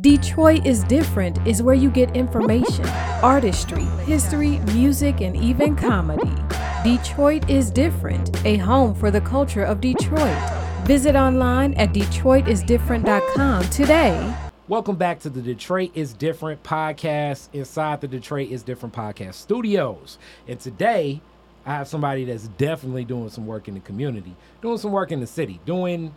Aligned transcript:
Detroit 0.00 0.64
is 0.64 0.82
Different 0.84 1.46
is 1.46 1.62
where 1.62 1.74
you 1.74 1.90
get 1.90 2.16
information, 2.16 2.86
artistry, 3.22 3.84
history, 4.06 4.58
music, 4.72 5.20
and 5.20 5.36
even 5.36 5.76
comedy. 5.76 6.32
Detroit 6.82 7.50
is 7.50 7.70
Different, 7.70 8.42
a 8.46 8.56
home 8.56 8.94
for 8.94 9.10
the 9.10 9.20
culture 9.20 9.62
of 9.62 9.82
Detroit. 9.82 10.38
Visit 10.84 11.16
online 11.16 11.74
at 11.74 11.92
DetroitisDifferent.com 11.92 13.64
today. 13.64 14.34
Welcome 14.68 14.96
back 14.96 15.20
to 15.20 15.28
the 15.28 15.42
Detroit 15.42 15.90
is 15.94 16.14
Different 16.14 16.62
podcast 16.62 17.50
inside 17.52 18.00
the 18.00 18.08
Detroit 18.08 18.50
is 18.50 18.62
Different 18.62 18.94
podcast 18.94 19.34
studios. 19.34 20.16
And 20.48 20.58
today, 20.58 21.20
I 21.66 21.74
have 21.74 21.88
somebody 21.88 22.24
that's 22.24 22.48
definitely 22.48 23.04
doing 23.04 23.28
some 23.28 23.46
work 23.46 23.68
in 23.68 23.74
the 23.74 23.80
community, 23.80 24.34
doing 24.62 24.78
some 24.78 24.92
work 24.92 25.12
in 25.12 25.20
the 25.20 25.26
city, 25.26 25.60
doing 25.66 26.14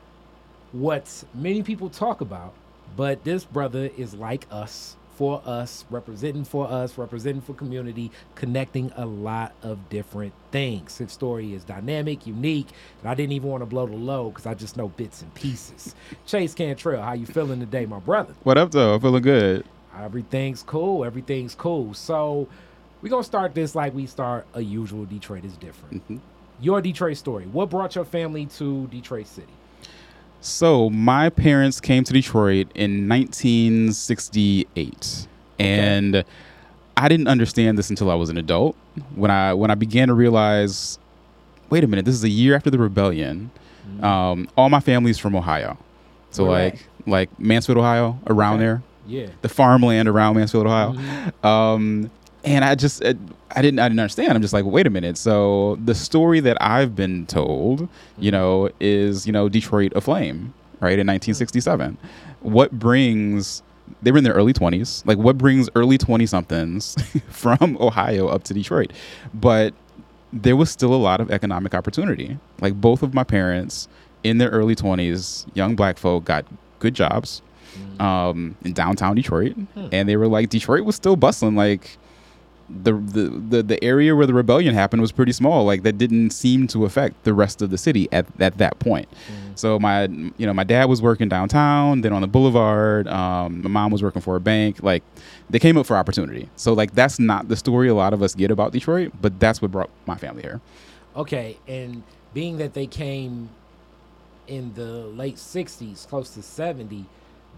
what 0.72 1.26
many 1.34 1.64
people 1.64 1.90
talk 1.90 2.22
about 2.22 2.54
but 2.96 3.24
this 3.24 3.44
brother 3.44 3.90
is 3.98 4.14
like 4.14 4.48
us, 4.52 4.96
for 5.16 5.42
us, 5.46 5.86
representing 5.90 6.44
for 6.44 6.68
us, 6.68 6.98
representing 6.98 7.42
for 7.42 7.54
community, 7.54 8.12
connecting 8.36 8.92
a 8.96 9.06
lot 9.06 9.54
of 9.62 9.90
different 9.90 10.34
things. 10.52 10.98
His 10.98 11.12
story 11.12 11.54
is 11.54 11.64
dynamic, 11.64 12.26
unique, 12.26 12.70
and 13.02 13.10
I 13.10 13.14
didn't 13.14 13.34
even 13.34 13.50
want 13.50 13.62
to 13.62 13.66
blow 13.66 13.86
the 13.86 13.96
low 13.96 14.30
because 14.30 14.46
I 14.46 14.54
just 14.56 14.76
know 14.76 14.88
bits 14.90 15.22
and 15.22 15.34
pieces. 15.36 15.94
Chase 16.26 16.54
Cantrell, 16.54 17.02
how 17.02 17.14
you 17.14 17.26
feeling 17.26 17.60
today, 17.60 17.86
my 17.86 18.00
brother? 18.00 18.34
What 18.44 18.58
up, 18.58 18.72
though? 18.72 18.96
I'm 18.96 19.02
feeling 19.02 19.22
good. 19.22 19.66
Everything's 20.00 20.64
cool. 20.64 21.06
Everything's 21.06 21.54
cool. 21.54 21.94
So 21.94 22.48
we're 23.02 23.10
gonna 23.10 23.24
start 23.24 23.54
this 23.54 23.76
like 23.76 23.94
we 23.94 24.08
start 24.08 24.48
a 24.54 24.62
usual 24.62 25.06
Detroit 25.06 25.46
is 25.46 25.56
different. 25.58 25.96
Mm-hmm. 25.96 26.18
Your 26.60 26.82
Detroit 26.82 27.18
story. 27.18 27.46
What 27.46 27.70
brought 27.70 27.96
your 27.96 28.06
family 28.06 28.48
to 28.58 28.88
Detroit 28.88 29.28
City? 29.28 29.54
So 30.44 30.90
my 30.90 31.30
parents 31.30 31.80
came 31.80 32.04
to 32.04 32.12
Detroit 32.12 32.68
in 32.76 33.08
1968, 33.08 35.28
and 35.58 36.26
I 36.98 37.08
didn't 37.08 37.30
understand 37.30 37.78
this 37.78 37.90
until 37.90 38.12
I 38.12 38.16
was 38.16 38.30
an 38.30 38.38
adult. 38.38 38.76
When 39.16 39.32
I 39.32 39.54
when 39.54 39.72
I 39.72 39.76
began 39.76 40.10
to 40.10 40.14
realize, 40.14 41.00
wait 41.70 41.86
a 41.86 41.88
minute, 41.88 42.04
this 42.04 42.16
is 42.16 42.26
a 42.26 42.30
year 42.30 42.58
after 42.58 42.70
the 42.70 42.78
rebellion. 42.78 43.52
Mm-hmm. 43.88 44.04
Um, 44.04 44.50
all 44.58 44.68
my 44.68 44.82
family's 44.82 45.18
from 45.18 45.34
Ohio, 45.34 45.78
so 46.32 46.44
Where 46.44 46.72
like 46.72 46.88
like 47.08 47.40
Mansfield, 47.40 47.78
Ohio, 47.78 48.20
around 48.28 48.56
okay. 48.56 48.66
there. 48.66 48.84
Yeah, 49.08 49.28
the 49.44 49.50
farmland 49.50 50.10
around 50.10 50.36
Mansfield, 50.36 50.68
Ohio. 50.68 50.92
Mm-hmm. 50.92 51.48
Um, 51.48 52.12
and 52.44 52.66
I 52.66 52.76
just 52.76 53.02
I 53.56 53.62
didn't 53.62 53.80
I 53.80 53.88
didn't 53.88 54.00
understand. 54.00 54.34
I'm 54.34 54.42
just 54.42 54.54
like, 54.54 54.66
wait 54.66 54.88
a 54.88 54.90
minute. 54.90 55.18
So 55.18 55.78
the 55.84 55.96
story 55.96 56.40
that 56.42 56.58
I've 56.62 56.96
been 56.96 57.26
told, 57.26 57.88
you 58.18 58.32
know, 58.32 58.70
is 58.80 59.26
you 59.26 59.34
know 59.34 59.50
Detroit 59.50 59.94
aflame, 59.96 60.54
right 60.80 61.00
in 61.00 61.08
1967. 61.08 61.98
What 62.42 62.72
brings 62.72 63.64
they 64.02 64.12
were 64.12 64.18
in 64.18 64.24
their 64.24 64.34
early 64.34 64.54
20s. 64.54 65.06
Like 65.06 65.18
what 65.18 65.38
brings 65.38 65.70
early 65.76 65.98
20 65.98 66.26
somethings 66.26 66.96
from 67.30 67.78
Ohio 67.80 68.28
up 68.28 68.44
to 68.46 68.54
Detroit? 68.54 68.92
But 69.34 69.74
there 70.32 70.56
was 70.56 70.70
still 70.70 70.94
a 70.94 70.98
lot 70.98 71.22
of 71.22 71.32
economic 71.32 71.74
opportunity. 71.74 72.38
Like 72.60 72.80
both 72.80 73.04
of 73.04 73.14
my 73.14 73.24
parents 73.24 73.88
in 74.24 74.38
their 74.38 74.50
early 74.50 74.76
20s, 74.76 75.46
young 75.54 75.76
black 75.76 75.98
folk 75.98 76.26
got 76.26 76.46
good 76.80 76.94
jobs 76.94 77.42
mm. 77.78 78.02
um, 78.02 78.56
in 78.64 78.74
downtown 78.74 79.16
Detroit, 79.16 79.54
hmm. 79.54 79.88
and 79.92 80.08
they 80.08 80.18
were 80.18 80.28
like 80.28 80.50
Detroit 80.50 80.86
was 80.86 80.96
still 80.96 81.16
bustling. 81.16 81.56
Like 81.56 81.98
the, 82.82 82.94
the 82.94 83.30
the 83.30 83.64
the 83.64 83.84
area 83.84 84.16
where 84.16 84.26
the 84.26 84.34
rebellion 84.34 84.74
happened 84.74 85.02
was 85.02 85.12
pretty 85.12 85.32
small. 85.32 85.66
Like 85.66 85.84
that 85.84 85.98
didn't 85.98 86.32
seem 86.32 86.68
to 86.68 86.86
affect 86.86 87.24
the 87.24 87.34
rest 87.34 87.62
of 87.62 87.70
the 87.70 87.78
city 87.78 88.08
at, 88.12 88.26
at 88.40 88.58
that 88.58 88.80
point. 88.80 89.08
Mm. 89.12 89.60
So 89.60 89.80
my 89.80 90.06
you 90.06 90.46
know 90.46 90.54
my 90.54 90.64
dad 90.64 90.86
was 90.86 91.02
working 91.02 91.30
downtown, 91.30 92.02
then 92.02 92.14
on 92.14 92.22
the 92.22 92.28
boulevard. 92.28 93.08
Um, 93.08 93.62
my 93.62 93.70
mom 93.70 93.92
was 93.92 94.02
working 94.02 94.22
for 94.22 94.36
a 94.36 94.40
bank. 94.40 94.82
Like 94.82 95.04
they 95.50 95.60
came 95.60 95.78
up 95.78 95.86
for 95.86 95.96
opportunity. 95.96 96.50
So 96.56 96.74
like 96.74 96.94
that's 96.94 97.20
not 97.20 97.48
the 97.48 97.56
story 97.56 97.90
a 97.90 97.96
lot 97.96 98.14
of 98.14 98.22
us 98.22 98.34
get 98.34 98.52
about 98.52 98.72
Detroit, 98.72 99.12
but 99.22 99.40
that's 99.40 99.62
what 99.62 99.72
brought 99.72 99.90
my 100.06 100.16
family 100.16 100.42
here. 100.42 100.62
Okay, 101.16 101.58
and 101.68 102.04
being 102.34 102.58
that 102.58 102.74
they 102.74 102.88
came 102.88 103.50
in 104.48 104.74
the 104.74 105.06
late 105.08 105.36
'60s, 105.36 106.08
close 106.08 106.32
to 106.32 106.42
'70 106.42 107.06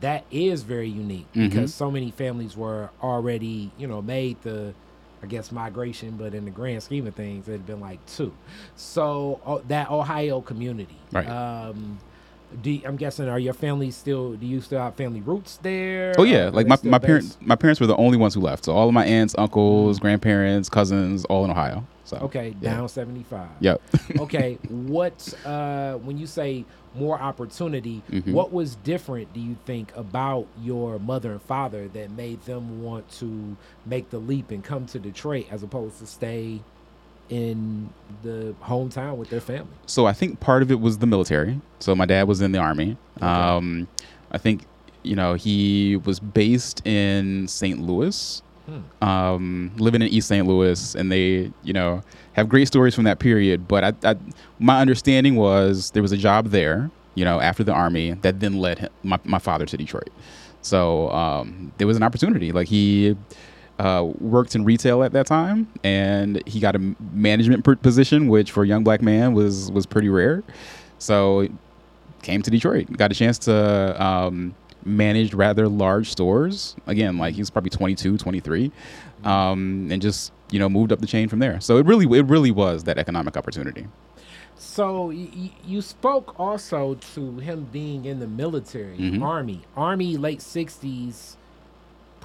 that 0.01 0.25
is 0.31 0.63
very 0.63 0.89
unique 0.89 1.31
mm-hmm. 1.31 1.47
because 1.47 1.73
so 1.73 1.89
many 1.89 2.11
families 2.11 2.57
were 2.57 2.89
already, 3.01 3.71
you 3.77 3.87
know, 3.87 4.01
made 4.01 4.41
the 4.43 4.73
I 5.25 5.27
guess 5.27 5.51
migration, 5.51 6.17
but 6.17 6.35
in 6.35 6.45
the 6.45 6.51
grand 6.51 6.83
scheme 6.83 7.07
of 7.07 7.15
things, 7.15 7.49
it'd 7.49 7.65
been 7.65 7.79
like 7.79 8.05
two. 8.05 8.31
So 8.75 9.41
uh, 9.43 9.57
that 9.69 9.89
Ohio 9.89 10.39
community, 10.39 10.97
right? 11.11 11.27
Um, 11.27 11.97
do, 12.61 12.79
I'm 12.85 12.95
guessing 12.95 13.27
are 13.27 13.39
your 13.39 13.55
family 13.55 13.89
still? 13.89 14.33
Do 14.33 14.45
you 14.45 14.61
still 14.61 14.79
have 14.79 14.93
family 14.93 15.21
roots 15.21 15.57
there? 15.57 16.13
Oh 16.19 16.23
yeah, 16.23 16.51
like 16.53 16.67
my, 16.67 16.77
my 16.83 16.99
parents. 16.99 17.39
My 17.41 17.55
parents 17.55 17.81
were 17.81 17.87
the 17.87 17.95
only 17.95 18.17
ones 18.17 18.35
who 18.35 18.39
left. 18.39 18.65
So 18.65 18.73
all 18.73 18.87
of 18.87 18.93
my 18.93 19.03
aunts, 19.03 19.33
uncles, 19.35 19.97
mm-hmm. 19.97 20.03
grandparents, 20.03 20.69
cousins, 20.69 21.25
all 21.25 21.43
in 21.43 21.49
Ohio. 21.49 21.87
So 22.05 22.17
okay, 22.17 22.51
down 22.51 22.81
yeah. 22.81 22.87
75. 22.87 23.49
Yep. 23.59 23.81
okay, 24.19 24.57
what 24.69 25.33
uh, 25.45 25.95
when 25.95 26.17
you 26.17 26.27
say 26.27 26.65
more 26.95 27.19
opportunity. 27.19 28.01
Mm-hmm. 28.11 28.31
What 28.31 28.51
was 28.51 28.75
different, 28.77 29.33
do 29.33 29.39
you 29.39 29.57
think, 29.65 29.95
about 29.95 30.47
your 30.61 30.99
mother 30.99 31.31
and 31.31 31.41
father 31.41 31.87
that 31.89 32.11
made 32.11 32.41
them 32.43 32.81
want 32.81 33.09
to 33.19 33.57
make 33.85 34.09
the 34.09 34.19
leap 34.19 34.51
and 34.51 34.63
come 34.63 34.85
to 34.87 34.99
Detroit 34.99 35.47
as 35.51 35.63
opposed 35.63 35.99
to 35.99 36.07
stay 36.07 36.61
in 37.29 37.89
the 38.23 38.55
hometown 38.63 39.17
with 39.17 39.29
their 39.29 39.41
family? 39.41 39.73
So 39.85 40.05
I 40.05 40.13
think 40.13 40.39
part 40.39 40.61
of 40.61 40.71
it 40.71 40.79
was 40.79 40.99
the 40.99 41.07
military. 41.07 41.59
So 41.79 41.95
my 41.95 42.05
dad 42.05 42.27
was 42.27 42.41
in 42.41 42.51
the 42.51 42.59
army. 42.59 42.97
Okay. 43.17 43.25
Um, 43.25 43.87
I 44.31 44.37
think 44.37 44.65
you 45.03 45.15
know 45.15 45.35
he 45.35 45.97
was 45.97 46.19
based 46.19 46.85
in 46.85 47.47
St. 47.47 47.79
Louis. 47.79 48.41
Hmm. 48.65 49.07
Um, 49.07 49.71
living 49.77 50.01
in 50.01 50.07
East 50.07 50.27
St. 50.27 50.45
Louis, 50.47 50.95
and 50.95 51.11
they, 51.11 51.51
you 51.63 51.73
know, 51.73 52.01
have 52.33 52.49
great 52.49 52.67
stories 52.67 52.95
from 52.95 53.03
that 53.03 53.19
period. 53.19 53.67
But 53.67 53.83
I, 53.83 54.11
I, 54.11 54.15
my 54.59 54.81
understanding 54.81 55.35
was 55.35 55.91
there 55.91 56.01
was 56.01 56.11
a 56.11 56.17
job 56.17 56.47
there, 56.47 56.89
you 57.13 57.23
know, 57.23 57.39
after 57.39 57.63
the 57.63 57.73
army 57.73 58.13
that 58.21 58.39
then 58.39 58.57
led 58.57 58.79
him, 58.79 58.89
my, 59.03 59.19
my 59.23 59.39
father 59.39 59.65
to 59.67 59.77
Detroit. 59.77 60.09
So 60.61 61.11
um, 61.11 61.71
there 61.77 61.85
was 61.85 61.95
an 61.95 62.01
opportunity. 62.01 62.51
Like 62.51 62.67
he 62.67 63.15
uh, 63.77 64.09
worked 64.19 64.55
in 64.55 64.65
retail 64.65 65.03
at 65.03 65.11
that 65.13 65.27
time, 65.27 65.67
and 65.83 66.41
he 66.47 66.59
got 66.59 66.75
a 66.75 66.95
management 67.13 67.63
position, 67.81 68.29
which 68.29 68.51
for 68.51 68.63
a 68.63 68.67
young 68.67 68.83
black 68.83 69.01
man 69.01 69.33
was 69.33 69.71
was 69.71 69.85
pretty 69.85 70.09
rare. 70.09 70.43
So 70.97 71.47
came 72.23 72.41
to 72.41 72.49
Detroit, 72.49 72.91
got 72.97 73.11
a 73.11 73.15
chance 73.15 73.37
to. 73.39 74.03
Um, 74.03 74.55
managed 74.85 75.33
rather 75.33 75.67
large 75.67 76.09
stores. 76.09 76.75
Again, 76.87 77.17
like 77.17 77.35
he 77.35 77.41
was 77.41 77.49
probably 77.49 77.71
22, 77.71 78.17
23, 78.17 78.71
um, 79.23 79.89
and 79.91 80.01
just 80.01 80.31
you 80.51 80.59
know 80.59 80.69
moved 80.69 80.91
up 80.91 80.99
the 80.99 81.07
chain 81.07 81.27
from 81.27 81.39
there. 81.39 81.59
So 81.59 81.77
it 81.77 81.85
really, 81.85 82.05
it 82.17 82.25
really 82.25 82.51
was 82.51 82.83
that 82.85 82.97
economic 82.97 83.35
opportunity. 83.35 83.87
So 84.57 85.07
y- 85.07 85.51
you 85.65 85.81
spoke 85.81 86.39
also 86.39 86.95
to 87.13 87.39
him 87.39 87.67
being 87.71 88.05
in 88.05 88.19
the 88.19 88.27
military, 88.27 88.97
mm-hmm. 88.97 89.23
army, 89.23 89.63
army, 89.75 90.17
late 90.17 90.39
'60s 90.39 91.35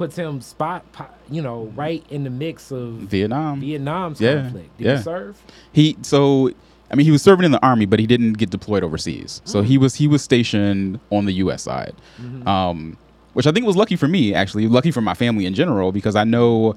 puts 0.00 0.16
him 0.16 0.40
spot, 0.40 0.82
you 1.30 1.42
know, 1.42 1.70
right 1.76 2.02
in 2.08 2.24
the 2.24 2.30
mix 2.30 2.72
of 2.72 2.94
Vietnam, 2.94 3.60
Vietnam's 3.60 4.18
yeah. 4.18 4.42
conflict. 4.42 4.78
Did 4.78 4.86
yeah. 4.86 4.96
he 4.96 5.02
serve? 5.02 5.42
He 5.72 5.96
so 6.00 6.52
I 6.90 6.96
mean, 6.96 7.04
he 7.04 7.12
was 7.12 7.22
serving 7.22 7.44
in 7.44 7.52
the 7.52 7.64
army, 7.64 7.86
but 7.86 8.00
he 8.00 8.06
didn't 8.06 8.34
get 8.34 8.50
deployed 8.50 8.82
overseas. 8.82 9.42
So 9.44 9.62
he 9.62 9.78
was 9.78 9.94
he 9.94 10.08
was 10.08 10.22
stationed 10.22 10.98
on 11.10 11.24
the 11.24 11.32
U.S. 11.34 11.62
side, 11.62 11.94
mm-hmm. 12.20 12.46
um, 12.48 12.96
which 13.34 13.46
I 13.46 13.52
think 13.52 13.66
was 13.66 13.76
lucky 13.76 13.96
for 13.96 14.08
me. 14.08 14.34
Actually, 14.34 14.66
lucky 14.66 14.90
for 14.90 15.00
my 15.00 15.14
family 15.14 15.46
in 15.46 15.54
general 15.54 15.92
because 15.92 16.16
I 16.16 16.24
know 16.24 16.74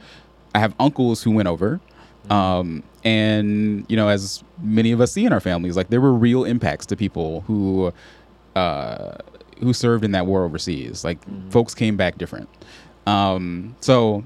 I 0.53 0.59
have 0.59 0.75
uncles 0.79 1.23
who 1.23 1.31
went 1.31 1.47
over, 1.47 1.79
mm-hmm. 2.25 2.31
um, 2.31 2.84
and 3.03 3.85
you 3.90 3.96
know, 3.96 4.07
as 4.07 4.44
many 4.62 4.91
of 4.91 5.02
us 5.02 5.12
see 5.12 5.25
in 5.25 5.34
our 5.34 5.40
families, 5.40 5.75
like 5.75 5.90
there 5.90 6.02
were 6.02 6.13
real 6.13 6.44
impacts 6.44 6.85
to 6.88 6.96
people 6.96 7.41
who 7.41 7.91
uh, 8.56 9.16
who 9.59 9.73
served 9.73 10.03
in 10.03 10.12
that 10.12 10.28
war 10.28 10.44
overseas. 10.44 11.03
Like 11.03 11.22
mm-hmm. 11.22 11.50
folks 11.50 11.73
came 11.73 11.97
back 11.97 12.19
different. 12.19 12.50
Um, 13.08 13.76
so 13.82 14.23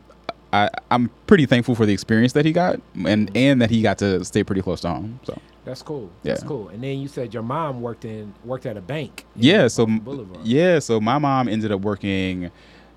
I, 0.53 0.69
am 0.91 1.09
pretty 1.27 1.45
thankful 1.45 1.75
for 1.75 1.85
the 1.85 1.93
experience 1.93 2.33
that 2.33 2.45
he 2.45 2.51
got, 2.51 2.75
and 2.95 3.27
mm-hmm. 3.27 3.37
and 3.37 3.61
that 3.61 3.69
he 3.69 3.81
got 3.81 3.97
to 3.99 4.23
stay 4.23 4.43
pretty 4.43 4.61
close 4.61 4.81
to 4.81 4.89
home. 4.89 5.19
So 5.23 5.39
that's 5.65 5.81
cool. 5.81 6.09
That's 6.23 6.41
yeah. 6.41 6.47
cool. 6.47 6.69
And 6.69 6.83
then 6.83 6.99
you 6.99 7.07
said 7.07 7.33
your 7.33 7.43
mom 7.43 7.81
worked 7.81 8.05
in 8.05 8.33
worked 8.45 8.65
at 8.65 8.77
a 8.77 8.81
bank. 8.81 9.25
Yeah. 9.35 9.67
So 9.67 9.87
yeah. 10.43 10.79
So 10.79 10.99
my 10.99 11.17
mom 11.17 11.47
ended 11.47 11.71
up 11.71 11.81
working. 11.81 12.51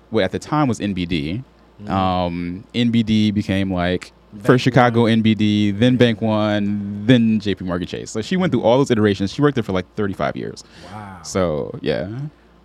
Well, 0.09 0.25
at 0.25 0.31
the 0.31 0.39
time 0.39 0.67
was 0.67 0.79
NBD. 0.79 1.43
Mm-hmm. 1.83 1.91
Um, 1.91 2.63
NBD 2.73 3.33
became 3.33 3.73
like 3.73 4.11
Bank 4.33 4.45
first 4.45 4.63
Chicago 4.63 5.01
One. 5.01 5.23
NBD, 5.23 5.77
then 5.77 5.97
Bank 5.97 6.21
One, 6.21 7.05
then 7.05 7.39
JP 7.39 7.61
Morgan 7.61 7.87
Chase. 7.87 8.11
So 8.11 8.21
she 8.21 8.37
went 8.37 8.51
through 8.51 8.63
all 8.63 8.77
those 8.77 8.91
iterations. 8.91 9.33
She 9.33 9.41
worked 9.41 9.55
there 9.55 9.63
for 9.63 9.73
like 9.73 9.93
35 9.95 10.37
years. 10.37 10.63
Wow. 10.91 11.21
So 11.23 11.77
yeah. 11.81 12.19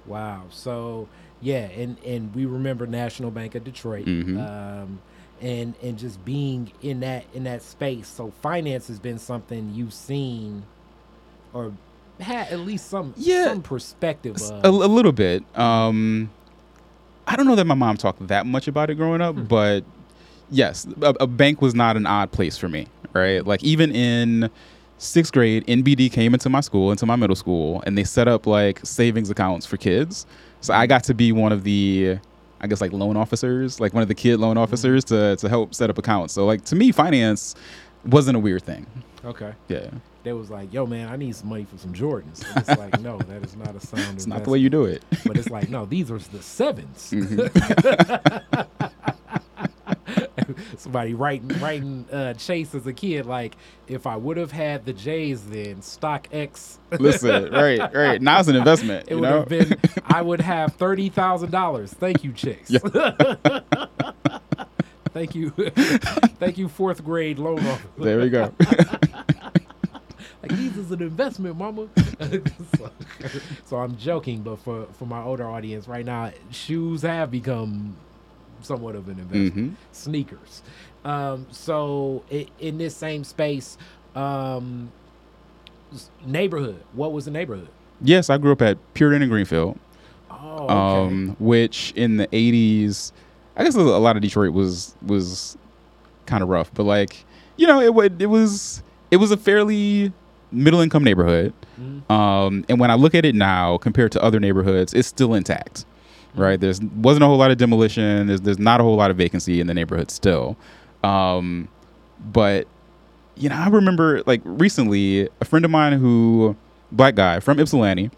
Wow. 0.06 0.44
So 0.50 1.08
yeah, 1.40 1.68
and 1.70 1.98
and 2.04 2.34
we 2.34 2.46
remember 2.46 2.86
National 2.86 3.30
Bank 3.30 3.54
of 3.54 3.64
Detroit. 3.64 4.06
Mm-hmm. 4.06 4.38
Um, 4.38 5.00
and 5.40 5.74
and 5.82 5.98
just 5.98 6.24
being 6.24 6.72
in 6.82 7.00
that 7.00 7.24
in 7.34 7.44
that 7.44 7.62
space. 7.62 8.08
So 8.08 8.32
finance 8.42 8.88
has 8.88 8.98
been 8.98 9.18
something 9.18 9.72
you've 9.74 9.92
seen 9.92 10.64
or 11.52 11.72
had 12.20 12.48
at 12.48 12.60
least 12.60 12.88
some 12.88 13.14
yeah, 13.16 13.48
some 13.48 13.62
perspective 13.62 14.36
of. 14.36 14.64
A, 14.64 14.68
a 14.68 14.70
little 14.70 15.12
bit. 15.12 15.44
Um, 15.58 16.30
I 17.26 17.36
don't 17.36 17.46
know 17.46 17.56
that 17.56 17.66
my 17.66 17.74
mom 17.74 17.96
talked 17.96 18.26
that 18.28 18.46
much 18.46 18.68
about 18.68 18.88
it 18.88 18.94
growing 18.94 19.20
up, 19.20 19.48
but 19.48 19.84
yes, 20.50 20.86
a, 21.02 21.14
a 21.20 21.26
bank 21.26 21.60
was 21.60 21.74
not 21.74 21.96
an 21.96 22.06
odd 22.06 22.32
place 22.32 22.56
for 22.56 22.68
me, 22.68 22.86
right? 23.12 23.44
Like 23.44 23.62
even 23.64 23.94
in 23.94 24.50
sixth 24.98 25.32
grade, 25.32 25.66
NBD 25.66 26.10
came 26.10 26.34
into 26.34 26.48
my 26.48 26.60
school, 26.60 26.90
into 26.90 27.04
my 27.04 27.16
middle 27.16 27.36
school, 27.36 27.82
and 27.86 27.98
they 27.98 28.04
set 28.04 28.28
up 28.28 28.46
like 28.46 28.80
savings 28.84 29.28
accounts 29.28 29.66
for 29.66 29.76
kids. 29.76 30.26
So 30.60 30.74
I 30.74 30.86
got 30.86 31.04
to 31.04 31.14
be 31.14 31.32
one 31.32 31.52
of 31.52 31.62
the, 31.64 32.18
I 32.60 32.66
guess 32.66 32.80
like 32.80 32.92
loan 32.92 33.16
officers, 33.16 33.78
like 33.80 33.92
one 33.94 34.02
of 34.02 34.08
the 34.08 34.14
kid 34.14 34.38
loan 34.40 34.56
officers 34.58 35.04
to 35.06 35.36
to 35.36 35.48
help 35.48 35.74
set 35.74 35.90
up 35.90 35.98
accounts. 35.98 36.34
So 36.34 36.44
like 36.46 36.64
to 36.66 36.74
me, 36.76 36.92
finance 36.92 37.54
wasn't 38.04 38.36
a 38.36 38.40
weird 38.40 38.62
thing. 38.62 38.86
Okay. 39.24 39.52
Yeah, 39.68 39.90
They 40.22 40.32
was 40.32 40.50
like, 40.50 40.72
"Yo, 40.72 40.86
man, 40.86 41.08
I 41.08 41.16
need 41.16 41.34
some 41.34 41.48
money 41.48 41.64
for 41.64 41.76
some 41.78 41.92
Jordans." 41.92 42.44
And 42.54 42.58
it's 42.68 42.78
like, 42.78 43.00
no, 43.00 43.18
that 43.18 43.42
is 43.44 43.56
not 43.56 43.74
a 43.74 43.80
sound. 43.80 44.14
it's 44.16 44.26
not 44.26 44.44
the 44.44 44.50
way 44.50 44.58
you 44.58 44.70
do 44.70 44.84
it. 44.84 45.02
But 45.26 45.36
it's 45.36 45.50
like, 45.50 45.68
no, 45.68 45.84
these 45.84 46.10
are 46.12 46.18
the 46.18 46.38
7s 46.38 47.10
Mm-hmm. 47.12 49.10
Somebody 50.76 51.14
writing 51.14 51.48
writing 51.60 52.06
uh, 52.12 52.34
Chase 52.34 52.74
as 52.74 52.86
a 52.86 52.92
kid, 52.92 53.26
like, 53.26 53.56
if 53.88 54.06
I 54.06 54.16
would 54.16 54.36
have 54.36 54.52
had 54.52 54.84
the 54.84 54.92
J's, 54.92 55.44
then 55.46 55.76
StockX, 55.76 56.78
Listen, 56.98 57.52
right, 57.52 57.80
right. 57.94 58.20
Now 58.22 58.38
it's 58.40 58.48
an 58.48 58.56
investment. 58.56 59.08
it 59.08 59.12
you 59.14 59.20
would 59.20 59.28
know, 59.28 59.38
have 59.40 59.48
been. 59.48 59.76
I 60.06 60.22
would 60.22 60.40
have 60.40 60.74
thirty 60.74 61.08
thousand 61.08 61.50
dollars. 61.50 61.92
Thank 61.92 62.24
you, 62.24 62.32
Chase. 62.32 62.74
Thank 65.12 65.34
you, 65.34 65.48
thank 65.50 66.58
you, 66.58 66.68
fourth 66.68 67.02
grade 67.02 67.38
loan 67.38 67.58
officer. 67.66 67.88
there 67.96 68.18
we 68.20 68.28
go. 68.28 68.52
like 70.42 70.50
these 70.50 70.76
is 70.76 70.90
an 70.90 71.00
investment, 71.00 71.56
mama. 71.56 71.88
so, 72.76 72.90
so 73.64 73.76
I'm 73.78 73.96
joking, 73.96 74.42
but 74.42 74.58
for 74.58 74.84
for 74.92 75.06
my 75.06 75.22
older 75.22 75.48
audience 75.48 75.88
right 75.88 76.04
now, 76.04 76.32
shoes 76.50 77.00
have 77.00 77.30
become 77.30 77.96
somewhat 78.62 78.94
of 78.94 79.08
an 79.08 79.18
investment. 79.18 79.52
hmm 79.54 79.74
Sneakers. 79.92 80.62
Um, 81.04 81.46
so 81.50 82.24
i 82.32 82.46
in 82.58 82.78
this 82.78 82.94
same 82.96 83.22
space, 83.24 83.78
um, 84.14 84.90
neighborhood. 86.24 86.82
What 86.92 87.12
was 87.12 87.24
the 87.26 87.30
neighborhood? 87.30 87.68
Yes, 88.00 88.28
I 88.28 88.38
grew 88.38 88.52
up 88.52 88.62
at 88.62 88.76
Puritan 88.94 89.22
and 89.22 89.30
Greenfield. 89.30 89.78
Oh, 90.30 90.64
okay. 90.64 90.72
um, 90.74 91.36
which 91.38 91.92
in 91.96 92.16
the 92.18 92.26
'80s, 92.28 93.12
I 93.56 93.64
guess 93.64 93.74
a 93.74 93.80
lot 93.80 94.16
of 94.16 94.22
Detroit 94.22 94.52
was 94.52 94.94
was 95.06 95.56
kind 96.26 96.42
of 96.42 96.48
rough, 96.48 96.72
but 96.74 96.82
like 96.84 97.24
you 97.56 97.66
know, 97.66 97.80
it 97.80 98.20
it 98.20 98.26
was 98.26 98.82
it 99.10 99.16
was 99.16 99.30
a 99.30 99.36
fairly 99.36 100.12
middle 100.52 100.80
income 100.80 101.04
neighborhood. 101.04 101.52
Mhm. 101.80 102.10
Um, 102.10 102.64
and 102.68 102.80
when 102.80 102.90
I 102.90 102.94
look 102.94 103.14
at 103.14 103.24
it 103.24 103.34
now 103.34 103.78
compared 103.78 104.12
to 104.12 104.22
other 104.22 104.40
neighborhoods, 104.40 104.92
it's 104.94 105.08
still 105.08 105.34
intact, 105.34 105.84
right? 106.36 106.60
There's 106.60 106.80
wasn't 106.80 107.24
a 107.24 107.26
whole 107.26 107.36
lot 107.38 107.50
of 107.50 107.58
demolition. 107.58 108.26
There's 108.28 108.40
there's 108.42 108.58
not 108.58 108.80
a 108.80 108.82
whole 108.84 108.96
lot 108.96 109.10
of 109.10 109.16
vacancy 109.16 109.60
in 109.60 109.66
the 109.66 109.74
neighborhood 109.74 110.10
still. 110.10 110.56
Um, 111.04 111.68
but 112.32 112.66
you 113.36 113.48
know, 113.48 113.56
I 113.56 113.68
remember 113.68 114.22
like 114.26 114.40
recently 114.44 115.28
a 115.40 115.44
friend 115.44 115.64
of 115.64 115.70
mine 115.70 115.92
who 115.94 116.56
black 116.92 117.14
guy 117.14 117.40
from 117.40 117.58
Ypsilanti 117.58 118.10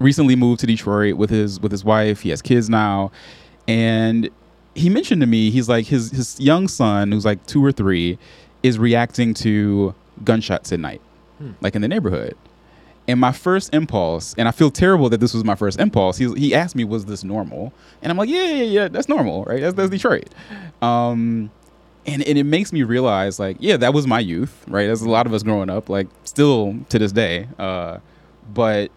recently 0.00 0.34
moved 0.36 0.60
to 0.60 0.66
Detroit 0.66 1.16
with 1.16 1.30
his 1.30 1.60
with 1.60 1.70
his 1.72 1.84
wife. 1.84 2.20
He 2.20 2.30
has 2.30 2.40
kids 2.42 2.68
now, 2.70 3.12
and 3.68 4.28
he 4.74 4.88
mentioned 4.90 5.20
to 5.20 5.26
me 5.26 5.50
he's 5.50 5.68
like 5.68 5.86
his 5.86 6.10
his 6.10 6.40
young 6.40 6.66
son 6.68 7.12
who's 7.12 7.24
like 7.24 7.44
two 7.46 7.64
or 7.64 7.70
three 7.72 8.18
is 8.62 8.78
reacting 8.78 9.34
to 9.34 9.94
gunshots 10.24 10.72
at 10.72 10.80
night, 10.80 11.00
Hmm. 11.38 11.50
like 11.60 11.74
in 11.76 11.82
the 11.82 11.88
neighborhood. 11.88 12.36
And 13.06 13.20
my 13.20 13.32
first 13.32 13.74
impulse, 13.74 14.34
and 14.38 14.48
I 14.48 14.50
feel 14.50 14.70
terrible 14.70 15.10
that 15.10 15.20
this 15.20 15.34
was 15.34 15.44
my 15.44 15.54
first 15.54 15.78
impulse. 15.78 16.16
He 16.16 16.32
he 16.34 16.54
asked 16.54 16.74
me, 16.74 16.84
"Was 16.84 17.04
this 17.04 17.22
normal?" 17.22 17.72
And 18.00 18.10
I'm 18.10 18.16
like, 18.16 18.30
"Yeah, 18.30 18.46
yeah, 18.46 18.62
yeah, 18.64 18.88
that's 18.88 19.08
normal, 19.08 19.44
right? 19.44 19.60
That's 19.60 19.74
that's 19.74 19.90
Detroit." 19.90 20.30
Um, 20.80 21.50
and 22.06 22.22
and 22.22 22.38
it 22.38 22.44
makes 22.44 22.72
me 22.72 22.82
realize, 22.82 23.38
like, 23.38 23.58
yeah, 23.60 23.76
that 23.76 23.92
was 23.92 24.06
my 24.06 24.20
youth, 24.20 24.64
right? 24.68 24.86
There's 24.86 25.02
a 25.02 25.10
lot 25.10 25.26
of 25.26 25.34
us 25.34 25.42
growing 25.42 25.68
up, 25.68 25.90
like, 25.90 26.06
still 26.24 26.76
to 26.88 26.98
this 26.98 27.12
day. 27.12 27.46
Uh, 27.58 27.98
but 28.52 28.90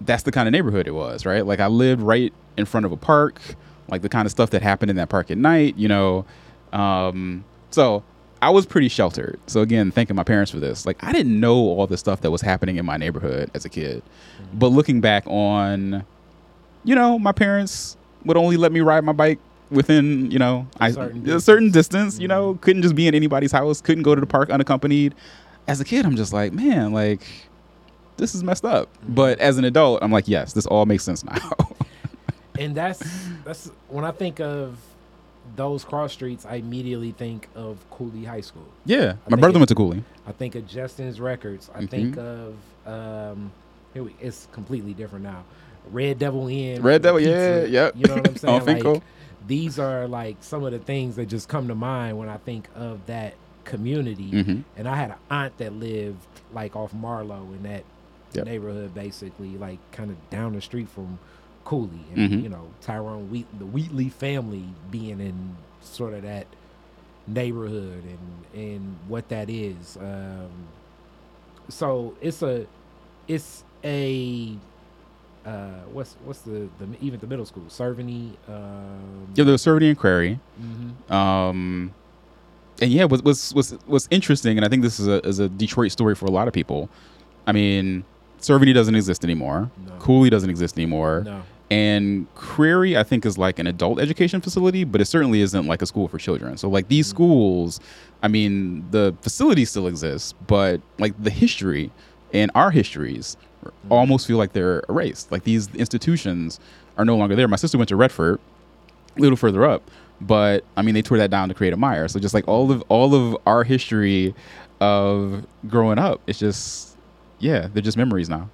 that's 0.00 0.22
the 0.22 0.32
kind 0.32 0.48
of 0.48 0.52
neighborhood 0.52 0.86
it 0.86 0.94
was, 0.94 1.26
right? 1.26 1.44
Like 1.44 1.60
I 1.60 1.66
lived 1.66 2.02
right 2.02 2.32
in 2.56 2.64
front 2.64 2.86
of 2.86 2.92
a 2.92 2.96
park, 2.96 3.40
like 3.88 4.02
the 4.02 4.08
kind 4.08 4.26
of 4.26 4.32
stuff 4.32 4.50
that 4.50 4.62
happened 4.62 4.90
in 4.90 4.96
that 4.96 5.08
park 5.08 5.30
at 5.30 5.38
night, 5.38 5.76
you 5.76 5.88
know. 5.88 6.24
Um, 6.72 7.44
so 7.70 8.02
I 8.42 8.50
was 8.50 8.66
pretty 8.66 8.88
sheltered. 8.88 9.38
So 9.46 9.60
again, 9.60 9.90
thanking 9.90 10.16
my 10.16 10.24
parents 10.24 10.50
for 10.50 10.60
this. 10.60 10.86
Like 10.86 11.02
I 11.04 11.12
didn't 11.12 11.38
know 11.38 11.56
all 11.56 11.86
the 11.86 11.96
stuff 11.96 12.22
that 12.22 12.30
was 12.30 12.40
happening 12.40 12.76
in 12.76 12.86
my 12.86 12.96
neighborhood 12.96 13.50
as 13.54 13.64
a 13.64 13.68
kid. 13.68 14.02
Mm-hmm. 14.02 14.58
But 14.58 14.68
looking 14.68 15.00
back 15.00 15.24
on, 15.26 16.04
you 16.84 16.94
know, 16.94 17.18
my 17.18 17.32
parents 17.32 17.96
would 18.24 18.36
only 18.36 18.56
let 18.56 18.72
me 18.72 18.80
ride 18.80 19.04
my 19.04 19.12
bike 19.12 19.38
within, 19.70 20.30
you 20.30 20.38
know, 20.38 20.66
I, 20.78 20.90
certain 20.90 21.28
a 21.28 21.40
certain 21.40 21.70
distance, 21.70 22.18
you 22.18 22.28
know, 22.28 22.52
mm-hmm. 22.52 22.60
couldn't 22.60 22.82
just 22.82 22.94
be 22.94 23.06
in 23.06 23.14
anybody's 23.14 23.52
house, 23.52 23.80
couldn't 23.80 24.02
go 24.02 24.14
to 24.14 24.20
the 24.20 24.26
park 24.26 24.50
unaccompanied. 24.50 25.14
As 25.68 25.80
a 25.80 25.84
kid, 25.84 26.06
I'm 26.06 26.16
just 26.16 26.32
like, 26.32 26.52
man, 26.52 26.92
like 26.92 27.22
this 28.16 28.34
is 28.34 28.42
messed 28.42 28.64
up. 28.64 28.92
Mm-hmm. 28.94 29.14
But 29.14 29.38
as 29.38 29.58
an 29.58 29.64
adult, 29.64 30.02
I'm 30.02 30.10
like, 30.10 30.28
yes, 30.28 30.54
this 30.54 30.66
all 30.66 30.86
makes 30.86 31.04
sense 31.04 31.24
now. 31.24 31.50
and 32.58 32.74
that's 32.74 33.02
that's 33.44 33.70
when 33.88 34.04
I 34.04 34.12
think 34.12 34.40
of 34.40 34.78
those 35.56 35.84
cross 35.84 36.12
streets, 36.12 36.46
I 36.46 36.56
immediately 36.56 37.12
think 37.12 37.48
of 37.54 37.78
Cooley 37.90 38.24
High 38.24 38.40
School. 38.42 38.66
yeah, 38.84 39.14
my 39.28 39.36
brother 39.36 39.56
it- 39.56 39.60
went 39.60 39.68
to 39.70 39.74
Cooley. 39.74 40.04
I 40.26 40.32
think 40.32 40.54
of 40.54 40.66
Justin's 40.66 41.20
Records. 41.20 41.70
I 41.74 41.82
Mhm. 41.82 41.90
think 41.90 42.16
of 42.18 42.54
um, 42.86 43.52
here 43.94 44.04
we, 44.04 44.14
it's 44.20 44.48
completely 44.52 44.94
different 44.94 45.24
now. 45.24 45.44
Red 45.90 46.18
Devil 46.18 46.48
Inn. 46.48 46.82
Red 46.82 47.02
Devil, 47.02 47.20
yeah, 47.20 47.60
pizza, 47.60 47.70
yep. 47.70 47.94
You 47.96 48.06
know 48.06 48.14
what 48.16 48.28
I'm 48.28 48.36
saying? 48.64 48.82
Like, 48.84 49.02
these 49.46 49.78
are 49.78 50.06
like 50.06 50.36
some 50.40 50.64
of 50.64 50.72
the 50.72 50.78
things 50.78 51.16
that 51.16 51.26
just 51.26 51.48
come 51.48 51.68
to 51.68 51.74
mind 51.74 52.18
when 52.18 52.28
I 52.28 52.36
think 52.38 52.68
of 52.74 53.04
that 53.06 53.34
community. 53.64 54.30
Mhm. 54.30 54.64
And 54.76 54.88
I 54.88 54.96
had 54.96 55.10
an 55.10 55.16
aunt 55.30 55.56
that 55.58 55.72
lived 55.74 56.18
like 56.52 56.74
off 56.76 56.92
Marlowe 56.94 57.46
in 57.56 57.62
that 57.64 57.84
Yep. 58.32 58.44
neighborhood, 58.46 58.94
basically, 58.94 59.56
like 59.56 59.78
kind 59.92 60.10
of 60.10 60.16
down 60.30 60.52
the 60.54 60.60
street 60.60 60.88
from 60.88 61.18
Cooley, 61.70 62.04
and 62.14 62.30
Mhm. 62.32 62.42
you 62.42 62.48
know 62.48 62.66
Tyrone 62.80 63.30
Wheat, 63.30 63.46
the 63.58 63.64
Wheatley 63.66 64.08
family 64.08 64.64
being 64.90 65.20
in 65.20 65.54
sort 65.80 66.14
of 66.14 66.22
that 66.22 66.46
neighborhood 67.28 68.02
and 68.04 68.60
and 68.60 68.96
what 69.06 69.28
that 69.28 69.48
is. 69.48 69.96
Um, 70.00 70.50
so 71.68 72.14
it's 72.20 72.42
a 72.42 72.66
it's 73.28 73.62
a 73.84 74.56
uh, 75.46 75.50
what's 75.92 76.16
what's 76.24 76.40
the, 76.40 76.68
the 76.80 76.86
even 77.00 77.20
the 77.20 77.26
middle 77.28 77.46
school 77.46 77.62
Cerveny. 77.68 78.32
Um, 78.48 79.28
Yeah, 79.36 79.44
the 79.44 79.52
was 79.52 79.64
Cerveny 79.64 79.88
and 79.90 79.98
Crary. 79.98 80.40
mhm. 80.60 81.12
Um, 81.14 81.92
and 82.82 82.90
yeah, 82.90 83.04
what's 83.04 83.22
what's 83.22 83.54
what's 83.54 83.70
what's 83.86 84.08
interesting, 84.10 84.58
and 84.58 84.64
I 84.64 84.68
think 84.68 84.82
this 84.82 84.98
is 84.98 85.06
a 85.06 85.24
is 85.26 85.38
a 85.38 85.48
Detroit 85.48 85.92
story 85.92 86.14
for 86.16 86.26
a 86.26 86.30
lot 86.32 86.48
of 86.48 86.52
people. 86.54 86.88
I 87.46 87.52
mean, 87.52 88.02
Cerveny 88.40 88.74
doesn't 88.74 88.94
exist 88.96 89.22
anymore. 89.24 89.70
No. 89.86 89.92
Cooley 90.00 90.30
doesn't 90.30 90.50
exist 90.50 90.76
anymore. 90.76 91.22
No. 91.24 91.42
And 91.70 92.26
Crary, 92.34 92.96
I 92.96 93.04
think, 93.04 93.24
is 93.24 93.38
like 93.38 93.60
an 93.60 93.66
adult 93.68 94.00
education 94.00 94.40
facility, 94.40 94.82
but 94.82 95.00
it 95.00 95.04
certainly 95.04 95.40
isn't 95.40 95.66
like 95.66 95.82
a 95.82 95.86
school 95.86 96.08
for 96.08 96.18
children. 96.18 96.56
So, 96.56 96.68
like 96.68 96.88
these 96.88 97.06
mm. 97.06 97.10
schools, 97.10 97.80
I 98.22 98.28
mean, 98.28 98.84
the 98.90 99.14
facility 99.22 99.64
still 99.64 99.86
exists, 99.86 100.34
but 100.46 100.80
like 100.98 101.20
the 101.22 101.30
history 101.30 101.92
and 102.32 102.50
our 102.56 102.72
histories 102.72 103.36
mm. 103.64 103.70
almost 103.88 104.26
feel 104.26 104.36
like 104.36 104.52
they're 104.52 104.82
erased. 104.88 105.30
Like 105.30 105.44
these 105.44 105.72
institutions 105.76 106.58
are 106.98 107.04
no 107.04 107.16
longer 107.16 107.36
there. 107.36 107.46
My 107.46 107.56
sister 107.56 107.78
went 107.78 107.88
to 107.90 107.96
Redford, 107.96 108.40
a 109.16 109.20
little 109.20 109.36
further 109.36 109.64
up, 109.64 109.88
but 110.20 110.64
I 110.76 110.82
mean, 110.82 110.94
they 110.94 111.02
tore 111.02 111.18
that 111.18 111.30
down 111.30 111.48
to 111.50 111.54
create 111.54 111.72
a 111.72 111.76
Meijer. 111.76 112.10
So, 112.10 112.18
just 112.18 112.34
like 112.34 112.48
all 112.48 112.72
of 112.72 112.82
all 112.88 113.14
of 113.14 113.36
our 113.46 113.62
history 113.62 114.34
of 114.80 115.46
growing 115.68 116.00
up, 116.00 116.20
it's 116.26 116.40
just 116.40 116.96
yeah, 117.38 117.68
they're 117.72 117.80
just 117.80 117.96
memories 117.96 118.28
now. 118.28 118.50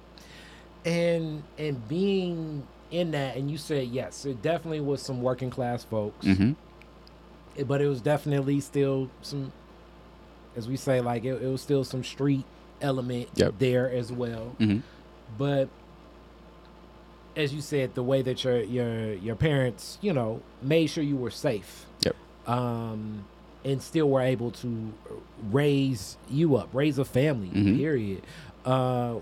and 0.85 1.43
and 1.57 1.87
being 1.87 2.65
in 2.91 3.11
that 3.11 3.35
and 3.35 3.49
you 3.51 3.57
said 3.57 3.87
yes 3.87 4.25
it 4.25 4.41
definitely 4.41 4.79
was 4.81 5.01
some 5.01 5.21
working 5.21 5.49
class 5.49 5.83
folks 5.83 6.25
hmm 6.25 6.51
eh, 7.57 7.63
but 7.63 7.81
it 7.81 7.87
was 7.87 8.01
definitely 8.01 8.59
still 8.61 9.09
some 9.21 9.51
as 10.55 10.67
we 10.67 10.75
say 10.77 11.01
like 11.01 11.23
it, 11.25 11.41
it 11.41 11.47
was 11.47 11.61
still 11.61 11.83
some 11.83 12.03
street 12.03 12.45
element 12.81 13.27
Yep. 13.35 13.55
there 13.59 13.89
as 13.91 14.11
well 14.11 14.55
hmm 14.59 14.79
but 15.37 15.67
as 17.35 17.53
you 17.53 17.61
said 17.61 17.93
the 17.93 18.03
way 18.03 18.21
that 18.21 18.43
your 18.43 18.61
your 18.61 19.13
your 19.13 19.35
parents 19.35 19.97
you 20.01 20.13
know 20.13 20.41
made 20.61 20.87
sure 20.87 21.03
you 21.03 21.17
were 21.17 21.31
safe 21.31 21.85
Yep. 22.01 22.15
um 22.47 23.25
and 23.65 23.81
still 23.81 24.09
were 24.09 24.21
able 24.21 24.51
to 24.51 24.93
raise 25.51 26.17
you 26.29 26.55
up 26.55 26.69
raise 26.73 26.97
a 26.97 27.05
family 27.05 27.49
Mhm. 27.49 27.75
period 27.77 28.21
uh 28.65 29.15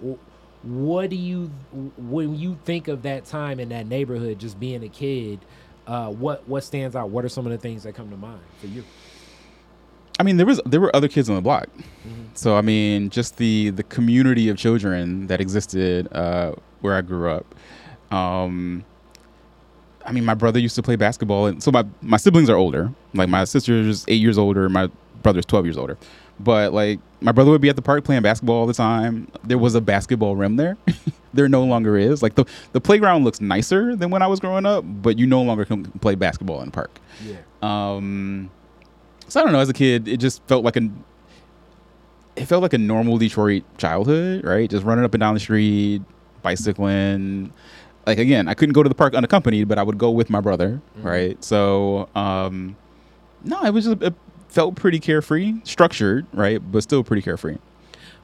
what 0.65 1.09
do 1.11 1.15
you 1.15 1.51
when 1.97 2.35
you 2.35 2.57
think 2.65 2.87
of 2.87 3.03
that 3.03 3.23
time 3.25 3.59
in 3.59 3.69
that 3.69 3.85
neighborhood 3.87 4.39
just 4.39 4.59
being 4.59 4.83
a 4.83 4.89
kid 4.89 5.39
uh 5.85 6.07
what 6.09 6.47
what 6.47 6.63
stands 6.63 6.95
out 6.95 7.09
what 7.09 7.23
are 7.23 7.29
some 7.29 7.45
of 7.45 7.51
the 7.51 7.57
things 7.57 7.83
that 7.83 7.93
come 7.93 8.09
to 8.09 8.17
mind 8.17 8.41
for 8.59 8.67
you 8.67 8.83
I 10.17 10.23
mean, 10.23 10.37
there 10.37 10.45
was 10.45 10.61
there 10.65 10.79
were 10.79 10.95
other 10.95 11.09
kids 11.09 11.29
on 11.29 11.35
the 11.35 11.41
block, 11.41 11.67
Mhm. 12.07 12.27
so 12.35 12.55
I 12.55 12.61
mean, 12.61 13.09
just 13.09 13.35
the 13.35 13.71
the 13.71 13.83
community 13.83 14.47
of 14.47 14.55
children 14.57 15.27
that 15.27 15.41
existed 15.41 16.07
uh, 16.13 16.53
where 16.79 16.93
I 16.95 17.01
grew 17.01 17.29
up. 17.29 17.53
Um, 18.13 18.85
I 20.05 20.13
mean, 20.13 20.23
my 20.23 20.33
brother 20.33 20.57
used 20.57 20.75
to 20.77 20.81
play 20.81 20.95
basketball, 20.95 21.47
and 21.47 21.61
so 21.61 21.69
my 21.69 21.83
my 22.01 22.15
siblings 22.15 22.49
are 22.49 22.55
older. 22.55 22.93
Like 23.13 23.27
my 23.27 23.43
sister's 23.43 24.05
eight 24.07 24.21
years 24.21 24.37
older, 24.37 24.69
my 24.69 24.89
brother's 25.21 25.45
twelve 25.45 25.65
years 25.65 25.77
older. 25.77 25.97
But 26.39 26.73
like 26.73 26.99
my 27.21 27.31
brother 27.31 27.51
would 27.51 27.61
be 27.61 27.69
at 27.69 27.75
the 27.75 27.81
park 27.81 28.03
playing 28.03 28.21
basketball 28.21 28.57
all 28.57 28.65
the 28.65 28.73
time. 28.73 29.27
There 29.43 29.57
was 29.57 29.73
a 29.75 29.81
basketball 29.81 30.35
rim 30.35 30.57
there. 30.57 30.77
there 31.33 31.47
no 31.47 31.63
longer 31.63 31.97
is. 31.97 32.21
Like 32.21 32.35
the 32.35 32.45
the 32.73 32.81
playground 32.81 33.23
looks 33.23 33.39
nicer 33.41 33.95
than 33.95 34.09
when 34.09 34.21
I 34.21 34.27
was 34.27 34.39
growing 34.39 34.65
up, 34.65 34.83
but 34.85 35.17
you 35.17 35.25
no 35.27 35.41
longer 35.41 35.63
can 35.65 35.85
play 35.99 36.15
basketball 36.15 36.59
in 36.61 36.65
the 36.67 36.71
park. 36.71 36.99
Yeah. 37.25 37.37
Um, 37.61 38.49
so 39.27 39.39
I 39.39 39.43
don't 39.43 39.53
know. 39.53 39.59
As 39.59 39.69
a 39.69 39.73
kid, 39.73 40.07
it 40.07 40.17
just 40.17 40.43
felt 40.47 40.63
like 40.65 40.75
a 40.77 40.89
it 42.35 42.45
felt 42.45 42.61
like 42.61 42.73
a 42.73 42.77
normal 42.77 43.17
Detroit 43.17 43.63
childhood, 43.77 44.43
right? 44.43 44.69
Just 44.69 44.83
running 44.85 45.05
up 45.05 45.13
and 45.13 45.21
down 45.21 45.33
the 45.35 45.39
street, 45.39 46.01
bicycling. 46.41 47.53
Like 48.05 48.19
again, 48.19 48.47
I 48.47 48.53
couldn't 48.53 48.73
go 48.73 48.83
to 48.83 48.89
the 48.89 48.95
park 48.95 49.13
unaccompanied, 49.15 49.67
but 49.67 49.77
I 49.79 49.83
would 49.83 49.97
go 49.97 50.11
with 50.11 50.29
my 50.29 50.41
brother, 50.41 50.81
Mhm. 50.99 51.03
right? 51.03 51.43
So 51.43 52.09
um, 52.15 52.75
no, 53.43 53.63
it 53.63 53.71
was 53.73 53.85
just 53.85 54.01
it 54.03 54.13
felt 54.55 54.73
pretty 54.75 54.99
carefree, 54.99 55.53
structured, 55.65 56.25
right? 56.33 56.59
But 56.71 56.81
still 56.81 57.03
pretty 57.03 57.21
carefree. 57.21 57.57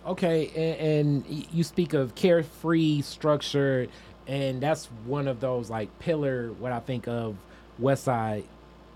Okay, 0.08 0.48
and, 0.56 1.28
and 1.28 1.46
you 1.54 1.64
speak 1.64 1.94
of 1.94 2.16
carefree, 2.16 3.02
structured, 3.02 3.90
and 4.28 4.62
that's 4.64 4.86
one 5.06 5.28
of 5.28 5.42
those 5.42 5.70
like 5.70 6.00
pillar 6.00 6.54
what 6.54 6.72
I 6.72 6.80
think 6.80 7.08
of 7.08 7.36
West 7.78 8.06
Side 8.06 8.46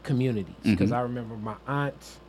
communities 0.04 0.56
because 0.64 0.92
Mhm. 0.92 0.96
I 0.96 1.02
remember 1.02 1.36
my 1.36 1.56
aunt. 1.68 2.20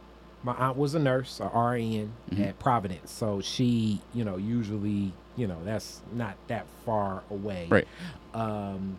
My 0.43 0.55
aunt 0.55 0.77
was 0.77 0.95
a 0.95 0.99
nurse, 0.99 1.41
a 1.41 1.47
RN 1.49 2.13
Mhm. 2.31 2.49
at 2.49 2.59
Providence, 2.59 3.11
so 3.11 3.41
she, 3.41 4.01
you 4.13 4.25
know, 4.25 4.37
usually, 4.37 5.13
you 5.37 5.47
know, 5.47 5.57
that's 5.65 6.03
not 6.13 6.35
that 6.49 6.67
far 6.85 7.23
away. 7.31 7.67
Right. 7.71 7.87
Um, 8.35 8.99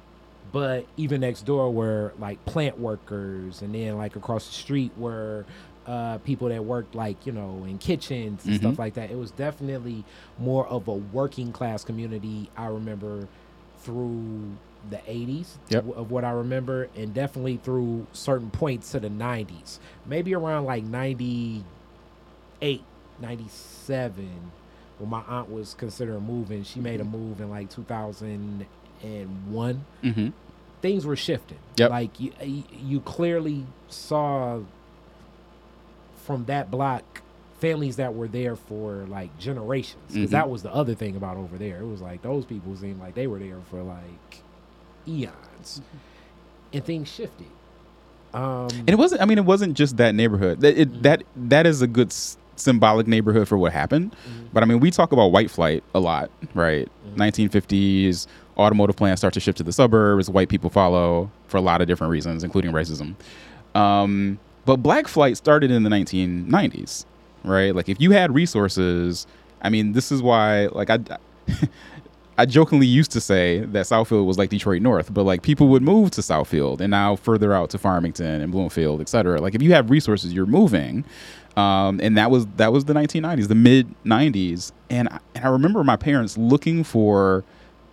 but 0.52 0.86
even 0.96 1.22
next 1.22 1.44
door 1.46 1.72
were 1.72 2.14
like 2.20 2.44
plant 2.46 2.80
workers, 2.80 3.62
and 3.62 3.76
then 3.76 3.98
like 3.98 4.16
across 4.16 4.48
the 4.48 4.54
street 4.54 4.92
were 4.98 5.46
uh, 5.88 6.18
people 6.20 6.50
that 6.50 6.64
worked 6.66 6.94
like 6.96 7.26
you 7.26 7.32
know 7.32 7.64
in 7.66 7.78
kitchens 7.78 8.46
and 8.46 8.56
stuff 8.58 8.74
Mhm. 8.76 8.78
like 8.80 8.94
that. 8.96 9.10
It 9.10 9.18
was 9.18 9.32
definitely 9.32 10.04
more 10.38 10.68
of 10.68 10.88
a 10.90 10.94
working 10.94 11.52
class 11.54 11.84
community. 11.86 12.50
I 12.58 12.68
remember 12.68 13.28
through 13.80 14.58
the 14.90 15.00
80s 15.10 15.58
Yep. 15.70 15.86
w- 15.86 16.00
of 16.02 16.12
what 16.12 16.24
I 16.26 16.32
remember, 16.32 16.88
and 16.96 17.14
definitely 17.14 17.58
through 17.58 18.06
certain 18.14 18.50
points 18.52 18.92
to 18.92 19.00
the 19.00 19.10
90s, 19.10 19.80
maybe 20.06 20.34
around 20.36 20.66
like 20.66 20.84
98, 20.84 21.64
97 23.22 24.30
when 25.00 25.10
my 25.10 25.22
aunt 25.28 25.50
was 25.52 25.74
considering 25.74 26.24
moving. 26.26 26.64
She 26.64 26.80
made 26.80 27.00
a 27.02 27.06
move 27.06 27.40
in 27.42 27.50
like 27.50 27.70
2001 27.70 28.66
Mm-hmm. 30.04 30.28
things 30.82 31.06
were 31.06 31.16
shifting. 31.16 31.60
Yep. 31.78 31.90
Like 31.92 32.20
you 32.20 32.32
you 32.72 33.00
clearly 33.02 33.66
saw 33.90 34.60
from 36.28 36.46
that 36.46 36.70
block 36.70 37.22
families 37.60 37.96
that 37.96 38.14
were 38.14 38.28
there 38.28 38.56
for 38.56 39.06
like 39.08 39.36
generations. 39.40 40.04
Because 40.14 40.28
Mhm. 40.30 40.32
that 40.34 40.50
was 40.50 40.62
the 40.62 40.72
other 40.72 40.94
thing 40.94 41.16
about 41.16 41.38
over 41.38 41.58
there. 41.58 41.80
It 41.80 41.88
was 41.88 42.02
like 42.02 42.22
those 42.22 42.46
people 42.46 42.76
seemed 42.76 43.00
like 43.00 43.16
they 43.16 43.26
were 43.26 43.40
there 43.40 43.58
for 43.72 43.82
like 43.82 44.44
eons, 45.08 45.82
and 46.74 46.84
things 46.86 47.08
shifted. 47.08 47.48
Um, 48.34 48.68
And 48.72 48.90
it 48.90 48.98
wasn't. 48.98 49.22
I 49.22 49.26
mean, 49.26 49.38
it 49.38 49.46
wasn't 49.46 49.76
just 49.76 49.98
that 49.98 50.14
neighborhood. 50.14 50.60
That 50.62 50.78
it, 50.78 51.02
that 51.04 51.24
that 51.36 51.66
is 51.66 51.82
a 51.82 51.88
good 51.88 52.10
s- 52.10 52.38
symbolic 52.58 53.08
neighborhood 53.08 53.48
for 53.48 53.58
what 53.58 53.72
happened. 53.72 54.12
Mhm. 54.12 54.48
But 54.54 54.64
I 54.64 54.66
mean, 54.66 54.80
we 54.80 54.92
talk 54.92 55.12
about 55.14 55.32
white 55.32 55.50
flight 55.50 55.84
a 55.96 56.00
lot, 56.00 56.30
right? 56.54 56.88
Mhm. 57.16 57.18
1950s 57.18 58.28
automotive 58.58 58.96
plants 58.98 59.22
start 59.22 59.34
to 59.36 59.40
shift 59.40 59.58
to 59.60 59.64
the 59.64 59.72
suburbs. 59.72 60.30
White 60.30 60.50
people 60.50 60.70
follow 60.70 61.32
for 61.48 61.58
a 61.58 61.62
lot 61.62 61.80
of 61.82 61.88
different 61.88 62.12
reasons, 62.12 62.44
including 62.44 62.72
racism. 62.74 63.16
Um, 63.76 64.40
but 64.68 64.78
black 64.84 65.08
flight 65.08 65.36
started 65.38 65.72
in 65.72 65.82
the 65.82 65.90
1990s, 65.90 67.06
right? 67.44 67.74
Like 67.74 67.90
if 67.90 68.00
you 68.00 68.12
had 68.12 68.36
resources, 68.36 69.26
I 69.64 69.70
mean, 69.70 69.94
this 69.94 70.12
is 70.12 70.22
why. 70.22 70.68
Like 70.68 70.92
I. 70.92 71.00
I 72.40 72.46
jokingly 72.46 72.86
used 72.86 73.10
to 73.14 73.20
say 73.20 73.62
that 73.62 73.88
Southfield 73.88 74.28
was 74.28 74.38
like 74.38 74.52
Detroit 74.52 74.84
North, 74.84 75.12
but 75.12 75.24
like 75.24 75.42
people 75.42 75.70
would 75.70 75.82
move 75.82 76.12
to 76.12 76.22
Southfield 76.22 76.82
and 76.82 76.92
now 76.92 77.16
further 77.16 77.52
out 77.52 77.72
to 77.72 77.80
Farmington 77.80 78.42
and 78.42 78.52
Bloomfield, 78.52 79.02
et 79.02 79.10
cetera. 79.10 79.42
Like 79.42 79.56
if 79.56 79.62
you 79.64 79.74
have 79.74 79.90
resources, 79.90 80.34
you're 80.34 80.46
moving. 80.46 81.04
Um, 81.56 82.00
and 82.00 82.16
that 82.16 82.30
was 82.30 82.46
that 82.58 82.72
was 82.72 82.86
the 82.86 82.94
1990s, 82.94 83.48
the 83.48 83.56
mid 83.56 83.88
90s, 84.06 84.72
and 84.92 85.10
I, 85.10 85.18
and 85.34 85.46
I 85.46 85.48
remember 85.48 85.84
my 85.84 85.96
parents 85.96 86.38
looking 86.38 86.84
for 86.84 87.44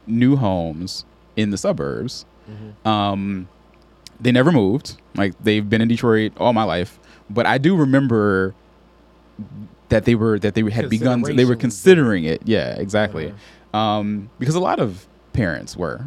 new 0.06 0.36
homes 0.36 1.06
in 1.36 1.48
the 1.48 1.56
suburbs. 1.56 2.26
Mhm. 2.46 2.86
Um, 2.86 3.48
they 4.20 4.32
never 4.32 4.52
moved. 4.52 4.96
Like 5.16 5.34
they've 5.42 5.68
been 5.68 5.80
in 5.80 5.88
Detroit 5.88 6.32
all 6.38 6.52
my 6.52 6.64
life, 6.64 6.98
but 7.30 7.46
I 7.46 7.58
do 7.58 7.76
remember 7.76 8.54
that 9.88 10.04
they 10.04 10.14
were 10.14 10.38
that 10.38 10.54
they 10.54 10.62
had 10.70 10.88
begun. 10.90 11.22
To, 11.22 11.32
they 11.32 11.44
were 11.44 11.56
Consideration 11.56 11.68
was 11.68 11.82
there. 11.84 11.94
considering 11.94 12.24
it. 12.24 12.42
Yeah, 12.44 12.74
exactly. 12.78 13.28
Uh-huh. 13.72 13.78
Um, 13.78 14.30
because 14.38 14.54
a 14.54 14.60
lot 14.60 14.78
of 14.80 15.06
parents 15.32 15.76
were. 15.76 16.04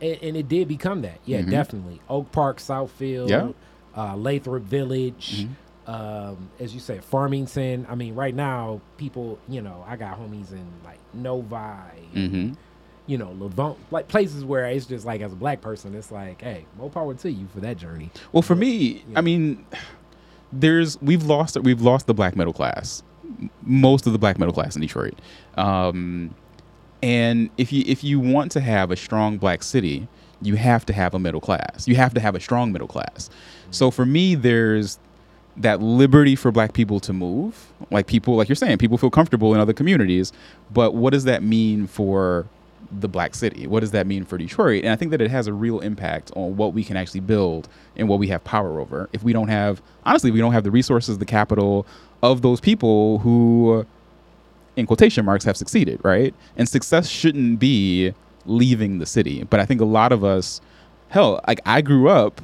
and, 0.00 0.18
and 0.22 0.36
it 0.36 0.48
did 0.48 0.66
become 0.68 1.02
that. 1.02 1.18
Yeah, 1.26 1.42
Mhm. 1.42 1.50
definitely. 1.50 2.00
Oak 2.08 2.32
Park, 2.32 2.56
Southfield, 2.58 3.28
Yeah. 3.28 3.48
uh, 3.94 4.14
Lathrup 4.14 4.62
Village, 4.62 5.44
Mhm. 5.86 5.92
um, 5.92 6.48
as 6.58 6.72
you 6.72 6.80
said, 6.80 7.04
Farmington. 7.04 7.86
I 7.90 7.94
mean, 7.94 8.14
right 8.14 8.34
now, 8.34 8.80
people, 8.96 9.38
you 9.48 9.60
know, 9.60 9.84
I 9.86 9.96
got 9.96 10.18
homies 10.18 10.52
in 10.52 10.64
like 10.84 10.98
Novi, 11.12 11.54
Mm-hmm. 12.14 12.52
You 13.10 13.18
know, 13.18 13.32
Levant, 13.40 13.76
like 13.90 14.06
places 14.06 14.44
where 14.44 14.66
it's 14.66 14.86
just 14.86 15.04
like, 15.04 15.20
as 15.20 15.32
a 15.32 15.36
black 15.36 15.60
person, 15.60 15.96
it's 15.96 16.12
like, 16.12 16.40
hey, 16.40 16.64
more 16.78 16.88
power 16.88 17.12
to 17.12 17.30
you 17.30 17.48
for 17.52 17.58
that 17.58 17.76
journey. 17.76 18.08
Well, 18.30 18.42
for 18.42 18.54
me, 18.54 19.02
Yeah. 19.10 19.18
I 19.18 19.20
mean, 19.20 19.66
there's 20.52 21.00
we've 21.02 21.24
lost 21.24 21.58
we've 21.58 21.80
lost 21.80 22.06
the 22.06 22.14
black 22.14 22.36
middle 22.36 22.52
class, 22.52 23.02
most 23.62 24.06
of 24.06 24.12
the 24.12 24.18
black 24.18 24.38
middle 24.38 24.54
class 24.54 24.76
in 24.76 24.80
Detroit. 24.80 25.18
Um, 25.56 26.36
and 27.02 27.50
if 27.56 27.72
you 27.72 27.82
if 27.84 28.04
you 28.04 28.20
want 28.20 28.52
to 28.52 28.60
have 28.60 28.92
a 28.92 28.96
strong 28.96 29.38
black 29.38 29.64
city, 29.64 30.06
you 30.40 30.54
have 30.54 30.86
to 30.86 30.92
have 30.92 31.12
a 31.12 31.18
middle 31.18 31.40
class. 31.40 31.88
You 31.88 31.96
have 31.96 32.14
to 32.14 32.20
have 32.20 32.36
a 32.36 32.40
strong 32.40 32.70
middle 32.70 32.88
class. 32.88 33.28
So 33.72 33.90
for 33.90 34.06
me, 34.06 34.36
there's 34.36 35.00
that 35.56 35.82
liberty 35.82 36.36
for 36.36 36.52
black 36.52 36.74
people 36.74 37.00
to 37.00 37.12
move. 37.12 37.72
Like 37.90 38.06
people, 38.06 38.36
like 38.36 38.48
you're 38.48 38.56
saying, 38.56 38.78
people 38.78 38.98
feel 38.98 39.10
comfortable 39.10 39.52
in 39.52 39.60
other 39.60 39.72
communities. 39.72 40.32
But 40.72 40.94
what 40.94 41.12
does 41.12 41.24
that 41.24 41.42
mean 41.42 41.88
for 41.88 42.46
the 42.90 43.08
black 43.08 43.34
city? 43.34 43.66
What 43.66 43.80
does 43.80 43.92
that 43.92 44.06
mean 44.06 44.24
for 44.24 44.36
Detroit? 44.38 44.84
And 44.84 44.92
I 44.92 44.96
think 44.96 45.10
that 45.12 45.20
it 45.20 45.30
has 45.30 45.46
a 45.46 45.52
real 45.52 45.80
impact 45.80 46.32
on 46.34 46.56
what 46.56 46.74
we 46.74 46.84
can 46.84 46.96
actually 46.96 47.20
build 47.20 47.68
and 47.96 48.08
what 48.08 48.18
we 48.18 48.28
have 48.28 48.42
power 48.44 48.80
over. 48.80 49.08
If 49.12 49.22
we 49.22 49.32
don't 49.32 49.48
have, 49.48 49.80
honestly, 50.04 50.30
we 50.30 50.40
don't 50.40 50.52
have 50.52 50.64
the 50.64 50.70
resources, 50.70 51.18
the 51.18 51.24
capital 51.24 51.86
of 52.22 52.42
those 52.42 52.60
people 52.60 53.18
who, 53.18 53.86
in 54.76 54.86
quotation 54.86 55.24
marks, 55.24 55.44
have 55.44 55.56
succeeded, 55.56 56.00
right? 56.02 56.34
And 56.56 56.68
success 56.68 57.08
shouldn't 57.08 57.60
be 57.60 58.12
leaving 58.46 58.98
the 58.98 59.06
city. 59.06 59.44
But 59.44 59.60
I 59.60 59.66
think 59.66 59.80
a 59.80 59.86
lot 59.86 60.12
of 60.12 60.24
us, 60.24 60.60
hell, 61.08 61.40
like 61.46 61.60
I 61.64 61.80
grew 61.82 62.08
up 62.08 62.40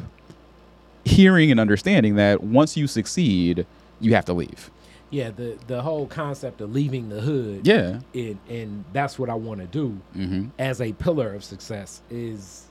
hearing 1.05 1.51
and 1.51 1.61
understanding 1.61 2.17
that 2.17 2.43
once 2.43 2.77
you 2.77 2.87
succeed, 2.87 3.67
you 4.01 4.15
have 4.15 4.25
to 4.27 4.33
leave. 4.33 4.71
Yeah, 5.11 5.31
the 5.31 5.57
the 5.67 5.83
whole 5.83 6.07
concept 6.07 6.61
of 6.61 6.73
leaving 6.73 7.09
the 7.09 7.21
hood, 7.21 7.67
Yeah. 7.67 8.01
and, 8.15 8.39
and 8.49 8.85
that's 8.93 9.19
what 9.19 9.31
I 9.31 9.35
want 9.35 9.61
to 9.61 9.67
do 9.67 9.99
Mm-hmm. 10.17 10.47
as 10.59 10.81
a 10.81 10.93
pillar 10.93 11.33
of 11.35 11.45
success 11.45 12.03
is 12.11 12.65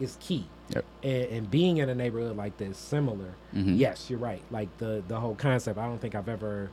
is 0.00 0.16
key. 0.20 0.46
Yep. 0.74 0.84
And, 1.02 1.24
and 1.24 1.50
being 1.50 1.76
in 1.78 1.88
a 1.88 1.94
neighborhood 1.94 2.36
like 2.36 2.56
this, 2.56 2.78
similar, 2.78 3.34
Mhm. 3.54 3.78
yes, 3.78 4.08
you're 4.08 4.18
right. 4.18 4.42
Like 4.50 4.68
the 4.78 5.02
the 5.08 5.18
whole 5.18 5.34
concept, 5.34 5.78
I 5.78 5.86
don't 5.86 6.00
think 6.00 6.14
I've 6.14 6.28
ever 6.28 6.70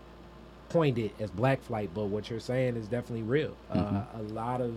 coined 0.70 1.00
it 1.00 1.12
as 1.20 1.32
black 1.32 1.62
flight, 1.64 1.90
but 1.96 2.06
what 2.06 2.30
you're 2.30 2.40
saying 2.40 2.76
is 2.76 2.88
definitely 2.88 3.24
real. 3.24 3.56
Uh, 3.72 3.76
Mm-hmm. 3.78 4.20
a 4.20 4.24
lot 4.34 4.62
of 4.62 4.74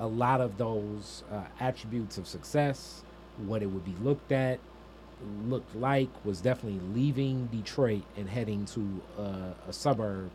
a 0.00 0.06
lot 0.06 0.40
of 0.40 0.58
those 0.58 1.22
uh, 1.30 1.42
attributes 1.60 2.18
of 2.18 2.26
success, 2.26 3.02
what 3.46 3.62
it 3.62 3.66
would 3.66 3.84
be 3.84 3.94
looked 4.02 4.32
at, 4.32 4.58
looked 5.48 5.74
like, 5.76 6.08
was 6.24 6.40
definitely 6.40 6.80
leaving 6.94 7.46
Detroit 7.46 8.02
and 8.16 8.28
heading 8.28 8.64
to 8.66 9.00
uh, 9.18 9.68
a 9.68 9.72
suburb, 9.72 10.30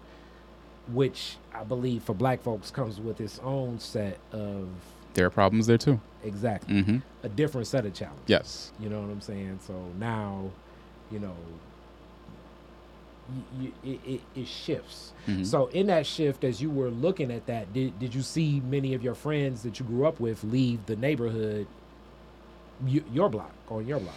which 0.94 1.38
I 1.54 1.64
believe 1.64 2.04
for 2.04 2.14
black 2.14 2.42
folks 2.44 2.72
comes 2.72 3.00
with 3.00 3.20
its 3.22 3.40
own 3.44 3.80
set 3.80 4.18
of 4.32 4.68
There 5.14 5.26
are 5.26 5.30
problems 5.30 5.68
there 5.68 5.78
too. 5.78 6.00
exactly 6.24 6.76
Mm-hmm. 6.76 6.98
a 7.24 7.30
different 7.30 7.68
set 7.68 7.86
of 7.86 7.94
challenges. 7.94 8.24
Yes. 8.28 8.72
You 8.80 8.90
know 8.90 9.02
what 9.02 9.10
I'm 9.10 9.22
saying? 9.22 9.60
So 9.68 9.74
now, 10.00 10.50
you 11.12 11.20
know, 11.20 11.36
y 13.60 13.72
y 13.84 14.00
it, 14.06 14.22
it, 14.36 14.48
shifts. 14.48 15.12
Mhm. 15.28 15.46
So 15.46 15.68
in 15.68 15.88
that 15.88 16.06
shift, 16.06 16.44
as 16.46 16.62
you 16.62 16.70
were 16.70 16.90
looking 16.90 17.30
at 17.32 17.46
that, 17.48 17.74
did, 17.74 18.00
did 18.00 18.16
you 18.16 18.22
see 18.22 18.62
many 18.62 18.94
of 18.94 19.04
your 19.04 19.16
friends 19.16 19.64
that 19.64 19.80
you 19.80 19.86
grew 19.86 20.06
up 20.08 20.20
with 20.22 20.44
leave 20.46 20.86
the 20.86 20.96
neighborhood, 20.96 21.68
y- 22.82 23.04
your 23.12 23.28
block, 23.30 23.52
or 23.68 23.82
your 23.82 24.00
block? 24.00 24.16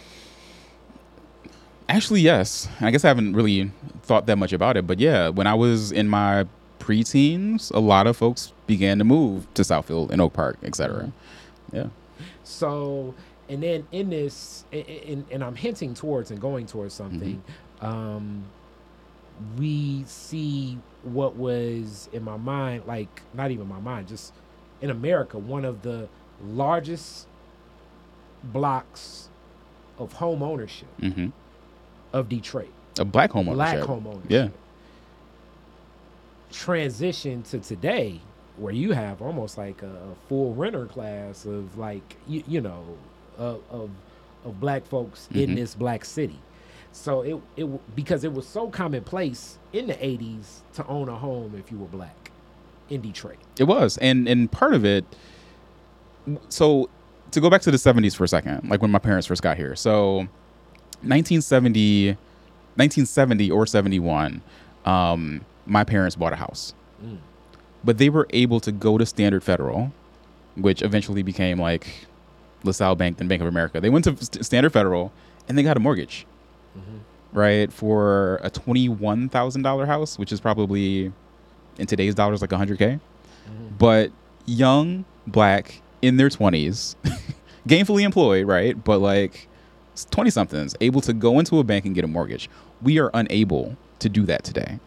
Actually, 1.91 2.21
yes. 2.21 2.69
I 2.79 2.89
guess 2.89 3.03
I 3.03 3.09
haven't 3.09 3.33
really 3.33 3.69
thought 4.03 4.25
that 4.27 4.37
much 4.37 4.53
about 4.53 4.77
it, 4.77 4.87
but 4.87 4.97
yeah, 4.97 5.27
when 5.27 5.45
I 5.45 5.53
was 5.53 5.91
in 5.91 6.07
my 6.07 6.47
preteens, 6.79 7.69
a 7.75 7.79
lot 7.79 8.07
of 8.07 8.15
folks 8.15 8.53
began 8.65 8.97
to 8.99 9.03
move 9.03 9.45
to 9.55 9.61
Southfield 9.63 10.09
and 10.09 10.21
Oak 10.21 10.31
Park, 10.31 10.57
etc. 10.63 11.11
Yeah. 11.73 11.87
So, 12.45 13.13
and 13.49 13.61
then 13.61 13.87
in 13.91 14.09
this, 14.09 14.63
and, 14.71 15.25
and 15.29 15.43
I'm 15.43 15.55
hinting 15.55 15.93
towards 15.93 16.31
and 16.31 16.39
going 16.39 16.65
towards 16.65 16.93
something. 16.93 17.43
Um, 17.81 18.45
we 19.57 20.05
see 20.05 20.77
what 21.03 21.35
was 21.35 22.07
in 22.13 22.23
my 22.23 22.37
mind, 22.37 22.83
like 22.87 23.21
not 23.33 23.51
even 23.51 23.67
my 23.67 23.79
mind, 23.81 24.07
just 24.07 24.33
in 24.81 24.91
America, 24.91 25.37
one 25.37 25.65
of 25.65 25.81
the 25.81 26.07
largest 26.41 27.27
blocks 28.43 29.27
of 29.99 30.13
home 30.13 30.41
ownership 30.41 30.87
hmm 30.99 31.27
of 32.13 32.29
Detroit. 32.29 32.71
A 32.99 33.05
black 33.05 33.31
home 33.31 33.45
Black 33.47 33.69
ownership. 33.75 33.87
home 33.87 34.07
ownership. 34.07 34.29
Yeah. 34.29 34.47
Transition 36.51 37.43
to 37.43 37.59
today, 37.59 38.19
where 38.57 38.73
you 38.73 38.91
have 38.91 39.21
almost 39.21 39.57
like 39.57 39.81
a, 39.83 39.87
a 39.87 40.15
full 40.27 40.53
renter 40.53 40.85
class 40.85 41.45
of 41.45 41.77
like 41.77 42.17
you, 42.27 42.43
you 42.47 42.59
know 42.59 42.83
of, 43.37 43.61
of 43.71 43.89
of 44.43 44.59
black 44.59 44.85
folks 44.85 45.29
in 45.33 45.51
Mhm. 45.51 45.55
this 45.55 45.75
black 45.75 46.03
city. 46.03 46.37
So 46.91 47.21
it 47.21 47.39
it 47.55 47.95
because 47.95 48.25
it 48.25 48.33
was 48.33 48.45
so 48.45 48.67
commonplace 48.69 49.57
in 49.71 49.87
the 49.87 49.93
'80s 49.93 50.59
to 50.73 50.85
own 50.87 51.07
a 51.07 51.15
home 51.15 51.55
if 51.57 51.71
you 51.71 51.77
were 51.77 51.87
black 51.87 52.31
in 52.89 52.99
Detroit. 52.99 53.37
It 53.57 53.63
was, 53.63 53.97
and 53.99 54.27
and 54.27 54.51
part 54.51 54.73
of 54.73 54.83
it. 54.83 55.05
So, 56.49 56.89
to 57.31 57.39
go 57.39 57.49
back 57.49 57.61
to 57.61 57.71
the 57.71 57.77
'70s 57.77 58.13
for 58.13 58.25
a 58.25 58.27
second, 58.27 58.69
like 58.69 58.81
when 58.81 58.91
my 58.91 58.99
parents 58.99 59.25
first 59.25 59.41
got 59.41 59.55
here. 59.55 59.73
So, 59.77 60.27
1970, 61.03 62.07
1970 62.75 63.51
or 63.51 63.65
'71, 63.65 64.41
um, 64.85 65.41
my 65.65 65.83
parents 65.83 66.15
bought 66.15 66.33
a 66.33 66.37
house, 66.37 66.73
Mm. 67.03 67.17
but 67.83 67.97
they 67.97 68.09
were 68.09 68.27
able 68.31 68.59
to 68.59 68.71
go 68.71 68.97
to 68.97 69.05
Standard 69.05 69.43
Federal, 69.43 69.91
which 70.55 70.81
eventually 70.81 71.23
became 71.23 71.59
like 71.59 71.87
LaSalle 72.63 72.95
Bank 72.95 73.19
and 73.19 73.27
Bank 73.29 73.41
of 73.41 73.47
America. 73.47 73.79
They 73.81 73.89
went 73.89 74.05
to 74.05 74.15
St- 74.17 74.45
Standard 74.45 74.71
Federal 74.73 75.11
and 75.47 75.57
they 75.57 75.63
got 75.63 75.77
a 75.77 75.79
mortgage, 75.79 76.25
Mm-hmm. 76.77 77.37
right, 77.37 77.71
for 77.73 78.39
a 78.43 78.49
twenty-one 78.49 79.29
thousand 79.29 79.61
dollar 79.63 79.85
house, 79.85 80.17
which 80.19 80.31
is 80.31 80.39
probably 80.39 81.11
in 81.77 81.87
today's 81.87 82.15
dollars 82.15 82.41
like 82.41 82.51
hundred 82.51 82.77
k 82.79 82.99
Mhm. 83.49 83.77
but 83.77 84.11
young 84.45 85.03
black 85.27 85.81
in 86.01 86.17
their 86.17 86.29
20s 86.29 86.95
gainfully 87.67 88.01
employed 88.03 88.45
right 88.47 88.81
but 88.83 88.99
like 88.99 89.47
20 90.09 90.29
somethings 90.29 90.75
able 90.81 91.01
to 91.01 91.13
go 91.13 91.39
into 91.39 91.59
a 91.59 91.63
bank 91.63 91.85
and 91.85 91.93
get 91.95 92.03
a 92.03 92.07
mortgage 92.07 92.49
we 92.81 92.97
are 92.99 93.11
unable 93.13 93.75
to 93.99 94.09
do 94.09 94.25
that 94.25 94.43
today 94.43 94.79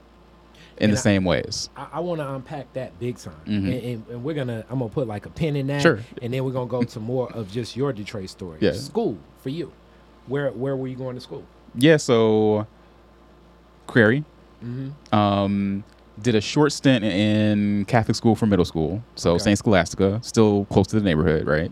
in 0.79 0.85
And 0.85 0.93
the 0.93 0.97
I- 0.97 1.01
same 1.01 1.25
ways 1.25 1.69
I, 1.77 1.87
I 1.95 2.01
want 2.01 2.21
to 2.21 2.35
unpack 2.35 2.73
that 2.73 2.99
big 2.99 3.17
time, 3.19 3.35
Mhm. 3.47 3.49
and, 3.57 3.73
and, 3.73 4.05
and 4.11 4.25
we're 4.25 4.35
gonna. 4.35 4.65
I'm 4.69 4.79
gonna 4.81 4.91
put 4.91 5.07
like 5.07 5.25
a 5.25 5.31
pin 5.31 5.55
in 5.55 5.69
that, 5.69 5.83
Sure. 5.83 6.01
and 6.21 6.35
then 6.35 6.45
we're 6.45 6.51
gonna 6.53 6.67
go 6.67 6.83
to 6.83 6.99
more 7.01 7.31
of 7.33 7.49
just 7.53 7.77
your 7.77 7.93
Detroit 7.93 8.29
story. 8.29 8.59
Yeah. 8.61 8.73
School 8.73 9.17
for 9.41 9.51
you. 9.51 9.71
Where 10.27 10.51
where 10.51 10.75
were 10.75 10.89
you 10.89 10.97
going 10.97 11.15
to 11.15 11.21
school? 11.21 11.45
yeah 11.77 11.97
so 11.97 12.67
Crary 13.87 14.25
Mm-hmm. 14.65 15.15
um 15.15 15.85
did 16.23 16.35
a 16.35 16.41
short 16.41 16.73
stint 16.73 17.05
in 17.05 17.85
Catholic 17.87 18.17
school 18.17 18.35
for 18.35 18.47
middle 18.47 18.65
school 18.65 19.03
so 19.17 19.33
Okay. 19.33 19.45
St. 19.45 19.59
Scholastica 19.59 20.21
still 20.23 20.65
close 20.67 20.87
to 20.89 20.97
the 20.97 21.03
neighborhood 21.05 21.47
right 21.47 21.71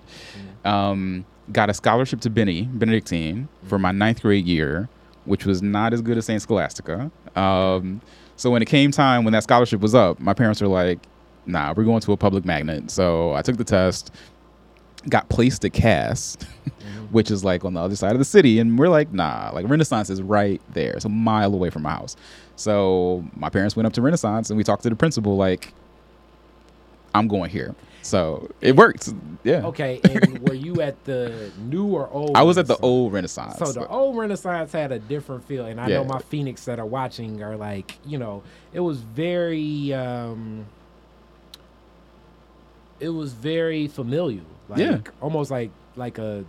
um 0.65 1.25
got 1.51 1.69
a 1.71 1.75
scholarship 1.75 2.21
to 2.21 2.31
Benny 2.31 2.63
Benedictine 2.63 3.49
for 3.65 3.79
my 3.79 3.91
ninth 3.93 4.23
grade 4.23 4.47
year 4.47 4.89
which 5.25 5.47
was 5.47 5.63
not 5.63 5.93
as 5.93 6.03
good 6.03 6.19
as 6.19 6.27
St. 6.27 6.43
Scholastica 6.43 7.11
um 7.37 8.01
So 8.37 8.51
when 8.51 8.63
it 8.63 8.67
came 8.69 8.91
time 8.91 9.25
when 9.25 9.33
that 9.33 9.43
scholarship 9.45 9.81
was 9.81 9.95
up, 9.95 10.19
my 10.19 10.35
parents 10.35 10.61
were 10.61 10.69
like, 10.69 10.99
"Nah, 11.47 11.75
we're 11.77 11.85
going 11.85 12.01
to 12.01 12.13
a 12.13 12.17
public 12.17 12.45
magnet." 12.45 12.91
So 12.91 13.33
I 13.35 13.43
took 13.43 13.57
the 13.57 13.65
test, 13.65 14.11
got 15.09 15.29
placed 15.29 15.65
at 15.65 15.73
Cass, 15.73 16.37
which 17.11 17.31
is 17.31 17.45
like 17.45 17.65
on 17.65 17.75
the 17.75 17.81
other 17.81 17.95
side 17.97 18.13
of 18.13 18.19
the 18.19 18.25
city, 18.25 18.59
and 18.59 18.79
we're 18.79 18.89
like, 18.89 19.13
"Nah, 19.13 19.51
like 19.53 19.69
Renaissance 19.69 20.11
is 20.11 20.21
right 20.23 20.61
there. 20.73 20.93
It's 20.95 21.05
a 21.05 21.09
mile 21.09 21.55
away 21.55 21.71
from 21.71 21.83
my 21.83 21.91
house." 21.91 22.17
So 22.57 23.25
my 23.37 23.49
parents 23.49 23.77
went 23.77 23.87
up 23.87 23.93
to 23.95 24.03
Renaissance 24.03 24.51
and 24.51 24.57
we 24.57 24.65
talked 24.65 24.83
to 24.85 24.91
the 24.91 24.97
principal 24.97 25.37
like, 25.37 25.73
"I'm 27.15 27.29
going 27.29 27.51
here." 27.51 27.75
So 28.03 28.49
it 28.61 28.77
worked. 28.77 29.09
Yeah. 29.45 29.67
Okay, 29.67 30.01
and 30.03 30.41
were 30.47 30.55
you 30.55 30.81
at 30.81 31.03
the 31.05 31.51
new 31.57 31.87
or 31.87 32.09
old? 32.11 32.37
I 32.37 32.43
was 32.43 32.59
at 32.59 32.67
the 32.67 32.77
old 32.79 33.13
Renaissance. 33.13 33.59
So 33.59 33.73
the 33.73 33.87
old 33.89 34.17
Renaissance 34.17 34.73
had 34.73 34.93
a 34.93 34.99
different 34.99 35.45
feel, 35.45 35.67
and 35.67 35.81
I 35.81 35.89
know 35.89 36.05
my 36.05 36.19
Phoenix 36.19 36.65
that 36.67 36.79
are 36.79 36.87
watching 36.87 37.43
are 37.43 37.57
like, 37.57 37.97
you 38.05 38.19
know, 38.19 38.43
it 38.73 38.81
was 38.81 38.99
very, 38.99 39.93
um 39.95 40.67
it 43.01 43.09
was 43.09 43.33
very 43.33 43.89
familial, 43.89 44.45
like 44.69 44.81
Yeah. 44.81 44.99
almost 45.21 45.51
like 45.51 45.71
like 45.97 46.19
a, 46.19 46.45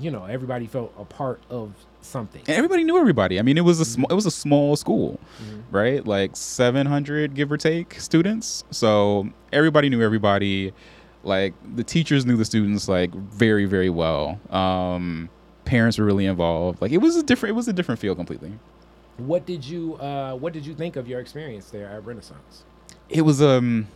you 0.00 0.10
know, 0.10 0.24
everybody 0.24 0.66
felt 0.66 0.92
a 0.98 1.04
part 1.04 1.40
of 1.50 1.72
something. 2.04 2.40
and 2.46 2.56
everybody 2.56 2.84
knew 2.84 2.98
everybody. 2.98 3.38
I 3.38 3.42
mean, 3.42 3.56
it 3.58 3.64
was 3.64 3.80
a 3.80 3.84
small 3.84 4.06
it 4.10 4.14
was 4.14 4.26
a 4.26 4.30
small 4.30 4.76
school, 4.76 5.18
Mhm. 5.42 5.62
right? 5.70 6.06
Like 6.06 6.36
700 6.36 7.34
give 7.34 7.50
or 7.50 7.56
take 7.56 7.98
students. 8.00 8.64
So 8.70 9.28
everybody 9.52 9.88
knew 9.90 10.02
everybody. 10.02 10.72
Like 11.22 11.54
the 11.76 11.82
teachers 11.84 12.26
knew 12.26 12.36
the 12.36 12.44
students 12.44 12.88
like 12.88 13.14
very 13.14 13.64
very 13.64 13.90
well. 13.90 14.38
Um 14.50 15.28
parents 15.64 15.96
were 15.98 16.04
really 16.04 16.26
involved. 16.26 16.82
Like 16.82 16.92
it 16.92 16.98
was 16.98 17.16
a 17.16 17.22
different 17.22 17.50
it 17.50 17.56
was 17.56 17.66
a 17.68 17.72
different 17.72 17.98
feel 18.00 18.14
completely. 18.14 18.52
What 19.16 19.46
did 19.46 19.64
you 19.64 19.94
uh 19.96 20.34
What 20.34 20.52
did 20.52 20.66
you 20.66 20.74
think 20.74 20.96
of 20.96 21.08
your 21.08 21.20
experience 21.20 21.70
there 21.70 21.88
at 21.88 22.04
Renaissance? 22.04 22.64
It 23.08 23.22
was 23.22 23.40
um 23.40 23.86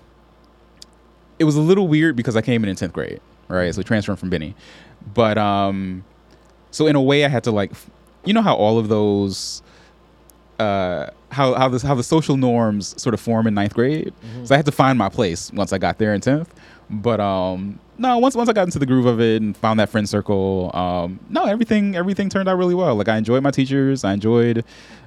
it 1.39 1.45
was 1.45 1.57
a 1.57 1.61
little 1.61 1.87
weird 1.87 2.17
because 2.17 2.35
I 2.37 2.41
came 2.41 2.65
in 2.65 2.69
in 2.71 2.77
10th 2.77 2.93
grade, 2.93 3.21
right? 3.49 3.73
So 3.75 3.83
transferring 3.83 4.17
from 4.17 4.31
Benny. 4.31 4.55
But 5.15 5.39
um 5.39 6.05
so 6.71 6.87
in 6.87 6.97
a 6.97 7.03
way 7.03 7.25
I 7.25 7.29
had 7.29 7.45
to 7.45 7.51
like 7.51 7.73
f- 7.73 7.91
you 8.29 8.35
know 8.35 8.43
how 8.43 8.55
all 8.55 8.79
of 8.79 8.89
those 8.89 9.63
uh 10.59 11.07
how 11.31 11.55
how 11.55 11.69
this 11.69 11.83
how 11.83 11.95
the 11.95 12.03
social 12.03 12.37
norms 12.37 13.01
sort 13.01 13.15
of 13.15 13.21
form 13.21 13.47
in 13.47 13.55
ninth 13.55 13.75
grade. 13.75 14.13
So 14.45 14.55
I 14.55 14.57
had 14.59 14.67
to 14.67 14.73
find 14.73 14.99
my 14.99 15.09
place 15.09 15.53
once 15.53 15.73
I 15.73 15.79
got 15.79 15.99
there 15.99 16.13
in 16.15 16.21
10th. 16.21 16.49
But 16.91 17.21
um 17.21 17.79
no, 17.97 18.19
once 18.19 18.35
once 18.35 18.49
I 18.49 18.53
got 18.53 18.65
into 18.65 18.79
the 18.79 18.87
groove 18.87 19.07
of 19.07 19.21
it 19.21 19.41
and 19.43 19.57
found 19.57 19.81
that 19.81 19.89
friend 19.89 20.09
circle, 20.09 20.71
um 20.75 21.21
no, 21.31 21.45
everything 21.45 21.97
everything 21.97 22.29
turned 22.29 22.49
out 22.49 22.59
really 22.59 22.75
well. 22.75 22.95
Like 22.97 23.09
I 23.09 23.17
enjoyed 23.17 23.43
my 23.43 23.51
teachers, 23.51 24.05
I 24.05 24.13
enjoyed 24.13 24.65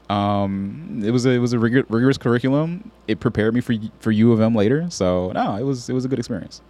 um 0.09 1.01
it 1.03 1.11
was 1.11 1.25
a 1.25 1.31
it 1.31 1.39
was 1.39 1.53
a 1.53 1.59
rigor, 1.59 1.85
rigorous 1.89 2.17
curriculum. 2.17 2.91
It 3.07 3.19
prepared 3.19 3.53
me 3.53 3.61
for 3.61 3.75
for 3.99 4.11
U 4.11 4.31
of 4.31 4.41
M 4.41 4.55
later. 4.55 4.89
So 4.89 5.31
no, 5.33 5.57
it 5.57 5.63
was 5.63 5.89
it 5.89 5.93
was 5.93 6.05
a 6.05 6.07
good 6.07 6.19
experience. 6.19 6.61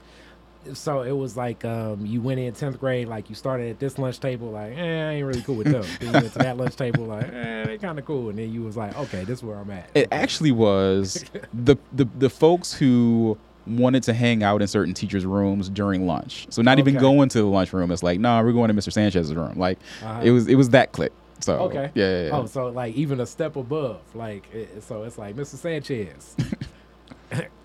So 0.73 1.01
it 1.01 1.11
was 1.11 1.35
like 1.35 1.65
um, 1.65 2.05
you 2.05 2.21
went 2.21 2.39
in 2.39 2.53
tenth 2.53 2.79
grade, 2.79 3.07
like 3.07 3.29
you 3.29 3.35
started 3.35 3.71
at 3.71 3.79
this 3.79 3.97
lunch 3.97 4.19
table, 4.19 4.51
like 4.51 4.73
eh, 4.77 4.81
I 5.09 5.11
ain't 5.13 5.25
really 5.25 5.41
cool 5.41 5.55
with 5.55 5.67
them. 5.67 5.83
then 5.99 6.13
you 6.13 6.21
went 6.21 6.33
to 6.33 6.39
that 6.39 6.57
lunch 6.57 6.75
table, 6.75 7.05
like 7.05 7.27
eh, 7.31 7.65
they 7.65 7.77
kind 7.77 7.97
of 7.97 8.05
cool, 8.05 8.29
and 8.29 8.37
then 8.37 8.51
you 8.53 8.61
was 8.63 8.77
like, 8.77 8.95
okay, 8.97 9.23
this 9.23 9.39
is 9.39 9.43
where 9.43 9.57
I'm 9.57 9.71
at. 9.71 9.89
It 9.95 10.07
actually 10.11 10.51
was 10.51 11.23
the, 11.53 11.77
the 11.93 12.05
the 12.17 12.29
folks 12.29 12.73
who 12.73 13.37
wanted 13.67 14.03
to 14.03 14.13
hang 14.13 14.43
out 14.43 14.61
in 14.61 14.67
certain 14.67 14.93
teachers' 14.93 15.25
rooms 15.25 15.69
during 15.69 16.05
lunch. 16.07 16.47
So 16.49 16.61
not 16.61 16.79
even 16.79 16.95
going 16.97 17.29
to 17.29 17.37
the 17.39 17.45
lunchroom. 17.45 17.91
It's 17.91 18.03
like, 18.03 18.19
nah, 18.19 18.41
we're 18.41 18.53
going 18.53 18.69
to 18.69 18.73
Mr. 18.73 18.91
Sanchez's 18.91 19.33
room. 19.35 19.53
Like 19.57 19.79
Uh-huh. 20.03 20.21
it 20.23 20.31
was 20.31 20.47
it 20.47 20.55
was 20.55 20.69
that 20.69 20.91
click. 20.91 21.11
So 21.39 21.53
Okay. 21.57 21.89
yeah, 21.95 22.05
yeah, 22.09 22.23
yeah. 22.27 22.37
Oh, 22.37 22.45
so 22.45 22.67
like 22.67 22.93
even 22.95 23.19
a 23.19 23.25
step 23.25 23.55
above, 23.55 24.01
like 24.13 24.51
it, 24.53 24.83
so 24.83 25.03
it's 25.03 25.17
like 25.17 25.35
Mr. 25.35 25.55
Sanchez. 25.55 26.35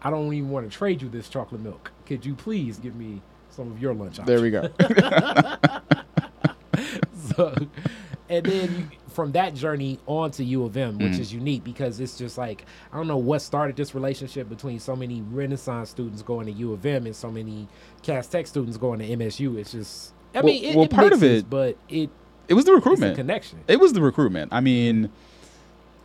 I 0.02 0.10
don't 0.10 0.32
even 0.32 0.50
want 0.50 0.70
to 0.70 0.76
trade 0.76 1.02
you 1.02 1.08
this 1.08 1.28
chocolate 1.28 1.60
milk. 1.60 1.90
Could 2.06 2.24
you 2.24 2.34
please 2.34 2.78
give 2.78 2.94
me 2.96 3.20
some 3.50 3.70
of 3.70 3.80
your 3.80 3.94
lunch? 3.94 4.18
Options? 4.20 4.26
there 4.28 4.40
we 4.40 4.50
go. 4.50 4.68
so, 7.36 7.54
and 8.28 8.44
then 8.44 8.70
you, 8.78 8.88
from 9.08 9.32
that 9.32 9.54
journey 9.54 9.98
on 10.06 10.30
to 10.32 10.44
U 10.44 10.64
of 10.64 10.76
M, 10.76 10.98
which 10.98 11.12
Mhm. 11.12 11.18
is 11.20 11.32
unique 11.32 11.64
because 11.64 12.00
it's 12.00 12.18
just 12.18 12.36
like 12.38 12.64
I 12.92 12.96
don't 12.96 13.06
know 13.08 13.16
what 13.16 13.40
started 13.42 13.76
this 13.76 13.94
relationship 13.94 14.48
between 14.48 14.78
so 14.78 14.94
many 14.94 15.22
Renaissance 15.22 15.90
students 15.90 16.22
going 16.22 16.46
to 16.46 16.52
U 16.52 16.72
of 16.72 16.84
M 16.84 17.06
and 17.06 17.16
so 17.16 17.30
many 17.30 17.68
Cass 18.02 18.26
Tech 18.26 18.46
students 18.46 18.76
going 18.76 18.98
to 19.00 19.08
MSU. 19.08 19.56
It's 19.58 19.72
just, 19.72 20.12
I 20.34 20.38
Well- 20.38 20.46
mean, 20.46 20.64
it, 20.64 20.76
well, 20.76 20.84
it 20.84 20.90
part 20.90 21.12
of 21.12 21.22
it- 21.22 21.48
but 21.48 21.76
it 21.88 22.10
it 22.48 22.54
was 22.54 22.64
the 22.64 22.72
recruitment. 22.72 23.16
connection. 23.16 23.58
It 23.66 23.80
was 23.80 23.92
the 23.92 24.02
recruitment. 24.02 24.52
I 24.52 24.60
mean, 24.60 25.10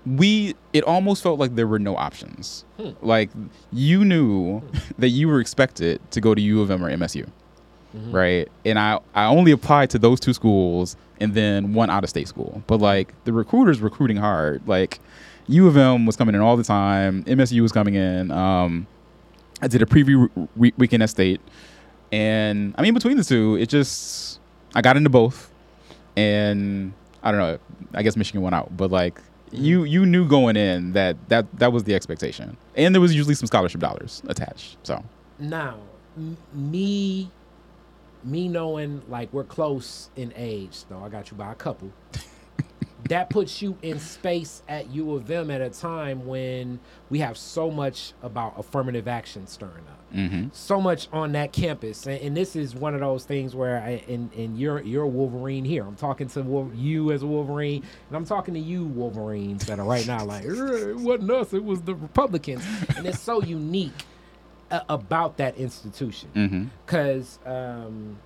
we 0.05 0.55
it 0.73 0.83
almost 0.83 1.21
felt 1.23 1.39
like 1.39 1.55
there 1.55 1.67
were 1.67 1.79
no 1.79 1.95
options. 1.95 2.65
Hmm. 2.77 2.89
Like 3.01 3.29
you 3.71 4.03
knew 4.05 4.61
that 4.97 5.09
you 5.09 5.27
were 5.27 5.39
expected 5.39 5.99
to 6.11 6.21
go 6.21 6.33
to 6.35 6.41
U 6.41 6.61
of 6.61 6.71
M 6.71 6.83
or 6.83 6.89
MSU, 6.89 7.27
Mhm. 7.95 8.13
right? 8.13 8.47
And 8.65 8.79
I 8.79 8.99
I 9.13 9.25
only 9.25 9.51
applied 9.51 9.89
to 9.91 9.99
those 9.99 10.19
two 10.19 10.33
schools 10.33 10.95
and 11.19 11.33
then 11.35 11.73
one 11.73 11.89
out 11.91 12.03
of 12.03 12.09
state 12.09 12.27
school. 12.27 12.63
But 12.67 12.79
like 12.81 13.13
the 13.25 13.33
recruiters 13.33 13.79
recruiting 13.79 14.17
hard. 14.17 14.61
Like 14.67 14.99
U 15.47 15.67
of 15.67 15.77
M 15.77 16.05
was 16.05 16.15
coming 16.15 16.33
in 16.35 16.41
all 16.41 16.57
the 16.57 16.63
time. 16.63 17.23
MSU 17.25 17.61
was 17.61 17.71
coming 17.71 17.93
in. 17.95 18.31
Um, 18.31 18.87
I 19.61 19.67
did 19.67 19.81
a 19.81 19.85
preview 19.85 20.29
re- 20.55 20.73
weekend 20.77 21.03
at 21.03 21.09
state, 21.11 21.39
and 22.11 22.73
I 22.77 22.81
mean 22.81 22.93
between 22.95 23.17
the 23.17 23.23
two, 23.23 23.55
it 23.57 23.69
just 23.69 24.39
I 24.73 24.81
got 24.81 24.97
into 24.97 25.09
both, 25.09 25.51
and 26.15 26.93
I 27.23 27.31
don't 27.31 27.39
know. 27.39 27.59
I 27.93 28.01
guess 28.03 28.15
Michigan 28.15 28.41
went 28.41 28.55
out, 28.55 28.75
but 28.75 28.89
like 28.91 29.19
you 29.51 29.83
you 29.83 30.05
knew 30.05 30.27
going 30.27 30.55
in 30.55 30.93
that 30.93 31.17
that 31.29 31.45
that 31.59 31.71
was 31.71 31.83
the 31.83 31.95
expectation, 31.95 32.57
and 32.75 32.93
there 32.95 33.01
was 33.01 33.13
usually 33.15 33.35
some 33.35 33.47
scholarship 33.47 33.81
dollars 33.81 34.21
attached. 34.27 34.77
So 34.83 35.03
Now, 35.39 35.77
m- 36.17 36.37
me 36.53 37.29
me 38.23 38.47
knowing 38.47 39.01
like 39.09 39.31
we're 39.33 39.43
close 39.43 40.09
in 40.15 40.31
age, 40.35 40.83
though 40.89 41.03
I 41.03 41.09
got 41.09 41.31
you 41.31 41.37
by 41.37 41.51
a 41.51 41.55
couple. 41.55 41.91
That 43.09 43.29
puts 43.29 43.61
you 43.61 43.77
in 43.81 43.99
space 43.99 44.61
at 44.67 44.89
U 44.91 45.15
of 45.15 45.29
M 45.29 45.49
at 45.49 45.61
a 45.61 45.69
time 45.69 46.25
when 46.25 46.79
we 47.09 47.19
have 47.19 47.37
so 47.37 47.71
much 47.71 48.13
about 48.21 48.53
affirmative 48.57 49.07
action 49.07 49.47
stirring 49.47 49.85
up. 49.89 49.97
Mm-hmm. 50.15 50.47
So 50.51 50.81
much 50.81 51.07
on 51.13 51.31
that 51.31 51.53
campus, 51.53 52.05
and, 52.05 52.19
and 52.21 52.35
this 52.37 52.55
is 52.55 52.75
one 52.75 52.93
of 52.93 52.99
those 52.99 53.23
things 53.23 53.55
where, 53.55 53.81
I, 53.81 54.03
and, 54.09 54.31
and 54.33 54.59
you're 54.59 54.81
you're 54.81 55.03
a 55.03 55.07
Wolverine 55.07 55.63
here. 55.63 55.85
I'm 55.85 55.95
talking 55.95 56.27
to 56.29 56.71
you 56.75 57.11
as 57.11 57.23
a 57.23 57.27
Wolverine, 57.27 57.83
and 58.09 58.17
I'm 58.17 58.25
talking 58.25 58.53
to 58.55 58.59
you 58.59 58.85
Wolverines 58.85 59.65
that 59.67 59.79
are 59.79 59.85
right 59.85 60.05
now 60.05 60.25
like 60.25 60.43
"Eh, 60.43 60.49
it 60.49 60.97
wasn't 60.97 61.31
us, 61.31 61.53
it 61.53 61.63
was 61.63 61.81
the 61.81 61.95
Republicans, 61.95 62.63
and 62.97 63.07
it's 63.07 63.21
so 63.21 63.41
unique 63.41 63.93
uh, 64.69 64.81
about 64.89 65.37
that 65.37 65.55
institution 65.57 66.29
Mm-hmm. 66.35 66.65
because 66.85 67.39
um, 67.45 68.17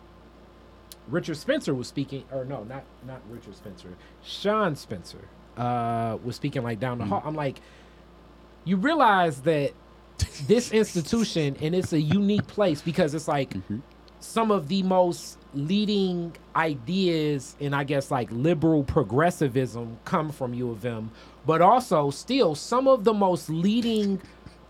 Richard 1.09 1.37
Spencer 1.37 1.75
was 1.75 1.89
speaking, 1.89 2.25
or 2.33 2.45
no, 2.45 2.65
not 2.65 2.85
not 3.07 3.21
Richard 3.31 3.57
Spencer, 3.57 3.89
Sean 4.23 4.77
Spencer 4.77 5.29
uh, 5.57 6.19
was 6.25 6.37
speaking 6.37 6.63
like 6.63 6.81
down 6.81 6.99
the 6.99 7.05
hall. 7.05 7.23
I'm 7.25 7.35
like, 7.35 7.61
you 8.65 8.77
realize 8.77 9.43
that 9.43 9.73
this 10.47 10.73
institution 10.73 11.57
and 11.61 11.75
it's 11.75 11.93
a 11.93 12.01
unique 12.01 12.47
place 12.47 12.81
because 12.83 13.15
it's 13.15 13.29
like 13.29 13.51
mm-hmm. 13.51 13.79
some 14.21 14.51
of 14.51 14.69
the 14.69 14.83
most 14.83 15.39
leading 15.55 16.35
ideas 16.55 17.57
and 17.61 17.75
I 17.75 17.85
guess 17.85 18.11
like 18.11 18.29
liberal 18.31 18.85
progressivism 18.85 19.99
come 20.05 20.31
from 20.31 20.55
U 20.55 20.71
of 20.71 20.85
M, 20.85 21.11
but 21.47 21.61
also 21.61 22.11
still 22.11 22.55
some 22.55 22.89
of 22.89 23.05
the 23.05 23.15
most 23.15 23.49
leading 23.49 24.21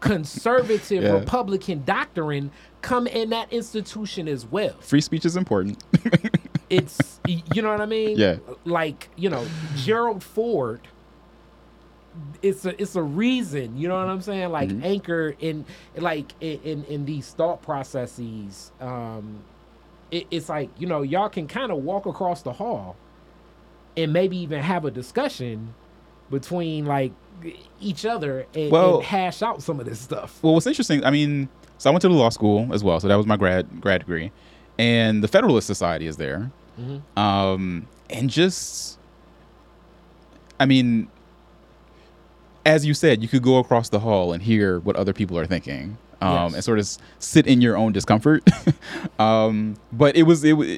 conservative 0.01 1.03
Yeah. 1.03 1.13
Republican 1.13 1.85
doctrine 1.85 2.51
come 2.81 3.07
in 3.07 3.29
that 3.31 3.53
institution 3.53 4.27
as 4.29 4.47
well 4.47 4.75
Free 4.81 5.03
speech 5.03 5.27
is 5.27 5.37
important. 5.37 5.85
it's 6.71 7.21
you 7.27 7.61
know 7.61 7.71
what 7.71 7.81
I 7.81 7.87
mean? 7.87 8.17
Yeah. 8.17 8.37
Like, 8.65 9.09
you 9.17 9.29
know, 9.29 9.47
Gerald 9.77 10.23
Ford 10.23 10.81
it's 12.43 12.65
a 12.65 12.81
it's 12.81 12.97
a 12.97 13.03
reason, 13.03 13.77
you 13.79 13.87
know 13.89 13.95
what 13.97 14.09
I'm 14.09 14.21
saying? 14.21 14.51
Like 14.51 14.69
Mhm. 14.71 14.85
anchor 14.85 15.35
in 15.39 15.65
like 15.97 16.33
in, 16.41 16.85
in 16.85 17.05
these 17.05 17.31
thought 17.31 17.63
processes. 17.63 18.73
Um 18.81 19.41
it, 20.11 20.27
it's 20.33 20.49
like, 20.49 20.71
you 20.79 20.89
know, 20.89 21.03
y'all 21.03 21.29
can 21.29 21.47
kind 21.47 21.71
of 21.71 21.79
walk 21.85 22.07
across 22.07 22.43
the 22.43 22.53
hall 22.55 22.97
and 23.97 24.13
maybe 24.13 24.37
even 24.39 24.61
have 24.61 24.85
a 24.85 24.91
discussion 24.91 25.73
between 26.31 26.85
like 26.87 27.13
each 27.81 28.05
other 28.05 28.45
and, 28.55 28.71
Well- 28.73 28.97
and 28.97 29.05
hash 29.05 29.41
out 29.43 29.63
some 29.63 29.79
of 29.79 29.87
this 29.87 30.01
stuff. 30.01 30.39
Well, 30.43 30.55
what's 30.55 30.67
interesting, 30.67 31.05
I 31.05 31.11
mean, 31.13 31.49
so 31.79 31.91
I 31.91 31.93
went 31.93 32.03
to 32.03 32.09
the 32.09 32.15
law 32.15 32.29
school 32.31 32.69
as 32.75 32.83
well, 32.85 32.99
so 33.01 33.07
that 33.09 33.15
was 33.17 33.27
my 33.27 33.37
grad 33.37 33.81
grad 33.81 34.01
degree, 34.01 34.33
and 34.79 35.23
the 35.23 35.29
Federalist 35.29 35.67
Society 35.67 36.07
is 36.07 36.17
there, 36.19 36.51
Mhm. 36.79 37.03
um, 37.17 37.87
and 38.11 38.29
just, 38.31 38.99
I 40.59 40.67
mean, 40.67 41.09
as 42.67 42.85
you 42.87 42.95
said, 42.95 43.23
you 43.23 43.29
could 43.29 43.43
go 43.43 43.59
across 43.59 43.89
the 43.89 44.01
hall 44.01 44.33
and 44.33 44.43
hear 44.43 44.81
what 44.81 44.97
other 44.97 45.13
people 45.13 45.39
are 45.39 45.47
thinking, 45.47 45.97
um, 46.21 46.33
Yes. 46.49 46.55
and 46.55 46.65
sort 46.65 46.79
of 46.79 46.89
sit 47.19 47.47
in 47.47 47.61
your 47.61 47.77
own 47.77 47.93
discomfort. 47.93 48.43
um, 49.19 49.77
but 49.93 50.17
it 50.17 50.25
was 50.25 50.45
it, 50.45 50.53
wa- 50.55 50.77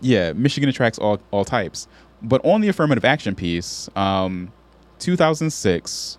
yeah, 0.00 0.32
Michigan 0.32 0.68
attracts 0.68 0.98
all 0.98 1.20
all 1.30 1.44
types. 1.44 1.88
But 2.22 2.44
on 2.44 2.60
the 2.60 2.68
affirmative 2.68 3.04
action 3.04 3.34
piece, 3.34 3.88
um, 3.96 4.50
2006, 4.98 6.18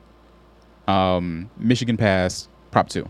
um, 0.87 1.49
Michigan 1.57 1.97
passed 1.97 2.49
Prop 2.71 2.89
Two 2.89 3.09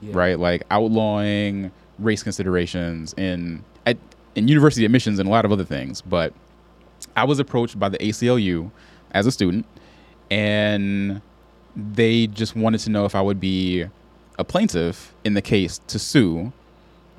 Yeah. 0.00 0.12
right? 0.14 0.38
Like 0.38 0.62
outlawing 0.70 1.70
race 1.98 2.22
considerations 2.22 3.12
in 3.16 3.64
at, 3.86 3.96
in 4.34 4.48
university 4.48 4.84
admissions 4.84 5.18
and 5.18 5.28
a 5.28 5.32
lot 5.32 5.44
of 5.44 5.52
other 5.52 5.64
things. 5.64 6.00
But 6.02 6.32
I 7.16 7.24
was 7.24 7.38
approached 7.38 7.78
by 7.78 7.88
the 7.88 7.98
ACLU 7.98 8.70
as 9.12 9.26
a 9.26 9.32
student, 9.32 9.66
and 10.32 11.20
they 11.76 12.26
just 12.26 12.56
wanted 12.56 12.78
to 12.78 12.90
know 12.90 13.04
if 13.04 13.14
I 13.14 13.20
would 13.20 13.38
be 13.38 13.84
a 14.38 14.44
plaintiff 14.44 15.12
in 15.24 15.34
the 15.34 15.42
case 15.42 15.78
to 15.88 15.98
sue 15.98 16.52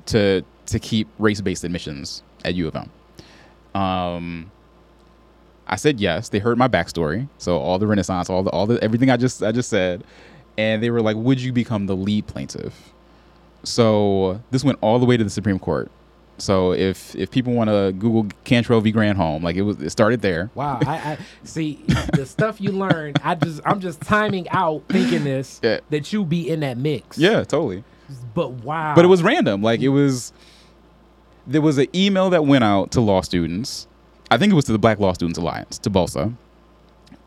to 0.06 0.44
to 0.66 0.78
keep 0.80 1.06
race 1.20 1.40
based 1.40 1.62
admissions 1.62 2.24
at 2.44 2.56
U 2.56 2.66
of 2.66 2.74
M. 2.74 2.90
Um, 3.80 4.50
I 5.68 5.76
said 5.76 6.00
yes. 6.00 6.28
They 6.28 6.40
heard 6.40 6.58
my 6.58 6.66
backstory, 6.66 7.28
so 7.38 7.56
all 7.58 7.78
the 7.78 7.86
Renaissance, 7.86 8.28
all 8.28 8.42
the 8.42 8.50
all 8.50 8.66
the 8.66 8.82
everything 8.82 9.10
I 9.10 9.16
just 9.16 9.44
I 9.44 9.52
just 9.52 9.70
said, 9.70 10.02
and 10.58 10.82
they 10.82 10.90
were 10.90 11.00
like, 11.00 11.16
"Would 11.16 11.40
you 11.40 11.52
become 11.52 11.86
the 11.86 11.96
lead 11.96 12.26
plaintiff?" 12.26 12.92
So 13.62 14.42
this 14.50 14.64
went 14.64 14.78
all 14.80 14.98
the 14.98 15.06
way 15.06 15.16
to 15.16 15.22
the 15.22 15.30
Supreme 15.30 15.60
Court. 15.60 15.88
So 16.38 16.72
if 16.72 17.14
if 17.14 17.30
people 17.30 17.52
want 17.52 17.70
to 17.70 17.92
Google 17.98 18.26
Cantrell 18.44 18.80
v. 18.80 18.92
Granholm, 18.92 19.42
like 19.42 19.56
it 19.56 19.62
was, 19.62 19.80
it 19.80 19.90
started 19.90 20.20
there. 20.20 20.50
Wow, 20.54 20.80
I, 20.84 20.94
I 21.12 21.18
see 21.44 21.84
the 22.12 22.26
stuff 22.26 22.60
you 22.60 22.72
learn. 22.72 23.14
I 23.22 23.34
just 23.36 23.60
I'm 23.64 23.80
just 23.80 24.00
timing 24.00 24.48
out 24.50 24.82
thinking 24.88 25.22
this 25.24 25.60
Yeah. 25.62 25.78
that 25.90 26.12
you 26.12 26.24
be 26.24 26.48
in 26.48 26.60
that 26.60 26.76
mix. 26.76 27.18
Yeah, 27.18 27.44
totally. 27.44 27.84
But 28.34 28.50
wow. 28.50 28.94
But 28.96 29.04
it 29.04 29.08
was 29.08 29.22
random. 29.22 29.62
Like 29.62 29.80
it 29.80 29.88
was, 29.90 30.32
there 31.46 31.62
was 31.62 31.78
an 31.78 31.86
email 31.94 32.30
that 32.30 32.44
went 32.44 32.64
out 32.64 32.90
to 32.92 33.00
law 33.00 33.20
students. 33.20 33.86
I 34.30 34.36
think 34.36 34.52
it 34.52 34.56
was 34.56 34.64
to 34.66 34.72
the 34.72 34.78
Black 34.78 34.98
Law 34.98 35.12
Students 35.12 35.38
Alliance, 35.38 35.78
to 35.78 35.90
BLSA, 35.90 36.34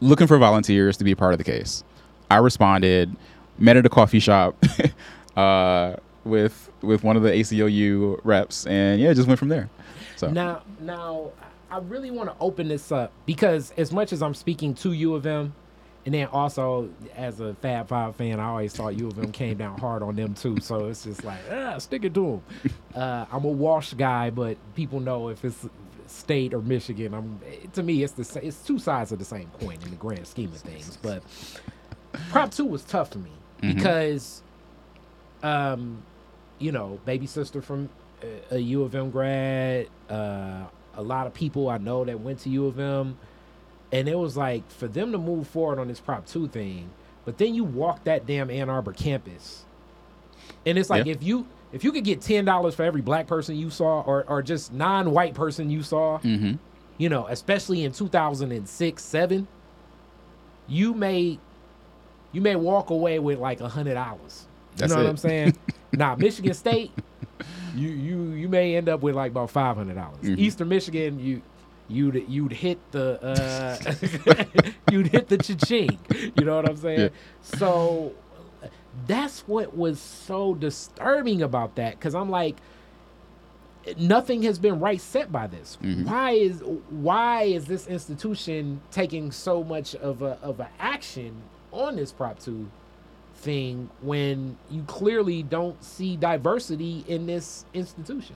looking 0.01 0.27
for 0.27 0.37
volunteers 0.37 0.97
to 0.97 1.03
be 1.03 1.11
a 1.11 1.15
part 1.15 1.33
of 1.33 1.37
the 1.37 1.43
case. 1.45 1.83
I 2.29 2.37
responded, 2.37 3.15
met 3.57 3.77
at 3.77 3.85
a 3.85 3.89
coffee 3.89 4.19
shop 4.19 4.61
uh, 5.37 5.95
with 6.27 6.69
with 6.81 7.03
one 7.03 7.15
of 7.17 7.23
the 7.23 7.29
ACLU 7.31 8.19
reps, 8.23 8.65
and 8.67 8.99
yeah, 9.01 9.09
it 9.11 9.15
just 9.15 9.27
went 9.27 9.39
from 9.39 9.49
there. 9.49 9.69
So 10.15 10.29
now 10.29 10.61
now 10.79 11.31
I 11.71 11.79
really 11.79 12.11
want 12.11 12.29
to 12.29 12.35
open 12.39 12.67
this 12.67 12.91
up 12.91 13.11
because 13.25 13.71
as 13.77 13.91
much 13.91 14.13
as 14.13 14.21
I'm 14.21 14.33
speaking 14.33 14.73
to 14.75 14.91
U 14.93 15.15
of 15.15 15.25
M, 15.25 15.53
and 16.05 16.13
then 16.13 16.27
also 16.27 16.89
as 17.15 17.39
a 17.39 17.53
Fab 17.55 17.87
Five 17.89 18.15
fan, 18.15 18.39
I 18.39 18.45
always 18.45 18.73
thought 18.73 18.95
U 18.95 19.07
of 19.07 19.19
M 19.19 19.31
came 19.31 19.57
down 19.57 19.77
hard 19.79 20.01
on 20.03 20.15
them 20.15 20.33
too. 20.33 20.59
So 20.61 20.87
it's 20.87 21.03
just 21.03 21.23
like 21.23 21.39
ah, 21.51 21.77
stick 21.77 22.03
it 22.05 22.13
to 22.13 22.41
them. 22.63 22.73
Uh, 22.95 23.25
I'm 23.31 23.43
a 23.43 23.49
Walsh 23.49 23.93
guy, 23.93 24.29
but 24.29 24.57
people 24.75 24.99
know 24.99 25.29
if 25.29 25.43
it's 25.45 25.67
state 26.07 26.53
or 26.53 26.61
Michigan, 26.61 27.13
I'm 27.13 27.39
to 27.73 27.83
me 27.83 28.01
it's 28.03 28.13
the 28.13 28.45
it's 28.45 28.61
two 28.65 28.79
sides 28.79 29.11
of 29.11 29.19
the 29.19 29.25
same 29.25 29.51
coin 29.59 29.77
in 29.83 29.89
the 29.89 29.97
grand 29.97 30.25
scheme 30.25 30.51
of 30.53 30.57
things. 30.59 30.97
But 31.01 31.21
Prop 32.29 32.49
Two 32.51 32.65
was 32.65 32.83
tough 32.83 33.11
for 33.11 33.19
me 33.19 33.31
Mhm. 33.61 33.75
because, 33.75 34.41
um, 35.43 36.01
you 36.59 36.71
know, 36.71 36.99
baby 37.05 37.25
sister 37.27 37.61
from 37.61 37.89
a 38.51 38.57
U 38.57 38.83
of 38.83 38.95
M 38.95 39.11
grad, 39.11 39.87
uh, 40.09 40.63
a 40.95 41.01
lot 41.01 41.27
of 41.27 41.33
people 41.33 41.69
I 41.69 41.77
know 41.77 42.03
that 42.05 42.19
went 42.19 42.39
to 42.39 42.49
U 42.49 42.65
of 42.67 42.79
M, 42.79 43.17
and 43.91 44.07
it 44.07 44.17
was 44.17 44.35
like 44.35 44.69
for 44.71 44.87
them 44.87 45.11
to 45.11 45.17
move 45.17 45.47
forward 45.47 45.79
on 45.79 45.87
this 45.87 45.99
Prop 45.99 46.25
Two 46.25 46.47
thing, 46.47 46.89
but 47.25 47.37
then 47.37 47.53
you 47.53 47.63
walk 47.63 48.03
that 48.05 48.25
damn 48.25 48.49
Ann 48.49 48.69
Arbor 48.69 48.93
campus, 48.93 49.65
and 50.65 50.77
it's 50.77 50.89
like 50.89 51.05
Yeah. 51.05 51.13
if 51.13 51.23
you 51.23 51.45
if 51.73 51.83
you 51.83 51.91
could 51.91 52.03
get 52.05 52.21
ten 52.21 52.45
dollars 52.45 52.73
for 52.75 52.83
every 52.83 53.01
black 53.01 53.27
person 53.27 53.55
you 53.55 53.69
saw, 53.69 54.01
or 54.01 54.23
or 54.27 54.41
just 54.41 54.73
non-white 54.73 55.33
person 55.35 55.69
you 55.69 55.83
saw, 55.83 56.17
hmm 56.19 56.53
you 56.99 57.09
know, 57.09 57.27
especially 57.27 57.83
in 57.83 57.91
2006, 57.91 59.03
seven, 59.03 59.47
you 60.67 60.95
may, 60.95 61.37
you 62.31 62.41
may 62.41 62.55
walk 62.55 62.89
away 62.89 63.19
with 63.19 63.37
like 63.37 63.61
a 63.61 63.69
hundred 63.69 63.93
dollars. 63.93 64.47
You 64.81 64.87
know 64.87 64.95
what. 64.95 65.05
I'm 65.05 65.17
saying? 65.17 65.55
now, 65.93 66.15
Michigan 66.15 66.53
State, 66.53 66.91
you 67.75 67.89
you 67.89 68.23
you 68.31 68.49
may 68.49 68.75
end 68.75 68.89
up 68.89 69.01
with 69.01 69.15
like 69.15 69.31
about 69.31 69.49
five 69.51 69.75
hundred 69.77 69.95
dollars. 69.95 70.17
Mhm. 70.23 70.37
Eastern 70.37 70.69
Michigan, 70.69 71.19
you. 71.19 71.41
You'd 71.89 72.25
you'd 72.27 72.51
hit 72.51 72.79
the 72.91 73.17
uh, 73.23 73.77
you'd 74.91 75.07
hit 75.07 75.29
the 75.29 75.37
cha-ching. 75.37 75.97
You 76.37 76.43
know 76.43 76.57
what 76.57 76.67
I'm 76.69 76.75
saying? 76.75 76.99
Yeah. 76.99 77.07
So 77.41 78.11
that's 79.07 79.47
what 79.47 79.73
was 79.77 79.97
so 80.01 80.53
disturbing 80.53 81.41
about 81.41 81.77
that 81.77 81.91
because 81.91 82.13
I'm 82.13 82.29
like, 82.29 82.57
nothing 83.97 84.43
has 84.43 84.59
been 84.59 84.81
right 84.81 84.99
set 84.99 85.31
by 85.31 85.47
this. 85.47 85.77
Mhm. 85.81 86.05
Why 86.05 86.31
is 86.31 86.61
why 86.89 87.43
is 87.43 87.65
this 87.67 87.87
institution 87.87 88.81
taking 88.91 89.31
so 89.31 89.63
much 89.63 89.95
of 89.95 90.21
a 90.21 90.37
of 90.41 90.59
a 90.59 90.67
action 90.79 91.41
on 91.71 91.95
this 91.95 92.11
Prop 92.11 92.37
Two 92.39 92.69
thing 93.37 93.89
when 94.01 94.57
you 94.69 94.83
clearly 94.83 95.43
don't 95.43 95.81
see 95.83 96.17
diversity 96.17 97.05
in 97.07 97.25
this 97.25 97.65
institution? 97.73 98.35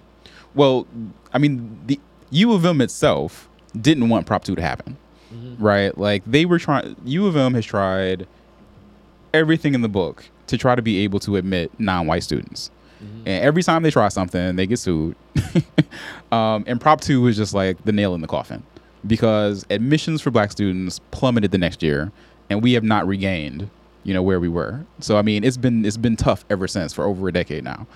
Well, 0.53 0.87
I 1.33 1.37
mean, 1.37 1.79
the 1.85 1.99
U 2.31 2.53
of 2.53 2.65
M 2.65 2.81
itself 2.81 3.49
didn't 3.79 4.09
want 4.09 4.25
Prop 4.25 4.43
Two 4.43 4.55
to 4.55 4.61
happen. 4.61 4.97
Mhm. 5.33 5.55
right? 5.59 5.97
Like 5.97 6.23
they 6.25 6.45
were 6.45 6.59
trying. 6.59 6.95
U 7.05 7.25
of 7.27 7.35
M 7.35 7.53
has 7.53 7.65
tried 7.65 8.27
everything 9.33 9.73
in 9.73 9.81
the 9.81 9.89
book 9.89 10.25
to 10.47 10.57
try 10.57 10.75
to 10.75 10.81
be 10.81 10.99
able 11.03 11.19
to 11.21 11.37
admit 11.37 11.71
non-white 11.79 12.23
students. 12.23 12.69
Mm-hmm. 13.01 13.17
And 13.27 13.43
every 13.45 13.63
time 13.63 13.83
they 13.83 13.91
try 13.91 14.09
something, 14.09 14.57
they 14.57 14.67
get 14.67 14.77
sued. 14.77 15.15
um, 16.31 16.65
and 16.67 16.79
Prop 16.81 16.99
2 17.01 17.21
was 17.21 17.37
just 17.37 17.53
like 17.53 17.83
the 17.85 17.91
nail 17.93 18.13
in 18.13 18.21
the 18.21 18.27
coffin 18.27 18.61
because 19.07 19.65
admissions 19.69 20.21
for 20.21 20.29
black 20.31 20.51
students 20.51 20.99
plummeted 21.11 21.51
the 21.51 21.57
next 21.57 21.81
year 21.81 22.11
and 22.49 22.61
we 22.61 22.73
have 22.73 22.83
not 22.83 23.07
regained, 23.07 23.69
you 24.03 24.13
know, 24.13 24.23
where 24.23 24.39
we 24.39 24.49
were. 24.49 24.85
So 24.99 25.17
I 25.17 25.21
mean, 25.21 25.43
it's 25.43 25.57
been 25.57 25.85
it's 25.85 25.97
been 25.97 26.15
tough 26.15 26.45
ever 26.49 26.67
since 26.67 26.93
for 26.93 27.05
over 27.05 27.27
a 27.27 27.31
decade 27.31 27.63
now. 27.63 27.87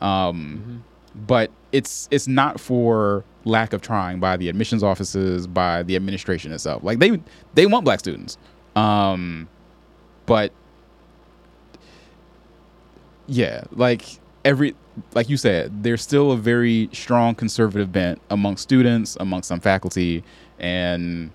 Um, 0.00 0.84
But 1.14 1.50
it's 1.70 2.08
it's 2.10 2.26
not 2.26 2.58
for 2.58 3.24
lack 3.44 3.72
of 3.72 3.80
trying 3.82 4.20
by 4.20 4.36
the 4.36 4.48
admissions 4.48 4.82
offices, 4.82 5.46
by 5.46 5.82
the 5.84 5.94
administration 5.96 6.52
itself. 6.52 6.82
Like 6.82 6.98
they 6.98 7.20
they 7.54 7.66
want 7.66 7.84
black 7.84 8.00
students. 8.00 8.36
Um, 8.74 9.48
but 10.26 10.52
yeah, 13.26 13.64
like 13.72 14.04
every 14.44 14.74
like 15.14 15.28
you 15.28 15.36
said, 15.36 15.82
there's 15.84 16.02
still 16.02 16.32
a 16.32 16.36
very 16.36 16.88
strong 16.92 17.34
conservative 17.34 17.92
bent 17.92 18.20
among 18.30 18.56
students, 18.56 19.16
among 19.20 19.42
some 19.42 19.60
faculty, 19.60 20.24
and 20.58 21.30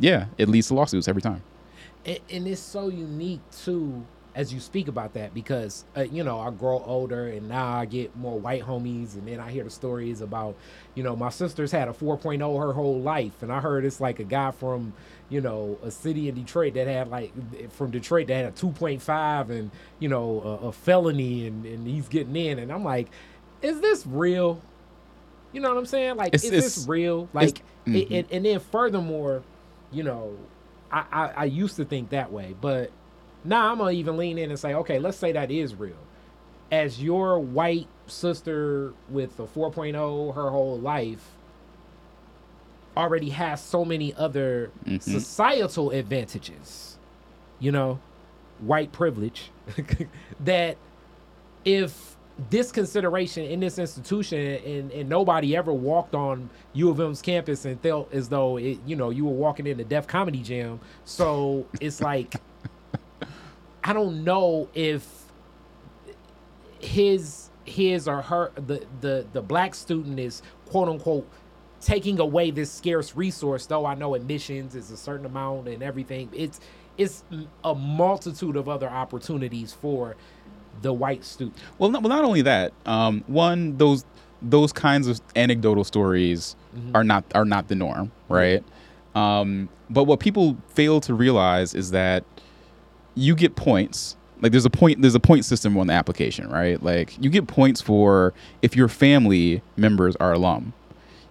yeah, 0.00 0.26
it 0.38 0.48
leads 0.48 0.68
to 0.68 0.74
lawsuits 0.74 1.06
every 1.08 1.22
time. 1.22 1.42
And, 2.06 2.18
and 2.30 2.46
it's 2.48 2.60
so 2.60 2.88
unique 2.88 3.40
too 3.64 4.04
as 4.36 4.52
you 4.52 4.58
speak 4.58 4.88
about 4.88 5.14
that 5.14 5.32
because 5.32 5.84
uh, 5.96 6.00
you 6.02 6.24
know 6.24 6.40
I 6.40 6.50
grow 6.50 6.82
older 6.84 7.28
and 7.28 7.48
now 7.48 7.72
I 7.72 7.84
get 7.84 8.16
more 8.16 8.36
white 8.38 8.62
homies 8.64 9.14
and 9.14 9.28
then 9.28 9.38
I 9.38 9.50
hear 9.50 9.62
the 9.62 9.70
stories 9.70 10.20
about 10.20 10.56
you 10.96 11.04
know 11.04 11.14
my 11.14 11.28
sister's 11.30 11.70
had 11.70 11.86
a 11.86 11.92
4.0 11.92 12.58
her 12.60 12.72
whole 12.72 13.00
life 13.00 13.42
and 13.44 13.52
I 13.52 13.60
heard 13.60 13.84
it's 13.84 14.00
like 14.00 14.18
a 14.18 14.24
guy 14.24 14.50
from 14.50 14.92
you 15.28 15.40
know 15.40 15.78
a 15.84 15.90
city 15.92 16.28
in 16.28 16.34
Detroit 16.34 16.74
that 16.74 16.88
had 16.88 17.10
like 17.10 17.32
from 17.72 17.92
Detroit 17.92 18.26
that 18.26 18.34
had 18.34 18.46
a 18.46 18.50
2.5 18.52 19.50
and 19.50 19.70
you 20.00 20.08
know 20.08 20.40
a, 20.62 20.66
a 20.68 20.72
felony 20.72 21.46
and, 21.46 21.64
and 21.64 21.86
he's 21.86 22.08
getting 22.08 22.34
in 22.34 22.58
and 22.58 22.72
I'm 22.72 22.82
like 22.84 23.10
is 23.62 23.80
this 23.80 24.04
real? 24.06 24.60
You 25.52 25.60
know 25.60 25.68
what 25.70 25.78
I'm 25.78 25.86
saying? 25.86 26.16
Like 26.16 26.34
It's- 26.34 26.42
is 26.44 26.50
it's- 26.50 26.74
this 26.74 26.88
real 26.88 27.28
like 27.32 27.62
mhm. 27.86 27.94
it, 28.02 28.10
it, 28.12 28.26
and 28.32 28.44
then 28.44 28.58
furthermore 28.58 29.44
you 29.92 30.02
know 30.02 30.36
I, 30.94 31.04
I 31.12 31.32
I 31.36 31.44
used 31.44 31.76
to 31.76 31.84
think 31.84 32.10
that 32.10 32.30
way, 32.32 32.54
but 32.60 32.90
now 33.44 33.70
I'm 33.72 33.78
gonna 33.78 33.90
even 33.92 34.16
lean 34.16 34.38
in 34.38 34.50
and 34.50 34.58
say, 34.58 34.74
okay, 34.74 34.98
let's 34.98 35.16
say 35.18 35.32
that 35.32 35.50
is 35.50 35.74
real. 35.74 35.96
As 36.72 37.02
your 37.02 37.38
white 37.38 37.88
sister 38.06 38.92
with 39.08 39.38
a 39.40 39.46
4.0 39.46 40.34
her 40.34 40.50
whole 40.50 40.78
life 40.78 41.30
already 42.96 43.30
has 43.30 43.60
so 43.62 43.84
many 43.84 44.14
other 44.14 44.70
Mhm. 44.86 45.02
societal 45.02 45.90
advantages, 45.90 46.96
you 47.58 47.72
know, 47.72 47.98
white 48.60 48.92
privilege, 48.92 49.50
that 50.40 50.76
if 51.64 52.13
this 52.50 52.72
consideration 52.72 53.44
in 53.44 53.60
this 53.60 53.78
institution 53.78 54.38
and, 54.38 54.90
and 54.90 55.08
nobody 55.08 55.56
ever 55.56 55.72
walked 55.72 56.14
on 56.14 56.50
U 56.72 56.90
of 56.90 56.98
M's 56.98 57.22
campus 57.22 57.64
and 57.64 57.80
felt 57.80 58.12
as 58.12 58.28
though 58.28 58.56
it, 58.56 58.78
you 58.84 58.96
know, 58.96 59.10
you 59.10 59.24
were 59.24 59.32
walking 59.32 59.66
in 59.66 59.76
the 59.76 59.84
Def 59.84 60.06
Comedy 60.06 60.40
Jam. 60.42 60.80
So 61.04 61.66
it's 61.80 62.00
like, 62.00 62.34
I 63.84 63.92
don't 63.92 64.24
know 64.24 64.68
if 64.74 65.24
his 66.80 67.50
his 67.64 68.06
or 68.06 68.20
her 68.20 68.52
the 68.56 68.84
the 69.00 69.26
the 69.32 69.40
black 69.40 69.74
student 69.74 70.18
is 70.18 70.42
quote 70.66 70.88
unquote 70.88 71.26
taking 71.80 72.18
away 72.20 72.50
this 72.50 72.70
scarce 72.70 73.16
resource 73.16 73.64
though 73.66 73.86
i 73.86 73.94
know 73.94 74.14
admissions 74.14 74.74
is 74.74 74.90
a 74.90 74.96
certain 74.96 75.24
amount 75.24 75.66
and 75.66 75.82
everything 75.82 76.28
it's 76.34 76.60
it's 76.98 77.24
a 77.64 77.74
multitude 77.74 78.56
of 78.56 78.68
other 78.68 78.88
opportunities 78.88 79.72
for 79.72 80.14
the 80.82 80.92
white 80.92 81.24
student 81.24 81.56
Well, 81.78 81.90
not, 81.90 82.02
well, 82.02 82.10
not 82.10 82.24
only 82.24 82.42
that. 82.42 82.72
Um, 82.86 83.24
one, 83.26 83.76
those 83.78 84.04
those 84.42 84.72
kinds 84.72 85.06
of 85.06 85.20
anecdotal 85.36 85.84
stories 85.84 86.56
are 86.94 87.04
not 87.04 87.24
are 87.34 87.44
not 87.44 87.68
the 87.68 87.74
norm, 87.74 88.12
right? 88.28 88.62
Um, 89.14 89.68
but 89.88 90.04
what 90.04 90.20
people 90.20 90.56
fail 90.68 91.00
to 91.02 91.14
realize 91.14 91.74
is 91.74 91.90
that 91.92 92.24
you 93.14 93.34
get 93.34 93.56
points. 93.56 94.16
Like 94.40 94.52
there's 94.52 94.64
a 94.66 94.70
point 94.70 95.00
there's 95.00 95.14
a 95.14 95.20
point 95.20 95.44
system 95.44 95.76
on 95.78 95.86
the 95.86 95.92
application, 95.94 96.48
right? 96.50 96.82
Like 96.82 97.16
you 97.22 97.30
get 97.30 97.46
points 97.46 97.80
for 97.80 98.34
if 98.62 98.76
your 98.76 98.88
family 98.88 99.62
members 99.76 100.16
are 100.16 100.32
alum. 100.32 100.72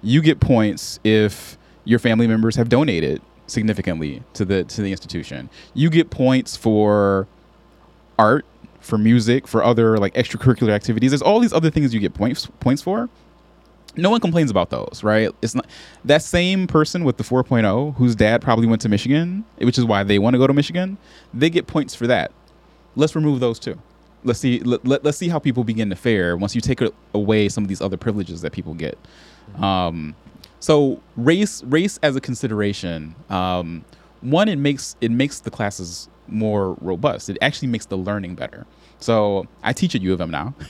You 0.01 0.21
get 0.21 0.39
points 0.39 0.99
if 1.03 1.58
your 1.86 1.99
family 1.99 2.27
members 2.27 2.56
have 2.56 2.69
donated 2.69 3.21
significantly 3.47 4.23
to 4.34 4.45
the 4.45 4.63
to 4.63 4.82
the 4.82 4.91
institution. 4.91 5.49
You 5.73 5.89
get 5.89 6.10
points 6.10 6.56
for 6.56 7.27
art, 8.17 8.45
for 8.84 8.98
music, 8.98 9.48
for 9.48 9.63
other 9.63 9.98
like 9.98 10.13
extracurricular 10.13 10.72
activities. 10.72 11.12
There's 11.12 11.22
all 11.22 11.39
these 11.39 11.54
other 11.54 11.69
things 11.69 11.93
you 11.93 12.00
get 12.00 12.13
points 12.13 12.48
points 12.60 12.82
for. 12.82 13.10
No 13.96 14.10
one 14.10 14.19
complains 14.19 14.50
about 14.50 14.72
those, 14.72 15.02
right? 15.04 15.30
It's 15.41 15.54
not 15.54 15.67
that 16.04 16.24
same 16.24 16.65
person 16.65 17.04
with 17.04 17.17
the 17.17 17.24
4.0 17.24 17.96
whose 17.96 18.15
dad 18.15 18.41
probably 18.41 18.65
went 18.65 18.82
to 18.82 18.89
Michigan, 18.89 19.46
which 19.60 19.78
is 19.78 19.86
why 19.86 20.04
they 20.04 20.17
want 20.17 20.34
to 20.34 20.39
go 20.39 20.48
to 20.48 20.54
Michigan. 20.54 20.98
They 21.32 21.52
get 21.52 21.67
points 21.67 21.93
for 21.93 22.08
that. 22.08 22.32
Let's 22.96 23.15
remove 23.15 23.39
those 23.39 23.60
too. 23.60 23.80
Let's 24.24 24.39
see 24.39 24.60
let, 24.60 24.86
let, 24.86 25.06
us 25.06 25.17
see 25.17 25.30
how 25.30 25.39
people 25.39 25.63
begin 25.63 25.89
to 25.89 25.96
fare 25.96 26.36
once 26.38 26.56
you 26.56 26.62
take 26.62 26.82
away 27.13 27.50
some 27.50 27.63
of 27.63 27.67
these 27.67 27.82
other 27.82 27.98
privileges 27.98 28.41
that 28.41 28.52
people 28.52 28.74
get. 28.74 28.98
Um, 29.58 30.15
so 30.60 31.02
race 31.17 31.63
race 31.63 32.00
as 32.02 32.15
a 32.15 32.22
consideration 32.22 33.15
um, 33.30 33.84
one 34.22 34.48
it 34.48 34.56
makes 34.56 34.96
it 35.02 35.12
makes 35.12 35.41
the 35.41 35.52
classes 35.52 36.08
more 36.27 36.77
robust. 36.81 37.29
It 37.29 37.38
actually 37.41 37.67
makes 37.69 37.86
the 37.86 37.97
learning 37.97 38.36
better. 38.36 38.65
So 38.99 39.47
i 39.63 39.73
teach 39.73 39.95
at 39.95 40.01
u 40.01 40.13
of 40.13 40.21
m 40.21 40.31
now. 40.31 40.53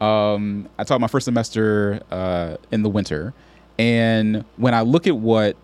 Um, 0.00 0.68
i 0.78 0.84
taught 0.84 1.00
my 1.00 1.06
first 1.06 1.24
semester 1.24 2.00
uh, 2.10 2.56
in 2.70 2.82
the 2.82 2.88
winter. 2.88 3.34
And 3.78 4.44
when 4.56 4.74
i 4.74 4.82
look 4.82 5.06
at 5.06 5.16
what 5.16 5.56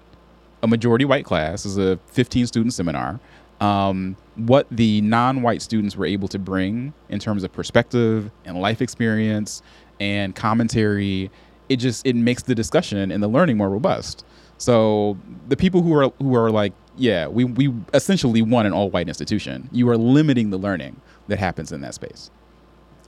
a 0.62 0.66
majority 0.66 1.04
white 1.04 1.24
class 1.24 1.64
is 1.64 1.78
a 1.78 1.98
15 2.08 2.46
student 2.46 2.74
seminar 2.74 3.18
um, 3.60 4.16
what 4.36 4.66
the 4.70 5.00
non-white 5.02 5.62
students 5.62 5.96
were 5.96 6.06
able 6.06 6.28
to 6.28 6.38
bring 6.38 6.92
in 7.08 7.18
terms 7.18 7.44
of 7.44 7.52
perspective 7.52 8.30
and 8.44 8.60
life 8.60 8.80
experience 8.80 9.62
and 10.00 10.34
commentary 10.34 11.30
it 11.68 11.76
just 11.76 12.04
it 12.06 12.16
makes 12.16 12.42
the 12.42 12.54
discussion 12.54 13.10
and 13.10 13.22
the 13.22 13.28
learning 13.28 13.56
more 13.56 13.70
robust. 13.70 14.24
So 14.58 15.16
the 15.48 15.56
people 15.56 15.82
who 15.82 15.94
are 15.94 16.12
who 16.18 16.34
are 16.34 16.50
like 16.50 16.72
yeah 16.96 17.26
we, 17.26 17.44
we 17.44 17.72
essentially 17.94 18.42
want 18.42 18.66
an 18.66 18.72
all-white 18.72 19.09
institution 19.09 19.68
you 19.72 19.88
are 19.88 19.96
limiting 19.96 20.50
the 20.50 20.59
learning 20.59 21.00
that 21.29 21.38
happens 21.38 21.72
in 21.72 21.81
that 21.81 21.94
space 21.94 22.31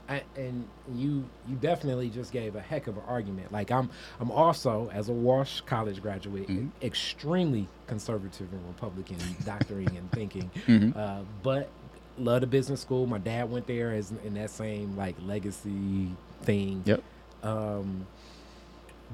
I, 0.09 0.21
and 0.35 0.67
you 0.93 1.23
you 1.47 1.55
definitely 1.55 2.09
just 2.09 2.33
gave 2.33 2.57
a 2.57 2.59
heck 2.59 2.87
of 2.87 2.97
an 2.97 3.03
argument. 3.07 3.53
Like 3.53 3.71
I'm 3.71 3.89
I'm 4.19 4.31
also 4.31 4.89
as 4.93 5.07
a 5.07 5.13
Walsh 5.13 5.61
College 5.61 6.01
graduate, 6.01 6.49
Mhm. 6.49 6.71
extremely 6.81 7.69
conservative 7.87 8.51
and 8.51 8.61
Republican 8.67 9.15
doctoring 9.45 9.95
and 9.95 10.11
thinking, 10.11 10.51
Mhm. 10.67 10.95
uh, 10.97 11.21
but 11.41 11.69
love 12.17 12.41
the 12.41 12.47
business 12.47 12.81
school. 12.81 13.07
My 13.07 13.17
dad 13.17 13.49
went 13.49 13.65
there 13.65 13.93
as 13.93 14.11
in 14.25 14.33
that 14.33 14.49
same 14.49 14.97
like 14.97 15.15
legacy 15.25 16.09
thing. 16.41 16.83
Yep. 16.85 17.01
Um, 17.41 18.05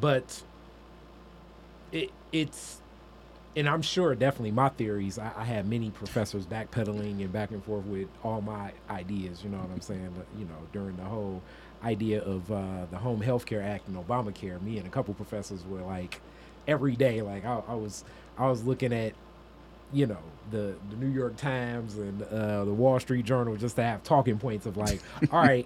but 0.01 0.41
it 1.91 2.09
it's 2.31 2.78
and 3.55 3.67
I'm 3.67 3.81
sure 3.81 4.13
definitely 4.15 4.51
my 4.51 4.69
theories. 4.69 5.17
I, 5.17 5.31
I 5.35 5.43
had 5.43 5.67
many 5.67 5.89
professors 5.89 6.45
backpedaling 6.45 7.21
and 7.21 7.31
back 7.31 7.51
and 7.51 7.63
forth 7.63 7.85
with 7.85 8.07
all 8.23 8.41
my 8.41 8.71
ideas. 8.89 9.43
You 9.43 9.49
know 9.49 9.57
what 9.57 9.71
I'm 9.71 9.81
saying? 9.81 10.13
But, 10.15 10.25
you 10.37 10.45
know, 10.45 10.57
during 10.71 10.95
the 10.97 11.03
whole 11.03 11.41
idea 11.83 12.21
of 12.21 12.51
uh, 12.51 12.85
the 12.91 12.97
Home 12.97 13.21
Health 13.21 13.45
Care 13.45 13.61
Act 13.61 13.87
and 13.87 13.97
Obamacare, 13.97 14.61
me 14.61 14.77
and 14.77 14.87
a 14.87 14.89
couple 14.89 15.13
professors 15.13 15.65
were 15.65 15.81
like 15.81 16.21
every 16.67 16.95
day. 16.95 17.21
Like 17.21 17.45
I, 17.45 17.61
I 17.67 17.73
was, 17.73 18.03
I 18.37 18.47
was 18.49 18.63
looking 18.63 18.93
at, 18.93 19.13
you 19.91 20.05
know, 20.05 20.19
the 20.51 20.75
the 20.89 20.95
New 20.97 21.09
York 21.09 21.35
Times 21.37 21.95
and 21.95 22.21
uh, 22.23 22.65
the 22.65 22.73
Wall 22.73 22.99
Street 22.99 23.25
Journal 23.25 23.55
just 23.55 23.75
to 23.77 23.83
have 23.83 24.03
talking 24.03 24.37
points 24.37 24.65
of 24.65 24.77
like, 24.77 25.01
all 25.31 25.41
right, 25.41 25.65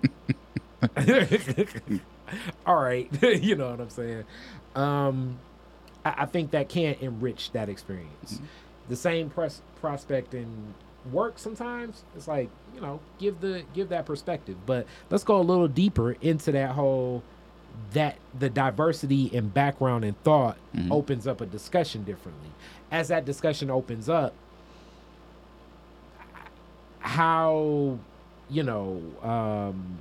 all 2.65 2.75
right, 2.75 3.09
you 3.43 3.55
know 3.55 3.69
what 3.71 3.81
I'm 3.81 3.89
saying? 3.89 4.23
Um, 4.75 5.37
I, 6.05 6.13
I 6.19 6.25
think 6.25 6.51
that 6.51 6.69
can 6.69 6.95
enrich 7.01 7.51
that 7.51 7.69
experience. 7.69 8.39
The 8.89 8.95
same 8.95 9.29
pres- 9.29 9.61
prospect 9.81 10.33
in 10.33 10.73
work 11.11 11.37
sometimes 11.37 12.03
it's 12.15 12.29
like 12.29 12.49
you 12.73 12.79
know 12.79 12.97
give 13.19 13.41
the 13.41 13.61
give 13.73 13.89
that 13.89 14.05
perspective 14.05 14.55
but 14.65 14.87
let's 15.09 15.25
go 15.25 15.37
a 15.37 15.41
little 15.43 15.67
deeper 15.67 16.13
into 16.21 16.49
that 16.53 16.71
whole 16.71 17.21
that 17.91 18.15
the 18.39 18.49
diversity 18.49 19.25
in 19.25 19.49
background 19.49 20.05
and 20.05 20.17
thought 20.23 20.55
Mhm. 20.73 20.89
opens 20.89 21.27
up 21.27 21.41
a 21.41 21.45
discussion 21.45 22.05
differently 22.05 22.51
as 22.89 23.09
that 23.09 23.25
discussion 23.25 23.69
opens 23.69 24.07
up 24.07 24.33
how 26.99 27.97
you 28.49 28.63
know 28.63 29.01
um 29.21 29.99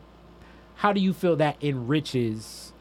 how 0.77 0.93
do 0.93 1.01
you 1.01 1.12
feel 1.12 1.35
that 1.37 1.57
enriches 1.62 2.73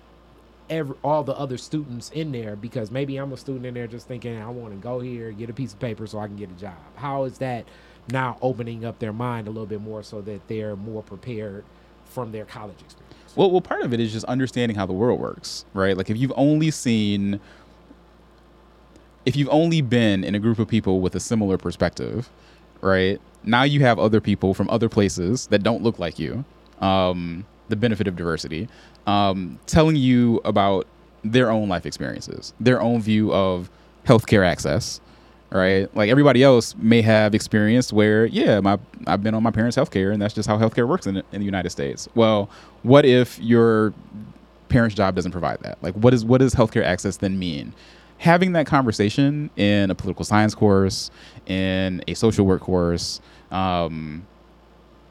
every 0.71 0.95
all 1.03 1.23
the 1.23 1.38
other 1.38 1.57
students 1.57 2.10
in 2.12 2.31
there 2.31 2.55
because 2.55 2.89
maybe 2.89 3.17
I'm 3.17 3.31
a 3.34 3.38
student 3.38 3.67
in 3.67 3.75
there 3.75 3.86
just 3.86 4.07
thinking 4.07 4.41
I 4.41 4.49
want 4.49 4.73
to 4.73 4.79
go 4.79 4.99
here, 4.99 5.31
get 5.31 5.49
a 5.49 5.53
piece 5.53 5.73
of 5.73 5.79
paper 5.79 6.07
so 6.07 6.17
I 6.17 6.25
can 6.25 6.38
get 6.38 6.49
a 6.49 6.53
job. 6.53 6.77
How 6.95 7.25
is 7.25 7.38
that 7.38 7.65
now 8.10 8.38
opening 8.41 8.86
up 8.86 8.99
their 8.99 9.13
mind 9.13 9.47
a 9.47 9.51
little 9.51 9.67
bit 9.67 9.81
more 9.81 10.03
so 10.03 10.21
that 10.21 10.47
they're 10.47 10.75
more 10.75 11.03
prepared 11.03 11.63
from 12.05 12.31
their 12.31 12.45
college 12.45 12.81
experience. 12.81 13.15
Well, 13.36 13.51
well, 13.51 13.62
part 13.62 13.84
of 13.84 13.93
it 13.93 13.99
is 13.99 14.12
just 14.12 14.25
understanding 14.25 14.75
how 14.75 14.86
the 14.86 14.93
world 14.93 15.19
works, 15.19 15.65
right? 15.73 15.95
Like 15.95 16.10
if 16.10 16.17
you've 16.17 16.34
only 16.36 16.71
seen, 16.71 17.39
if 19.25 19.36
you've 19.36 19.49
only 19.49 19.81
been 19.81 20.23
in 20.23 20.36
a 20.36 20.39
group 20.39 20.60
of 20.60 20.67
people 20.67 20.99
with 20.99 21.15
a 21.15 21.19
similar 21.19 21.57
perspective, 21.57 22.29
right? 22.81 23.21
Now 23.43 23.63
you 23.63 23.79
have 23.81 23.97
other 23.99 24.19
people 24.19 24.53
from 24.53 24.69
other 24.69 24.89
places 24.89 25.47
that 25.47 25.63
don't 25.63 25.81
look 25.81 25.99
like 25.99 26.19
you. 26.19 26.43
Um, 26.79 27.45
the 27.69 27.75
benefit 27.77 28.07
of 28.07 28.17
diversity, 28.17 28.67
um, 29.07 29.59
telling 29.65 29.95
you 29.95 30.41
about 30.45 30.87
their 31.23 31.51
own 31.51 31.69
life 31.69 31.85
experiences, 31.85 32.53
their 32.59 32.81
own 32.81 33.01
view 33.01 33.33
of 33.33 33.69
healthcare 34.05 34.45
access, 34.45 34.99
right? 35.51 35.93
Like 35.95 36.09
everybody 36.09 36.43
else 36.43 36.75
may 36.77 37.01
have 37.01 37.35
experienced 37.35 37.93
where, 37.93 38.25
yeah, 38.25 38.59
my 38.59 38.79
I've 39.07 39.23
been 39.23 39.33
on 39.33 39.43
my 39.43 39.51
parents' 39.51 39.77
healthcare, 39.77 40.13
and 40.13 40.21
that's 40.21 40.33
just 40.33 40.47
how 40.47 40.57
healthcare 40.57 40.87
works 40.87 41.07
in, 41.07 41.17
in 41.17 41.39
the 41.39 41.45
United 41.45 41.69
States. 41.69 42.07
Well, 42.15 42.49
what 42.83 43.05
if 43.05 43.39
your 43.39 43.93
parents' 44.69 44.95
job 44.95 45.15
doesn't 45.15 45.31
provide 45.31 45.59
that? 45.61 45.77
Like, 45.81 45.93
what 45.95 46.13
is 46.13 46.25
what 46.25 46.39
does 46.39 46.55
healthcare 46.55 46.83
access 46.83 47.17
then 47.17 47.37
mean? 47.37 47.73
Having 48.17 48.53
that 48.53 48.67
conversation 48.67 49.49
in 49.57 49.89
a 49.89 49.95
political 49.95 50.23
science 50.23 50.53
course, 50.53 51.09
in 51.47 52.03
a 52.07 52.13
social 52.13 52.45
work 52.45 52.61
course, 52.61 53.19
um, 53.51 54.25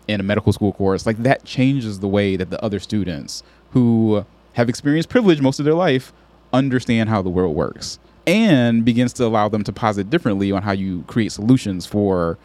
in 0.07 0.21
a 0.21 0.23
medical 0.23 0.53
school 0.53 0.73
course, 0.73 1.07
like 1.07 1.17
that 1.19 1.45
changes 1.45 2.01
the 2.01 2.09
way 2.09 2.37
that 2.37 2.51
the 2.51 2.65
other 2.65 2.79
students 2.79 3.43
who 3.73 4.25
have 4.55 4.69
experienced 4.69 5.09
privilege 5.09 5.41
most 5.41 5.59
of 5.59 5.65
their 5.65 5.75
life 5.75 6.13
understand 6.53 7.09
how 7.09 7.23
the 7.23 7.31
world 7.31 7.55
works 7.55 7.99
and 8.27 8.85
begins 8.85 9.13
to 9.15 9.25
allow 9.25 9.49
them 9.49 9.65
to 9.65 9.73
posit 9.73 10.11
differently 10.11 10.53
on 10.53 10.63
how 10.63 10.73
you 10.73 11.03
create 11.07 11.33
solutions 11.33 11.87
for 11.87 12.39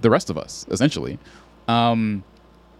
the 0.00 0.10
rest 0.10 0.30
of 0.30 0.38
us, 0.38 0.66
essentially. 0.70 1.18
Um, 1.68 2.24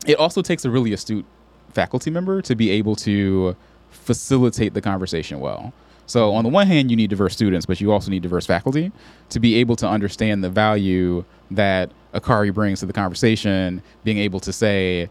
it 0.07 0.19
also 0.19 0.43
takes 0.43 0.65
a 0.65 0.71
really 0.71 0.93
astute 0.93 1.25
faculty 1.73 2.11
member 2.11 2.41
to 2.43 2.55
be 2.55 2.71
able 2.71 2.97
to 2.97 3.57
facilitate 3.91 4.75
the 4.75 4.81
conversation 4.81 5.41
well. 5.41 5.73
So, 6.07 6.33
on 6.35 6.45
the 6.45 6.51
one 6.51 6.69
hand, 6.69 6.91
you 6.91 6.97
need 6.97 7.11
diverse 7.11 7.35
students, 7.35 7.67
but 7.67 7.81
you 7.81 7.93
also 7.93 8.11
need 8.11 8.23
diverse 8.23 8.47
faculty 8.47 8.93
to 9.31 9.41
be 9.41 9.57
able 9.57 9.75
to 9.77 9.89
understand 9.89 10.45
the 10.45 10.51
value 10.51 11.25
that 11.51 11.91
Akari 12.15 12.55
brings 12.55 12.81
to 12.81 12.87
the 12.87 12.93
conversation, 12.93 13.83
being 14.05 14.19
able 14.19 14.39
to 14.41 14.53
say, 14.53 15.09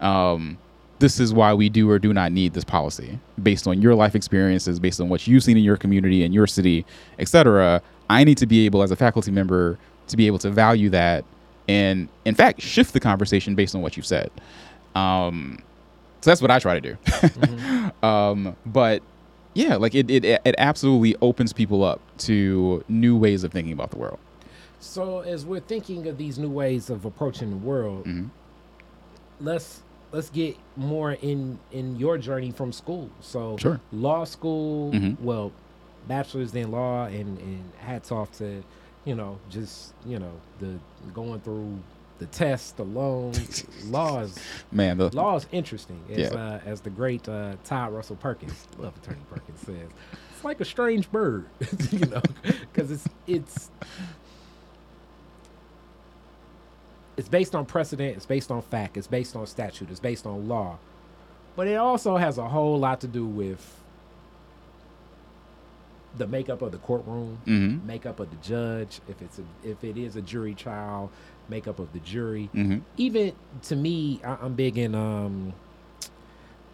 um, 0.00 0.58
this 0.98 1.18
is 1.18 1.34
why 1.34 1.52
we 1.52 1.68
do 1.68 1.90
or 1.90 1.98
do 1.98 2.12
not 2.12 2.32
need 2.32 2.54
this 2.54 2.64
policy 2.64 3.18
based 3.42 3.66
on 3.66 3.82
your 3.82 3.94
life 3.94 4.14
experiences, 4.14 4.78
based 4.78 5.00
on 5.00 5.08
what 5.08 5.26
you've 5.26 5.42
seen 5.42 5.56
in 5.56 5.64
your 5.64 5.76
community 5.76 6.24
and 6.24 6.32
your 6.32 6.46
city, 6.46 6.84
etc. 7.18 7.82
I 8.08 8.24
need 8.24 8.38
to 8.38 8.46
be 8.46 8.64
able, 8.66 8.82
as 8.82 8.90
a 8.90 8.96
faculty 8.96 9.30
member, 9.30 9.78
to 10.08 10.16
be 10.16 10.26
able 10.26 10.38
to 10.38 10.50
value 10.50 10.90
that 10.90 11.24
and, 11.68 12.08
in 12.24 12.34
fact, 12.34 12.60
shift 12.60 12.92
the 12.92 13.00
conversation 13.00 13.54
based 13.54 13.74
on 13.74 13.82
what 13.82 13.96
you've 13.96 14.06
said. 14.06 14.30
Um, 14.94 15.58
so 16.20 16.30
that's 16.30 16.42
what 16.42 16.50
I 16.50 16.58
try 16.58 16.78
to 16.78 16.80
do. 16.80 16.94
mm-hmm. 17.06 18.04
um, 18.04 18.56
but 18.66 19.02
yeah, 19.54 19.76
like 19.76 19.94
it, 19.94 20.10
it, 20.10 20.24
it 20.24 20.54
absolutely 20.58 21.16
opens 21.20 21.52
people 21.52 21.84
up 21.84 22.00
to 22.18 22.84
new 22.88 23.16
ways 23.16 23.44
of 23.44 23.52
thinking 23.52 23.72
about 23.72 23.90
the 23.90 23.98
world. 23.98 24.18
So 24.80 25.20
as 25.20 25.46
we're 25.46 25.60
thinking 25.60 26.06
of 26.06 26.18
these 26.18 26.38
new 26.38 26.50
ways 26.50 26.90
of 26.90 27.04
approaching 27.04 27.50
the 27.50 27.56
world, 27.56 28.04
mm-hmm. 28.04 28.26
let's 29.40 29.80
let's 30.14 30.30
get 30.30 30.56
more 30.76 31.12
in 31.12 31.58
in 31.72 31.96
your 31.96 32.16
journey 32.16 32.52
from 32.52 32.72
school. 32.72 33.10
So 33.20 33.56
sure. 33.58 33.80
law 33.92 34.24
school, 34.24 34.92
mm-hmm. 34.92 35.22
well, 35.22 35.52
bachelor's 36.06 36.54
in 36.54 36.70
law, 36.70 37.06
and 37.06 37.38
and 37.38 37.72
hats 37.78 38.12
off 38.12 38.30
to, 38.38 38.62
you 39.04 39.14
know, 39.14 39.38
just 39.50 39.92
you 40.06 40.18
know 40.18 40.32
the 40.60 40.78
going 41.12 41.40
through 41.40 41.78
the 42.18 42.26
test, 42.26 42.76
the 42.76 42.84
loans, 42.84 43.66
laws. 43.86 44.38
Man, 44.70 44.98
the 44.98 45.14
law 45.14 45.34
is 45.36 45.46
interesting. 45.50 46.00
As, 46.08 46.18
yeah. 46.18 46.28
uh, 46.28 46.60
as 46.64 46.80
the 46.80 46.90
great 46.90 47.28
uh, 47.28 47.56
Todd 47.64 47.92
Russell 47.92 48.16
Perkins, 48.16 48.68
love 48.78 48.96
Attorney 49.02 49.20
Perkins 49.28 49.60
says, 49.60 49.90
it's 50.32 50.44
like 50.44 50.60
a 50.60 50.64
strange 50.64 51.10
bird, 51.10 51.46
you 51.90 52.06
know, 52.06 52.22
because 52.72 52.92
it's 52.92 53.08
it's 53.26 53.70
it's 57.16 57.28
based 57.28 57.54
on 57.54 57.66
precedent, 57.66 58.16
it's 58.16 58.26
based 58.26 58.50
on 58.50 58.62
fact, 58.62 58.96
it's 58.96 59.06
based 59.06 59.36
on 59.36 59.46
statute, 59.46 59.90
it's 59.90 60.00
based 60.00 60.26
on 60.26 60.48
law. 60.48 60.78
But 61.56 61.68
it 61.68 61.76
also 61.76 62.16
has 62.16 62.38
a 62.38 62.48
whole 62.48 62.78
lot 62.78 63.00
to 63.02 63.08
do 63.08 63.24
with 63.24 63.80
the 66.16 66.26
makeup 66.26 66.62
of 66.62 66.72
the 66.72 66.78
courtroom, 66.78 67.38
mm-hmm. 67.46 67.86
makeup 67.86 68.20
of 68.20 68.30
the 68.30 68.36
judge, 68.36 69.00
if 69.08 69.20
it's 69.22 69.38
a, 69.38 69.42
if 69.68 69.82
it 69.84 69.96
is 69.96 70.16
a 70.16 70.22
jury 70.22 70.54
trial, 70.54 71.10
makeup 71.48 71.78
of 71.78 71.92
the 71.92 72.00
jury. 72.00 72.48
Mm-hmm. 72.54 72.78
Even 72.96 73.32
to 73.62 73.76
me, 73.76 74.20
I, 74.24 74.44
am 74.44 74.54
big 74.54 74.78
in 74.78 74.94
um, 74.94 75.52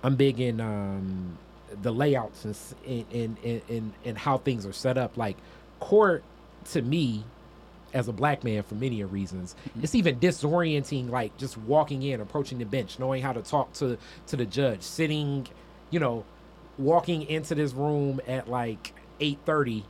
I'm 0.03 0.16
big 0.16 0.40
in 0.40 0.61
um, 0.61 1.38
the 1.83 1.92
layouts 1.92 2.44
and 2.44 2.57
and, 3.12 3.37
and 3.44 3.62
and 3.68 3.92
and 4.05 4.18
how 4.18 4.38
things 4.38 4.66
are 4.66 4.72
set 4.72 4.96
up. 4.96 5.16
Like 5.16 5.37
court, 5.79 6.22
to 6.72 6.83
me, 6.83 7.24
as 7.92 8.09
a 8.09 8.12
black 8.12 8.44
man 8.44 8.62
for 8.62 8.74
many 8.74 9.03
reasons. 9.05 9.55
Mm-hmm. 9.68 9.85
It's 9.85 9.94
even 9.94 10.18
disorienting, 10.18 11.11
like 11.11 11.37
just 11.37 11.57
walking 11.59 12.03
in, 12.03 12.20
approaching 12.20 12.59
the 12.59 12.64
bench, 12.64 12.98
knowing 12.98 13.22
how 13.22 13.33
to 13.33 13.42
talk 13.42 13.72
to 13.74 13.98
to 14.29 14.37
the 14.37 14.46
judge, 14.46 14.83
sitting, 14.83 15.46
you 15.90 16.00
know, 16.00 16.24
walking 16.79 17.22
into 17.22 17.55
this 17.55 17.72
room 17.72 18.20
at 18.26 18.48
like 18.48 18.94
eight 19.20 19.38
thirty. 19.44 19.85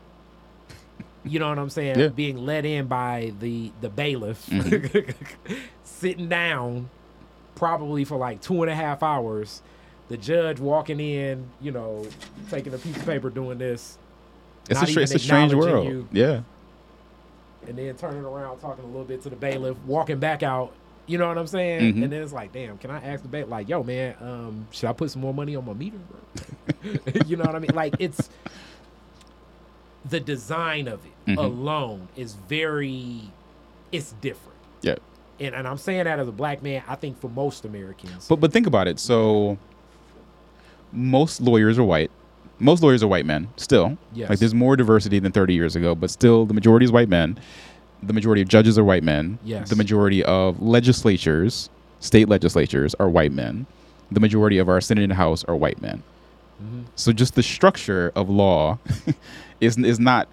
You 1.23 1.39
know 1.39 1.51
what 1.51 1.59
I'm 1.59 1.71
saying? 1.71 1.99
Yeah. 1.99 2.09
Being 2.09 2.47
let 2.47 2.65
in 2.65 2.87
by 2.87 3.33
the 3.41 3.73
the 3.81 3.91
bailiff, 3.91 4.47
mm-hmm. 4.47 5.55
sitting 5.85 6.29
down, 6.29 6.89
probably 7.55 8.05
for 8.05 8.17
like 8.17 8.41
two 8.41 8.63
and 8.63 8.71
a 8.71 8.75
half 8.75 9.03
hours. 9.03 9.63
The 10.09 10.17
judge 10.17 10.59
walking 10.59 10.99
in, 10.99 11.47
you 11.61 11.71
know, 11.71 12.05
taking 12.51 12.75
a 12.75 12.79
piece 12.79 12.97
of 12.97 13.07
paper, 13.07 13.31
doing 13.31 13.59
this. 13.59 13.97
It's, 14.69 14.97
a, 14.97 15.01
it's 15.01 15.15
a 15.15 15.19
strange 15.21 15.55
world. 15.55 15.87
You. 15.87 16.09
Yeah 16.11 16.41
and 17.67 17.77
then 17.77 17.95
turning 17.97 18.25
around 18.25 18.59
talking 18.59 18.85
a 18.85 18.87
little 18.87 19.05
bit 19.05 19.23
to 19.23 19.31
the 19.31 19.37
bailiff, 19.37 19.77
walking 19.87 20.19
back 20.19 20.43
out. 20.43 20.73
You 21.07 21.19
know 21.19 21.27
what 21.27 21.39
I'm 21.39 21.47
saying? 21.47 21.81
Mm-hmm. 21.81 22.03
And 22.05 22.13
then 22.13 22.23
it's 22.23 22.33
like, 22.33 22.53
damn, 22.53 22.79
can 22.79 22.91
I 22.91 23.03
ask 23.03 23.23
the 23.23 23.29
bailiff, 23.29 23.51
like, 23.51 23.69
yo, 23.69 23.83
man, 23.83 24.15
um, 24.21 24.69
should 24.71 24.89
I 24.89 24.93
put 24.93 25.11
some 25.11 25.23
more 25.23 25.35
money 25.35 25.57
on 25.57 25.65
my 25.65 25.73
meter, 25.73 25.99
bro? 25.99 26.93
you 27.27 27.37
know 27.37 27.45
what 27.45 27.57
I 27.57 27.59
mean? 27.59 27.75
Like, 27.75 27.95
it's 27.99 28.29
the 30.09 30.21
design 30.21 30.89
of 30.89 31.05
it 31.05 31.31
mm-hmm. 31.31 31.39
alone 31.39 32.09
is 32.17 32.35
very, 32.35 33.23
it's 33.91 34.13
different. 34.21 34.59
Yeah. 34.83 34.97
And, 35.41 35.55
and 35.55 35.67
I'm 35.67 35.79
saying 35.79 36.05
that 36.05 36.19
as 36.21 36.29
a 36.29 36.33
black 36.33 36.63
man, 36.63 36.83
I 36.87 36.95
think 36.95 37.21
for 37.21 37.29
most 37.29 37.65
Americans. 37.65 38.29
But 38.29 38.37
but 38.37 38.53
think 38.53 38.67
about 38.67 38.87
it. 38.87 38.99
So 38.99 39.59
most 40.93 41.41
lawyers 41.41 41.79
are 41.79 41.85
white 41.85 42.11
most 42.61 42.83
lawyers 42.83 43.03
are 43.03 43.09
white 43.09 43.27
men 43.27 43.49
still. 43.57 43.97
Yes. 44.13 44.31
Like 44.31 44.39
there's 44.39 44.55
more 44.55 44.77
diversity 44.77 45.19
than 45.19 45.33
30 45.33 45.55
years 45.55 45.77
ago, 45.77 45.95
but 45.95 46.11
still 46.11 46.47
the 46.47 46.55
majority 46.55 46.85
is 46.85 46.93
white 46.93 47.09
men. 47.09 47.39
The 48.03 48.13
majority 48.13 48.43
of 48.43 48.49
judges 48.49 48.79
are 48.79 48.85
white 48.85 49.03
men. 49.03 49.39
Yes. 49.45 49.69
The 49.69 49.77
majority 49.77 50.25
of 50.25 50.61
legislatures, 50.61 51.69
state 52.01 52.29
legislatures, 52.29 52.95
are 52.97 53.09
white 53.09 53.33
men. 53.33 53.67
The 54.11 54.21
majority 54.21 54.59
of 54.59 54.69
our 54.69 54.81
Senate 54.81 55.05
and 55.05 55.13
House 55.13 55.45
are 55.45 55.57
white 55.57 55.81
men. 55.81 56.03
Mm-hmm. 56.63 56.83
So 56.97 57.13
just 57.13 57.35
the 57.35 57.43
structure 57.43 58.13
of 58.15 58.29
law 58.29 58.79
is 59.61 59.77
is 59.79 59.99
not 59.99 60.29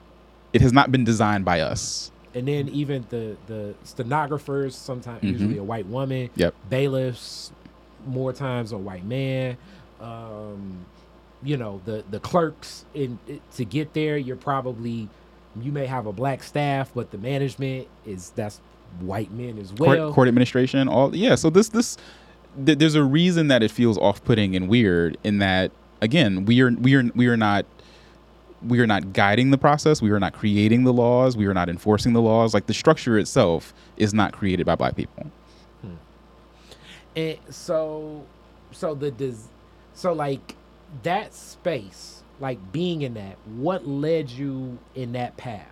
it 0.54 0.62
has 0.62 0.74
not 0.74 0.92
been 0.92 1.04
designed 1.04 1.46
by 1.46 1.62
us. 1.62 2.12
And 2.34 2.48
then 2.48 2.70
even 2.70 3.06
the 3.10 3.38
the 3.48 3.76
stenographers, 3.84 4.76
sometimes 4.76 5.20
mm-hmm. 5.20 5.28
usually 5.28 5.58
a 5.58 5.64
white 5.64 5.88
woman. 5.88 6.30
Yep. 6.36 6.54
Bailiffs, 6.70 7.52
more 8.06 8.34
times 8.34 8.72
a 8.72 8.78
white 8.78 9.06
man. 9.06 9.58
Um, 10.00 10.86
you 11.44 11.58
know 11.58 11.82
the 11.86 12.04
the 12.10 12.20
clerks 12.20 12.86
in 12.94 13.20
to 13.56 13.66
get 13.66 13.94
there 13.94 14.18
you're 14.18 14.36
probably 14.36 15.08
you 15.62 15.72
may 15.72 15.86
have 15.86 16.06
a 16.06 16.14
black 16.14 16.44
staff 16.44 16.92
but 16.94 17.12
the 17.12 17.18
management 17.18 17.88
is 18.06 18.32
that's 18.32 18.60
white 19.00 19.32
men 19.32 19.58
as 19.60 19.74
well 19.74 20.06
court, 20.06 20.16
court 20.16 20.28
administration 20.28 20.88
all 20.88 21.16
yeah 21.16 21.36
so 21.36 21.50
this 21.50 21.70
this 21.70 21.98
th- 22.66 22.78
there's 22.78 22.96
a 22.96 23.04
reason 23.04 23.48
that 23.48 23.62
it 23.62 23.70
feels 23.70 23.98
off-putting 23.98 24.56
and 24.56 24.68
weird 24.68 25.18
in 25.24 25.40
that 25.40 25.72
again 26.02 26.46
we 26.46 26.62
are 26.62 26.72
we 26.72 26.96
are 26.96 27.04
we 27.16 27.28
are 27.28 27.38
not 27.38 27.66
we 28.66 28.80
are 28.80 28.88
not 28.88 29.14
guiding 29.14 29.52
the 29.52 29.58
process 29.58 30.02
we 30.02 30.10
are 30.10 30.20
not 30.20 30.34
creating 30.34 30.84
the 30.84 30.94
laws 30.94 31.38
we 31.38 31.46
are 31.46 31.54
not 31.54 31.70
enforcing 31.70 32.14
the 32.14 32.22
laws 32.22 32.54
like 32.54 32.66
the 32.66 32.74
structure 32.74 33.20
itself 33.20 33.74
is 33.98 34.14
not 34.14 34.34
created 34.34 34.66
by 34.66 34.74
black 34.74 34.96
people 34.96 35.28
hmm. 35.82 35.94
and 37.16 37.38
so 37.50 38.26
so 38.72 38.96
the 38.96 39.12
does 39.12 39.48
so 39.94 40.14
like 40.14 40.57
that 41.04 41.34
space, 41.34 42.24
like 42.40 42.72
being 42.72 43.02
in 43.02 43.14
that, 43.16 43.38
what 43.46 43.88
led 43.88 44.30
you 44.30 44.78
in 44.96 45.14
that 45.14 45.38
path? 45.38 45.66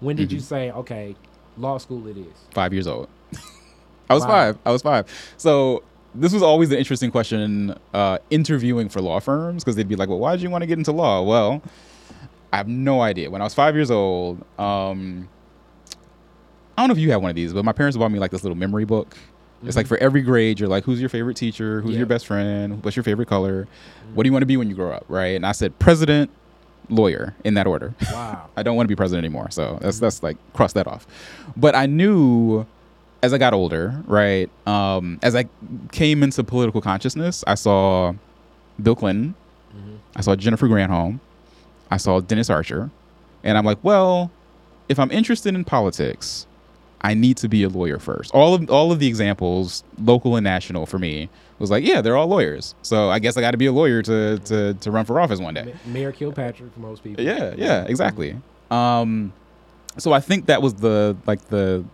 When 0.00 0.16
did 0.16 0.28
mm-hmm. 0.28 0.36
you 0.36 0.40
say, 0.40 0.70
okay, 0.72 1.16
law 1.56 1.78
school 1.78 2.06
it 2.08 2.16
is? 2.16 2.34
Five 2.52 2.72
years 2.72 2.86
old. 2.86 3.08
I 4.10 4.14
was 4.14 4.24
five. 4.24 4.58
I 4.66 4.72
was 4.72 4.82
five. 4.82 5.06
So 5.36 5.82
this 6.14 6.32
was 6.32 6.42
always 6.42 6.70
an 6.70 6.78
interesting 6.78 7.10
question 7.10 7.74
uh, 7.94 8.18
interviewing 8.30 8.88
for 8.88 9.00
law 9.00 9.20
firms 9.20 9.64
because 9.64 9.76
they'd 9.76 9.88
be 9.88 9.96
like, 9.96 10.08
well, 10.08 10.18
why 10.18 10.32
did 10.32 10.42
you 10.42 10.50
want 10.50 10.62
to 10.62 10.66
get 10.66 10.78
into 10.78 10.92
law? 10.92 11.22
Well, 11.22 11.62
I 12.52 12.58
have 12.58 12.68
no 12.68 13.00
idea. 13.00 13.30
When 13.30 13.40
I 13.40 13.44
was 13.44 13.54
five 13.54 13.74
years 13.74 13.90
old, 13.90 14.44
um, 14.58 15.28
I 16.76 16.82
don't 16.82 16.88
know 16.88 16.92
if 16.92 16.98
you 16.98 17.10
have 17.12 17.22
one 17.22 17.30
of 17.30 17.36
these, 17.36 17.52
but 17.52 17.64
my 17.64 17.72
parents 17.72 17.96
bought 17.96 18.10
me 18.10 18.18
like 18.18 18.30
this 18.30 18.42
little 18.42 18.56
memory 18.56 18.84
book. 18.84 19.16
It's 19.64 19.76
like 19.76 19.86
for 19.86 19.96
every 19.98 20.22
grade, 20.22 20.58
you're 20.58 20.68
like, 20.68 20.84
who's 20.84 21.00
your 21.00 21.08
favorite 21.08 21.36
teacher? 21.36 21.80
Who's 21.82 21.92
Yeah. 21.92 21.98
your 21.98 22.06
best 22.06 22.26
friend? 22.26 22.82
What's 22.84 22.96
your 22.96 23.04
favorite 23.04 23.28
color? 23.28 23.68
What 24.14 24.24
do 24.24 24.28
you 24.28 24.32
want 24.32 24.42
to 24.42 24.46
be 24.46 24.56
when 24.56 24.68
you 24.68 24.74
grow 24.74 24.90
up? 24.92 25.04
Right? 25.08 25.36
And 25.36 25.46
I 25.46 25.52
said 25.52 25.78
president, 25.78 26.30
lawyer 26.88 27.34
in 27.44 27.54
that 27.54 27.66
order. 27.66 27.94
Wow. 28.12 28.48
I 28.56 28.62
don't 28.62 28.76
want 28.76 28.86
to 28.86 28.88
be 28.88 28.96
president 28.96 29.24
anymore. 29.24 29.50
So 29.50 29.78
that's 29.80 29.98
that's 30.00 30.22
like 30.22 30.36
cross 30.52 30.72
that 30.74 30.86
off. 30.86 31.06
But 31.56 31.74
I 31.74 31.86
knew 31.86 32.66
as 33.22 33.32
I 33.32 33.38
got 33.38 33.54
older, 33.54 34.02
right? 34.06 34.50
Um, 34.66 35.20
as 35.22 35.36
I 35.36 35.46
came 35.92 36.22
into 36.24 36.42
political 36.42 36.80
consciousness, 36.80 37.44
I 37.46 37.54
saw 37.54 38.14
Bill 38.82 38.96
Clinton, 38.96 39.34
I 40.16 40.20
saw 40.22 40.34
Jennifer 40.34 40.66
Granholm, 40.66 41.20
I 41.90 41.96
saw 41.98 42.18
Dennis 42.20 42.50
Archer, 42.50 42.90
and 43.44 43.56
I'm 43.56 43.64
like, 43.64 43.78
well, 43.84 44.30
if 44.88 44.98
I'm 44.98 45.10
interested 45.12 45.54
in 45.54 45.64
politics, 45.64 46.46
I 47.02 47.14
need 47.14 47.36
to 47.38 47.48
be 47.48 47.62
a 47.64 47.68
lawyer 47.68 47.98
first. 47.98 48.30
All 48.32 48.54
of 48.54 48.70
all 48.70 48.92
of 48.92 48.98
the 48.98 49.06
examples, 49.06 49.82
local 49.98 50.36
and 50.36 50.44
national, 50.44 50.86
for 50.86 50.98
me 50.98 51.28
was 51.58 51.70
like, 51.70 51.84
yeah, 51.84 52.00
they're 52.00 52.16
all 52.16 52.26
lawyers. 52.26 52.74
So 52.82 53.10
I 53.10 53.18
guess 53.18 53.36
I 53.36 53.40
got 53.40 53.52
to 53.52 53.56
be 53.56 53.66
a 53.66 53.72
lawyer 53.72 54.02
to 54.02 54.38
to 54.38 54.74
to 54.74 54.90
run 54.90 55.04
for 55.04 55.18
office 55.20 55.40
one 55.40 55.54
day. 55.54 55.74
Mayor 55.86 56.12
Kilpatrick 56.12 56.72
for 56.72 56.80
most 56.80 57.02
people. 57.02 57.24
Yeah, 57.24 57.54
yeah, 57.56 57.84
exactly. 57.84 58.36
Um, 58.70 59.32
so 59.98 60.12
I 60.12 60.20
think 60.20 60.46
that 60.46 60.62
was 60.62 60.74
the 60.74 61.16
like 61.26 61.48
the 61.48 61.84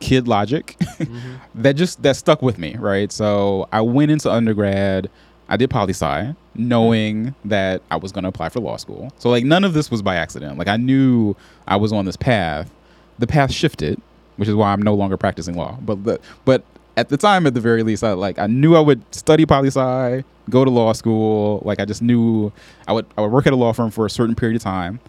kid 0.00 0.28
logic 0.28 0.76
that 1.54 1.74
just 1.74 2.02
that 2.02 2.16
stuck 2.16 2.42
with 2.42 2.58
me, 2.58 2.76
right? 2.76 3.10
So 3.12 3.68
I 3.72 3.80
went 3.80 4.10
into 4.10 4.30
undergrad. 4.30 5.10
I 5.48 5.56
did 5.56 5.70
poli 5.70 5.92
sci, 5.92 6.34
knowing 6.56 7.34
that 7.44 7.80
I 7.90 7.96
was 7.96 8.10
going 8.10 8.24
to 8.24 8.28
apply 8.28 8.48
for 8.48 8.58
law 8.58 8.76
school. 8.78 9.12
So 9.18 9.30
like 9.30 9.44
none 9.44 9.62
of 9.62 9.74
this 9.74 9.92
was 9.92 10.02
by 10.02 10.16
accident. 10.16 10.58
Like 10.58 10.66
I 10.66 10.76
knew 10.76 11.36
I 11.68 11.76
was 11.76 11.92
on 11.92 12.04
this 12.04 12.16
path. 12.16 12.70
The 13.18 13.28
path 13.28 13.52
shifted, 13.52 14.00
which 14.36 14.48
is 14.48 14.54
why 14.54 14.72
I'm 14.72 14.82
no 14.82 14.94
longer 14.94 15.16
practicing 15.16 15.54
law. 15.56 15.76
But 15.80 16.04
the, 16.04 16.20
but 16.44 16.62
at 16.96 17.08
the 17.10 17.16
time, 17.16 17.46
at 17.46 17.54
the 17.54 17.60
very 17.60 17.82
least, 17.82 18.02
I 18.04 18.12
like 18.12 18.38
I 18.38 18.46
knew 18.46 18.74
I 18.76 18.80
would 18.80 19.02
study 19.14 19.44
poli 19.46 19.68
sci, 19.68 20.24
go 20.50 20.64
to 20.64 20.70
law 20.70 20.92
school. 20.92 21.60
Like 21.64 21.80
I 21.80 21.84
just 21.84 22.02
knew 22.02 22.52
I 22.88 22.92
would 22.92 23.06
I 23.18 23.20
would 23.22 23.32
work 23.32 23.46
at 23.46 23.52
a 23.52 23.56
law 23.56 23.72
firm 23.72 23.90
for 23.90 24.06
a 24.06 24.10
certain 24.10 24.34
period 24.34 24.56
of 24.56 24.62
time. 24.62 25.00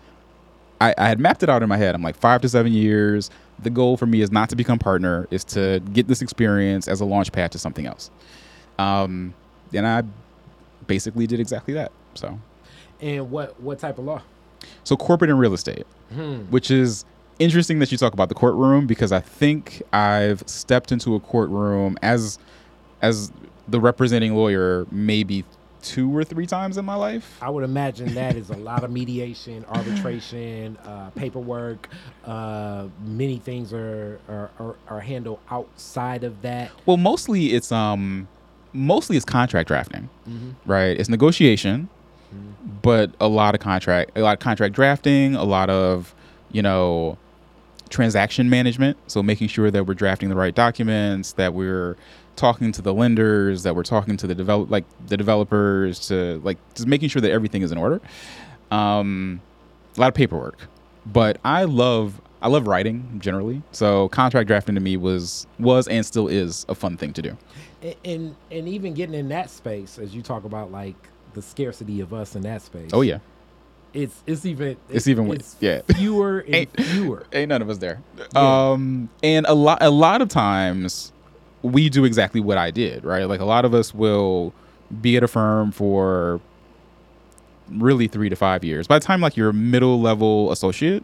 I, 0.79 0.93
I 0.97 1.07
had 1.07 1.19
mapped 1.19 1.41
it 1.41 1.49
out 1.49 1.63
in 1.63 1.69
my 1.69 1.77
head. 1.77 1.95
I'm 1.95 2.03
like 2.03 2.15
five 2.15 2.41
to 2.41 2.49
seven 2.49 2.71
years. 2.71 3.29
The 3.59 3.71
goal 3.71 3.97
for 3.97 4.05
me 4.05 4.21
is 4.21 4.31
not 4.31 4.49
to 4.49 4.55
become 4.55 4.77
partner, 4.77 5.27
is 5.31 5.43
to 5.45 5.79
get 5.93 6.07
this 6.07 6.21
experience 6.21 6.87
as 6.87 7.01
a 7.01 7.05
launch 7.05 7.31
pad 7.31 7.51
to 7.53 7.57
something 7.57 7.87
else. 7.87 8.11
Um, 8.77 9.33
and 9.73 9.87
I 9.87 10.03
basically 10.85 11.25
did 11.25 11.39
exactly 11.39 11.73
that. 11.73 11.91
So, 12.13 12.39
And 13.01 13.31
what 13.31 13.59
what 13.59 13.79
type 13.79 13.97
of 13.97 14.05
law? 14.05 14.21
so 14.83 14.95
corporate 14.97 15.29
and 15.29 15.39
real 15.39 15.53
estate, 15.53 15.85
which 16.49 16.69
is 16.71 17.05
interesting 17.39 17.79
that 17.79 17.91
you 17.91 17.97
talk 17.97 18.13
about 18.13 18.29
the 18.29 18.35
courtroom 18.35 18.87
because 18.87 19.11
I 19.11 19.19
think 19.19 19.81
I've 19.93 20.43
stepped 20.47 20.91
into 20.91 21.15
a 21.15 21.19
courtroom 21.19 21.97
as 22.01 22.39
as 23.01 23.31
the 23.67 23.79
representing 23.79 24.35
lawyer 24.35 24.87
maybe 24.91 25.43
two 25.81 26.15
or 26.15 26.23
three 26.23 26.45
times 26.47 26.77
in 26.77 26.85
my 26.85 26.95
life. 26.95 27.37
I 27.41 27.49
would 27.49 27.63
imagine 27.63 28.13
that 28.15 28.35
is 28.35 28.49
a 28.49 28.57
lot 28.57 28.83
of 28.83 28.91
mediation, 28.91 29.63
arbitration, 29.65 30.75
uh, 30.77 31.11
paperwork. 31.11 31.87
Uh, 32.25 32.87
many 33.05 33.37
things 33.37 33.71
are, 33.73 34.19
are, 34.27 34.49
are 34.59 34.75
are 34.87 34.99
handled 34.99 35.39
outside 35.49 36.23
of 36.23 36.41
that. 36.41 36.71
Well, 36.85 36.97
mostly 36.97 37.53
it's 37.53 37.71
um 37.71 38.27
mostly 38.73 39.15
it's 39.15 39.25
contract 39.25 39.67
drafting, 39.67 40.09
right? 40.65 40.99
It's 40.99 41.09
negotiation, 41.09 41.89
but 42.81 43.11
a 43.19 43.27
lot 43.27 43.55
of 43.55 43.61
contract, 43.61 44.11
a 44.15 44.21
lot 44.21 44.33
of 44.33 44.39
contract 44.39 44.73
drafting, 44.75 45.35
a 45.35 45.43
lot 45.43 45.69
of 45.69 46.13
you 46.51 46.61
know 46.61 47.17
transaction 47.87 48.49
management. 48.49 48.97
So 49.07 49.23
making 49.23 49.47
sure 49.47 49.71
that 49.71 49.85
we're 49.85 49.93
drafting 49.93 50.29
the 50.29 50.35
right 50.35 50.53
documents, 50.53 51.33
that 51.33 51.53
we're 51.53 51.95
talking 52.35 52.71
to 52.71 52.81
the 52.81 52.93
lenders, 52.93 53.63
that 53.63 53.75
we're 53.75 53.83
talking 53.83 54.17
to 54.17 54.27
the 54.27 54.35
develop 54.35 54.69
like 54.69 54.85
the 55.07 55.17
developers, 55.17 56.07
to 56.07 56.39
like 56.43 56.57
just 56.75 56.87
making 56.87 57.09
sure 57.09 57.21
that 57.21 57.31
everything 57.31 57.61
is 57.61 57.71
in 57.71 57.77
order. 57.77 57.99
Um, 58.71 59.41
a 59.95 60.01
lot 60.01 60.09
of 60.09 60.13
paperwork, 60.13 60.67
but 61.05 61.39
I 61.43 61.63
love 61.63 62.21
I 62.41 62.49
love 62.49 62.67
writing 62.67 63.19
generally. 63.19 63.63
So 63.71 64.09
contract 64.09 64.47
drafting 64.47 64.75
to 64.75 64.81
me 64.81 64.97
was 64.97 65.47
was 65.59 65.87
and 65.87 66.05
still 66.05 66.27
is 66.27 66.65
a 66.69 66.75
fun 66.75 66.97
thing 66.97 67.13
to 67.13 67.21
do. 67.21 67.37
And, 67.81 67.95
and 68.05 68.35
and 68.51 68.67
even 68.69 68.93
getting 68.93 69.15
in 69.15 69.29
that 69.29 69.49
space, 69.49 69.97
as 69.97 70.15
you 70.15 70.21
talk 70.21 70.43
about, 70.43 70.71
like 70.71 70.95
the 71.33 71.41
scarcity 71.41 72.01
of 72.01 72.13
us 72.13 72.35
in 72.35 72.41
that 72.43 72.61
space. 72.61 72.91
Oh 72.93 73.01
yeah, 73.01 73.19
it's 73.93 74.21
it's 74.27 74.45
even 74.45 74.77
It's 74.89 75.07
even 75.07 75.27
with- 75.27 75.55
yeah. 75.59 75.81
fewer 75.95 76.39
and 76.39 76.55
Ain't- 76.55 76.81
fewer. 76.81 77.25
ain't 77.33 77.49
none 77.49 77.61
of 77.61 77.69
us 77.69 77.77
there. 77.79 78.01
Yeah. 78.17 78.69
Um, 78.71 79.09
and 79.23 79.45
a 79.47 79.53
lot 79.53 79.79
a 79.81 79.89
lot 79.89 80.21
of 80.21 80.29
times 80.29 81.11
we 81.63 81.89
do 81.89 82.05
exactly 82.05 82.39
what 82.41 82.57
I 82.57 82.71
did, 82.71 83.03
right? 83.03 83.23
Like 83.25 83.39
a 83.39 83.45
lot 83.45 83.65
of 83.65 83.73
us 83.73 83.93
will 83.93 84.53
be 85.01 85.17
at 85.17 85.23
a 85.23 85.27
firm 85.27 85.71
for 85.71 86.39
really 87.69 88.07
three 88.07 88.29
to 88.29 88.35
five 88.35 88.63
years. 88.63 88.87
By 88.87 88.99
the 88.99 89.05
time 89.05 89.21
like 89.21 89.35
you're 89.35 89.49
a 89.49 89.53
middle 89.53 89.99
level 89.99 90.51
associate, 90.51 91.03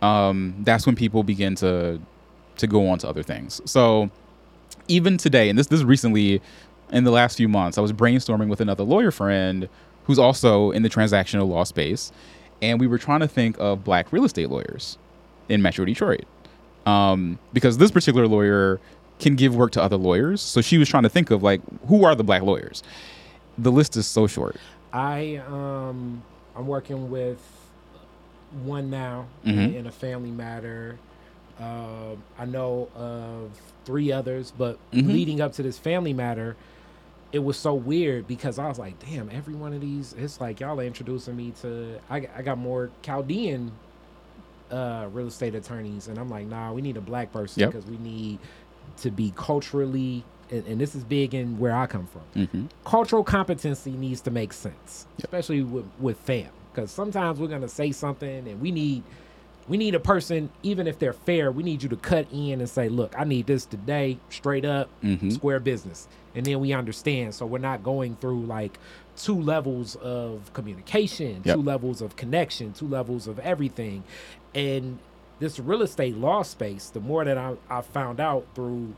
um, 0.00 0.54
that's 0.60 0.86
when 0.86 0.96
people 0.96 1.22
begin 1.22 1.54
to 1.56 2.00
to 2.56 2.66
go 2.66 2.88
on 2.88 2.98
to 2.98 3.08
other 3.08 3.22
things. 3.22 3.60
So 3.64 4.10
even 4.88 5.16
today, 5.18 5.48
and 5.48 5.58
this 5.58 5.68
this 5.68 5.82
recently 5.82 6.40
in 6.90 7.04
the 7.04 7.10
last 7.10 7.36
few 7.36 7.48
months, 7.48 7.78
I 7.78 7.80
was 7.80 7.92
brainstorming 7.92 8.48
with 8.48 8.60
another 8.60 8.84
lawyer 8.84 9.10
friend 9.10 9.68
who's 10.04 10.18
also 10.18 10.70
in 10.70 10.82
the 10.82 10.88
transactional 10.90 11.48
law 11.48 11.64
space, 11.64 12.12
and 12.60 12.78
we 12.80 12.86
were 12.86 12.98
trying 12.98 13.20
to 13.20 13.28
think 13.28 13.56
of 13.58 13.84
black 13.84 14.12
real 14.12 14.24
estate 14.24 14.50
lawyers 14.50 14.98
in 15.48 15.62
Metro 15.62 15.84
Detroit, 15.84 16.24
um, 16.86 17.38
because 17.52 17.78
this 17.78 17.90
particular 17.90 18.26
lawyer 18.26 18.80
can 19.18 19.36
give 19.36 19.54
work 19.54 19.70
to 19.72 19.82
other 19.82 19.96
lawyers. 19.96 20.40
So 20.40 20.60
she 20.60 20.78
was 20.78 20.88
trying 20.88 21.04
to 21.04 21.08
think 21.08 21.30
of 21.30 21.42
like 21.42 21.60
who 21.88 22.04
are 22.04 22.14
the 22.14 22.24
black 22.24 22.42
lawyers. 22.42 22.82
The 23.58 23.70
list 23.70 23.96
is 23.96 24.06
so 24.06 24.26
short. 24.26 24.56
I 24.92 25.36
um 25.48 26.22
I'm 26.56 26.66
working 26.66 27.10
with 27.10 27.38
one 28.64 28.90
now 28.90 29.26
Mhm. 29.46 29.74
in 29.76 29.86
a 29.86 29.92
family 29.92 30.30
matter. 30.30 30.98
Um, 31.60 32.22
I 32.38 32.44
know 32.44 32.88
of 32.96 33.50
three 33.84 34.10
others, 34.12 34.52
but 34.56 34.78
Mhm. 34.92 35.06
leading 35.12 35.40
up 35.40 35.52
to 35.54 35.62
this 35.62 35.78
family 35.78 36.12
matter, 36.12 36.56
it 37.32 37.38
was 37.42 37.56
so 37.56 37.74
weird 37.74 38.26
because 38.26 38.58
I 38.58 38.68
was 38.68 38.78
like, 38.78 38.98
damn, 38.98 39.30
every 39.30 39.54
one 39.54 39.72
of 39.72 39.80
these, 39.80 40.14
it's 40.18 40.40
like 40.40 40.60
y'all 40.60 40.78
are 40.78 40.84
introducing 40.84 41.36
me 41.36 41.52
to. 41.62 41.98
I, 42.10 42.20
got- 42.20 42.30
I 42.36 42.42
got 42.42 42.58
more 42.58 42.90
Chaldean 43.02 43.72
uh, 44.70 45.08
real 45.12 45.26
estate 45.28 45.54
attorneys, 45.54 46.08
and 46.08 46.18
I'm 46.18 46.28
like, 46.28 46.46
nah, 46.46 46.72
we 46.72 46.82
need 46.82 46.96
a 46.96 47.00
black 47.00 47.32
person 47.32 47.60
Yep. 47.60 47.70
because 47.72 47.86
we 47.86 47.98
need 47.98 48.38
to 48.98 49.10
be 49.10 49.32
culturally, 49.36 50.24
and, 50.50 50.66
and 50.66 50.80
this 50.80 50.94
is 50.94 51.04
big 51.04 51.34
in 51.34 51.58
where 51.58 51.74
I 51.74 51.86
come 51.86 52.06
from 52.06 52.46
hmm 52.46 52.66
cultural 52.84 53.24
competency 53.24 53.92
needs 53.92 54.20
to 54.22 54.30
make 54.30 54.52
sense, 54.52 55.06
especially 55.18 55.62
with 55.62 55.86
with 56.00 56.18
fam. 56.18 56.48
Because 56.74 56.90
sometimes 56.90 57.38
we're 57.38 57.48
gonna 57.48 57.68
say 57.68 57.92
something, 57.92 58.48
and 58.48 58.60
we 58.60 58.70
need 58.70 59.02
we 59.68 59.76
need 59.76 59.94
a 59.94 60.00
person, 60.00 60.50
even 60.62 60.86
if 60.86 60.98
they're 60.98 61.12
fair, 61.12 61.52
we 61.52 61.62
need 61.62 61.82
you 61.82 61.88
to 61.90 61.96
cut 61.96 62.26
in 62.32 62.60
and 62.60 62.68
say, 62.68 62.88
"Look, 62.88 63.14
I 63.18 63.24
need 63.24 63.46
this 63.46 63.64
today, 63.64 64.18
straight 64.30 64.64
up, 64.64 64.88
Mhm. 65.02 65.32
square 65.32 65.60
business," 65.60 66.08
and 66.34 66.44
then 66.46 66.60
we 66.60 66.72
understand. 66.72 67.34
So 67.34 67.46
we're 67.46 67.58
not 67.58 67.82
going 67.82 68.16
through 68.16 68.42
like 68.46 68.78
two 69.16 69.40
levels 69.40 69.96
of 69.96 70.52
communication, 70.54 71.42
Yep. 71.44 71.56
two 71.56 71.62
levels 71.62 72.00
of 72.02 72.16
connection, 72.16 72.72
two 72.72 72.88
levels 72.88 73.26
of 73.26 73.38
everything, 73.40 74.02
and 74.54 74.98
this 75.38 75.58
real 75.58 75.82
estate 75.82 76.16
law 76.16 76.42
space. 76.42 76.88
The 76.90 77.00
more 77.00 77.24
that 77.24 77.36
I, 77.38 77.54
I 77.68 77.80
found 77.82 78.20
out 78.20 78.46
through 78.54 78.94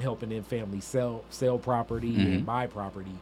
helping 0.00 0.30
in 0.32 0.42
family 0.44 0.80
sell 0.80 1.24
sell 1.30 1.58
property 1.58 2.12
Mhm. 2.12 2.26
and 2.26 2.46
buy 2.46 2.66
property. 2.66 3.18